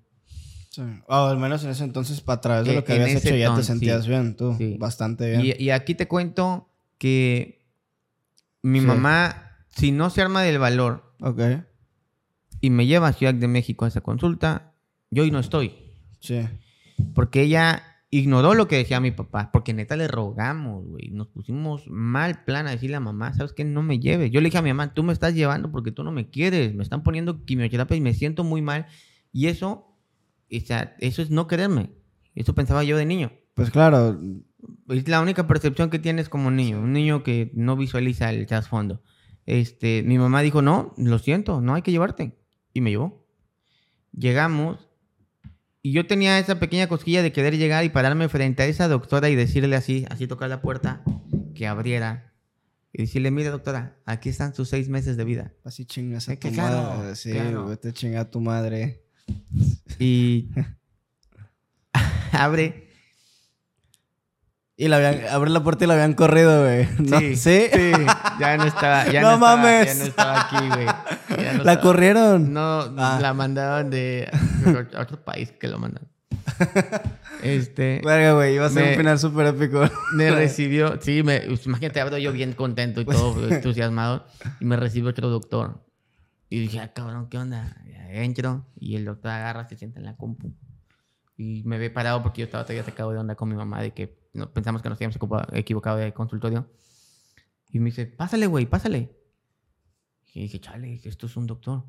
sí. 0.71 0.83
O 1.07 1.15
al 1.15 1.39
menos 1.39 1.63
en 1.65 1.71
ese 1.71 1.85
entonces, 1.85 2.21
para 2.21 2.41
través 2.41 2.65
de 2.67 2.73
Eh, 2.73 2.77
lo 2.77 2.85
que 2.85 2.93
habías 2.95 3.25
hecho, 3.25 3.37
ya 3.37 3.47
ton, 3.49 3.57
te 3.57 3.63
sentías 3.65 4.05
sí. 4.05 4.09
bien, 4.11 4.37
tú. 4.37 4.55
Sí. 4.59 4.77
Bastante 4.79 5.31
bien. 5.31 5.57
Y, 5.59 5.63
y 5.65 5.71
aquí 5.71 5.95
te 5.95 6.09
cuento 6.09 6.69
que 6.99 7.67
mi 8.63 8.81
mamá, 8.81 9.59
si 9.69 9.93
no 9.93 10.09
se 10.11 10.23
arma 10.23 10.43
del 10.43 10.59
valor 10.59 11.15
Ok. 11.21 11.41
y 12.61 12.71
me 12.71 12.87
lleva 12.87 13.09
a 13.09 13.13
Ciudad 13.13 13.35
de 13.35 13.47
México 13.49 13.85
a 13.85 13.89
esa 13.89 14.01
consulta, 14.01 14.73
yo 15.11 15.23
hoy 15.23 15.31
no 15.31 15.39
estoy. 15.39 15.75
Sí. 16.21 16.41
Porque 17.15 17.43
ella 17.43 17.83
ignoró 18.19 18.55
lo 18.55 18.69
que 18.69 18.77
decía 18.77 19.01
mi 19.01 19.11
papá. 19.11 19.51
Porque 19.53 19.75
neta 19.75 19.97
le 19.97 20.07
rogamos, 20.07 20.87
güey. 20.87 21.11
Nos 21.11 21.27
pusimos 21.27 21.89
mal 21.89 22.45
plan 22.45 22.69
a 22.69 22.71
decirle 22.71 22.97
a 22.97 23.01
mamá, 23.01 23.35
¿sabes 23.35 23.53
qué? 23.53 23.65
No 23.65 23.83
me 23.83 23.99
lleves. 23.99 24.31
Yo 24.31 24.41
le 24.41 24.47
dije 24.47 24.59
a 24.59 24.63
mi 24.63 24.71
mamá, 24.71 24.95
tú 24.95 25.03
me 25.03 25.13
estás 25.13 25.35
llevando 25.35 25.73
porque 25.73 25.91
tú 25.91 26.05
no 26.05 26.13
me 26.13 26.31
quieres. 26.31 26.75
Me 26.75 26.85
están 26.85 27.03
poniendo 27.03 27.45
quimioterapia 27.45 27.97
y 27.97 28.01
me 28.01 28.15
siento 28.15 28.45
muy 28.45 28.63
mal. 28.63 28.87
Y 29.33 29.49
eso, 29.49 29.99
o 30.51 30.61
sea, 30.65 30.95
eso 31.01 31.23
es 31.23 31.31
no 31.31 31.49
quererme. 31.49 31.91
Eso 32.37 32.55
pensaba 32.55 32.85
yo 32.85 32.97
de 32.97 33.05
niño. 33.05 33.33
Pues 33.55 33.71
claro, 33.71 34.17
Es 34.89 35.09
la 35.09 35.21
única 35.21 35.47
percepción 35.49 35.91
que 35.91 35.99
tienes 35.99 36.29
como 36.29 36.53
niño. 36.53 36.81
Un 36.81 36.93
niño 36.93 37.25
que 37.25 37.51
no 37.55 37.77
visualiza 37.77 38.31
el 38.31 38.47
trasfondo. 38.47 39.03
Este, 39.45 40.05
mi 40.05 40.19
mamá 40.19 40.41
dijo, 40.43 40.63
no, 40.63 40.95
lo 40.97 41.19
siento, 41.19 41.61
no 41.61 41.75
hay 41.75 41.83
que 41.83 41.91
llevarte. 41.91 42.39
Y 42.73 42.81
me 42.81 42.91
llevó. 42.91 43.27
Llegamos. 44.13 44.84
Y 45.87 45.93
yo 45.93 46.07
tenía 46.07 46.39
esa 46.39 46.59
pequeña 46.59 46.87
cosquilla 46.87 47.23
de 47.23 47.31
querer 47.31 47.59
llegar 47.59 47.85
y 47.85 47.91
pararme 47.91 48.31
frente 48.31 48.63
a 48.63 48.67
esa 48.67 48.89
doctora 48.89 49.29
y 49.29 49.35
decirle 49.35 49.77
así, 49.77 50.07
así 50.09 50.27
tocar 50.27 50.49
la 50.49 50.63
puerta, 50.63 51.03
que 51.55 51.67
abriera. 51.67 52.33
Y 52.91 53.03
decirle, 53.03 53.31
mire 53.31 53.51
doctora, 53.51 53.99
aquí 54.07 54.31
están 54.31 54.55
sus 54.55 54.71
seis 54.71 54.89
meses 54.89 55.19
de 55.19 55.25
vida. 55.25 55.53
así 55.63 55.85
chingas 55.85 56.31
a 56.31 56.37
tu 56.37 56.41
que 56.41 56.53
claro, 56.53 56.97
madre. 56.97 57.17
Sí, 57.17 57.33
claro. 57.33 57.67
vete 57.67 57.91
a 57.91 57.93
chingar 57.93 58.21
a 58.23 58.31
tu 58.31 58.41
madre. 58.41 59.05
Y 59.99 60.49
abre. 62.33 62.89
Y 64.77 64.89
la 64.89 64.97
habían, 64.97 65.29
abre 65.31 65.51
la 65.51 65.63
puerta 65.63 65.85
y 65.85 65.87
la 65.87 65.95
habían 65.95 66.15
corrido, 66.15 66.63
güey. 66.65 66.89
¿No? 66.99 67.21
¿Sí? 67.21 67.37
sí, 67.37 67.69
ya 68.41 68.57
no 68.57 68.65
estaba, 68.65 69.07
ya 69.11 69.21
No 69.23 69.29
no, 69.29 69.35
estaba- 69.35 69.57
mames. 69.57 69.87
ya 69.87 69.95
no 69.95 70.05
estaba 70.05 70.41
aquí, 70.41 70.69
güey. 70.69 70.87
No 70.87 71.45
¿La 71.65 71.73
estaba. 71.73 71.81
corrieron? 71.81 72.53
No, 72.53 72.81
Ah. 72.99 73.19
la 73.23 73.35
mandaban 73.35 73.91
de 73.91 74.29
a 74.97 75.01
otro 75.01 75.23
país 75.25 75.53
que 75.53 75.69
lo 75.69 75.79
mandan. 75.79 76.09
Este, 77.43 78.01
Verga, 78.05 78.33
güey, 78.33 78.55
iba 78.55 78.67
a 78.67 78.71
ser 78.71 78.83
Me- 78.85 78.91
un 78.93 78.97
final 78.97 79.19
súper 79.19 79.47
épico. 79.49 79.83
me 80.15 80.31
recibió, 80.31 80.99
sí, 81.01 81.23
me, 81.23 81.41
pues, 81.41 81.67
imagínate, 81.67 82.01
abro 82.01 82.17
yo 82.17 82.33
bien 82.33 82.53
contento 82.55 83.03
y 83.03 83.05
todo 83.05 83.49
entusiasmado, 83.49 84.25
y 84.61 84.65
me 84.65 84.77
recibe 84.77 85.11
otro 85.11 85.29
doctor. 85.29 85.85
Y 86.49 86.61
dije, 86.61 86.81
ah, 86.81 86.93
cabrón, 86.93 87.29
¿qué 87.29 87.37
onda? 87.39 87.77
Entro, 88.11 88.65
y 88.79 88.97
el 88.97 89.05
doctor 89.05 89.31
agarra, 89.33 89.69
se 89.69 89.77
sienta 89.77 89.99
en 89.99 90.07
la 90.07 90.17
compu. 90.17 90.55
Y 91.37 91.63
me 91.65 91.79
ve 91.79 91.91
parado 91.91 92.23
porque 92.23 92.41
yo 92.43 92.45
estaba 92.47 92.65
todavía 92.65 92.85
sacado 92.85 93.11
de 93.11 93.19
onda 93.19 93.35
con 93.35 93.49
mi 93.49 93.57
mamá 93.57 93.83
de 93.83 93.91
que 93.93 94.17
no, 94.35 94.53
pensamos 94.53 94.83
que 94.83 94.89
nos 94.89 94.97
habíamos 94.99 95.17
equivoca- 95.17 95.49
equivocado 95.53 95.97
de 95.99 96.13
consultorio. 96.13 96.69
Y 97.71 97.79
me 97.81 97.87
dice, 97.87 98.07
pásale, 98.07 98.47
güey, 98.47 98.67
pásale. 98.67 99.17
Y 100.35 100.43
dije, 100.43 100.61
chale, 100.61 101.01
esto 101.05 101.27
es 101.27 101.37
un 101.37 101.47
doctor. 101.47 101.85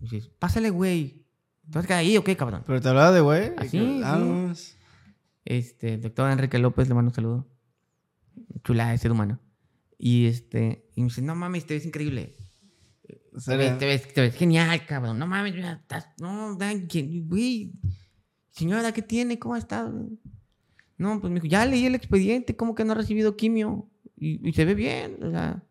Y 0.00 0.08
dice, 0.08 0.30
pásale, 0.38 0.70
güey. 0.70 1.24
¿Estás 1.64 1.90
ahí 1.90 2.16
o 2.16 2.24
qué, 2.24 2.36
cabrón? 2.36 2.62
Pero 2.66 2.80
te 2.80 2.88
hablaba 2.88 3.12
de 3.12 3.20
güey. 3.20 3.52
Así, 3.56 3.78
Ah, 4.04 4.16
sí. 4.16 4.22
no, 4.24 4.50
es- 4.52 4.78
Este, 5.44 5.98
doctor 5.98 6.30
Enrique 6.30 6.58
López, 6.58 6.88
le 6.88 6.94
mando 6.94 7.10
un 7.10 7.14
saludo. 7.14 7.48
Chula 8.64 8.90
de 8.90 8.98
ser 8.98 9.10
humano. 9.12 9.40
Y 9.98 10.26
este, 10.26 10.88
y 10.94 11.00
me 11.02 11.08
dice, 11.08 11.22
no 11.22 11.34
mames, 11.34 11.66
te 11.66 11.74
ves 11.74 11.84
increíble. 11.86 12.36
Te 13.46 13.56
ves, 13.56 13.78
te 13.78 13.86
ves- 13.86 14.12
te 14.14 14.20
ves 14.20 14.34
genial, 14.34 14.84
cabrón. 14.86 15.18
No 15.18 15.26
mames, 15.26 15.54
mira, 15.54 15.72
estás, 15.72 16.08
no, 16.18 16.56
güey. 16.56 17.72
Señora, 18.50 18.92
¿qué 18.92 19.02
tiene? 19.02 19.38
¿Cómo 19.38 19.56
está? 19.56 19.90
No, 21.02 21.20
pues 21.20 21.30
me 21.32 21.40
dijo, 21.40 21.46
ya 21.50 21.66
leí 21.66 21.84
el 21.86 21.94
expediente, 21.94 22.56
¿cómo 22.56 22.74
que 22.74 22.84
no 22.84 22.92
ha 22.92 22.94
recibido 22.94 23.36
quimio? 23.36 23.88
Y, 24.16 24.48
y 24.48 24.52
se 24.52 24.64
ve 24.64 24.74
bien, 24.74 25.18
o 25.22 25.30
sea. 25.30 25.62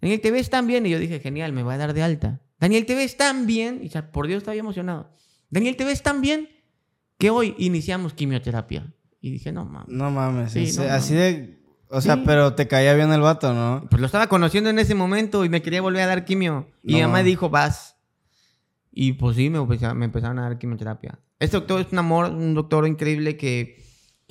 Daniel, 0.00 0.20
te 0.20 0.30
ves 0.30 0.50
tan 0.50 0.66
bien. 0.66 0.84
Y 0.86 0.90
yo 0.90 0.98
dije, 0.98 1.20
genial, 1.20 1.52
me 1.52 1.62
va 1.62 1.74
a 1.74 1.78
dar 1.78 1.94
de 1.94 2.02
alta. 2.02 2.40
Daniel, 2.60 2.86
te 2.86 2.94
ves 2.94 3.16
tan 3.16 3.46
bien. 3.46 3.80
Y 3.82 3.86
o 3.86 3.90
sea, 3.90 4.10
por 4.12 4.26
Dios, 4.26 4.38
estaba 4.38 4.54
emocionado. 4.56 5.10
Daniel, 5.48 5.76
te 5.76 5.84
ves 5.84 6.02
tan 6.02 6.20
bien 6.20 6.48
que 7.18 7.30
hoy 7.30 7.54
iniciamos 7.58 8.12
quimioterapia. 8.14 8.92
Y 9.20 9.30
dije, 9.30 9.52
no 9.52 9.64
mames. 9.64 9.88
No 9.88 10.10
mames. 10.10 10.52
Sí, 10.52 10.72
no 10.76 10.82
así 10.84 11.14
mames. 11.14 11.36
de. 11.36 11.62
O 11.88 12.00
sea, 12.00 12.16
Sí. 12.16 12.22
pero 12.26 12.54
te 12.54 12.66
caía 12.68 12.94
bien 12.94 13.12
el 13.12 13.20
vato, 13.20 13.52
¿no? 13.54 13.86
Pues 13.90 14.00
lo 14.00 14.06
estaba 14.06 14.26
conociendo 14.26 14.70
en 14.70 14.78
ese 14.78 14.94
momento 14.94 15.44
y 15.44 15.48
me 15.48 15.62
quería 15.62 15.80
volver 15.82 16.02
a 16.02 16.06
dar 16.06 16.24
quimio. 16.24 16.68
Y 16.82 16.92
No. 16.92 16.98
mi 16.98 17.02
mamá 17.04 17.22
dijo, 17.22 17.48
vas. 17.50 17.96
Y 18.90 19.12
pues 19.12 19.36
sí, 19.36 19.50
me 19.50 19.58
empezaron 20.04 20.38
a 20.38 20.42
dar 20.42 20.58
quimioterapia. 20.58 21.18
Este 21.38 21.56
doctor 21.56 21.80
es 21.80 21.92
un 21.92 21.98
amor, 21.98 22.30
un 22.30 22.54
doctor 22.54 22.86
increíble 22.86 23.36
que, 23.36 23.81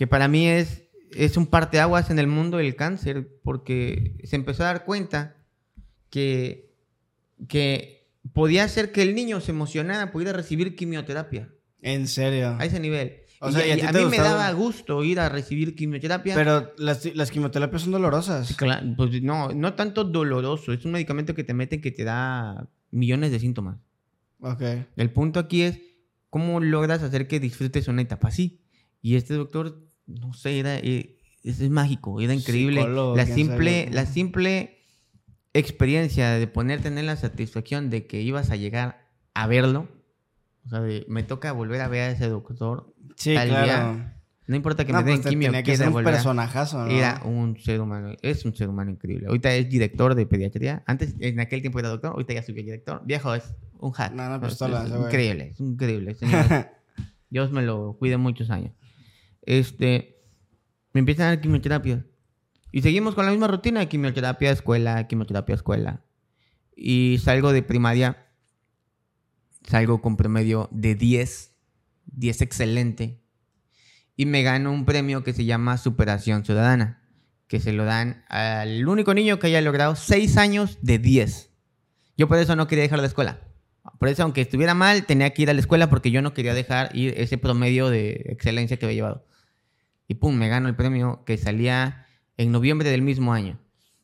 que 0.02 0.08
para 0.08 0.28
mí 0.28 0.47
es, 0.47 0.89
es 1.12 1.38
un 1.38 1.45
parteaguas 1.45 2.10
en 2.10 2.18
el 2.18 2.26
mundo 2.26 2.58
del 2.58 2.76
cáncer, 2.76 3.38
porque 3.43 4.16
se 4.24 4.36
empezó 4.36 4.64
a 4.64 4.66
dar 4.66 4.84
cuenta 4.84 5.36
que, 6.10 6.74
que 7.47 8.10
podía 8.34 8.64
hacer 8.64 8.91
que 8.91 9.04
el 9.04 9.14
niño 9.14 9.41
se 9.41 9.52
emocionara, 9.52 10.12
pudiera 10.12 10.34
recibir 10.34 10.76
quimioterapia 10.76 11.49
En 11.84 12.08
serio. 12.08 12.56
a 12.60 12.66
ese 12.66 12.80
nivel. 12.80 13.18
O 13.41 13.49
Y 13.49 13.54
sea, 13.54 13.68
¿y 13.68 13.80
a 13.80 13.89
a 13.89 13.91
te 13.91 13.99
mí 13.99 14.06
me 14.10 14.18
daba 14.18 14.52
gusto 14.54 15.04
ir 15.04 15.20
a 15.20 15.30
recibir 15.30 15.76
quimioterapia. 15.76 16.34
Pero 16.34 16.74
las, 16.80 17.06
las 17.16 17.30
quimioterapias 17.30 17.84
son 17.84 17.91
dolorosas. 17.91 18.56
Claro, 18.56 18.88
pues 18.97 19.22
no, 19.22 19.49
no 19.54 19.76
tanto 19.76 20.04
doloroso. 20.04 20.74
Es 20.74 20.84
un 20.84 20.93
medicamento 20.93 21.36
que 21.36 21.43
te 21.43 21.54
meten 21.54 21.80
que 21.80 21.91
te 21.91 22.04
da 22.06 22.68
millones 22.89 23.32
de 23.32 23.39
síntomas. 23.39 23.78
Ok. 24.39 24.64
El 24.95 25.12
punto 25.12 25.39
aquí 25.39 25.62
es 25.62 25.80
cómo 26.32 26.60
logras 26.60 27.04
hacer 27.04 27.28
que 27.28 27.39
disfrutes 27.39 27.88
una 27.88 28.02
etapa 28.02 28.30
así. 28.30 28.58
Y 29.04 29.16
este 29.16 29.36
doctor, 29.36 29.91
no 30.08 30.34
sé, 30.34 30.60
era, 30.60 30.78
eh, 30.78 31.18
es, 31.43 31.60
es 31.62 31.70
mágico, 31.70 32.20
era 32.22 32.34
increíble. 32.34 32.82
Psicólogo, 32.82 33.16
La 33.16 33.26
simple, 33.26 33.84
sabe. 33.86 33.95
la 33.95 34.06
simple 34.06 34.78
experiencia 35.54 36.32
de 36.32 36.47
poner 36.47 36.82
tener 36.82 37.04
la 37.06 37.16
satisfacción 37.18 37.89
de 37.89 38.08
que 38.08 38.22
ibas 38.22 38.52
a 38.52 38.56
llegar 38.56 39.08
a 39.34 39.47
verlo. 39.47 39.88
O 40.66 40.70
sea, 40.70 40.80
de, 40.82 41.06
me 41.10 41.24
toca 41.24 41.52
volver 41.52 41.82
a 41.82 41.88
ver 41.88 42.02
a 42.02 42.12
ese 42.12 42.30
doctor 42.30 42.93
Sí, 43.16 43.34
Tal 43.34 43.49
claro. 43.49 43.66
día. 43.66 44.18
No 44.47 44.56
importa 44.56 44.86
que 44.86 44.91
No, 44.91 44.99
me 44.99 45.06
den 45.12 45.22
pues, 45.22 45.30
quimio, 45.30 45.47
tenía 45.49 45.64
que 45.64 45.78
ser 45.78 45.88
un 45.88 45.93
volver. 45.93 46.14
personajazo, 46.14 46.86
¿no? 46.86 46.91
Era 46.91 47.22
un 47.24 47.58
ser 47.60 47.80
humano, 47.80 48.16
es 48.22 48.43
un 48.43 48.54
ser 48.56 48.68
humano 48.70 48.91
increíble. 48.91 49.28
Ahorita 49.28 49.54
es 49.54 49.70
director 49.70 50.14
de 50.16 50.26
pediatría. 50.26 50.84
Antes, 50.88 51.16
en 51.20 51.39
aquel 51.39 51.62
tiempo 51.62 51.80
era 51.80 51.89
doctor, 51.89 52.12
ahorita 52.12 52.34
ya 52.34 52.43
subió 52.43 52.62
a 52.62 52.66
director. 52.66 53.02
Viejo, 53.06 53.34
es 53.34 53.43
un 53.80 53.91
hack. 53.91 54.14
No, 54.14 54.28
no, 54.30 54.36
Es- 54.45 54.52
pistola, 54.52 54.80
es 54.82 54.86
ese 54.88 54.95
güey. 54.95 55.08
increíble, 55.08 55.49
es 55.54 55.60
increíble. 55.60 56.16
señor. 56.16 56.45
Dios 57.30 57.52
me 57.52 57.62
lo 57.62 57.95
cuide 57.97 58.18
muchos 58.18 58.49
años. 58.49 58.74
Este, 59.42 60.22
me 60.94 61.00
empiezan 61.00 61.26
a 61.26 61.30
dar 61.30 61.42
quimioterapia. 61.42 62.06
Y 62.72 62.82
seguimos 62.82 63.16
con 63.16 63.26
la 63.26 63.32
misma 63.32 63.48
rutina, 63.48 63.88
quimioterapia, 63.88 64.52
escuela, 64.52 65.08
quimioterapia, 65.08 65.56
escuela. 65.56 66.06
Y 66.76 67.20
salgo 67.22 67.52
de 67.52 67.64
primaria, 67.64 68.28
salgo 69.64 70.02
con 70.02 70.18
promedio 70.18 70.70
de 70.72 70.96
10, 70.96 71.54
10 72.06 72.42
excelente. 72.42 73.22
Y 74.16 74.26
me 74.26 74.44
gano 74.44 74.72
un 74.72 74.86
premio 74.86 75.24
que 75.24 75.34
se 75.34 75.46
llama 75.46 75.78
Superación 75.78 76.46
Ciudadana, 76.46 77.02
que 77.48 77.60
se 77.60 77.74
lo 77.74 77.84
dan 77.86 78.24
al 78.30 78.88
único 78.88 79.14
niño 79.14 79.39
que 79.39 79.48
haya 79.48 79.62
logrado 79.62 79.96
6 79.96 80.38
años 80.38 80.78
de 80.82 81.00
10. 81.00 81.50
Yo 82.18 82.28
por 82.28 82.38
eso 82.38 82.56
no 82.56 82.68
quería 82.68 82.84
dejar 82.84 83.00
la 83.00 83.08
escuela. 83.08 83.42
Por 84.00 84.10
eso, 84.10 84.24
aunque 84.24 84.42
estuviera 84.42 84.74
mal, 84.74 85.06
tenía 85.06 85.32
que 85.32 85.42
ir 85.42 85.50
a 85.50 85.54
la 85.54 85.60
escuela 85.60 85.89
porque 85.89 86.12
yo 86.12 86.22
no 86.22 86.34
quería 86.34 86.54
dejar 86.54 86.96
ir 86.96 87.14
ese 87.18 87.38
promedio 87.38 87.89
de 87.89 88.26
excelencia 88.30 88.78
que 88.78 88.86
había 88.86 88.96
llevado. 88.96 89.26
Y 90.12 90.16
pum, 90.16 90.36
me 90.36 90.49
gano 90.49 90.68
el 90.68 90.76
premio 90.76 91.24
que 91.26 91.38
salía 91.38 92.05
en 92.36 92.51
noviembre 92.51 92.89
del 92.89 93.01
mismo 93.01 93.32
año. 93.32 93.57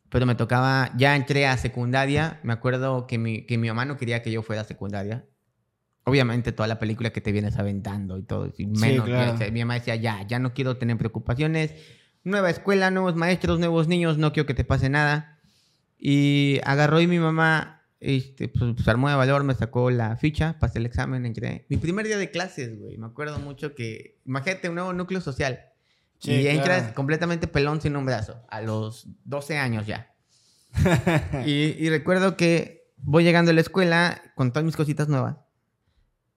Pero 0.10 0.26
me 0.26 0.36
tocaba, 0.36 0.90
ya 0.96 1.18
entré 1.18 1.48
a 1.48 1.58
secundaria. 1.58 2.40
Me 2.44 2.54
acuerdo 2.54 3.08
que 3.08 3.18
mi, 3.18 3.42
que 3.46 3.58
mi 3.58 3.68
mamá 3.68 3.84
no 3.84 3.98
quería 3.98 4.22
que 4.22 4.32
yo 4.32 4.42
fuera 4.42 4.62
a 4.62 4.64
secundaria. 4.64 5.26
Obviamente 6.06 6.54
toda 6.54 6.70
la 6.70 6.80
película 6.80 7.10
que 7.10 7.20
te 7.20 7.34
vienes 7.34 7.58
aventando 7.58 8.18
y 8.18 8.24
todo. 8.24 8.50
Y 8.58 8.68
menos, 8.68 9.06
claro. 9.06 9.38
ya- 9.38 9.52
mi 9.52 9.60
mamá 9.60 9.74
decía, 9.74 9.98
ya, 9.98 10.26
ya 10.26 10.40
no 10.40 10.54
quiero 10.54 10.78
tener 10.78 10.98
preocupaciones. 10.98 11.74
Nueva 12.24 12.52
escuela, 12.52 12.90
nuevos 12.90 13.16
maestros, 13.18 13.60
nuevos 13.60 13.90
niños, 13.90 14.18
no 14.18 14.32
quiero 14.32 14.48
que 14.48 14.54
te 14.54 14.64
pase 14.64 14.88
nada. 14.90 15.38
Y 16.00 16.62
agarró 16.64 17.02
y 17.02 17.08
mi 17.08 17.20
mamá, 17.20 17.82
este, 18.00 18.48
pues, 18.48 18.76
pues, 18.76 18.88
armó 18.88 19.10
de 19.10 19.16
valor, 19.16 19.44
me 19.44 19.56
sacó 19.56 19.92
la 19.92 20.16
ficha, 20.16 20.58
pasé 20.58 20.80
el 20.80 20.86
examen, 20.86 21.26
entré. 21.26 21.66
Mi 21.68 21.76
primer 21.76 22.08
día 22.08 22.18
de 22.18 22.32
clases, 22.32 22.80
güey. 22.80 22.98
Me 22.98 23.08
acuerdo 23.08 23.40
mucho 23.40 23.76
que, 23.76 24.22
imagínate 24.26 24.70
un 24.70 24.76
nuevo 24.76 24.94
núcleo 24.94 25.20
social. 25.20 25.60
Sí, 26.20 26.32
y 26.32 26.48
entras 26.48 26.80
claro. 26.80 26.96
completamente 26.96 27.48
pelón 27.48 27.80
sin 27.82 27.96
un 27.96 28.06
brazo, 28.06 28.42
a 28.50 28.62
los 28.62 29.08
12 29.26 29.58
años 29.58 29.86
ya. 29.86 30.14
y, 31.46 31.76
y 31.78 31.90
recuerdo 31.90 32.36
que 32.36 32.92
voy 32.98 33.24
llegando 33.24 33.52
a 33.52 33.54
la 33.54 33.62
escuela 33.62 34.22
con 34.36 34.52
todas 34.52 34.66
mis 34.66 34.76
cositas 34.76 35.08
nuevas. 35.08 35.38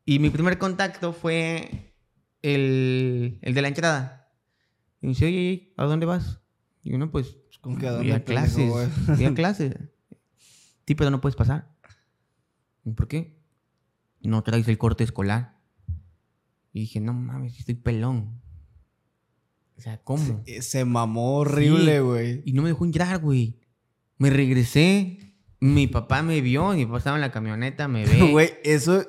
Y 0.05 0.18
mi 0.18 0.31
primer 0.31 0.59
contacto 0.59 1.12
fue 1.12 1.95
el, 2.43 3.39
el 3.43 3.55
de 3.55 3.62
la 3.62 3.68
entrada. 3.68 4.33
Y 5.01 5.07
me 5.07 5.11
dice, 5.12 5.26
oye, 5.26 5.72
¿a 5.76 5.85
dónde 5.85 6.07
vas? 6.07 6.41
Y 6.83 6.95
uno, 6.95 7.11
pues, 7.11 7.37
¿Con 7.61 7.76
qué 7.76 7.89
a 7.89 7.91
voy 7.93 7.99
dónde, 7.99 8.14
a 8.14 8.24
clases. 8.24 8.70
Voy 9.07 9.24
a 9.24 9.35
clases. 9.35 9.76
Sí, 10.87 10.95
pero 10.95 11.11
no 11.11 11.20
puedes 11.20 11.37
pasar. 11.37 11.70
¿Y 12.85 12.93
¿Por 12.93 13.07
qué? 13.07 13.39
No 14.22 14.43
traes 14.43 14.66
el 14.68 14.78
corte 14.78 15.05
escolar. 15.05 15.59
Y 16.72 16.81
dije, 16.81 17.01
no 17.01 17.12
mames, 17.12 17.59
estoy 17.59 17.74
pelón. 17.74 18.41
O 19.81 19.83
sea, 19.83 19.97
¿cómo? 20.05 20.43
Eh, 20.45 20.61
Se 20.61 20.85
mamó 20.85 21.37
horrible, 21.39 21.95
Sí. 21.97 22.01
güey. 22.01 22.43
Y 22.45 22.53
no 22.53 22.61
me 22.61 22.68
dejó 22.68 22.85
entrar, 22.85 23.18
güey. 23.18 23.59
Me 24.18 24.28
regresé. 24.28 25.35
Mi 25.59 25.87
papá 25.87 26.22
me 26.22 26.43
vio. 26.43 26.72
Mi 26.74 26.85
papá 26.85 26.99
estaba 26.99 27.16
en 27.16 27.22
la 27.22 27.33
camioneta, 27.33 27.89
me 27.89 28.05
ve. 28.05 28.12
Güey, 28.31 28.51
eso. 28.62 29.03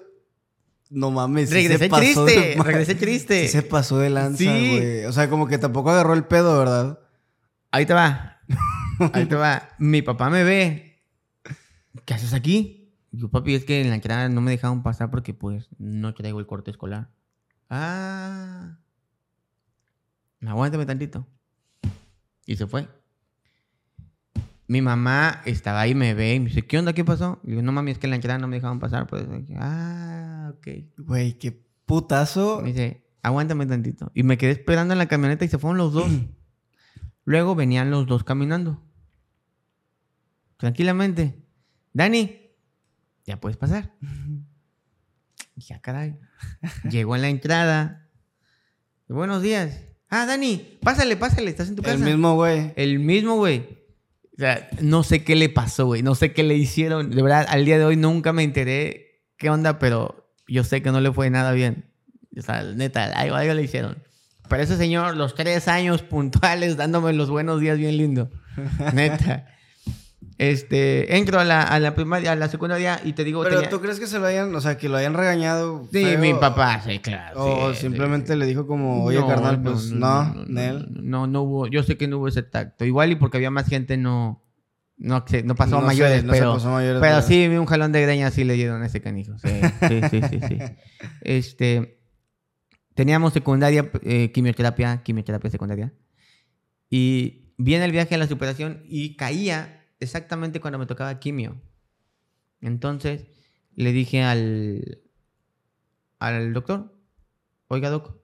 No 0.89 1.11
mames. 1.11 1.51
regresé 1.51 1.89
pasó 1.89 2.23
triste. 2.25 2.55
ma- 2.57 2.63
Regresé 2.63 2.95
triste. 2.95 3.41
sí 3.43 3.49
se 3.49 3.63
pasó 3.63 3.97
de 3.99 4.09
lanza, 4.11 4.45
güey. 4.45 5.03
O 5.05 5.11
sea, 5.11 5.29
como 5.29 5.45
que 5.47 5.57
tampoco 5.57 5.89
agarró 5.89 6.13
el 6.13 6.23
pedo, 6.23 6.57
¿verdad? 6.57 6.99
Ahí 7.71 7.85
te 7.85 7.93
va. 7.93 8.39
Ahí 9.13 9.25
te 9.25 9.35
va. 9.35 9.69
Mi 9.77 10.01
papá 10.01 10.29
me 10.29 10.45
ve. 10.45 11.01
¿Qué 12.05 12.13
haces 12.13 12.33
aquí? 12.33 12.93
Yo, 13.11 13.29
papi, 13.29 13.55
es 13.55 13.65
que 13.65 13.81
en 13.81 13.89
la 13.89 13.95
entrada 13.95 14.29
no 14.29 14.39
me 14.39 14.51
dejaron 14.51 14.83
pasar 14.83 15.11
porque, 15.11 15.33
pues, 15.33 15.67
no 15.77 16.13
traigo 16.13 16.39
el 16.39 16.45
corte 16.47 16.71
escolar. 16.71 17.09
Ah. 17.69 18.77
Aguántame 20.45 20.85
tantito. 20.85 21.27
Y 22.45 22.55
se 22.55 22.67
fue. 22.67 22.87
Mi 24.67 24.81
mamá 24.81 25.41
estaba 25.45 25.81
ahí, 25.81 25.93
me 25.93 26.13
ve 26.13 26.35
y 26.35 26.39
me 26.39 26.45
dice, 26.47 26.65
¿qué 26.65 26.79
onda? 26.79 26.93
¿Qué 26.93 27.03
pasó? 27.03 27.39
Y 27.43 27.51
digo, 27.51 27.61
no 27.61 27.71
mami, 27.71 27.91
es 27.91 27.97
que 27.97 28.07
en 28.07 28.11
la 28.11 28.15
entrada 28.15 28.39
no 28.39 28.47
me 28.47 28.55
dejaron 28.55 28.79
pasar. 28.79 29.05
Pues, 29.05 29.25
ah, 29.57 30.53
ok. 30.55 30.67
Güey, 30.97 31.37
qué 31.37 31.51
putazo. 31.85 32.61
Me 32.61 32.69
dice, 32.69 33.05
aguántame 33.21 33.65
tantito. 33.65 34.11
Y 34.13 34.23
me 34.23 34.37
quedé 34.37 34.51
esperando 34.51 34.93
en 34.93 34.97
la 34.97 35.07
camioneta 35.07 35.45
y 35.45 35.49
se 35.49 35.57
fueron 35.57 35.77
los 35.77 35.93
dos. 35.93 36.09
Luego 37.25 37.53
venían 37.53 37.91
los 37.91 38.07
dos 38.07 38.23
caminando. 38.23 38.81
Tranquilamente. 40.57 41.45
Dani, 41.93 42.39
ya 43.25 43.39
puedes 43.39 43.57
pasar. 43.57 43.93
Y 45.53 45.63
ya, 45.63 45.81
caray. 45.81 46.17
Llegó 46.89 47.13
en 47.17 47.23
la 47.23 47.29
entrada. 47.29 48.09
Buenos 49.09 49.41
días. 49.41 49.90
Ah, 50.13 50.25
Dani, 50.25 50.77
pásale, 50.81 51.15
pásale, 51.15 51.49
estás 51.49 51.69
en 51.69 51.77
tu 51.77 51.81
casa. 51.81 51.95
El 51.95 52.01
mismo, 52.03 52.35
güey. 52.35 52.73
El 52.75 52.99
mismo, 52.99 53.37
güey. 53.37 53.59
O 54.33 54.39
sea, 54.39 54.69
no 54.81 55.03
sé 55.03 55.23
qué 55.23 55.37
le 55.37 55.47
pasó, 55.47 55.85
güey. 55.85 56.03
No 56.03 56.15
sé 56.15 56.33
qué 56.33 56.43
le 56.43 56.55
hicieron. 56.55 57.11
De 57.11 57.21
verdad, 57.21 57.45
al 57.49 57.63
día 57.63 57.77
de 57.77 57.85
hoy 57.85 57.95
nunca 57.95 58.33
me 58.33 58.43
enteré 58.43 59.23
qué 59.37 59.49
onda, 59.49 59.79
pero 59.79 60.35
yo 60.49 60.65
sé 60.65 60.81
que 60.81 60.91
no 60.91 60.99
le 60.99 61.13
fue 61.13 61.29
nada 61.29 61.53
bien. 61.53 61.85
O 62.37 62.41
sea, 62.41 62.61
neta, 62.61 63.05
algo, 63.05 63.35
algo 63.35 63.53
le 63.53 63.63
hicieron. 63.63 64.03
Pero 64.49 64.63
ese 64.63 64.75
señor, 64.75 65.15
los 65.15 65.33
tres 65.33 65.69
años 65.69 66.01
puntuales, 66.01 66.75
dándome 66.75 67.13
los 67.13 67.29
buenos 67.29 67.61
días 67.61 67.77
bien 67.77 67.95
lindo. 67.95 68.29
Neta. 68.93 69.47
Este, 70.37 71.17
entro 71.17 71.39
a 71.39 71.43
la, 71.43 71.61
a 71.61 71.79
la 71.79 71.93
primaria, 71.93 72.31
a 72.31 72.35
la 72.35 72.47
secundaria 72.49 72.99
y 73.03 73.13
te 73.13 73.23
digo... 73.23 73.43
Pero 73.43 73.57
tenía- 73.57 73.69
tú 73.69 73.79
crees 73.79 73.99
que 73.99 74.07
se 74.07 74.17
lo 74.17 74.25
hayan, 74.25 74.53
o 74.55 74.61
sea, 74.61 74.77
que 74.77 74.89
lo 74.89 74.97
hayan 74.97 75.13
regañado. 75.13 75.87
Sí, 75.91 76.03
feo? 76.03 76.19
mi 76.19 76.33
papá, 76.33 76.81
sí, 76.83 76.97
claro. 76.99 77.45
O 77.45 77.73
sí, 77.73 77.81
simplemente 77.81 78.33
sí. 78.33 78.39
le 78.39 78.45
dijo 78.47 78.65
como, 78.65 79.03
oye, 79.03 79.19
No, 79.19 79.27
carnal, 79.27 79.61
pues 79.61 79.91
no, 79.91 80.33
Nel. 80.47 80.87
No, 80.91 81.27
no 81.27 81.41
hubo, 81.43 81.67
yo 81.67 81.83
sé 81.83 81.95
que 81.97 82.07
no 82.07 82.17
hubo 82.17 82.27
ese 82.27 82.41
tacto. 82.43 82.85
Igual 82.85 83.11
y 83.11 83.15
porque 83.15 83.37
había 83.37 83.51
más 83.51 83.67
gente 83.67 83.97
no, 83.97 84.43
no, 84.97 85.23
no 85.43 85.55
pasó 85.55 85.77
a 85.77 85.81
No 85.81 85.85
mayores, 85.87 86.23
no 86.23 86.33
se 86.33 86.39
pero, 86.39 86.53
pasó 86.53 86.71
mayores, 86.71 87.01
pero 87.01 87.15
pero- 87.17 87.27
sí, 87.27 87.45
un 87.47 87.65
jalón 87.67 87.91
de 87.91 88.01
greñas 88.01 88.33
sí 88.33 88.43
le 88.43 88.53
dieron 88.53 88.81
a 88.81 88.87
ese 88.87 88.99
canijo. 89.01 89.37
Sí, 89.37 89.49
sí, 89.87 90.01
sí, 90.09 90.21
sí, 90.27 90.39
sí. 90.47 90.57
Este, 91.21 91.99
teníamos 92.95 93.33
secundaria, 93.33 93.91
eh, 94.03 94.31
quimioterapia, 94.31 95.03
quimioterapia 95.03 95.51
secundaria. 95.51 95.93
Y 96.89 97.53
viene 97.57 97.85
el 97.85 97.91
viaje 97.91 98.15
a 98.15 98.17
la 98.17 98.27
superación 98.27 98.81
y 98.87 99.15
caía 99.15 99.80
exactamente 100.01 100.59
cuando 100.59 100.79
me 100.79 100.85
tocaba 100.85 101.19
quimio. 101.19 101.61
Entonces 102.59 103.25
le 103.75 103.91
dije 103.91 104.21
al, 104.23 105.01
al 106.19 106.53
doctor, 106.53 106.93
oiga, 107.67 107.89
doc, 107.89 108.15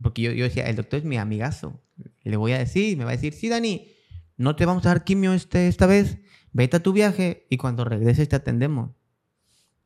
porque 0.00 0.22
yo, 0.22 0.32
yo 0.32 0.44
decía, 0.44 0.68
el 0.68 0.76
doctor 0.76 1.00
es 1.00 1.04
mi 1.04 1.18
amigazo. 1.18 1.82
Le 2.22 2.36
voy 2.36 2.52
a 2.52 2.58
decir, 2.58 2.96
me 2.96 3.04
va 3.04 3.10
a 3.10 3.14
decir, 3.16 3.32
sí, 3.32 3.48
Dani, 3.48 3.88
no 4.36 4.56
te 4.56 4.66
vamos 4.66 4.84
a 4.86 4.90
dar 4.90 5.04
quimio 5.04 5.32
este, 5.32 5.68
esta 5.68 5.86
vez. 5.86 6.18
Vete 6.52 6.76
a 6.76 6.82
tu 6.82 6.92
viaje 6.92 7.46
y 7.50 7.56
cuando 7.56 7.84
regreses 7.84 8.28
te 8.28 8.36
atendemos. 8.36 8.90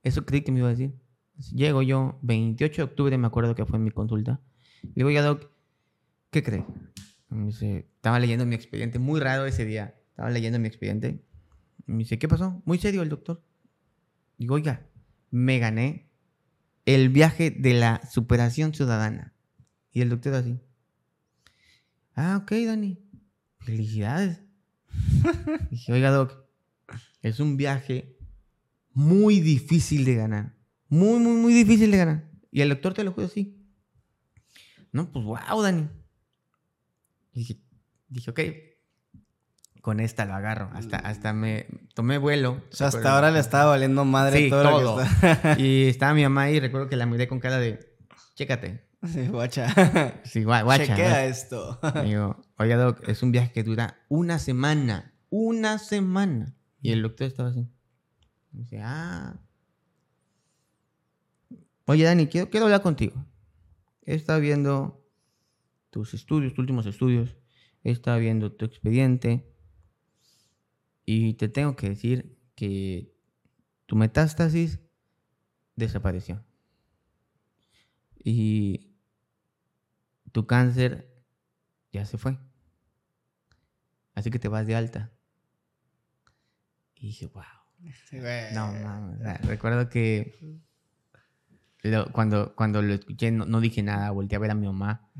Eso 0.02 0.24
creí 0.24 0.42
que 0.42 0.52
me 0.52 0.58
iba 0.58 0.68
a 0.68 0.72
decir. 0.72 0.94
Llego 1.52 1.82
yo, 1.82 2.18
28 2.22 2.76
de 2.76 2.84
octubre, 2.84 3.18
me 3.18 3.26
acuerdo 3.26 3.54
que 3.54 3.64
fue 3.64 3.78
mi 3.78 3.90
consulta. 3.90 4.40
Le 4.82 4.92
digo, 4.96 5.08
oiga, 5.08 5.22
doc, 5.22 5.50
¿qué 6.30 6.42
cree? 6.42 6.64
Estaba 7.60 8.18
leyendo 8.18 8.44
mi 8.44 8.54
expediente, 8.54 8.98
muy 8.98 9.20
raro 9.20 9.46
ese 9.46 9.64
día. 9.64 9.99
Estaba 10.20 10.34
leyendo 10.34 10.58
mi 10.58 10.68
expediente. 10.68 11.24
Me 11.86 12.00
dice, 12.00 12.18
¿qué 12.18 12.28
pasó? 12.28 12.60
Muy 12.66 12.76
serio 12.76 13.00
el 13.00 13.08
doctor. 13.08 13.42
Digo, 14.36 14.56
oiga, 14.56 14.86
me 15.30 15.58
gané 15.58 16.10
el 16.84 17.08
viaje 17.08 17.50
de 17.50 17.72
la 17.72 18.06
superación 18.06 18.74
ciudadana. 18.74 19.34
Y 19.90 20.02
el 20.02 20.10
doctor 20.10 20.34
así. 20.34 20.60
Ah, 22.14 22.36
ok, 22.42 22.52
Dani. 22.66 22.98
Felicidades. 23.60 24.42
Dije, 25.70 25.90
oiga, 25.90 26.10
Doc, 26.10 26.36
es 27.22 27.40
un 27.40 27.56
viaje 27.56 28.18
muy 28.92 29.40
difícil 29.40 30.04
de 30.04 30.16
ganar. 30.16 30.54
Muy, 30.90 31.18
muy, 31.18 31.40
muy 31.40 31.54
difícil 31.54 31.90
de 31.90 31.96
ganar. 31.96 32.30
Y 32.50 32.60
el 32.60 32.68
doctor 32.68 32.92
te 32.92 33.04
lo 33.04 33.12
juro 33.12 33.26
así. 33.26 33.58
No, 34.92 35.10
pues 35.10 35.24
wow, 35.24 35.62
Dani. 35.62 35.88
Dije, 37.32 37.58
dije, 38.10 38.30
ok. 38.30 38.40
Con 39.80 39.98
esta 40.00 40.26
lo 40.26 40.34
agarro. 40.34 40.70
Hasta, 40.74 40.96
hasta 40.98 41.32
me 41.32 41.66
tomé 41.94 42.18
vuelo. 42.18 42.62
O 42.70 42.74
sea, 42.76 42.88
hasta 42.88 43.14
ahora 43.14 43.30
le 43.30 43.38
estaba 43.40 43.70
valiendo 43.70 44.04
madre 44.04 44.38
Sí, 44.38 44.50
todo, 44.50 44.62
todo. 44.62 44.80
lo 44.82 44.96
que 45.02 45.30
está. 45.30 45.58
Y 45.58 45.88
estaba 45.88 46.12
mi 46.14 46.22
mamá 46.22 46.42
ahí, 46.42 46.60
recuerdo 46.60 46.88
que 46.88 46.96
la 46.96 47.06
miré 47.06 47.26
con 47.28 47.40
cara 47.40 47.58
de, 47.58 47.96
chécate. 48.34 48.86
Sí, 49.10 49.28
guacha. 49.28 49.66
Sí, 50.24 50.42
gua- 50.44 50.62
guacha. 50.64 50.84
Chequea 50.84 51.24
esto. 51.26 51.80
Digo, 52.04 52.42
oiga, 52.58 52.76
Doc, 52.76 53.08
es 53.08 53.22
un 53.22 53.32
viaje 53.32 53.50
que 53.52 53.62
dura 53.62 53.96
una 54.10 54.38
semana. 54.38 55.14
Una 55.30 55.78
semana. 55.78 56.54
Y 56.82 56.92
el 56.92 57.00
doctor 57.00 57.26
estaba 57.28 57.48
así. 57.48 57.66
Dice, 58.52 58.80
ah. 58.82 59.36
Oye, 61.86 62.04
Dani, 62.04 62.26
quiero, 62.26 62.50
quiero 62.50 62.66
hablar 62.66 62.82
contigo. 62.82 63.24
He 64.04 64.14
estado 64.14 64.40
viendo 64.40 65.02
tus 65.90 66.14
estudios, 66.14 66.52
tus 66.52 66.58
últimos 66.60 66.86
estudios, 66.86 67.36
he 67.82 67.90
estado 67.90 68.18
viendo 68.18 68.52
tu 68.52 68.64
expediente 68.64 69.49
y 71.12 71.34
te 71.34 71.48
tengo 71.48 71.74
que 71.74 71.88
decir 71.88 72.38
que 72.54 73.12
tu 73.86 73.96
metástasis 73.96 74.78
desapareció. 75.74 76.44
Y 78.16 78.94
tu 80.30 80.46
cáncer 80.46 81.12
ya 81.92 82.06
se 82.06 82.16
fue. 82.16 82.38
Así 84.14 84.30
que 84.30 84.38
te 84.38 84.46
vas 84.46 84.68
de 84.68 84.76
alta. 84.76 85.10
Y 86.94 87.08
dije, 87.08 87.26
wow. 87.26 87.42
No, 88.54 88.72
no, 88.72 89.16
recuerdo 89.42 89.88
que 89.88 90.60
cuando, 92.12 92.54
cuando 92.54 92.82
lo 92.82 92.94
escuché 92.94 93.32
no, 93.32 93.46
no, 93.46 93.60
dije 93.60 93.82
nada, 93.82 94.12
volteé 94.12 94.36
a 94.36 94.38
ver 94.38 94.52
a 94.52 94.54
mi 94.54 94.68
mamá. 94.68 95.10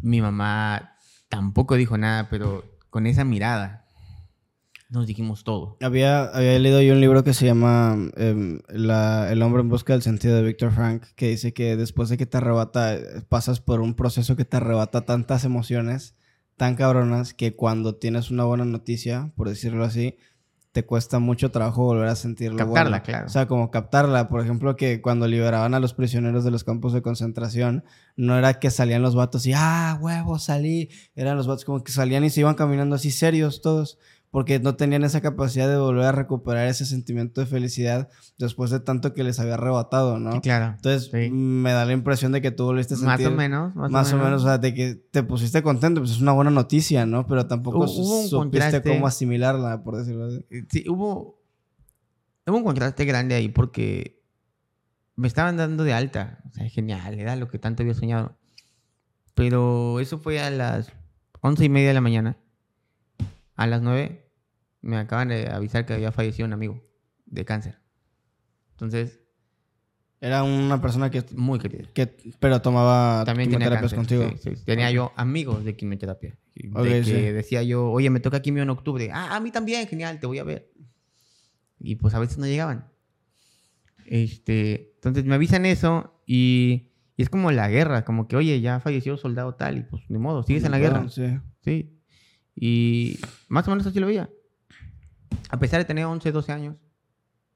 Mi 0.00 0.22
mamá 0.22 0.96
tampoco 1.28 1.74
dijo 1.74 1.98
nada, 1.98 2.30
pero 2.30 2.78
con 2.88 3.06
esa 3.06 3.24
mirada 3.24 3.89
nos 4.90 5.06
dijimos 5.06 5.44
todo. 5.44 5.76
Había, 5.80 6.24
había 6.24 6.58
leído 6.58 6.82
yo 6.82 6.92
un 6.92 7.00
libro 7.00 7.22
que 7.22 7.32
se 7.32 7.46
llama 7.46 7.96
em, 8.16 8.60
El 8.68 9.42
hombre 9.42 9.62
en 9.62 9.68
busca 9.68 9.92
del 9.92 10.02
sentido 10.02 10.36
de 10.36 10.42
Víctor 10.42 10.72
Frank, 10.72 11.04
que 11.14 11.28
dice 11.28 11.54
que 11.54 11.76
después 11.76 12.08
de 12.08 12.18
que 12.18 12.26
te 12.26 12.36
arrebata, 12.36 12.98
pasas 13.28 13.60
por 13.60 13.80
un 13.80 13.94
proceso 13.94 14.36
que 14.36 14.44
te 14.44 14.56
arrebata 14.56 15.02
tantas 15.02 15.44
emociones 15.44 16.16
tan 16.56 16.74
cabronas 16.74 17.32
que 17.34 17.54
cuando 17.54 17.94
tienes 17.94 18.30
una 18.30 18.44
buena 18.44 18.64
noticia, 18.64 19.32
por 19.36 19.48
decirlo 19.48 19.84
así, 19.84 20.16
te 20.72 20.84
cuesta 20.84 21.18
mucho 21.18 21.50
trabajo 21.50 21.84
volver 21.84 22.08
a 22.08 22.16
sentirlo. 22.16 22.58
Captarla, 22.58 23.02
claro. 23.02 23.26
O 23.26 23.30
sea, 23.30 23.46
como 23.46 23.70
captarla. 23.70 24.28
Por 24.28 24.40
ejemplo, 24.40 24.76
que 24.76 25.00
cuando 25.00 25.26
liberaban 25.26 25.74
a 25.74 25.80
los 25.80 25.94
prisioneros 25.94 26.44
de 26.44 26.50
los 26.52 26.62
campos 26.62 26.92
de 26.92 27.02
concentración, 27.02 27.84
no 28.16 28.38
era 28.38 28.54
que 28.60 28.70
salían 28.70 29.02
los 29.02 29.16
vatos 29.16 29.46
y, 29.46 29.52
ah, 29.54 29.98
huevo, 30.00 30.38
salí. 30.38 30.90
Eran 31.16 31.36
los 31.36 31.48
vatos 31.48 31.64
como 31.64 31.82
que 31.82 31.90
salían 31.90 32.24
y 32.24 32.30
se 32.30 32.40
iban 32.40 32.54
caminando 32.54 32.94
así 32.94 33.10
serios 33.10 33.62
todos 33.62 33.98
porque 34.30 34.60
no 34.60 34.76
tenían 34.76 35.02
esa 35.02 35.20
capacidad 35.20 35.68
de 35.68 35.76
volver 35.76 36.04
a 36.04 36.12
recuperar 36.12 36.68
ese 36.68 36.86
sentimiento 36.86 37.40
de 37.40 37.46
felicidad 37.48 38.08
después 38.38 38.70
de 38.70 38.78
tanto 38.78 39.12
que 39.12 39.24
les 39.24 39.40
había 39.40 39.54
arrebatado, 39.54 40.18
¿no? 40.20 40.40
claro. 40.40 40.74
Entonces, 40.76 41.10
me 41.32 41.72
da 41.72 41.84
la 41.84 41.92
impresión 41.92 42.30
de 42.30 42.40
que 42.40 42.52
tú 42.52 42.64
volviste 42.64 42.94
a 42.94 42.96
sentir... 42.96 43.26
Más 43.26 43.26
o 43.26 43.36
menos. 43.36 43.74
Más, 43.74 44.12
o, 44.12 44.16
menos. 44.16 44.42
o 44.42 44.44
sea, 44.46 44.58
de 44.58 44.72
que 44.72 44.94
te 44.94 45.24
pusiste 45.24 45.62
contento, 45.62 46.00
pues 46.00 46.12
es 46.12 46.20
una 46.20 46.32
buena 46.32 46.52
noticia, 46.52 47.06
¿no? 47.06 47.26
Pero 47.26 47.46
tampoco 47.46 47.88
supiste 47.88 48.82
cómo 48.82 49.06
asimilarla, 49.06 49.82
por 49.82 49.96
decirlo 49.96 50.26
así. 50.26 50.44
Eh, 50.50 50.64
sí, 50.70 50.84
hubo, 50.88 51.42
hubo 52.46 52.56
un 52.56 52.64
contraste 52.64 53.04
grande 53.04 53.34
ahí 53.34 53.48
porque 53.48 54.22
me 55.16 55.26
estaban 55.26 55.56
dando 55.56 55.82
de 55.82 55.92
alta. 55.92 56.38
O 56.48 56.52
sea, 56.52 56.68
genial, 56.68 57.18
era 57.18 57.34
lo 57.34 57.48
que 57.48 57.58
tanto 57.58 57.82
había 57.82 57.94
soñado. 57.94 58.36
Pero 59.34 59.98
eso 59.98 60.18
fue 60.18 60.40
a 60.40 60.50
las 60.50 60.92
once 61.40 61.64
y 61.64 61.68
media 61.68 61.88
de 61.88 61.94
la 61.94 62.00
mañana. 62.00 62.36
A 63.60 63.66
las 63.66 63.82
9 63.82 64.26
me 64.80 64.96
acaban 64.96 65.28
de 65.28 65.50
avisar 65.50 65.84
que 65.84 65.92
había 65.92 66.12
fallecido 66.12 66.46
un 66.46 66.54
amigo 66.54 66.82
de 67.26 67.44
cáncer. 67.44 67.78
Entonces. 68.70 69.20
Era 70.18 70.44
una 70.44 70.80
persona 70.80 71.10
que. 71.10 71.22
Muy 71.36 71.58
querida. 71.58 71.84
Que, 71.92 72.06
pero 72.38 72.62
tomaba 72.62 73.22
También 73.26 73.50
quimioterapias 73.50 73.92
contigo. 73.92 74.30
Sí, 74.42 74.56
sí. 74.56 74.64
Tenía 74.64 74.90
yo 74.90 75.12
amigos 75.14 75.62
de 75.62 75.76
quimioterapia. 75.76 76.38
De 76.54 77.02
que 77.02 77.34
decía 77.34 77.62
yo, 77.62 77.90
oye, 77.90 78.08
me 78.08 78.20
toca 78.20 78.40
quimio 78.40 78.62
en 78.62 78.70
octubre. 78.70 79.10
Ah, 79.12 79.36
a 79.36 79.40
mí 79.40 79.50
también, 79.50 79.86
genial, 79.86 80.18
te 80.20 80.26
voy 80.26 80.38
a 80.38 80.44
ver. 80.44 80.72
Y 81.78 81.96
pues 81.96 82.14
a 82.14 82.18
veces 82.18 82.38
no 82.38 82.46
llegaban. 82.46 82.90
Este, 84.06 84.94
entonces 84.94 85.26
me 85.26 85.34
avisan 85.34 85.66
eso 85.66 86.18
y, 86.24 86.92
y 87.14 87.22
es 87.22 87.28
como 87.28 87.52
la 87.52 87.68
guerra, 87.68 88.06
como 88.06 88.26
que, 88.26 88.36
oye, 88.36 88.58
ya 88.62 88.80
falleció 88.80 89.18
soldado 89.18 89.54
tal 89.54 89.76
y 89.76 89.82
pues 89.82 90.02
ni 90.08 90.16
modo, 90.16 90.44
sigues 90.44 90.64
en 90.64 90.70
la 90.70 90.78
guerra. 90.78 91.06
Sí. 91.10 91.38
Sí. 91.60 91.99
Y 92.62 93.18
más 93.48 93.66
o 93.66 93.70
menos 93.70 93.86
así 93.86 93.98
lo 93.98 94.06
veía. 94.06 94.28
A 95.48 95.58
pesar 95.58 95.80
de 95.80 95.86
tener 95.86 96.04
11, 96.04 96.30
12 96.30 96.52
años, 96.52 96.76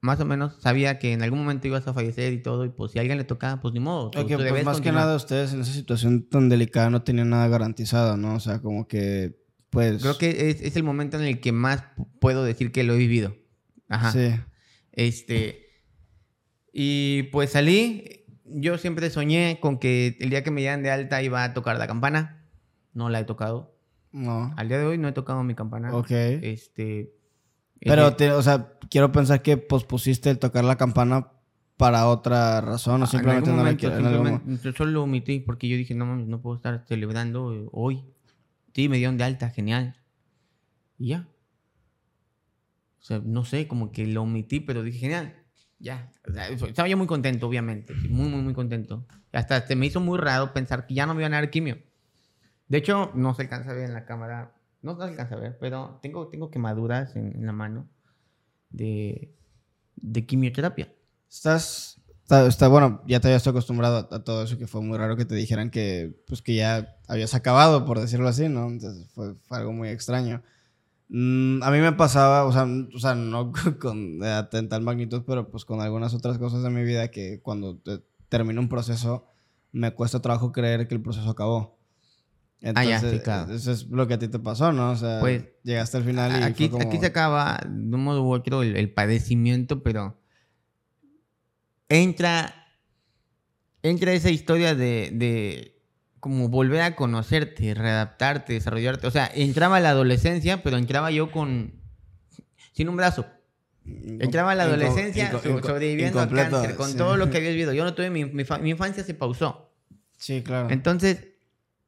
más 0.01 0.19
o 0.19 0.25
menos 0.25 0.57
sabía 0.61 0.99
que 0.99 1.13
en 1.13 1.23
algún 1.23 1.41
momento 1.41 1.69
ibas 1.69 1.87
a 1.87 1.93
fallecer 1.93 2.33
y 2.33 2.43
todo, 2.43 2.65
y 2.65 2.71
pues 2.71 2.93
si 2.93 2.99
a 2.99 3.03
alguien 3.03 3.19
le 3.19 3.25
tocaba, 3.25 3.61
pues 3.61 3.75
ni 3.75 3.81
modo. 3.81 4.11
pues 4.11 4.65
más 4.65 4.81
que 4.81 4.93
nada 4.93 5.15
ustedes 5.15 5.53
en 5.53 5.61
esa 5.61 5.75
situación 5.75 6.27
tan 6.27 6.49
delicada 6.49 6.89
no 6.89 7.03
tenían 7.03 7.29
nada 7.29 7.47
garantizado, 7.49 8.17
¿no? 8.17 8.35
O 8.35 8.41
sea, 8.41 8.63
como 8.63 8.89
que, 8.89 9.39
pues... 9.69 10.01
Creo 10.01 10.17
que 10.17 10.49
es, 10.49 10.63
es 10.63 10.75
el 10.77 10.85
momento 10.85 11.19
en 11.19 11.25
el 11.25 11.39
que 11.39 11.53
más 11.53 11.85
puedo 12.19 12.43
decir 12.43 12.73
que 12.73 12.83
lo 12.83 12.95
he 12.95 12.99
vivido. 12.99 13.37
Ajá. 13.91 14.11
Sí. 14.11 14.31
Este... 14.93 15.61
Y 16.73 17.25
pues 17.25 17.51
salí, 17.51 18.25
yo 18.47 18.79
siempre 18.79 19.11
soñé 19.11 19.59
con 19.61 19.79
que 19.79 20.17
el 20.19 20.31
día 20.31 20.43
que 20.43 20.51
me 20.51 20.63
dieran 20.63 20.83
de 20.83 20.91
alta 20.91 21.23
iba 21.23 21.45
a 21.45 21.53
tocar 21.53 21.79
la 21.79 21.87
campana. 21.87 22.49
No 22.95 23.11
la 23.11 23.21
he 23.21 23.25
tocado. 23.25 23.74
No. 24.15 24.55
Al 24.57 24.69
día 24.69 24.79
de 24.79 24.87
hoy 24.87 24.97
no 24.97 25.09
he 25.09 25.13
tocado 25.13 25.43
mi 25.43 25.57
campana. 25.57 25.93
Ok. 25.93 26.11
Este. 26.11 27.13
Pero, 27.81 28.15
o 28.39 28.43
sea, 28.43 28.79
quiero 28.89 29.11
pensar 29.11 29.43
que 29.43 29.57
pospusiste 29.57 30.31
el 30.31 30.39
tocar 30.39 30.65
la 30.65 30.77
campana 30.77 31.33
para 31.77 32.07
otra 32.07 32.61
razón 32.61 33.03
o 33.03 33.07
simplemente 33.07 33.51
no 33.51 33.65
la 33.65 33.73
Yo 33.73 34.73
solo 34.73 34.93
lo 34.93 35.03
omití 35.03 35.41
porque 35.41 35.69
yo 35.69 35.77
dije, 35.77 35.95
no 35.95 36.07
mames, 36.07 36.29
no 36.29 36.41
puedo 36.41 36.57
estar 36.57 36.85
celebrando 36.87 37.69
hoy. 37.73 38.05
Sí, 38.73 38.89
me 38.89 38.99
dieron 38.99 39.19
de 39.19 39.25
alta, 39.25 39.51
genial. 39.51 40.01
Y 40.97 41.09
ya. 41.09 41.29
O 43.01 43.05
sea, 43.05 43.21
no 43.23 43.45
sé, 43.45 43.67
como 43.67 43.91
que 43.91 44.07
lo 44.07 44.23
omití, 44.23 44.61
pero 44.61 44.85
dije, 44.85 45.01
genial. 45.01 45.35
Ya. 45.81 46.13
estaba 46.69 46.89
yo 46.89 46.97
muy 46.97 47.09
contento, 47.09 47.49
obviamente. 47.49 47.93
Muy, 48.09 48.29
muy, 48.29 48.43
muy 48.43 48.55
contento. 48.55 49.07
Hasta 49.33 49.67
se 49.67 49.75
me 49.75 49.87
hizo 49.87 50.01
muy 50.01 50.19
raro 50.19 50.53
pensar 50.53 50.87
que 50.87 50.95
ya 50.95 51.05
no 51.05 51.15
me 51.15 51.23
iban 51.23 51.35
a 51.35 51.39
dar 51.39 51.51
quimio. 51.51 51.79
De 52.69 52.79
hecho, 52.79 53.11
no 53.15 53.35
se 53.35 53.43
alcanza 53.43 53.71
a 53.71 53.75
ver 53.75 53.85
en 53.85 53.95
la 53.95 54.07
cámara. 54.07 54.55
No, 54.83 54.97
se 54.97 55.03
alcanza 55.03 55.35
a 55.35 55.39
ver, 55.39 55.59
pero 55.59 55.99
tengo, 56.03 56.29
tengo 56.29 56.51
quemaduras 56.51 57.17
en, 57.17 57.47
la 57.47 57.53
mano 57.53 57.89
de, 58.71 59.35
quimioterapia. 60.27 60.93
Estás 61.29 62.05
Está, 62.25 62.69
bueno, 62.69 63.03
ya 63.07 63.21
te 63.21 63.29
habías 63.29 63.47
acostumbrado 63.47 64.09
a, 64.11 64.25
todo 64.25 64.43
eso, 64.43 64.57
que 64.57 64.67
fue 64.67 64.81
muy 64.81 64.97
raro 64.97 65.15
que 65.15 65.27
te 65.27 65.35
dijeran 65.35 65.71
que, 65.71 66.19
pues, 66.27 66.41
que 66.41 66.55
ya 66.55 66.97
habías 67.07 67.35
acabado, 67.35 67.85
por 67.85 68.01
decirlo 68.01 68.29
así, 68.29 68.49
¿no? 68.49 68.67
Entonces 68.67 69.07
fue, 69.13 69.35
algo 69.51 69.73
muy 69.73 69.91
extraño. 69.91 70.43
Mm, 71.09 71.63
a 71.63 71.71
mí 71.71 71.79
me 71.81 71.93
pasaba, 71.93 72.47
o 72.47 72.53
sea, 72.53 72.67
o 72.95 72.99
sea 72.99 73.15
no 73.15 73.53
con, 73.81 74.21
de 74.21 74.63
tal 74.71 74.81
magnitud, 74.81 75.23
pero 75.27 75.51
pues 75.51 75.67
con 75.67 75.83
algunas 75.83 76.15
otras 76.15 76.39
cosas 76.39 76.63
de 76.63 76.71
mi 76.71 76.83
vida 76.83 77.09
que 77.09 77.41
cuando 77.43 77.79
termino 78.31 78.61
un 78.61 78.71
proceso, 78.71 79.27
me 79.73 79.93
cuesta 79.93 80.21
trabajo 80.21 80.51
creer 80.51 80.89
que 80.89 80.95
el 80.95 81.03
proceso 81.03 81.29
acabó. 81.29 81.74
Entonces, 82.65 82.95
ah, 82.95 83.03
ya, 83.03 83.11
sí, 83.11 83.19
claro. 83.19 83.53
Eso 83.53 83.73
es 83.73 83.89
lo 83.89 84.09
que 84.09 84.15
a 84.15 84.19
ti 84.19 84.27
te 84.29 84.39
pasó, 84.39 84.73
¿no? 84.73 84.93
O 84.93 84.97
sea, 84.97 85.21
pues, 85.21 85.45
llegaste 85.65 85.99
al 85.99 86.05
final 86.05 86.41
y 86.41 86.43
aquí, 86.43 86.71
fue 86.71 86.79
como... 86.79 86.89
aquí 86.89 86.99
se 86.99 87.07
acaba, 87.07 87.61
de 87.63 87.95
un 87.95 88.03
modo 88.03 88.25
u 88.25 88.33
otro, 88.33 88.63
el, 88.63 88.91
padecimiento, 88.91 89.83
pero 89.83 90.19
entra, 91.91 92.55
entra 93.83 94.15
esa 94.15 94.31
historia 94.31 94.75
de, 94.75 95.11
de 95.13 95.79
como 96.21 96.49
volver 96.49 96.81
a 96.81 96.97
conocerte, 96.97 97.75
readaptarte, 97.75 98.55
desarrollarte. 98.55 99.09
O 99.09 99.11
sea, 99.11 99.31
entraba 99.35 99.79
la 99.79 99.91
adolescencia, 99.91 100.63
pero 100.63 100.79
entraba 100.79 101.11
yo 101.11 101.31
con... 101.31 101.75
sin 102.73 102.89
un 102.89 102.97
brazo. 102.97 103.27
Entraba 103.85 104.53
a 104.53 104.55
la 104.55 104.63
adolescencia 104.63 105.31
sobreviviendo 105.31 106.19
al 106.19 106.31
cáncer, 106.31 106.77
con 106.77 106.97
todo 106.97 107.19
lo 107.19 107.29
que 107.29 107.37
había 107.37 107.51
vivido. 107.51 107.75
Yo 107.75 107.85
no 107.85 107.93
tuve... 107.93 108.09
Mi, 108.09 108.25
mi 108.25 108.71
infancia 108.71 109.05
se 109.05 109.13
pausó. 109.13 109.71
Sí, 110.17 110.41
claro. 110.43 110.71
Entonces 110.71 111.34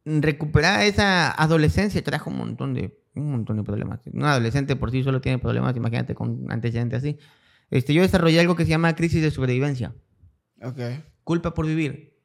recuperar 0.06 0.82
esa 0.82 1.30
adolescencia 1.30 2.02
trajo 2.02 2.30
un 2.30 2.38
montón 2.38 2.74
de, 2.74 2.96
un 3.16 3.32
montón 3.32 3.56
de 3.56 3.64
problemas. 3.64 4.00
Un 4.12 4.24
adolescente 4.24 4.76
por 4.76 4.92
sí 4.92 5.02
solo 5.02 5.20
tiene 5.20 5.38
problemas, 5.38 5.76
imagínate 5.76 6.14
con 6.14 6.46
antecedentes 6.50 6.98
así. 6.98 7.18
Este, 7.70 7.92
yo 7.92 8.02
desarrollé 8.02 8.38
algo 8.40 8.54
que 8.54 8.64
se 8.64 8.70
llama 8.70 8.94
crisis 8.94 9.20
de 9.20 9.32
sobrevivencia. 9.32 9.94
Ok. 10.62 10.78
Culpa 11.24 11.52
por 11.52 11.66
vivir. 11.66 12.16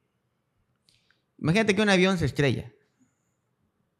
Imagínate 1.40 1.76
que 1.76 1.82
un 1.82 1.90
avión 1.90 2.20
se 2.20 2.26
estrella 2.26 2.72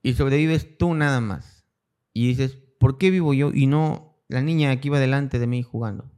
y 0.04 0.14
sobrevives 0.14 0.78
tú 0.78 0.94
nada 0.94 1.20
más. 1.20 1.66
Y 2.14 2.28
dices, 2.28 2.60
¿por 2.80 3.00
qué 3.00 3.10
vivo 3.10 3.34
yo 3.34 3.52
y 3.52 3.66
no 3.66 4.22
la 4.28 4.44
niña 4.44 4.80
que 4.80 4.90
iba 4.90 5.00
delante 5.00 5.40
de 5.40 5.48
mí 5.48 5.64
jugando? 5.64 6.12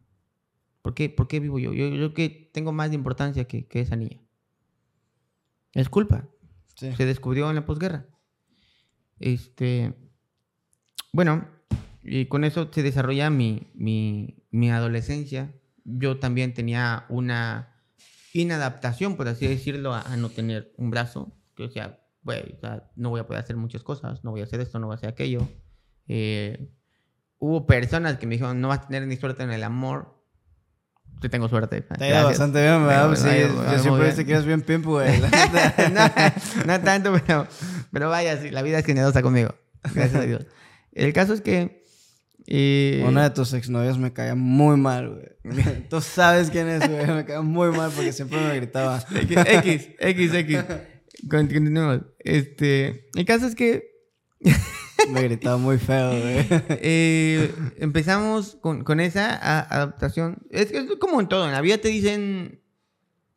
¿Por 0.81 0.93
qué, 0.93 1.09
¿Por 1.09 1.29
qué 1.29 1.39
vivo 1.39 1.59
yo? 1.59 1.71
Yo 1.71 1.89
creo 1.89 2.13
que 2.13 2.49
tengo 2.53 2.73
más 2.73 2.89
de 2.89 2.95
importancia 2.95 3.45
que, 3.45 3.67
que 3.67 3.79
esa 3.79 3.95
niña. 3.95 4.19
Es 5.71 5.87
culpa. 5.87 6.27
Se 6.75 7.05
descubrió 7.05 7.49
en 7.49 7.55
la 7.55 7.65
posguerra. 7.65 8.07
Este, 9.19 9.93
bueno, 11.11 11.47
y 12.03 12.25
con 12.25 12.43
eso 12.43 12.69
se 12.71 12.83
desarrolla 12.83 13.29
mi, 13.29 13.71
mi, 13.75 14.71
adolescencia. 14.71 15.53
Yo 15.85 16.19
también 16.19 16.53
tenía 16.53 17.05
una 17.09 17.75
inadaptación, 18.33 19.15
por 19.15 19.27
así 19.27 19.47
decirlo, 19.47 19.93
a, 19.93 20.17
no 20.17 20.29
tener 20.29 20.73
un 20.77 20.89
brazo. 20.89 21.31
Que, 21.55 21.63
o 21.63 21.69
sea, 21.69 21.99
no 22.95 23.09
voy 23.09 23.19
a 23.19 23.27
poder 23.27 23.43
hacer 23.43 23.55
muchas 23.55 23.83
cosas, 23.83 24.23
no 24.23 24.31
voy 24.31 24.41
a 24.41 24.45
hacer 24.45 24.59
esto, 24.59 24.79
no 24.79 24.87
voy 24.87 24.95
a 24.95 24.97
hacer 24.97 25.09
aquello. 25.09 25.47
Eh, 26.07 26.71
hubo 27.37 27.65
personas 27.65 28.17
que 28.17 28.27
me 28.27 28.35
dijeron, 28.35 28.59
no 28.59 28.69
vas 28.69 28.79
a 28.79 28.87
tener 28.87 29.07
ni 29.07 29.15
suerte 29.15 29.43
en 29.43 29.51
el 29.51 29.63
amor. 29.63 30.22
Te 31.23 31.29
tengo 31.29 31.47
suerte. 31.47 31.79
Te 31.79 32.03
ha 32.03 32.09
ido 32.09 32.25
bastante 32.25 32.61
bien, 32.61 32.85
¿verdad? 32.85 33.15
sí, 33.15 33.29
yo 33.71 33.79
siempre 33.79 34.07
dice 34.07 34.25
que 34.25 34.33
eres 34.33 34.45
bien 34.45 34.61
pimp, 34.61 34.83
güey. 34.83 35.21
no, 35.93 36.11
no, 36.65 36.81
tanto, 36.81 37.13
pero, 37.25 37.47
pero 37.93 38.09
vaya, 38.09 38.41
sí, 38.41 38.49
la 38.49 38.61
vida 38.61 38.79
es 38.79 38.85
generosa 38.85 39.21
conmigo. 39.21 39.55
Gracias 39.95 40.15
a 40.15 40.25
Dios. 40.25 40.45
El 40.91 41.13
caso 41.13 41.33
es 41.33 41.39
que... 41.39 41.81
Eh, 42.45 43.05
Una 43.07 43.23
de 43.23 43.29
tus 43.29 43.53
exnovias 43.53 43.97
me 43.97 44.11
caía 44.11 44.35
muy 44.35 44.75
mal, 44.75 45.11
güey. 45.43 45.63
Tú 45.89 46.01
sabes 46.01 46.49
quién 46.49 46.67
es, 46.67 46.89
güey. 46.89 47.07
Me 47.07 47.23
caía 47.23 47.41
muy 47.41 47.69
mal 47.69 47.89
porque 47.95 48.11
siempre 48.11 48.41
me 48.41 48.57
gritaba. 48.57 49.01
X, 49.09 49.91
X, 49.97 50.33
X. 50.33 50.59
Continuemos. 51.29 52.01
Este, 52.19 53.09
el 53.15 53.23
caso 53.23 53.47
es 53.47 53.55
que... 53.55 53.93
me 55.09 55.23
gritaba 55.23 55.57
muy 55.57 55.77
feo, 55.77 56.09
güey. 56.21 56.45
Eh, 56.69 57.53
empezamos 57.77 58.55
con, 58.55 58.83
con 58.83 58.99
esa 58.99 59.35
adaptación. 59.63 60.37
Es, 60.49 60.71
es 60.71 60.85
como 60.99 61.19
en 61.19 61.27
todo. 61.27 61.45
En 61.45 61.51
la 61.51 61.61
vida 61.61 61.77
te 61.77 61.89
dicen, 61.89 62.61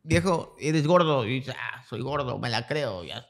viejo, 0.02 0.54
eres 0.60 0.86
gordo. 0.86 1.26
Y 1.26 1.40
dices, 1.40 1.54
ah, 1.58 1.84
soy 1.88 2.00
gordo, 2.00 2.38
me 2.38 2.48
la 2.48 2.66
creo. 2.66 3.04
Ya 3.04 3.26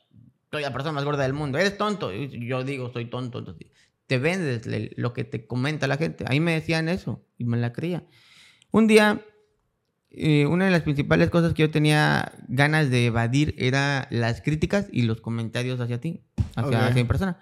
soy 0.50 0.62
la 0.62 0.72
persona 0.72 0.92
más 0.92 1.04
gorda 1.04 1.22
del 1.22 1.32
mundo. 1.32 1.58
Eres 1.58 1.76
tonto. 1.76 2.12
Y 2.12 2.46
yo 2.46 2.64
digo, 2.64 2.92
soy 2.92 3.06
tonto. 3.06 3.38
Entonces, 3.38 3.68
te 4.06 4.18
vendes 4.18 4.62
lo 4.96 5.12
que 5.12 5.24
te 5.24 5.46
comenta 5.46 5.86
la 5.86 5.96
gente. 5.96 6.24
Ahí 6.28 6.40
me 6.40 6.52
decían 6.52 6.88
eso 6.88 7.24
y 7.38 7.44
me 7.44 7.56
la 7.56 7.72
creía. 7.72 8.04
Un 8.70 8.86
día, 8.86 9.24
eh, 10.10 10.46
una 10.46 10.66
de 10.66 10.70
las 10.70 10.82
principales 10.82 11.30
cosas 11.30 11.54
que 11.54 11.62
yo 11.62 11.70
tenía 11.70 12.32
ganas 12.48 12.90
de 12.90 13.06
evadir 13.06 13.54
era 13.58 14.06
las 14.10 14.40
críticas 14.42 14.86
y 14.92 15.02
los 15.02 15.20
comentarios 15.20 15.80
hacia 15.80 16.00
ti, 16.00 16.22
hacia, 16.54 16.90
mi 16.90 17.04
persona. 17.04 17.40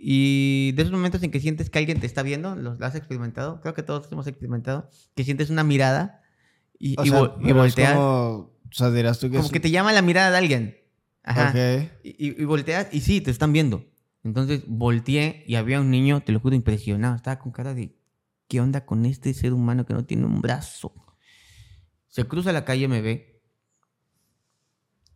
Y 0.00 0.72
de 0.72 0.82
esos 0.82 0.92
momentos 0.92 1.22
en 1.24 1.30
que 1.30 1.40
sientes 1.40 1.70
que 1.70 1.78
alguien 1.78 1.98
te 1.98 2.06
está 2.06 2.22
viendo, 2.22 2.54
¿los 2.54 2.80
has 2.80 2.94
experimentado? 2.94 3.60
Creo 3.60 3.74
que 3.74 3.82
todos 3.82 4.10
hemos 4.12 4.28
experimentado, 4.28 4.88
que 5.16 5.24
sientes 5.24 5.50
una 5.50 5.64
mirada 5.64 6.22
y, 6.78 6.94
y, 7.02 7.10
volteas. 7.52 7.94
Como, 7.94 8.54
o 8.64 8.70
sea, 8.70 8.90
dirás 8.90 9.18
tú 9.18 9.28
que 9.28 9.38
Como 9.38 9.50
que 9.50 9.58
te 9.58 9.70
llama 9.70 9.92
la 9.92 10.02
mirada 10.02 10.30
de 10.30 10.36
alguien. 10.36 10.78
Ajá. 11.24 11.52
Y, 12.04 12.40
y, 12.40 12.44
volteas 12.44 12.88
y 12.92 13.00
sí, 13.00 13.20
te 13.20 13.32
están 13.32 13.52
viendo. 13.52 13.84
Entonces 14.22 14.62
volteé 14.66 15.44
y 15.46 15.56
había 15.56 15.80
un 15.80 15.90
niño, 15.90 16.20
te 16.20 16.32
lo 16.32 16.38
juro, 16.38 16.54
impresionado. 16.54 17.16
Estaba 17.16 17.40
con 17.40 17.50
cara 17.50 17.74
de, 17.74 17.96
¿qué 18.46 18.60
onda 18.60 18.86
con 18.86 19.04
este 19.04 19.34
ser 19.34 19.52
humano 19.52 19.84
que 19.84 19.94
no 19.94 20.04
tiene 20.04 20.26
un 20.26 20.40
brazo? 20.40 20.92
Se 22.06 22.24
cruza 22.24 22.52
la 22.52 22.64
calle, 22.64 22.86
me 22.86 23.00
ve. 23.00 23.42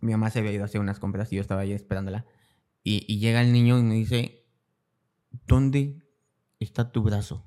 Mi 0.01 0.11
mamá 0.11 0.30
se 0.30 0.41
había 0.41 0.53
ido 0.53 0.62
a 0.62 0.66
hacer 0.66 0.80
unas 0.80 0.99
compras 0.99 1.33
y 1.33 1.37
yo 1.37 1.43
estaba 1.43 1.61
ahí 1.61 1.72
esperándola. 1.72 2.26
Y, 2.83 3.05
y 3.07 3.20
llega 3.20 3.41
el 3.41 3.53
niño 3.53 3.78
y 3.78 3.83
me 3.83 3.95
dice, 3.95 4.41
¿dónde 5.47 5.99
está 6.61 6.91
tu 6.93 7.03
brazo? 7.03 7.47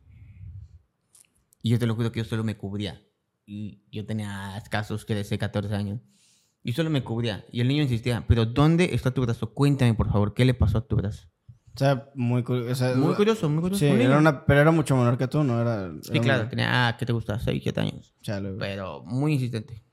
Y 1.62 1.70
yo 1.72 1.80
te 1.80 1.88
lo 1.88 1.96
juro 1.96 2.12
que 2.12 2.20
yo 2.20 2.26
solo 2.26 2.44
me 2.44 2.58
cubría. 2.58 3.02
Y 3.46 3.84
yo 3.92 4.06
tenía 4.06 4.58
escasos, 4.58 5.06
que 5.06 5.38
14 5.38 5.74
años. 5.76 6.02
Y 6.64 6.74
solo 6.74 6.90
me 6.90 7.04
cubría. 7.04 7.46
Y 7.52 7.62
el 7.62 7.68
niño 7.68 7.84
insistía, 7.84 8.26
pero 8.28 8.46
¿dónde 8.46 8.94
está 8.94 9.12
tu 9.12 9.22
brazo? 9.22 9.54
Cuéntame, 9.54 9.94
por 9.94 10.12
favor, 10.12 10.34
¿qué 10.34 10.46
le 10.46 10.54
pasó 10.54 10.80
a 10.80 10.88
tu 10.88 10.96
brazo? 10.96 11.28
O 11.76 11.78
sea, 11.78 12.10
muy, 12.16 12.42
curioso, 12.42 12.96
muy 12.96 13.16
curioso, 13.16 13.50
muy 13.50 13.62
curioso. 13.62 13.80
Sí, 13.80 13.88
era 13.88 14.18
una, 14.18 14.46
pero 14.46 14.62
era 14.62 14.72
mucho 14.72 14.96
menor 14.96 15.18
que 15.18 15.28
tú, 15.28 15.44
¿no? 15.44 15.60
Era, 15.60 15.92
sí, 16.02 16.20
claro, 16.22 16.48
tenía, 16.48 16.88
ah, 16.88 16.98
¿qué 16.98 17.06
te 17.06 17.12
gusta? 17.12 17.38
6, 17.38 17.62
7 17.62 17.82
años. 17.82 18.14
pero 18.58 19.04
muy 19.04 19.34
insistente. 19.34 19.84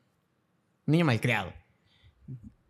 Niño 0.87 1.05
malcriado. 1.05 1.53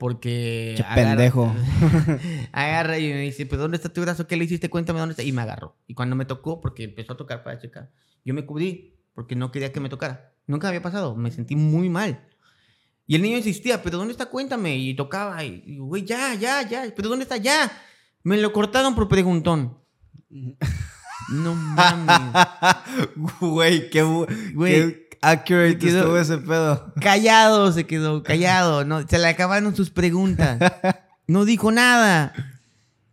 Porque. 0.03 0.85
Pendejo. 0.97 1.55
Agarra 2.53 2.99
y 2.99 3.09
me 3.09 3.21
dice, 3.21 3.47
¿pero 3.47 3.63
dónde 3.63 3.77
está 3.77 3.89
tu 3.89 4.01
brazo? 4.01 4.27
¿Qué 4.27 4.37
le 4.37 4.43
hiciste? 4.43 4.69
Cuéntame 4.69 4.99
dónde 4.99 5.13
está. 5.13 5.23
Y 5.23 5.31
me 5.31 5.43
agarró. 5.43 5.77
Y 5.87 5.95
cuando 5.95 6.17
me 6.17 6.25
tocó, 6.25 6.61
porque 6.61 6.83
empezó 6.83 7.13
a 7.13 7.17
tocar 7.17 7.45
para 7.45 7.61
checar, 7.61 7.89
yo 8.25 8.35
me 8.35 8.45
cubrí 8.45 8.97
porque 9.15 9.37
no 9.37 9.53
quería 9.53 9.73
que 9.73 9.79
me 9.79 9.89
tocara. 9.89 10.35
Nunca 10.49 10.67
había 10.67 10.83
pasado. 10.83 11.15
Me 11.15 11.31
sentí 11.31 11.55
muy 11.55 11.89
mal. 11.89 12.27
Y 13.07 13.15
el 13.15 13.23
niño 13.23 13.37
insistía, 13.37 13.81
¿pero 13.81 13.97
dónde 13.97 14.11
está? 14.11 14.27
Cuéntame. 14.27 14.77
Y 14.77 14.93
tocaba. 14.95 15.45
Y, 15.45 15.63
y 15.65 15.79
güey, 15.79 16.05
ya, 16.05 16.35
ya, 16.35 16.69
ya. 16.69 16.93
¿Pero 16.97 17.09
dónde 17.09 17.23
está? 17.23 17.37
Ya. 17.37 17.71
Me 18.25 18.39
lo 18.39 18.53
cortaron 18.53 18.97
por 18.97 19.07
preguntón. 19.07 19.79
No 21.29 21.55
mames. 21.55 22.47
Güey, 23.41 23.89
qué, 23.89 24.03
qué 25.09 25.12
accurate 25.23 25.79
quedó, 25.79 26.01
estuvo 26.01 26.19
ese 26.19 26.39
pedo. 26.39 26.93
Callado 27.01 27.73
se 27.73 27.87
quedó, 27.87 28.23
callado. 28.23 28.85
No, 28.85 29.07
se 29.07 29.19
le 29.19 29.29
acabaron 29.29 29.75
sus 29.75 29.91
preguntas. 29.91 30.59
No 31.27 31.45
dijo 31.45 31.73
nada. 31.73 32.35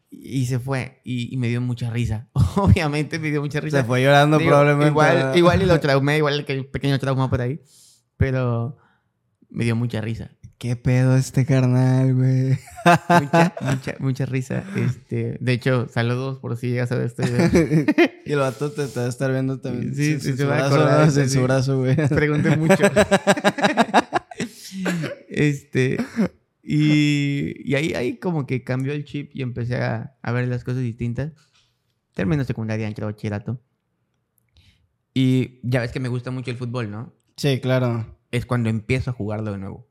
Y 0.09 0.47
se 0.47 0.59
fue. 0.59 0.99
Y, 1.05 1.37
me 1.37 1.47
dio 1.47 1.61
mucha 1.61 1.89
risa. 1.89 2.27
Obviamente 2.55 3.19
me 3.19 3.29
dio 3.29 3.41
mucha 3.41 3.61
risa. 3.61 3.77
Se 3.77 3.83
fue 3.83 4.03
llorando 4.03 4.37
probablemente. 4.37 4.89
Igual, 4.89 5.37
igual 5.37 5.61
y 5.61 5.65
lo 5.65 5.79
traumé, 5.79 6.17
igual 6.17 6.43
que 6.45 6.63
pequeño 6.63 6.99
trauma 6.99 7.29
por 7.29 7.41
ahí. 7.41 7.61
Pero 8.17 8.77
me 9.49 9.63
dio 9.63 9.75
mucha 9.75 10.01
risa. 10.01 10.31
¿Qué 10.59 10.75
pedo 10.75 11.15
este 11.15 11.45
carnal, 11.45 12.13
güey? 12.13 12.59
Mucha, 13.07 13.55
mucha, 13.61 13.95
mucha 13.99 14.25
risa. 14.25 14.65
Este, 14.75 15.37
de 15.39 15.53
hecho, 15.53 15.87
saludos 15.87 16.39
por 16.39 16.57
si 16.57 16.67
llegas 16.67 16.91
a 16.91 16.95
ver 16.95 17.05
este 17.05 17.85
y 18.25 18.33
el 18.33 18.39
vato 18.39 18.69
te, 18.69 18.85
va 18.87 19.05
a 19.05 19.07
estar 19.07 19.31
viendo 19.31 19.61
también. 19.61 19.95
Sí, 19.95 20.19
sí, 20.19 20.35
se 20.35 20.43
va 20.43 20.57
a 20.57 20.67
acordar. 20.67 21.17
En 21.17 21.29
su 21.29 21.43
brazo, 21.43 21.79
güey. 21.79 21.95
Pregunté 22.09 22.57
mucho. 22.57 22.83
este, 25.29 25.97
y, 26.61 27.53
y 27.63 27.75
ahí, 27.75 27.93
ahí 27.93 28.17
como 28.17 28.45
que 28.45 28.65
cambió 28.65 28.91
el 28.91 29.05
chip 29.05 29.31
y 29.33 29.43
empecé 29.43 29.77
a, 29.77 30.17
a 30.21 30.31
ver 30.33 30.49
las 30.49 30.65
cosas 30.65 30.81
distintas. 30.81 31.31
Termino 32.15 32.43
secundaria, 32.43 32.85
entré 32.85 33.05
bachillerato. 33.05 33.61
Y 35.13 35.61
ya 35.63 35.79
ves 35.79 35.93
que 35.93 36.01
me 36.01 36.09
gusta 36.09 36.31
mucho 36.31 36.51
el 36.51 36.57
fútbol, 36.57 36.91
¿no? 36.91 37.13
Sí, 37.37 37.61
claro. 37.61 38.17
Es 38.29 38.45
cuando 38.45 38.69
empiezo 38.69 39.11
a 39.11 39.13
jugarlo 39.13 39.53
de 39.53 39.57
nuevo. 39.57 39.88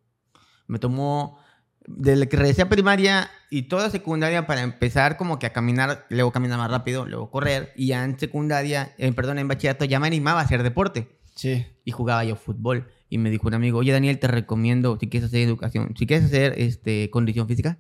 Me 0.69 0.79
tomó 0.79 1.41
desde 1.89 2.29
que 2.29 2.37
regresé 2.37 2.63
a 2.63 2.69
primaria 2.69 3.31
y 3.51 3.63
toda 3.63 3.91
secundaria 3.91 4.47
para 4.47 4.63
empezar 4.63 5.17
como 5.17 5.39
que 5.39 5.47
a 5.47 5.53
caminar, 5.53 6.07
luego 6.11 6.33
caminar 6.33 6.59
más 6.59 6.71
rápido, 6.71 7.07
luego 7.07 7.31
correr. 7.31 7.73
Y 7.77 7.89
ya 7.89 8.05
en 8.05 8.19
secundaria, 8.19 8.95
eh, 8.99 9.11
perdón, 9.13 9.39
en 9.39 9.49
bachillerato 9.49 9.85
ya 9.85 9.99
me 9.99 10.07
animaba 10.07 10.41
a 10.41 10.45
hacer 10.45 10.63
deporte. 10.63 11.09
Sí. 11.35 11.67
Y 11.85 11.91
jugaba 11.91 12.25
yo 12.25 12.37
fútbol. 12.37 12.89
Y 13.09 13.19
me 13.19 13.31
dijo 13.31 13.49
un 13.49 13.55
amigo, 13.55 13.79
oye 13.79 13.93
Daniel, 13.93 14.19
te 14.19 14.27
recomiendo, 14.27 14.99
si 15.01 15.09
quieres 15.09 15.29
hacer 15.29 15.41
educación, 15.41 15.95
si 15.99 16.07
quieres 16.07 16.27
hacer 16.27 16.55
este, 16.59 17.09
condición 17.11 17.49
física, 17.49 17.79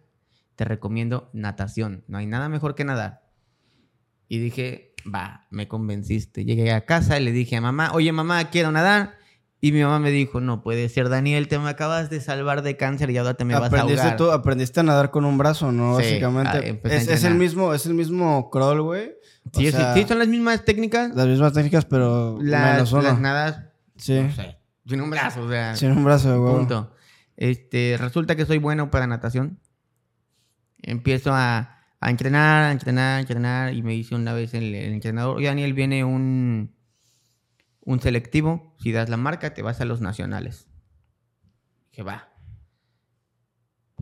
te 0.56 0.64
recomiendo 0.64 1.28
natación. 1.34 2.04
No 2.08 2.18
hay 2.18 2.26
nada 2.26 2.48
mejor 2.48 2.74
que 2.74 2.84
nadar. 2.84 3.28
Y 4.28 4.38
dije, 4.38 4.94
va, 5.12 5.46
me 5.50 5.68
convenciste. 5.68 6.44
Llegué 6.44 6.72
a 6.72 6.86
casa 6.86 7.20
y 7.20 7.24
le 7.24 7.32
dije 7.32 7.56
a 7.56 7.60
mamá, 7.60 7.92
oye 7.92 8.10
mamá, 8.12 8.48
quiero 8.50 8.72
nadar. 8.72 9.16
Y 9.60 9.72
mi 9.72 9.82
mamá 9.82 9.98
me 9.98 10.10
dijo, 10.10 10.40
no 10.40 10.62
puede 10.62 10.88
ser, 10.88 11.08
Daniel, 11.08 11.48
te 11.48 11.58
me 11.58 11.68
acabas 11.68 12.10
de 12.10 12.20
salvar 12.20 12.62
de 12.62 12.76
cáncer 12.76 13.10
y 13.10 13.18
ahora 13.18 13.34
te 13.34 13.44
me 13.44 13.58
vas 13.58 13.72
a 13.72 13.80
ahogar. 13.80 14.16
Tú, 14.16 14.30
aprendiste 14.30 14.78
a 14.80 14.82
nadar 14.84 15.10
con 15.10 15.24
un 15.24 15.36
brazo, 15.36 15.72
¿no? 15.72 15.94
Básicamente. 15.94 16.80
Ah, 16.84 16.88
es, 16.88 17.24
el 17.24 17.34
mismo, 17.34 17.74
es 17.74 17.84
el 17.86 17.94
mismo 17.94 18.50
crawl, 18.50 18.82
güey. 18.82 19.14
Sí, 19.52 19.72
sí, 19.72 20.04
son 20.06 20.20
las 20.20 20.28
mismas 20.28 20.64
técnicas. 20.64 21.12
Las 21.14 21.26
mismas 21.26 21.52
técnicas, 21.52 21.84
pero 21.86 22.38
las, 22.40 22.72
menos 22.74 22.92
uno. 22.92 23.02
Las 23.02 23.18
nadas, 23.18 23.64
sí. 23.96 24.20
no 24.20 24.32
sé, 24.32 24.58
sin 24.86 25.00
un 25.00 25.10
brazo, 25.10 25.42
o 25.42 25.50
sea. 25.50 25.74
Sin 25.74 25.90
un 25.90 26.04
brazo, 26.04 26.40
güey. 26.40 26.54
Punto. 26.54 26.92
Este, 27.36 27.96
resulta 27.98 28.36
que 28.36 28.46
soy 28.46 28.58
bueno 28.58 28.92
para 28.92 29.08
natación. 29.08 29.58
Empiezo 30.82 31.32
a, 31.34 31.78
a 32.00 32.10
entrenar, 32.10 32.64
a 32.64 32.72
entrenar, 32.72 33.16
a 33.16 33.20
entrenar 33.20 33.74
y 33.74 33.82
me 33.82 33.92
dice 33.92 34.14
una 34.14 34.34
vez 34.34 34.54
el, 34.54 34.72
el 34.74 34.92
entrenador, 34.92 35.38
oye 35.38 35.46
Daniel, 35.46 35.72
viene 35.72 36.04
un 36.04 36.77
un 37.88 38.00
selectivo, 38.02 38.76
si 38.78 38.92
das 38.92 39.08
la 39.08 39.16
marca, 39.16 39.54
te 39.54 39.62
vas 39.62 39.80
a 39.80 39.86
los 39.86 40.02
nacionales. 40.02 40.68
Que 41.90 42.02
va. 42.02 42.28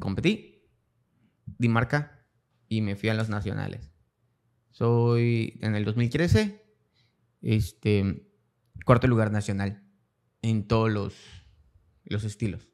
Competí, 0.01 0.67
di 1.47 1.69
marca 1.69 2.27
y 2.69 2.81
me 2.81 2.97
fui 2.97 3.11
a 3.11 3.15
los 3.15 3.29
nacionales. 3.29 3.93
Soy 4.73 5.61
en 5.63 5.77
el 5.77 5.85
2013, 5.85 6.67
este, 7.43 8.29
cuarto 8.85 9.07
lugar 9.07 9.31
nacional 9.31 9.85
en 10.43 10.67
todos 10.67 10.91
los, 10.91 11.15
los 12.07 12.25
estilos. 12.25 12.69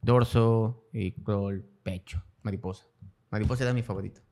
Dorso, 0.00 0.88
y 0.94 1.12
crawl, 1.12 1.62
pecho, 1.82 2.24
mariposa. 2.40 2.86
Mariposa 3.30 3.64
era 3.64 3.74
mi 3.74 3.82
favorito. 3.82 4.22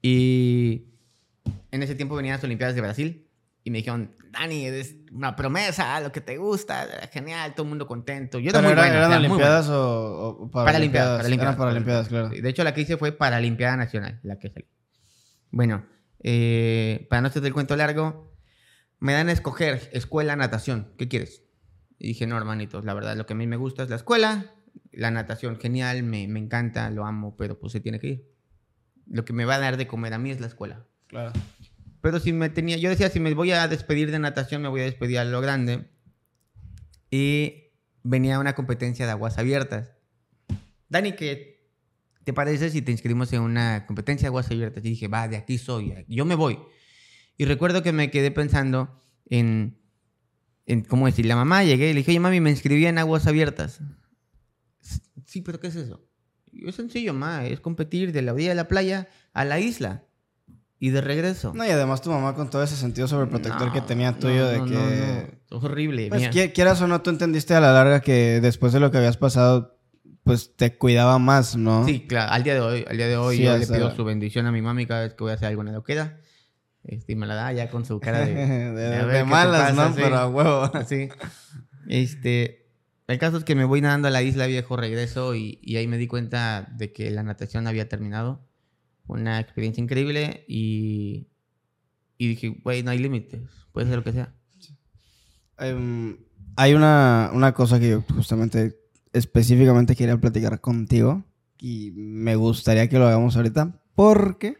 Y 0.00 0.94
en 1.70 1.82
ese 1.82 1.94
tiempo 1.94 2.16
venían 2.16 2.36
las 2.36 2.44
Olimpiadas 2.44 2.74
de 2.74 2.80
Brasil 2.80 3.30
y 3.66 3.70
me 3.70 3.78
dijeron, 3.78 4.14
Dani, 4.30 4.66
es 4.66 4.94
una 5.10 5.34
promesa, 5.34 5.98
lo 6.00 6.12
que 6.12 6.20
te 6.20 6.36
gusta, 6.36 6.86
genial, 7.10 7.54
todo 7.54 7.64
el 7.64 7.70
mundo 7.70 7.86
contento. 7.86 8.38
Yo 8.38 8.50
era 8.50 8.60
muy 8.60 8.74
bueno, 8.74 8.92
¿Eran 8.92 9.12
Olimpiadas 9.14 9.68
o, 9.70 10.50
para 10.52 10.66
Paralimpiadas? 10.66 11.16
Paralimpiadas, 11.16 11.56
Paralimpiadas, 11.56 12.08
claro. 12.08 12.28
De 12.28 12.46
hecho, 12.46 12.62
la 12.62 12.74
que 12.74 12.82
hice 12.82 12.98
fue 12.98 13.12
Paralimpiada 13.12 13.76
Nacional, 13.78 14.20
la 14.22 14.38
que 14.38 14.50
salí. 14.50 14.66
Bueno, 15.50 15.86
eh, 16.22 17.06
para 17.08 17.22
no 17.22 17.28
hacer 17.28 17.42
el 17.46 17.54
cuento 17.54 17.74
largo, 17.74 18.36
me 19.00 19.14
dan 19.14 19.30
a 19.30 19.32
escoger 19.32 19.88
escuela, 19.94 20.36
natación. 20.36 20.92
¿Qué 20.98 21.08
quieres? 21.08 21.42
Y 21.98 22.08
dije, 22.08 22.26
no, 22.26 22.36
hermanitos, 22.36 22.84
la 22.84 22.92
verdad, 22.92 23.16
lo 23.16 23.24
que 23.24 23.32
a 23.32 23.36
mí 23.36 23.46
me 23.46 23.56
gusta 23.56 23.82
es 23.82 23.88
la 23.88 23.96
escuela, 23.96 24.52
la 24.92 25.10
natación, 25.10 25.58
genial, 25.58 26.02
me, 26.02 26.28
me 26.28 26.38
encanta, 26.38 26.90
lo 26.90 27.06
amo, 27.06 27.34
pero 27.38 27.58
pues 27.58 27.72
se 27.72 27.80
tiene 27.80 27.98
que 27.98 28.06
ir. 28.08 28.30
Lo 29.06 29.24
que 29.24 29.32
me 29.32 29.46
va 29.46 29.54
a 29.54 29.58
dar 29.58 29.78
de 29.78 29.86
comer 29.86 30.12
a 30.12 30.18
mí 30.18 30.30
es 30.30 30.40
la 30.40 30.48
escuela. 30.48 30.84
Claro. 31.06 31.32
Pero 32.04 32.20
si 32.20 32.34
me 32.34 32.50
tenía, 32.50 32.76
yo 32.76 32.90
decía, 32.90 33.08
si 33.08 33.18
me 33.18 33.32
voy 33.32 33.52
a 33.52 33.66
despedir 33.66 34.10
de 34.10 34.18
natación, 34.18 34.60
me 34.60 34.68
voy 34.68 34.82
a 34.82 34.84
despedir 34.84 35.18
a 35.20 35.24
lo 35.24 35.40
grande. 35.40 35.88
y 37.10 37.70
venía 38.02 38.38
una 38.38 38.54
competencia 38.54 39.06
de 39.06 39.12
aguas 39.12 39.38
abiertas. 39.38 39.94
Dani, 40.90 41.12
¿qué 41.12 41.66
te 42.24 42.34
parece 42.34 42.68
si 42.68 42.82
te 42.82 42.92
inscribimos 42.92 43.32
en 43.32 43.40
una 43.40 43.86
competencia 43.86 44.26
de 44.26 44.28
aguas 44.28 44.50
abiertas? 44.50 44.84
Y 44.84 44.90
dije, 44.90 45.08
va, 45.08 45.28
de 45.28 45.38
aquí 45.38 45.56
soy, 45.56 45.94
yo 46.06 46.26
me 46.26 46.34
voy. 46.34 46.58
Y 47.38 47.46
recuerdo 47.46 47.82
que 47.82 47.92
me 47.92 48.10
quedé 48.10 48.30
pensando 48.30 49.00
en, 49.24 49.80
en 50.66 50.82
¿cómo 50.82 51.06
decir? 51.06 51.24
La 51.24 51.36
mamá 51.36 51.64
llegué 51.64 51.88
y 51.88 51.94
le 51.94 52.00
dije, 52.00 52.10
oye, 52.10 52.20
mami, 52.20 52.38
me 52.38 52.50
inscribí 52.50 52.84
en 52.84 52.98
aguas 52.98 53.26
abiertas. 53.26 53.80
Sí, 55.24 55.40
pero 55.40 55.58
¿qué 55.58 55.68
es 55.68 55.76
eso? 55.76 56.06
Es 56.52 56.74
sencillo, 56.74 57.14
ma, 57.14 57.46
es 57.46 57.60
competir 57.60 58.12
de 58.12 58.20
la 58.20 58.34
orilla 58.34 58.50
de 58.50 58.56
la 58.56 58.68
playa 58.68 59.08
a 59.32 59.46
la 59.46 59.58
isla 59.58 60.04
y 60.84 60.90
de 60.90 61.00
regreso. 61.00 61.54
No, 61.54 61.64
y 61.64 61.70
además 61.70 62.02
tu 62.02 62.10
mamá 62.10 62.34
con 62.34 62.50
todo 62.50 62.62
ese 62.62 62.76
sentido 62.76 63.08
sobreprotector 63.08 63.72
que 63.72 63.80
tenía 63.80 64.12
tuyo 64.18 64.46
de 64.46 64.64
que... 64.64 65.40
Es 65.50 65.64
horrible. 65.64 66.10
Pues 66.10 66.28
quieras 66.28 66.78
o 66.82 66.86
no, 66.86 67.00
tú 67.00 67.08
entendiste 67.08 67.54
a 67.54 67.60
la 67.60 67.72
larga 67.72 68.02
que 68.02 68.38
después 68.42 68.74
de 68.74 68.80
lo 68.80 68.90
que 68.90 68.98
habías 68.98 69.16
pasado, 69.16 69.78
pues 70.24 70.54
te 70.56 70.76
cuidaba 70.76 71.18
más, 71.18 71.56
¿no? 71.56 71.86
Sí, 71.86 72.06
claro. 72.06 72.32
Al 72.32 72.42
día 72.42 72.52
de 72.52 72.60
hoy, 72.60 72.84
al 72.86 72.98
día 72.98 73.08
de 73.08 73.16
hoy 73.16 73.38
yo 73.38 73.56
le 73.56 73.66
pido 73.66 73.96
su 73.96 74.04
bendición 74.04 74.44
a 74.44 74.52
mi 74.52 74.60
mami 74.60 74.84
cada 74.84 75.04
vez 75.04 75.14
que 75.14 75.24
voy 75.24 75.30
a 75.30 75.36
hacer 75.36 75.48
algo 75.48 75.62
en 75.62 75.72
la 75.72 75.82
queda. 75.82 76.20
Este, 76.82 77.12
y 77.12 77.16
me 77.16 77.26
la 77.26 77.34
da 77.34 77.50
ya 77.54 77.70
con 77.70 77.86
su 77.86 77.98
cara 77.98 78.26
de... 78.26 78.34
de, 79.14 79.24
malas, 79.24 79.74
¿no? 79.74 79.90
Pero 79.94 80.18
a 80.18 80.28
huevo. 80.28 80.70
Sí. 80.86 81.08
Este... 81.88 82.68
El 83.06 83.18
caso 83.18 83.38
es 83.38 83.44
que 83.44 83.54
me 83.54 83.64
voy 83.64 83.80
nadando 83.80 84.08
a 84.08 84.10
la 84.10 84.20
isla 84.20 84.44
viejo, 84.44 84.76
regreso 84.76 85.34
y, 85.34 85.60
y 85.62 85.76
ahí 85.76 85.86
me 85.86 85.96
di 85.96 86.08
cuenta 86.08 86.68
de 86.76 86.92
que 86.92 87.10
la 87.10 87.22
natación 87.22 87.66
había 87.66 87.88
terminado. 87.88 88.46
Una 89.06 89.38
experiencia 89.40 89.82
increíble 89.82 90.44
y, 90.48 91.28
y 92.16 92.28
dije, 92.28 92.48
güey, 92.62 92.82
no 92.82 92.90
hay 92.90 92.98
límites, 92.98 93.42
puede 93.72 93.86
ser 93.86 93.96
lo 93.96 94.04
que 94.04 94.12
sea. 94.12 94.34
Em, 95.58 96.16
hay 96.56 96.74
una, 96.74 97.30
una 97.32 97.52
cosa 97.52 97.78
que 97.78 97.90
yo 97.90 98.02
justamente 98.14 98.78
específicamente 99.12 99.94
quería 99.94 100.18
platicar 100.18 100.60
contigo 100.60 101.24
y 101.58 101.92
me 101.92 102.34
gustaría 102.36 102.88
que 102.88 102.98
lo 102.98 103.06
hagamos 103.06 103.36
ahorita 103.36 103.80
porque 103.94 104.56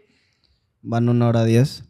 van 0.83 1.09
una 1.09 1.29
hora 1.29 1.45
diez 1.45 1.85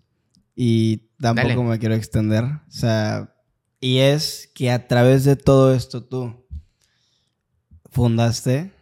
y 0.54 1.08
tampoco 1.20 1.64
me 1.64 1.78
quiero 1.78 1.94
extender. 1.94 2.44
O 2.44 2.70
sea, 2.70 3.34
y 3.80 3.98
es 3.98 4.50
que 4.54 4.70
a 4.70 4.86
través 4.88 5.24
de 5.24 5.36
todo 5.36 5.74
esto 5.74 6.04
tú 6.04 6.46
fundaste 7.90 8.72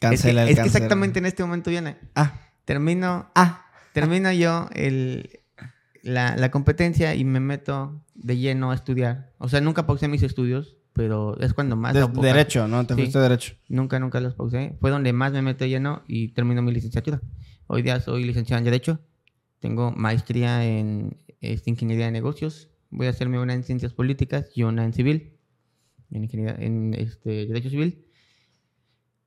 Cancela 0.00 0.42
es 0.42 0.46
que, 0.46 0.52
Es 0.52 0.60
que 0.60 0.66
exactamente 0.66 1.18
en 1.18 1.26
este 1.26 1.42
momento 1.42 1.70
viene. 1.70 1.96
Ah. 2.14 2.40
Termino. 2.64 3.30
Ah. 3.34 3.66
Termino 3.92 4.32
yo 4.32 4.68
el, 4.74 5.40
la, 6.02 6.50
competencia 6.50 7.14
y 7.14 7.24
me 7.24 7.40
meto 7.40 8.02
de 8.14 8.36
lleno 8.36 8.70
a 8.70 8.74
estudiar. 8.74 9.32
O 9.38 9.48
sea, 9.48 9.60
nunca 9.60 9.86
pausé 9.86 10.08
mis 10.08 10.22
estudios, 10.22 10.76
pero 10.92 11.38
es 11.40 11.54
cuando 11.54 11.76
más. 11.76 11.94
derecho, 12.12 12.68
¿no? 12.68 12.86
Te 12.86 12.94
fuiste 12.94 13.18
derecho. 13.18 13.54
Nunca, 13.68 13.98
nunca 13.98 14.20
los 14.20 14.34
pausé. 14.34 14.76
Fue 14.80 14.90
donde 14.90 15.12
más 15.12 15.32
me 15.32 15.42
meto 15.42 15.64
lleno 15.64 16.02
y 16.06 16.28
termino 16.28 16.62
mi 16.62 16.72
licenciatura. 16.72 17.20
Hoy 17.66 17.82
día 17.82 18.00
soy 18.00 18.24
licenciado 18.24 18.58
en 18.58 18.64
Derecho. 18.64 19.00
Tengo 19.60 19.90
maestría 19.92 20.64
en 20.64 21.16
este, 21.40 21.70
Ingeniería 21.70 22.06
de 22.06 22.12
Negocios. 22.12 22.68
Voy 22.90 23.06
a 23.06 23.10
hacerme 23.10 23.38
una 23.38 23.54
en 23.54 23.64
Ciencias 23.64 23.92
Políticas 23.92 24.50
y 24.54 24.64
una 24.64 24.84
en 24.84 24.92
Civil. 24.92 25.38
En, 26.10 26.24
ingeniería, 26.24 26.56
en 26.58 26.94
este, 26.94 27.46
Derecho 27.46 27.70
Civil. 27.70 28.04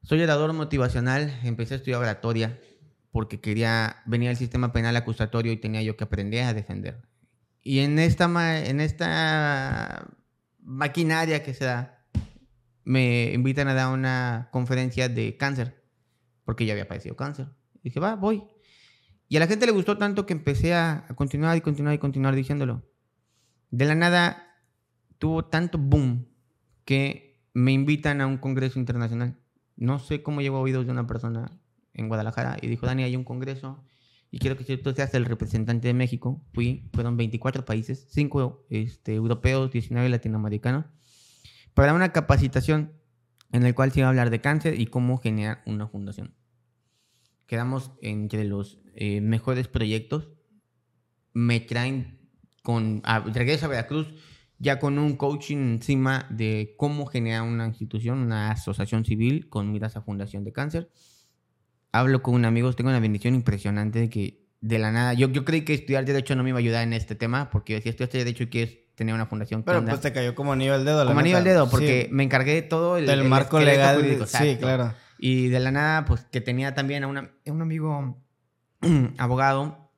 Soy 0.03 0.21
orador 0.21 0.53
motivacional, 0.53 1.33
empecé 1.43 1.73
a 1.73 1.77
estudiar 1.77 1.99
oratoria 1.99 2.57
porque 3.11 3.39
quería, 3.39 3.97
venir 4.05 4.29
al 4.29 4.37
sistema 4.37 4.71
penal 4.71 4.95
acusatorio 4.95 5.51
y 5.51 5.57
tenía 5.57 5.81
yo 5.81 5.97
que 5.97 6.03
aprender 6.03 6.43
a 6.43 6.53
defender. 6.53 7.01
Y 7.63 7.79
en 7.79 7.99
esta, 7.99 8.65
en 8.65 8.79
esta 8.79 10.07
maquinaria 10.59 11.43
que 11.43 11.53
se 11.53 11.65
da, 11.65 12.05
me 12.83 13.33
invitan 13.33 13.67
a 13.67 13.73
dar 13.73 13.93
una 13.93 14.49
conferencia 14.51 15.09
de 15.09 15.35
cáncer, 15.37 15.83
porque 16.45 16.65
ya 16.65 16.73
había 16.73 16.87
padecido 16.87 17.15
cáncer. 17.15 17.47
dije, 17.83 17.99
va, 17.99 18.15
voy. 18.15 18.43
Y 19.29 19.37
a 19.37 19.39
la 19.39 19.47
gente 19.47 19.65
le 19.65 19.73
gustó 19.73 19.97
tanto 19.97 20.25
que 20.25 20.33
empecé 20.33 20.73
a, 20.73 21.05
a 21.09 21.15
continuar 21.15 21.57
y 21.57 21.61
continuar 21.61 21.93
y 21.95 21.97
continuar 21.97 22.35
diciéndolo. 22.35 22.89
De 23.71 23.85
la 23.85 23.95
nada 23.95 24.55
tuvo 25.17 25.45
tanto 25.45 25.77
boom 25.77 26.27
que 26.85 27.43
me 27.53 27.73
invitan 27.73 28.21
a 28.21 28.27
un 28.27 28.37
congreso 28.37 28.79
internacional 28.79 29.37
no 29.77 29.99
sé 29.99 30.23
cómo 30.23 30.41
llegó 30.41 30.57
a 30.57 30.61
oídos 30.61 30.85
de 30.85 30.91
una 30.91 31.07
persona 31.07 31.51
en 31.97 32.07
Guadalajara 32.07 32.57
y 32.61 32.67
dijo, 32.67 32.85
Dani, 32.85 33.03
hay 33.03 33.15
un 33.15 33.23
congreso 33.23 33.83
y 34.31 34.39
quiero 34.39 34.57
que 34.57 34.77
tú 34.77 34.93
seas 34.93 35.13
el 35.13 35.25
representante 35.25 35.87
de 35.87 35.93
México. 35.93 36.41
Fui, 36.53 36.89
fueron 36.93 37.17
24 37.17 37.65
países, 37.65 38.07
5 38.11 38.67
este, 38.69 39.13
europeos, 39.15 39.71
19 39.71 40.07
latinoamericanos, 40.09 40.85
para 41.73 41.93
una 41.93 42.11
capacitación 42.11 42.93
en 43.51 43.63
la 43.63 43.73
cual 43.73 43.91
se 43.91 43.99
iba 43.99 44.07
a 44.07 44.09
hablar 44.09 44.29
de 44.29 44.41
cáncer 44.41 44.79
y 44.79 44.87
cómo 44.87 45.17
generar 45.17 45.63
una 45.65 45.87
fundación. 45.87 46.33
Quedamos 47.45 47.91
entre 48.01 48.43
los 48.43 48.79
eh, 48.95 49.21
mejores 49.21 49.67
proyectos. 49.67 50.29
Me 51.33 51.59
traen 51.61 52.19
con... 52.63 53.01
A, 53.05 53.19
regreso 53.19 53.65
a 53.65 53.69
Veracruz 53.69 54.13
ya 54.59 54.79
con 54.79 54.97
un 54.97 55.15
coaching 55.17 55.57
encima 55.57 56.25
de 56.29 56.73
cómo 56.77 57.05
generar 57.05 57.43
una 57.43 57.67
institución, 57.67 58.19
una 58.19 58.51
asociación 58.51 59.05
civil 59.05 59.49
con 59.49 59.71
miras 59.71 59.95
a 59.95 60.01
Fundación 60.01 60.43
de 60.43 60.51
Cáncer. 60.51 60.91
Hablo 61.99 62.21
con 62.21 62.35
un 62.35 62.45
amigo, 62.45 62.71
tengo 62.73 62.89
una 62.89 62.99
bendición 62.99 63.35
impresionante 63.35 63.99
de 63.99 64.09
que 64.09 64.47
de 64.61 64.79
la 64.79 64.91
nada, 64.91 65.13
yo, 65.13 65.29
yo 65.29 65.45
creí 65.45 65.61
que 65.61 65.73
estudiar 65.73 66.05
Derecho 66.05 66.35
no 66.35 66.43
me 66.43 66.49
iba 66.49 66.57
a 66.57 66.59
ayudar 66.59 66.83
en 66.83 66.93
este 66.93 67.15
tema, 67.15 67.49
porque 67.49 67.81
si 67.81 67.89
estudiaste 67.89 68.17
Derecho 68.17 68.43
y 68.43 68.47
quieres 68.47 68.77
tener 68.95 69.13
una 69.13 69.27
fundación. 69.27 69.63
Pero 69.63 69.85
pues 69.85 70.01
te 70.01 70.11
cayó 70.11 70.33
como 70.33 70.53
anillo 70.53 70.73
al 70.73 70.83
dedo. 70.83 71.05
como 71.05 71.19
anillo 71.19 71.37
al 71.37 71.43
dedo, 71.43 71.69
porque 71.69 72.09
me 72.11 72.23
encargué 72.23 72.55
de 72.55 72.61
todo 72.63 72.97
el, 72.97 73.05
Del 73.05 73.23
marco 73.23 73.59
legal. 73.59 74.25
sí, 74.25 74.57
claro. 74.59 74.93
Y 75.19 75.47
de 75.47 75.59
la 75.59 75.71
nada, 75.71 76.05
pues 76.05 76.25
que 76.31 76.41
tenía 76.41 76.73
también 76.73 77.03
a, 77.03 77.07
una, 77.07 77.31
un 77.45 77.61
amigo 77.61 78.23
abogado. 79.17 79.91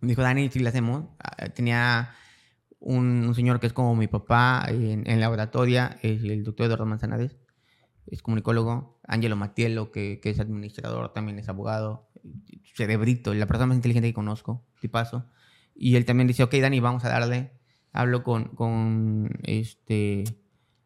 Me 0.00 0.08
dijo, 0.08 0.22
Dani, 0.22 0.48
si 0.50 0.58
le 0.60 0.68
hacemos. 0.68 1.04
Ah, 1.18 1.48
tenía 1.48 2.10
un, 2.78 3.34
señor 3.34 3.60
que 3.60 3.66
es 3.66 3.72
como 3.72 3.94
mi 3.94 4.08
papá 4.08 4.66
en, 4.68 5.08
en 5.08 5.20
la 5.20 5.30
oratoria, 5.30 5.98
el 6.02 6.44
doctor 6.44 6.66
Eduardo 6.66 6.86
Manzanares, 6.86 7.36
es 8.10 8.22
comunicólogo, 8.22 9.00
Angelo 9.06 9.36
Matiello, 9.36 9.90
que, 9.90 10.20
que, 10.20 10.30
es 10.30 10.40
administrador, 10.40 11.12
también 11.12 11.38
es 11.38 11.48
abogado, 11.48 12.10
cerebrito, 12.74 13.34
la 13.34 13.46
persona 13.46 13.66
más 13.66 13.76
inteligente 13.76 14.08
que 14.08 14.14
conozco, 14.14 14.66
tipazo. 14.80 15.26
Y 15.74 15.96
él 15.96 16.04
también 16.04 16.26
dice, 16.26 16.42
ok, 16.42 16.54
Dani, 16.56 16.80
vamos 16.80 17.04
a 17.04 17.08
darle. 17.08 17.52
Hablo 17.92 18.22
con, 18.22 18.44
con 18.54 19.30
este, 19.42 20.24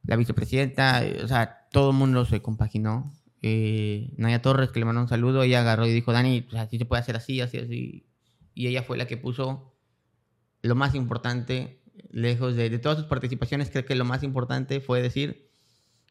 la 0.05 0.17
vicepresidenta, 0.17 1.03
o 1.23 1.29
sea, 1.29 1.67
todo 1.71 1.91
el 1.91 1.97
mundo 1.97 2.25
se 2.25 2.41
compaginó. 2.41 3.13
Eh, 3.43 4.15
Naya 4.17 4.41
Torres, 4.41 4.71
que 4.71 4.79
le 4.79 4.87
mandó 4.87 5.03
un 5.03 5.09
saludo, 5.09 5.43
ella 5.43 5.61
agarró 5.61 5.87
y 5.87 5.93
dijo, 5.93 6.13
Dani, 6.13 6.47
así 6.57 6.79
se 6.79 6.85
puede 6.87 7.03
hacer 7.03 7.17
así, 7.17 7.41
así, 7.41 7.59
así. 7.59 8.07
Y 8.55 8.69
ella 8.69 8.83
fue 8.83 8.97
la 8.97 9.07
que 9.07 9.17
puso 9.17 9.75
lo 10.63 10.75
más 10.75 10.95
importante 10.95 11.83
lejos 12.11 12.57
de, 12.57 12.79
todas 12.79 12.99
sus 12.99 13.07
participaciones, 13.07 13.71
creo 13.71 13.85
que 13.85 13.95
lo 13.95 14.05
más 14.05 14.23
importante 14.23 14.81
fue 14.81 15.03
decir, 15.03 15.44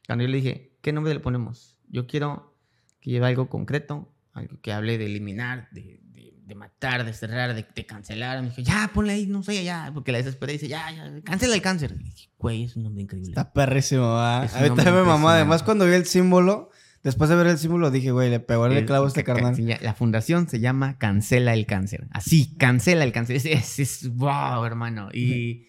cuando 0.08 0.24
yo 0.24 0.30
le 0.30 0.38
dije, 0.38 0.78
¿qué 0.82 0.94
nombre 0.94 1.14
le 1.14 1.20
ponemos? 1.20 1.78
Yo 1.90 2.08
quiero 2.08 2.58
que 3.00 3.12
lleve 3.12 3.28
algo 3.28 3.50
concreto, 3.50 4.14
algo 4.34 4.60
que 4.62 4.74
hable 4.74 4.98
de 4.98 5.06
eliminar, 5.06 5.70
de, 5.72 6.00
de, 6.04 6.56
matar, 6.56 7.06
de 7.06 7.14
cerrar, 7.14 7.56
de, 7.56 7.86
cancelar. 7.86 8.42
Me 8.42 8.50
dijo, 8.50 8.62
ya, 8.62 8.92
ponle 8.94 9.14
ahí, 9.14 9.28
no 9.28 9.44
sé, 9.44 9.64
ya, 9.64 9.92
porque 9.94 10.12
la 10.12 10.20
desesperé 10.20 10.54
y 10.54 10.56
dice, 10.58 10.68
ya, 10.68 10.92
ya, 10.92 11.22
cancela 11.24 11.56
el 11.56 11.62
cáncer. 11.62 11.96
Y 12.00 12.04
dije, 12.04 12.30
güey, 12.38 12.64
es 12.64 12.76
un 12.76 12.84
nombre 12.84 13.04
increíble. 13.04 13.32
Está 13.32 13.52
perrísimo, 13.52 14.04
¿va? 14.04 14.44
A 14.44 14.62
mí 14.62 14.68
también 14.76 14.96
me 14.96 15.04
mamó. 15.04 15.30
Además, 15.30 15.64
cuando 15.64 15.86
vi 15.86 15.94
el 15.94 16.06
símbolo, 16.06 16.70
Después 17.04 17.30
de 17.30 17.36
ver 17.36 17.48
el 17.48 17.58
símbolo 17.58 17.92
dije, 17.92 18.12
güey, 18.12 18.30
le 18.30 18.40
pegó 18.40 18.66
el, 18.66 18.86
clavo 18.86 19.04
a 19.04 19.08
este 19.10 19.26
carnal. 19.26 19.56
La 19.82 19.94
fundación 19.94 20.48
se 20.48 20.62
llama 20.62 20.98
Cancela 20.98 21.54
el 21.54 21.66
Cáncer. 21.66 22.08
Así, 22.12 22.56
cancela 22.56 23.04
el 23.04 23.12
cáncer. 23.12 23.36
Es, 23.36 23.78
es, 23.78 24.16
wow, 24.16 24.64
hermano. 24.64 25.10
Y, 25.14 25.68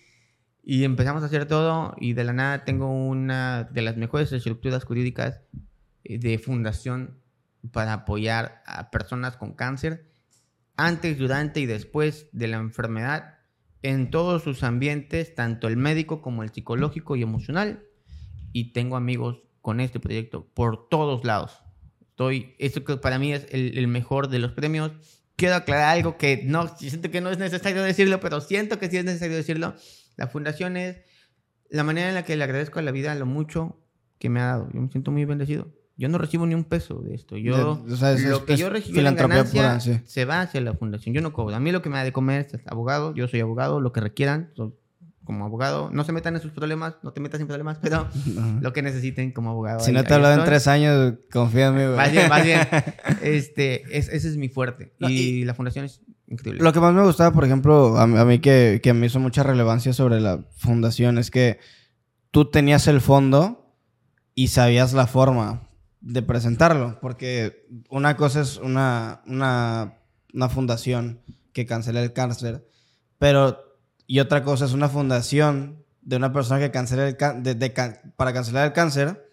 y 0.66 0.84
empezamos 0.84 1.22
a 1.22 1.26
hacer 1.26 1.46
todo 1.46 1.94
y 1.98 2.14
de 2.14 2.24
la 2.24 2.32
nada 2.32 2.64
tengo 2.64 2.90
una 2.90 3.64
de 3.64 3.82
las 3.82 3.96
mejores 3.96 4.32
estructuras 4.32 4.84
jurídicas 4.84 5.42
eh, 6.04 6.18
de 6.18 6.38
fundación 6.38 7.20
para 7.70 7.92
apoyar 7.92 8.62
a 8.66 8.90
personas 8.90 9.36
con 9.36 9.52
cáncer 9.52 10.06
antes, 10.76 11.18
durante 11.18 11.60
y 11.60 11.66
después 11.66 12.28
de 12.32 12.48
la 12.48 12.56
enfermedad 12.56 13.38
en 13.82 14.10
todos 14.10 14.42
sus 14.42 14.62
ambientes, 14.62 15.34
tanto 15.34 15.68
el 15.68 15.76
médico 15.76 16.22
como 16.22 16.42
el 16.42 16.50
psicológico 16.50 17.16
y 17.16 17.22
emocional. 17.22 17.84
Y 18.52 18.72
tengo 18.72 18.96
amigos 18.96 19.42
con 19.60 19.80
este 19.80 20.00
proyecto 20.00 20.46
por 20.54 20.88
todos 20.88 21.24
lados. 21.24 21.60
Estoy, 22.00 22.54
esto 22.58 22.82
que 22.84 22.96
para 22.96 23.18
mí 23.18 23.32
es 23.32 23.46
el, 23.50 23.76
el 23.76 23.88
mejor 23.88 24.28
de 24.28 24.38
los 24.38 24.52
premios. 24.52 24.92
Quiero 25.36 25.56
aclarar 25.56 25.96
algo 25.96 26.16
que 26.16 26.42
no, 26.44 26.68
siento 26.76 27.10
que 27.10 27.20
no 27.20 27.30
es 27.30 27.38
necesario 27.38 27.82
decirlo, 27.82 28.20
pero 28.20 28.40
siento 28.40 28.78
que 28.78 28.88
sí 28.88 28.96
es 28.96 29.04
necesario 29.04 29.36
decirlo 29.36 29.74
la 30.16 30.28
fundación 30.28 30.76
es 30.76 30.98
la 31.68 31.84
manera 31.84 32.08
en 32.08 32.14
la 32.14 32.24
que 32.24 32.36
le 32.36 32.44
agradezco 32.44 32.78
a 32.78 32.82
la 32.82 32.92
vida 32.92 33.14
lo 33.14 33.26
mucho 33.26 33.80
que 34.18 34.28
me 34.28 34.40
ha 34.40 34.46
dado. 34.46 34.68
Yo 34.72 34.80
me 34.80 34.88
siento 34.88 35.10
muy 35.10 35.24
bendecido. 35.24 35.72
Yo 35.96 36.08
no 36.08 36.18
recibo 36.18 36.44
ni 36.46 36.54
un 36.54 36.64
peso 36.64 37.00
de 37.02 37.14
esto. 37.14 37.36
Yo, 37.36 37.84
lo 37.86 38.44
que 38.44 38.56
yo 38.56 38.68
recibo 38.68 38.98
en 38.98 39.14
ganancia 39.14 39.78
se 40.04 40.24
va 40.24 40.40
hacia 40.40 40.60
la 40.60 40.74
fundación. 40.74 41.14
Yo 41.14 41.20
no 41.20 41.32
cobro. 41.32 41.54
A 41.54 41.60
mí 41.60 41.70
lo 41.70 41.82
que 41.82 41.88
me 41.88 41.96
da 41.96 42.04
de 42.04 42.12
comer 42.12 42.48
es 42.52 42.60
abogado. 42.66 43.14
Yo 43.14 43.28
soy 43.28 43.40
abogado. 43.40 43.80
Lo 43.80 43.92
que 43.92 44.00
requieran. 44.00 44.52
como 45.22 45.44
abogado. 45.44 45.90
No 45.92 46.02
se 46.02 46.12
metan 46.12 46.34
en 46.34 46.42
sus 46.42 46.50
problemas, 46.50 46.96
no 47.02 47.12
te 47.12 47.20
metas 47.20 47.40
en 47.40 47.46
problemas, 47.46 47.78
pero 47.80 48.08
lo 48.60 48.72
que 48.72 48.82
necesiten 48.82 49.30
como 49.30 49.50
abogado. 49.50 49.80
Si 49.80 49.92
no 49.92 50.02
te 50.02 50.10
he 50.10 50.14
hablado 50.14 50.38
en 50.40 50.44
tres 50.44 50.66
años, 50.66 51.14
confía 51.32 51.68
en 51.68 51.74
mí, 51.74 51.84
güey. 51.84 51.96
Más 51.96 52.12
bien, 52.12 52.28
más 52.28 52.44
bien. 52.44 52.60
Este, 53.22 53.84
ese 53.96 54.16
es 54.16 54.36
mi 54.36 54.48
fuerte. 54.48 54.94
y, 54.98 55.44
la 55.44 55.54
fundación 55.54 55.84
es 55.84 56.00
Lo 56.26 56.72
que 56.72 56.80
más 56.80 56.94
me 56.94 57.02
gustaba, 57.02 57.32
por 57.32 57.44
ejemplo, 57.44 57.98
a, 57.98 58.06
mí 58.06 58.38
que, 58.38 58.80
me 58.94 59.06
hizo 59.06 59.20
mucha 59.20 59.42
relevancia 59.42 59.92
sobre 59.92 60.20
la 60.20 60.44
fundación 60.56 61.18
es 61.18 61.30
que 61.30 61.58
tú 62.30 62.50
tenías 62.50 62.88
el 62.88 63.00
fondo 63.00 63.76
y 64.34 64.48
sabías 64.48 64.94
la 64.94 65.06
forma 65.06 65.68
de 66.00 66.22
presentarlo. 66.22 66.98
Porque 67.00 67.66
una 67.90 68.16
cosa 68.16 68.40
es 68.40 68.56
una, 68.56 69.22
una, 69.26 69.98
una 70.32 70.48
fundación 70.48 71.20
que 71.52 71.66
cancela 71.66 72.02
el 72.02 72.12
cáncer, 72.12 72.66
pero 73.18 73.60
y 74.06 74.20
otra 74.20 74.42
cosa 74.42 74.64
es 74.64 74.72
una 74.72 74.88
fundación 74.88 75.84
de 76.02 76.16
una 76.16 76.32
persona 76.32 76.60
que 76.60 76.70
cancela 76.70 77.08
el 77.08 77.16
para 78.16 78.32
cancelar 78.32 78.66
el 78.66 78.72
cáncer 78.72 79.23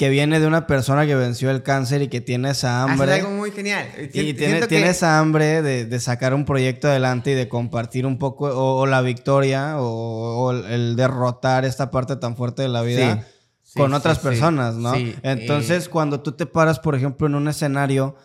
que 0.00 0.08
viene 0.08 0.40
de 0.40 0.46
una 0.46 0.66
persona 0.66 1.04
que 1.04 1.14
venció 1.14 1.50
el 1.50 1.62
cáncer 1.62 2.00
y 2.00 2.08
que 2.08 2.22
tiene 2.22 2.52
esa 2.52 2.84
hambre. 2.84 3.18
Es 3.18 3.22
algo 3.22 3.36
muy 3.36 3.50
genial. 3.50 3.86
Y 4.14 4.32
tiene, 4.32 4.66
tiene 4.66 4.88
esa 4.88 5.18
hambre 5.18 5.60
de, 5.60 5.84
de, 5.84 6.00
sacar 6.00 6.32
un 6.32 6.46
proyecto 6.46 6.88
adelante 6.88 7.32
y 7.32 7.34
de 7.34 7.50
compartir 7.50 8.06
un 8.06 8.18
poco, 8.18 8.46
o, 8.46 8.86
la 8.86 9.02
victoria, 9.02 9.74
o, 9.78 10.52
el 10.52 10.96
derrotar 10.96 11.66
esta 11.66 11.90
parte 11.90 12.16
tan 12.16 12.34
fuerte 12.34 12.62
de 12.62 12.68
la 12.68 12.80
vida 12.80 13.26
con 13.74 13.92
otras 13.92 14.20
personas, 14.20 14.76
¿no? 14.76 14.94
Entonces, 15.22 15.90
cuando 15.90 16.22
tú 16.22 16.32
te 16.32 16.46
paras, 16.46 16.78
por 16.78 16.94
ejemplo, 16.94 17.26
en 17.26 17.34
un 17.34 17.48
escenario 17.48 18.16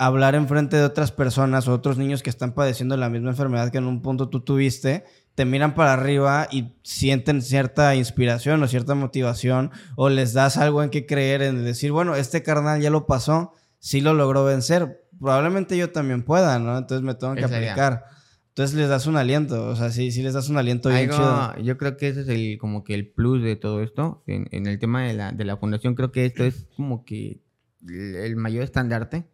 hablar 0.00 0.34
enfrente 0.34 0.78
de 0.78 0.84
otras 0.84 1.12
personas 1.12 1.68
o 1.68 1.74
otros 1.74 1.98
niños 1.98 2.22
que 2.22 2.30
están 2.30 2.54
padeciendo 2.54 2.96
la 2.96 3.10
misma 3.10 3.28
enfermedad 3.28 3.70
que 3.70 3.76
en 3.76 3.84
un 3.84 4.00
punto 4.00 4.30
tú 4.30 4.40
tuviste, 4.40 5.04
te 5.34 5.44
miran 5.44 5.74
para 5.74 5.92
arriba 5.92 6.48
y 6.50 6.72
sienten 6.82 7.42
cierta 7.42 7.94
inspiración 7.94 8.62
o 8.62 8.66
cierta 8.66 8.94
motivación 8.94 9.70
o 9.96 10.08
les 10.08 10.32
das 10.32 10.56
algo 10.56 10.82
en 10.82 10.88
que 10.88 11.04
creer, 11.04 11.42
en 11.42 11.64
decir, 11.64 11.92
bueno, 11.92 12.16
este 12.16 12.42
carnal 12.42 12.80
ya 12.80 12.88
lo 12.88 13.06
pasó, 13.06 13.52
sí 13.78 14.00
lo 14.00 14.14
logró 14.14 14.42
vencer, 14.42 15.06
probablemente 15.18 15.76
yo 15.76 15.90
también 15.90 16.22
pueda, 16.22 16.58
¿no? 16.58 16.78
Entonces 16.78 17.04
me 17.04 17.14
tengo 17.14 17.34
que 17.34 17.44
aplicar. 17.44 18.04
Entonces 18.48 18.74
les 18.78 18.88
das 18.88 19.06
un 19.06 19.18
aliento, 19.18 19.66
o 19.66 19.76
sea, 19.76 19.90
sí, 19.90 20.12
sí 20.12 20.22
les 20.22 20.32
das 20.32 20.48
un 20.48 20.56
aliento 20.56 20.88
bien 20.88 21.10
chido. 21.10 21.58
Yo 21.58 21.76
creo 21.76 21.98
que 21.98 22.08
ese 22.08 22.22
es 22.22 22.28
el, 22.28 22.56
como 22.58 22.84
que 22.84 22.94
el 22.94 23.06
plus 23.06 23.42
de 23.42 23.56
todo 23.56 23.82
esto, 23.82 24.22
en, 24.26 24.48
en 24.50 24.66
el 24.66 24.78
tema 24.78 25.04
de 25.04 25.12
la, 25.12 25.32
de 25.32 25.44
la 25.44 25.58
fundación, 25.58 25.94
creo 25.94 26.10
que 26.10 26.24
esto 26.24 26.42
es 26.42 26.66
como 26.74 27.04
que 27.04 27.42
el 27.86 28.36
mayor 28.36 28.62
estandarte 28.62 29.26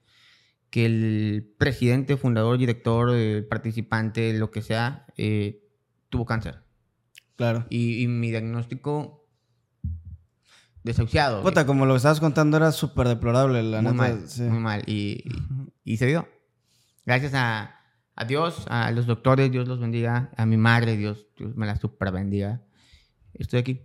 que 0.71 0.87
el 0.87 1.55
presidente, 1.59 2.17
fundador, 2.17 2.59
director, 2.59 3.11
eh, 3.15 3.43
participante, 3.43 4.33
lo 4.35 4.51
que 4.51 4.63
sea, 4.63 5.07
eh, 5.17 5.65
tuvo 6.09 6.27
cáncer. 6.27 6.63
Claro. 7.37 7.67
Y, 7.71 8.07
mi 8.09 8.31
diagnóstico 8.31 9.27
desahuciado. 10.83 11.43
Puta, 11.43 11.67
como 11.67 11.85
lo 11.85 11.95
que 11.95 11.99
estabas 11.99 12.21
contando 12.21 12.57
era 12.57 12.73
súper 12.73 13.09
deplorable, 13.09 13.63
la 13.63 13.83
muy 13.83 13.93
Mal, 13.93 14.25
Muy 14.39 14.59
mal. 14.59 14.83
Y, 14.87 15.25
y, 15.85 15.97
se 15.97 16.07
dio. 16.07 16.29
Gracias 17.05 17.35
a, 17.35 17.81
a, 18.15 18.25
Dios, 18.25 18.65
a 18.69 18.91
los 18.91 19.07
doctores, 19.07 19.51
Dios 19.51 19.69
los 19.69 19.81
bendiga. 19.81 20.31
A 20.37 20.47
mi 20.47 20.57
madre, 20.57 20.97
Dios, 20.97 21.27
Dios 21.37 21.57
me 21.57 21.67
la 21.67 21.77
super 21.77 22.13
bendiga. 22.13 22.63
Estoy 23.35 23.61
aquí. 23.61 23.81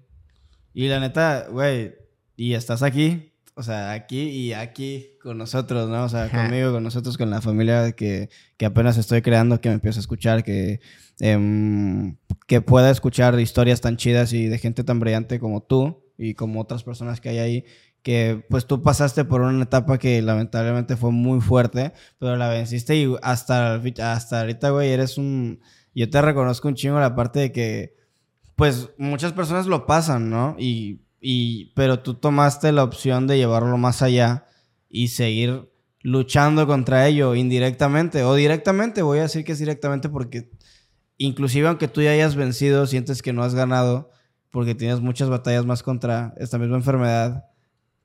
Y 0.73 0.87
la 0.87 0.99
neta, 0.99 1.47
güey, 1.49 1.95
y 2.37 2.53
estás 2.53 2.81
aquí 2.83 3.30
o 3.55 3.63
sea, 3.63 3.91
aquí 3.91 4.21
y 4.21 4.53
aquí 4.53 5.17
con 5.21 5.37
nosotros, 5.37 5.89
¿no? 5.89 6.03
O 6.05 6.09
sea, 6.09 6.29
conmigo, 6.29 6.71
con 6.71 6.83
nosotros, 6.83 7.17
con 7.17 7.29
la 7.29 7.41
familia 7.41 7.91
que, 7.91 8.29
que 8.57 8.65
apenas 8.65 8.97
estoy 8.97 9.21
creando, 9.21 9.59
que 9.59 9.69
me 9.69 9.75
empieza 9.75 9.99
a 9.99 10.01
escuchar, 10.01 10.43
que, 10.43 10.79
em, 11.19 12.17
que 12.47 12.61
pueda 12.61 12.89
escuchar 12.89 13.39
historias 13.39 13.81
tan 13.81 13.97
chidas 13.97 14.33
y 14.33 14.47
de 14.47 14.57
gente 14.57 14.83
tan 14.83 14.99
brillante 14.99 15.39
como 15.39 15.61
tú 15.63 16.03
y 16.17 16.33
como 16.33 16.61
otras 16.61 16.83
personas 16.83 17.19
que 17.19 17.29
hay 17.29 17.39
ahí, 17.39 17.65
que 18.03 18.45
pues 18.49 18.65
tú 18.65 18.81
pasaste 18.81 19.25
por 19.25 19.41
una 19.41 19.63
etapa 19.63 19.97
que 19.99 20.21
lamentablemente 20.21 20.95
fue 20.95 21.11
muy 21.11 21.41
fuerte, 21.41 21.93
pero 22.19 22.35
la 22.37 22.47
venciste 22.49 22.95
y 22.95 23.15
hasta, 23.21 23.75
hasta 23.75 24.39
ahorita, 24.41 24.69
güey, 24.69 24.91
eres 24.91 25.17
un... 25.17 25.61
Yo 25.93 26.09
te 26.09 26.21
reconozco 26.21 26.69
un 26.69 26.75
chingo 26.75 26.99
la 26.99 27.15
parte 27.15 27.39
de 27.39 27.51
que, 27.51 27.95
pues 28.55 28.89
muchas 28.97 29.33
personas 29.33 29.67
lo 29.67 29.85
pasan, 29.85 30.29
¿no? 30.29 30.55
Y 30.57 31.01
y, 31.21 31.71
pero 31.75 31.99
tú 31.99 32.15
tomaste 32.15 32.71
la 32.71 32.83
opción 32.83 33.27
de 33.27 33.37
llevarlo 33.37 33.77
más 33.77 34.01
allá 34.01 34.47
y 34.89 35.09
seguir 35.09 35.69
luchando 36.01 36.65
contra 36.65 37.07
ello 37.07 37.35
indirectamente 37.35 38.23
o 38.23 38.33
directamente. 38.33 39.03
Voy 39.03 39.19
a 39.19 39.23
decir 39.23 39.45
que 39.45 39.51
es 39.51 39.59
directamente 39.59 40.09
porque 40.09 40.49
inclusive 41.17 41.67
aunque 41.67 41.87
tú 41.87 42.01
ya 42.01 42.09
hayas 42.09 42.35
vencido, 42.35 42.87
sientes 42.87 43.21
que 43.21 43.33
no 43.33 43.43
has 43.43 43.53
ganado 43.53 44.09
porque 44.49 44.73
tienes 44.73 44.99
muchas 44.99 45.29
batallas 45.29 45.65
más 45.65 45.83
contra 45.83 46.33
esta 46.37 46.57
misma 46.57 46.77
enfermedad 46.77 47.45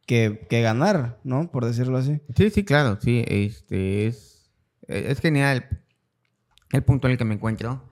que, 0.07 0.47
que 0.49 0.61
ganar, 0.61 1.19
¿no? 1.25 1.51
Por 1.51 1.65
decirlo 1.65 1.97
así. 1.97 2.21
Sí, 2.37 2.51
sí, 2.51 2.65
claro, 2.65 2.99
sí. 3.01 3.25
Este 3.27 4.07
es, 4.07 4.53
es 4.87 5.21
genial 5.21 5.67
el 6.71 6.85
punto 6.85 7.09
en 7.09 7.13
el 7.13 7.19
que 7.19 7.25
me 7.25 7.35
encuentro. 7.35 7.83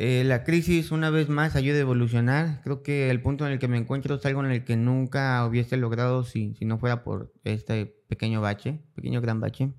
Eh, 0.00 0.22
la 0.24 0.44
crisis 0.44 0.92
una 0.92 1.10
vez 1.10 1.28
más 1.28 1.56
ayuda 1.56 1.76
a 1.76 1.80
evolucionar. 1.80 2.60
Creo 2.62 2.84
que 2.84 3.10
el 3.10 3.20
punto 3.20 3.44
en 3.44 3.52
el 3.52 3.58
que 3.58 3.66
me 3.66 3.76
encuentro 3.76 4.14
es 4.14 4.24
algo 4.26 4.44
en 4.44 4.52
el 4.52 4.64
que 4.64 4.76
nunca 4.76 5.44
hubiese 5.44 5.76
logrado 5.76 6.22
si, 6.22 6.54
si 6.54 6.64
no 6.64 6.78
fuera 6.78 7.02
por 7.02 7.32
este 7.42 7.86
pequeño 8.08 8.40
bache, 8.40 8.78
pequeño 8.94 9.20
gran 9.20 9.40
bache. 9.40 9.72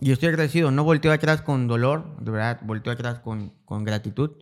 Y 0.00 0.12
estoy 0.12 0.28
agradecido, 0.28 0.70
no 0.70 0.84
volteo 0.84 1.12
atrás 1.12 1.40
con 1.40 1.66
dolor, 1.66 2.22
de 2.22 2.30
verdad, 2.30 2.60
volteo 2.62 2.92
atrás 2.92 3.20
con, 3.20 3.54
con 3.64 3.84
gratitud. 3.84 4.32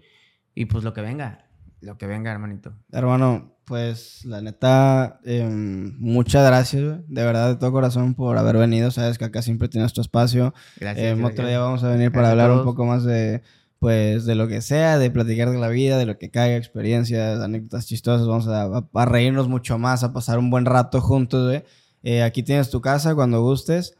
Y 0.56 0.64
pues 0.64 0.82
lo 0.82 0.93
que 0.93 1.02
venga, 1.02 1.47
lo 1.80 1.97
que 1.97 2.09
venga, 2.09 2.32
hermanito. 2.32 2.74
Hermano, 2.90 3.59
pues 3.64 4.24
la 4.24 4.40
neta, 4.40 5.20
em, 5.24 5.97
muchas 6.01 6.44
gracias, 6.44 7.01
de 7.06 7.24
verdad, 7.24 7.51
de 7.51 7.56
todo 7.56 7.70
corazón 7.70 8.14
por 8.14 8.36
haber 8.36 8.56
venido. 8.56 8.90
Sabes 8.90 9.18
que 9.18 9.24
acá 9.24 9.40
siempre 9.40 9.68
tienes 9.68 9.93
tu 9.93 10.01
espacio. 10.01 10.52
Gracias. 10.80 11.16
Em, 11.16 11.24
otro 11.24 11.47
día 11.47 11.60
vamos 11.60 11.85
a 11.85 11.90
venir 11.90 12.10
para 12.10 12.32
hablar 12.32 12.51
un 12.51 12.64
poco 12.64 12.85
más 12.86 13.05
de 13.05 13.43
pues 13.79 14.25
de 14.25 14.35
lo 14.35 14.49
que 14.49 14.61
sea, 14.61 14.99
de 14.99 15.11
platicar 15.11 15.51
de 15.51 15.59
la 15.59 15.69
vida, 15.69 15.99
de 15.99 16.07
lo 16.07 16.19
que 16.19 16.31
caiga, 16.31 16.57
experiencias, 16.57 17.41
anécdotas 17.41 17.87
chistosas, 17.87 18.27
vamos 18.27 18.49
a, 18.49 19.07
reírnos 19.07 19.49
mucho 19.49 19.79
más, 19.79 20.03
a 20.03 20.13
pasar 20.13 20.39
un 20.39 20.51
buen 20.51 20.65
rato 20.65 21.01
juntos, 21.01 21.63
eh, 22.03 22.23
aquí 22.23 22.43
tienes 22.43 22.71
tu 22.71 22.81
casa 22.81 23.15
cuando 23.15 23.43
gustes. 23.43 23.95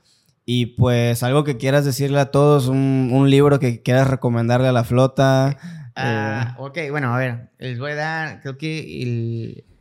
Y 0.51 0.65
pues 0.67 1.23
algo 1.23 1.45
que 1.45 1.59
quieras 1.59 1.85
decirle 1.85 2.19
a 2.21 2.31
todos, 2.31 2.69
un, 2.69 3.27
libro 3.29 3.59
que 3.59 3.83
quieras 3.83 4.09
recomendarle 4.09 4.69
a 4.69 4.73
la 4.73 4.85
flota. 4.85 5.57
Ah, 6.01 6.55
eh. 6.57 6.61
Ok, 6.61 6.79
bueno, 6.93 7.13
a 7.13 7.19
ver, 7.19 7.51
les 7.59 7.77
voy 7.81 7.91
a 7.91 7.95
dar, 7.97 8.41
creo 8.41 8.57
que 8.57 9.03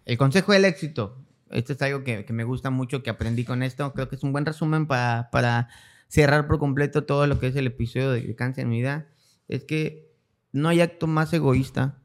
el, 0.04 0.18
consejo 0.18 0.52
del 0.52 0.66
éxito. 0.66 1.16
Esto 1.52 1.74
es 1.74 1.82
algo 1.84 2.04
que, 2.04 2.26
me 2.32 2.44
gusta 2.44 2.72
mucho, 2.72 3.04
que 3.04 3.12
aprendí 3.12 3.44
con 3.44 3.62
esto. 3.62 3.94
Creo 3.94 4.10
que 4.10 4.16
es 4.16 4.24
un 4.24 4.32
buen 4.32 4.44
resumen 4.44 4.88
para, 4.88 5.30
para 5.32 5.70
cerrar 6.08 6.48
por 6.48 6.58
completo 6.58 7.04
todo 7.04 7.28
lo 7.28 7.40
que 7.40 7.46
es 7.46 7.56
el 7.56 7.68
episodio 7.68 8.10
de 8.10 8.36
Cáncer 8.36 8.64
en 8.64 8.70
mi 8.72 8.78
vida 8.78 9.06
es 9.48 9.64
que 9.64 10.12
no 10.52 10.70
hay 10.70 10.82
acto 10.82 11.08
más 11.08 11.34
egoísta 11.34 12.02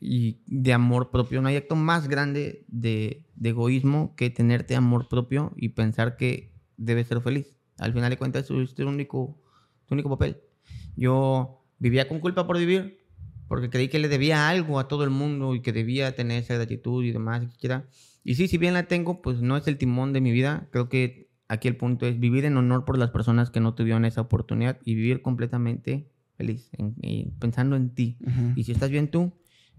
y 0.00 0.42
de 0.46 0.72
amor 0.72 1.10
propio, 1.10 1.40
no 1.40 1.48
hay 1.48 1.56
acto 1.56 1.76
más 1.76 2.08
grande 2.08 2.64
de, 2.68 3.24
egoísmo 3.42 4.14
que 4.16 4.30
tenerte 4.30 4.76
amor 4.76 5.08
propio 5.08 5.52
y 5.56 5.70
pensar 5.70 6.16
que 6.16 6.52
debes 6.76 7.06
ser 7.06 7.20
feliz. 7.20 7.56
Al 7.78 7.92
final 7.92 8.10
de 8.10 8.18
cuentas, 8.18 8.50
es 8.50 8.74
tu 8.74 8.86
único, 8.86 9.40
único 9.90 10.10
papel. 10.10 10.40
Yo 10.96 11.64
vivía 11.78 12.06
con 12.06 12.20
culpa 12.20 12.46
por 12.46 12.58
vivir, 12.58 12.98
porque 13.48 13.70
creí 13.70 13.88
que 13.88 13.98
le 13.98 14.08
debía 14.08 14.48
algo 14.48 14.78
a 14.78 14.88
todo 14.88 15.04
el 15.04 15.10
mundo 15.10 15.54
y 15.54 15.62
que 15.62 15.72
debía 15.72 16.14
tener 16.14 16.42
esa 16.42 16.54
gratitud 16.54 17.04
y 17.04 17.12
demás, 17.12 17.42
etc. 17.42 17.84
Y 18.22 18.34
sí, 18.34 18.48
si 18.48 18.58
bien 18.58 18.74
la 18.74 18.86
tengo, 18.86 19.22
pues 19.22 19.40
no 19.40 19.56
es 19.56 19.66
el 19.68 19.78
timón 19.78 20.12
de 20.12 20.20
mi 20.20 20.32
vida. 20.32 20.68
Creo 20.70 20.88
que 20.88 21.30
aquí 21.48 21.68
el 21.68 21.76
punto 21.76 22.06
es 22.06 22.18
vivir 22.20 22.44
en 22.44 22.56
honor 22.56 22.84
por 22.84 22.98
las 22.98 23.10
personas 23.10 23.50
que 23.50 23.60
no 23.60 23.74
tuvieron 23.74 24.04
esa 24.04 24.22
oportunidad 24.22 24.78
y 24.84 24.94
vivir 24.94 25.22
completamente 25.22 26.10
feliz, 26.36 26.70
pensando 27.38 27.76
en 27.76 27.90
ti. 27.94 28.18
Y 28.56 28.64
si 28.64 28.72
estás 28.72 28.90
bien 28.90 29.10
tú, 29.10 29.32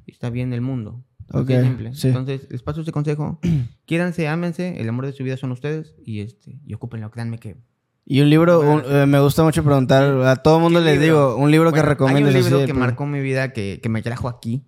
está 0.05 0.29
bien 0.29 0.53
el 0.53 0.61
mundo. 0.61 1.03
Ok, 1.31 1.49
simple. 1.49 1.91
Entonces, 2.03 2.47
les 2.49 2.61
paso 2.61 2.81
este 2.81 2.91
consejo. 2.91 3.39
Quiéranse, 3.85 4.27
ámense, 4.27 4.79
el 4.79 4.87
amor 4.89 5.05
de 5.05 5.13
su 5.13 5.23
vida 5.23 5.37
son 5.37 5.51
ustedes 5.51 5.95
y, 6.05 6.19
este, 6.19 6.59
y 6.65 6.73
ocúpenlo, 6.73 7.09
créanme 7.11 7.39
que... 7.39 7.57
Y 8.07 8.21
un 8.21 8.29
libro, 8.29 8.81
eh, 8.87 9.07
me 9.07 9.19
gusta 9.19 9.43
mucho 9.43 9.63
preguntar, 9.63 10.03
a 10.27 10.35
todo 10.35 10.57
el 10.57 10.63
mundo 10.63 10.79
les 10.79 11.01
digo, 11.01 11.35
un 11.37 11.49
libro 11.49 11.71
que 11.71 11.81
recomiendo. 11.81 12.29
Hay 12.29 12.35
un 12.35 12.43
libro 12.43 12.63
que 12.63 12.73
marcó 12.73 13.07
mi 13.07 13.19
vida, 13.19 13.51
que, 13.51 13.79
que 13.81 13.89
me 13.89 14.03
trajo 14.03 14.27
aquí. 14.29 14.67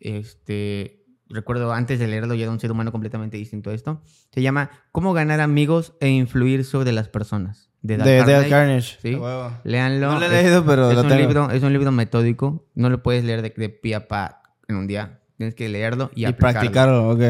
Este, 0.00 1.04
recuerdo 1.28 1.72
antes 1.72 2.00
de 2.00 2.08
leerlo, 2.08 2.34
ya 2.34 2.42
era 2.42 2.50
un 2.50 2.58
ser 2.58 2.72
humano 2.72 2.90
completamente 2.90 3.36
distinto 3.36 3.70
a 3.70 3.74
esto. 3.74 4.02
Se 4.32 4.42
llama 4.42 4.70
Cómo 4.90 5.12
ganar 5.12 5.40
amigos 5.40 5.94
e 6.00 6.08
influir 6.08 6.64
sobre 6.64 6.90
las 6.90 7.08
personas 7.08 7.71
de 7.82 7.96
Dale 7.96 8.48
Carnage. 8.48 8.98
¿sí? 9.02 9.18
Leanlo. 9.64 10.12
No 10.12 10.20
lo 10.20 10.26
he 10.26 10.28
leído, 10.28 10.64
pero 10.64 10.90
es, 10.90 10.96
lo 10.96 11.02
un 11.02 11.16
Libro, 11.16 11.50
es 11.50 11.62
un 11.62 11.72
libro 11.72 11.92
metódico. 11.92 12.66
No 12.74 12.88
lo 12.88 13.02
puedes 13.02 13.24
leer 13.24 13.42
de, 13.42 13.52
de 13.56 13.68
pie 13.68 13.96
a 13.96 14.08
pa 14.08 14.42
en 14.68 14.76
un 14.76 14.86
día. 14.86 15.20
Tienes 15.36 15.54
que 15.54 15.68
leerlo 15.68 16.10
y, 16.14 16.26
y 16.26 16.32
practicarlo, 16.32 17.10
ok. 17.10 17.22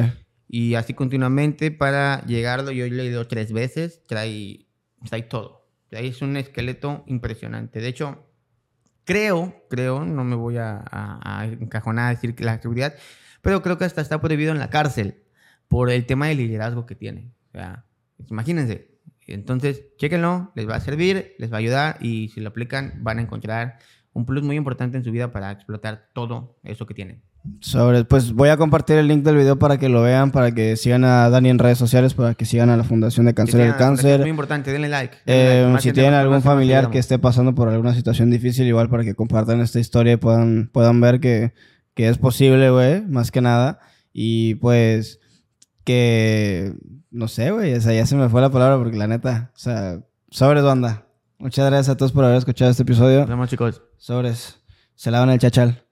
Y 0.48 0.74
así 0.74 0.92
continuamente 0.92 1.70
para 1.70 2.22
llegarlo. 2.26 2.70
Yo 2.70 2.84
he 2.84 2.90
leído 2.90 3.26
tres 3.26 3.52
veces. 3.52 4.02
Trae, 4.06 4.66
trae 5.08 5.22
todo. 5.22 5.66
Trae 5.88 6.06
es 6.06 6.20
un 6.20 6.36
esqueleto 6.36 7.04
impresionante. 7.06 7.80
De 7.80 7.88
hecho, 7.88 8.28
creo, 9.04 9.64
creo, 9.70 10.04
no 10.04 10.24
me 10.24 10.36
voy 10.36 10.58
a, 10.58 10.84
a, 10.90 11.40
a 11.40 11.46
encajonar 11.46 12.08
a 12.08 12.14
decir 12.14 12.34
que 12.34 12.44
la 12.44 12.60
seguridad, 12.60 12.94
pero 13.40 13.62
creo 13.62 13.78
que 13.78 13.86
hasta 13.86 14.02
está 14.02 14.20
prohibido 14.20 14.52
en 14.52 14.58
la 14.58 14.68
cárcel 14.68 15.24
por 15.68 15.90
el 15.90 16.04
tema 16.04 16.28
del 16.28 16.36
liderazgo 16.36 16.84
que 16.84 16.94
tiene. 16.94 17.32
O 17.48 17.58
sea, 17.58 17.86
imagínense. 18.28 18.91
Entonces, 19.34 19.84
chéquenlo, 19.96 20.52
les 20.54 20.68
va 20.68 20.76
a 20.76 20.80
servir, 20.80 21.34
les 21.38 21.50
va 21.50 21.56
a 21.56 21.60
ayudar 21.60 21.96
y 22.00 22.28
si 22.28 22.40
lo 22.40 22.48
aplican 22.50 22.94
van 23.02 23.18
a 23.18 23.22
encontrar 23.22 23.78
un 24.12 24.26
plus 24.26 24.42
muy 24.42 24.56
importante 24.56 24.96
en 24.98 25.04
su 25.04 25.10
vida 25.10 25.32
para 25.32 25.50
explotar 25.50 26.08
todo 26.12 26.58
eso 26.64 26.86
que 26.86 26.94
tienen. 26.94 27.22
Sobre, 27.60 28.04
pues 28.04 28.32
voy 28.32 28.50
a 28.50 28.56
compartir 28.56 28.98
el 28.98 29.08
link 29.08 29.24
del 29.24 29.36
video 29.36 29.58
para 29.58 29.78
que 29.78 29.88
lo 29.88 30.02
vean, 30.02 30.30
para 30.30 30.52
que 30.52 30.76
sigan 30.76 31.04
a 31.04 31.28
Dani 31.28 31.48
en 31.48 31.58
redes 31.58 31.78
sociales, 31.78 32.14
para 32.14 32.34
que 32.34 32.44
sigan 32.44 32.70
a 32.70 32.76
la 32.76 32.84
Fundación 32.84 33.26
de 33.26 33.34
Cáncer 33.34 33.60
del 33.60 33.70
Es 33.70 33.76
Cáncer. 33.76 34.20
muy 34.20 34.30
importante, 34.30 34.70
denle 34.70 34.88
like. 34.88 35.16
Eh, 35.26 35.32
denle 35.32 35.68
like. 35.70 35.82
si 35.82 35.92
tienen 35.92 36.14
algún 36.14 36.42
familiar 36.42 36.90
que 36.90 36.98
esté 36.98 37.18
pasando 37.18 37.54
por 37.54 37.68
alguna 37.68 37.94
situación 37.94 38.30
difícil, 38.30 38.66
igual 38.68 38.88
para 38.88 39.02
que 39.02 39.14
compartan 39.14 39.60
esta 39.60 39.80
historia 39.80 40.12
y 40.12 40.16
puedan, 40.18 40.68
puedan 40.72 41.00
ver 41.00 41.18
que, 41.18 41.52
que 41.94 42.08
es 42.08 42.18
posible, 42.18 42.70
güey, 42.70 43.02
más 43.06 43.32
que 43.32 43.40
nada. 43.40 43.80
Y 44.12 44.56
pues 44.56 45.18
que, 45.84 46.74
no 47.10 47.28
sé, 47.28 47.50
güey, 47.50 47.74
o 47.74 47.80
sea, 47.80 47.92
ya 47.92 48.06
se 48.06 48.16
me 48.16 48.28
fue 48.28 48.40
la 48.40 48.50
palabra 48.50 48.78
porque 48.78 48.96
la 48.96 49.06
neta, 49.06 49.50
o 49.54 49.58
sea, 49.58 50.00
sobres 50.30 50.62
banda. 50.62 51.06
Muchas 51.38 51.66
gracias 51.66 51.88
a 51.88 51.96
todos 51.96 52.12
por 52.12 52.24
haber 52.24 52.36
escuchado 52.36 52.70
este 52.70 52.84
episodio. 52.84 53.20
Nos 53.20 53.28
vemos, 53.28 53.50
chicos. 53.50 53.82
Sobres. 53.98 54.60
Se 54.94 55.10
lavan 55.10 55.30
el 55.30 55.40
chachal. 55.40 55.84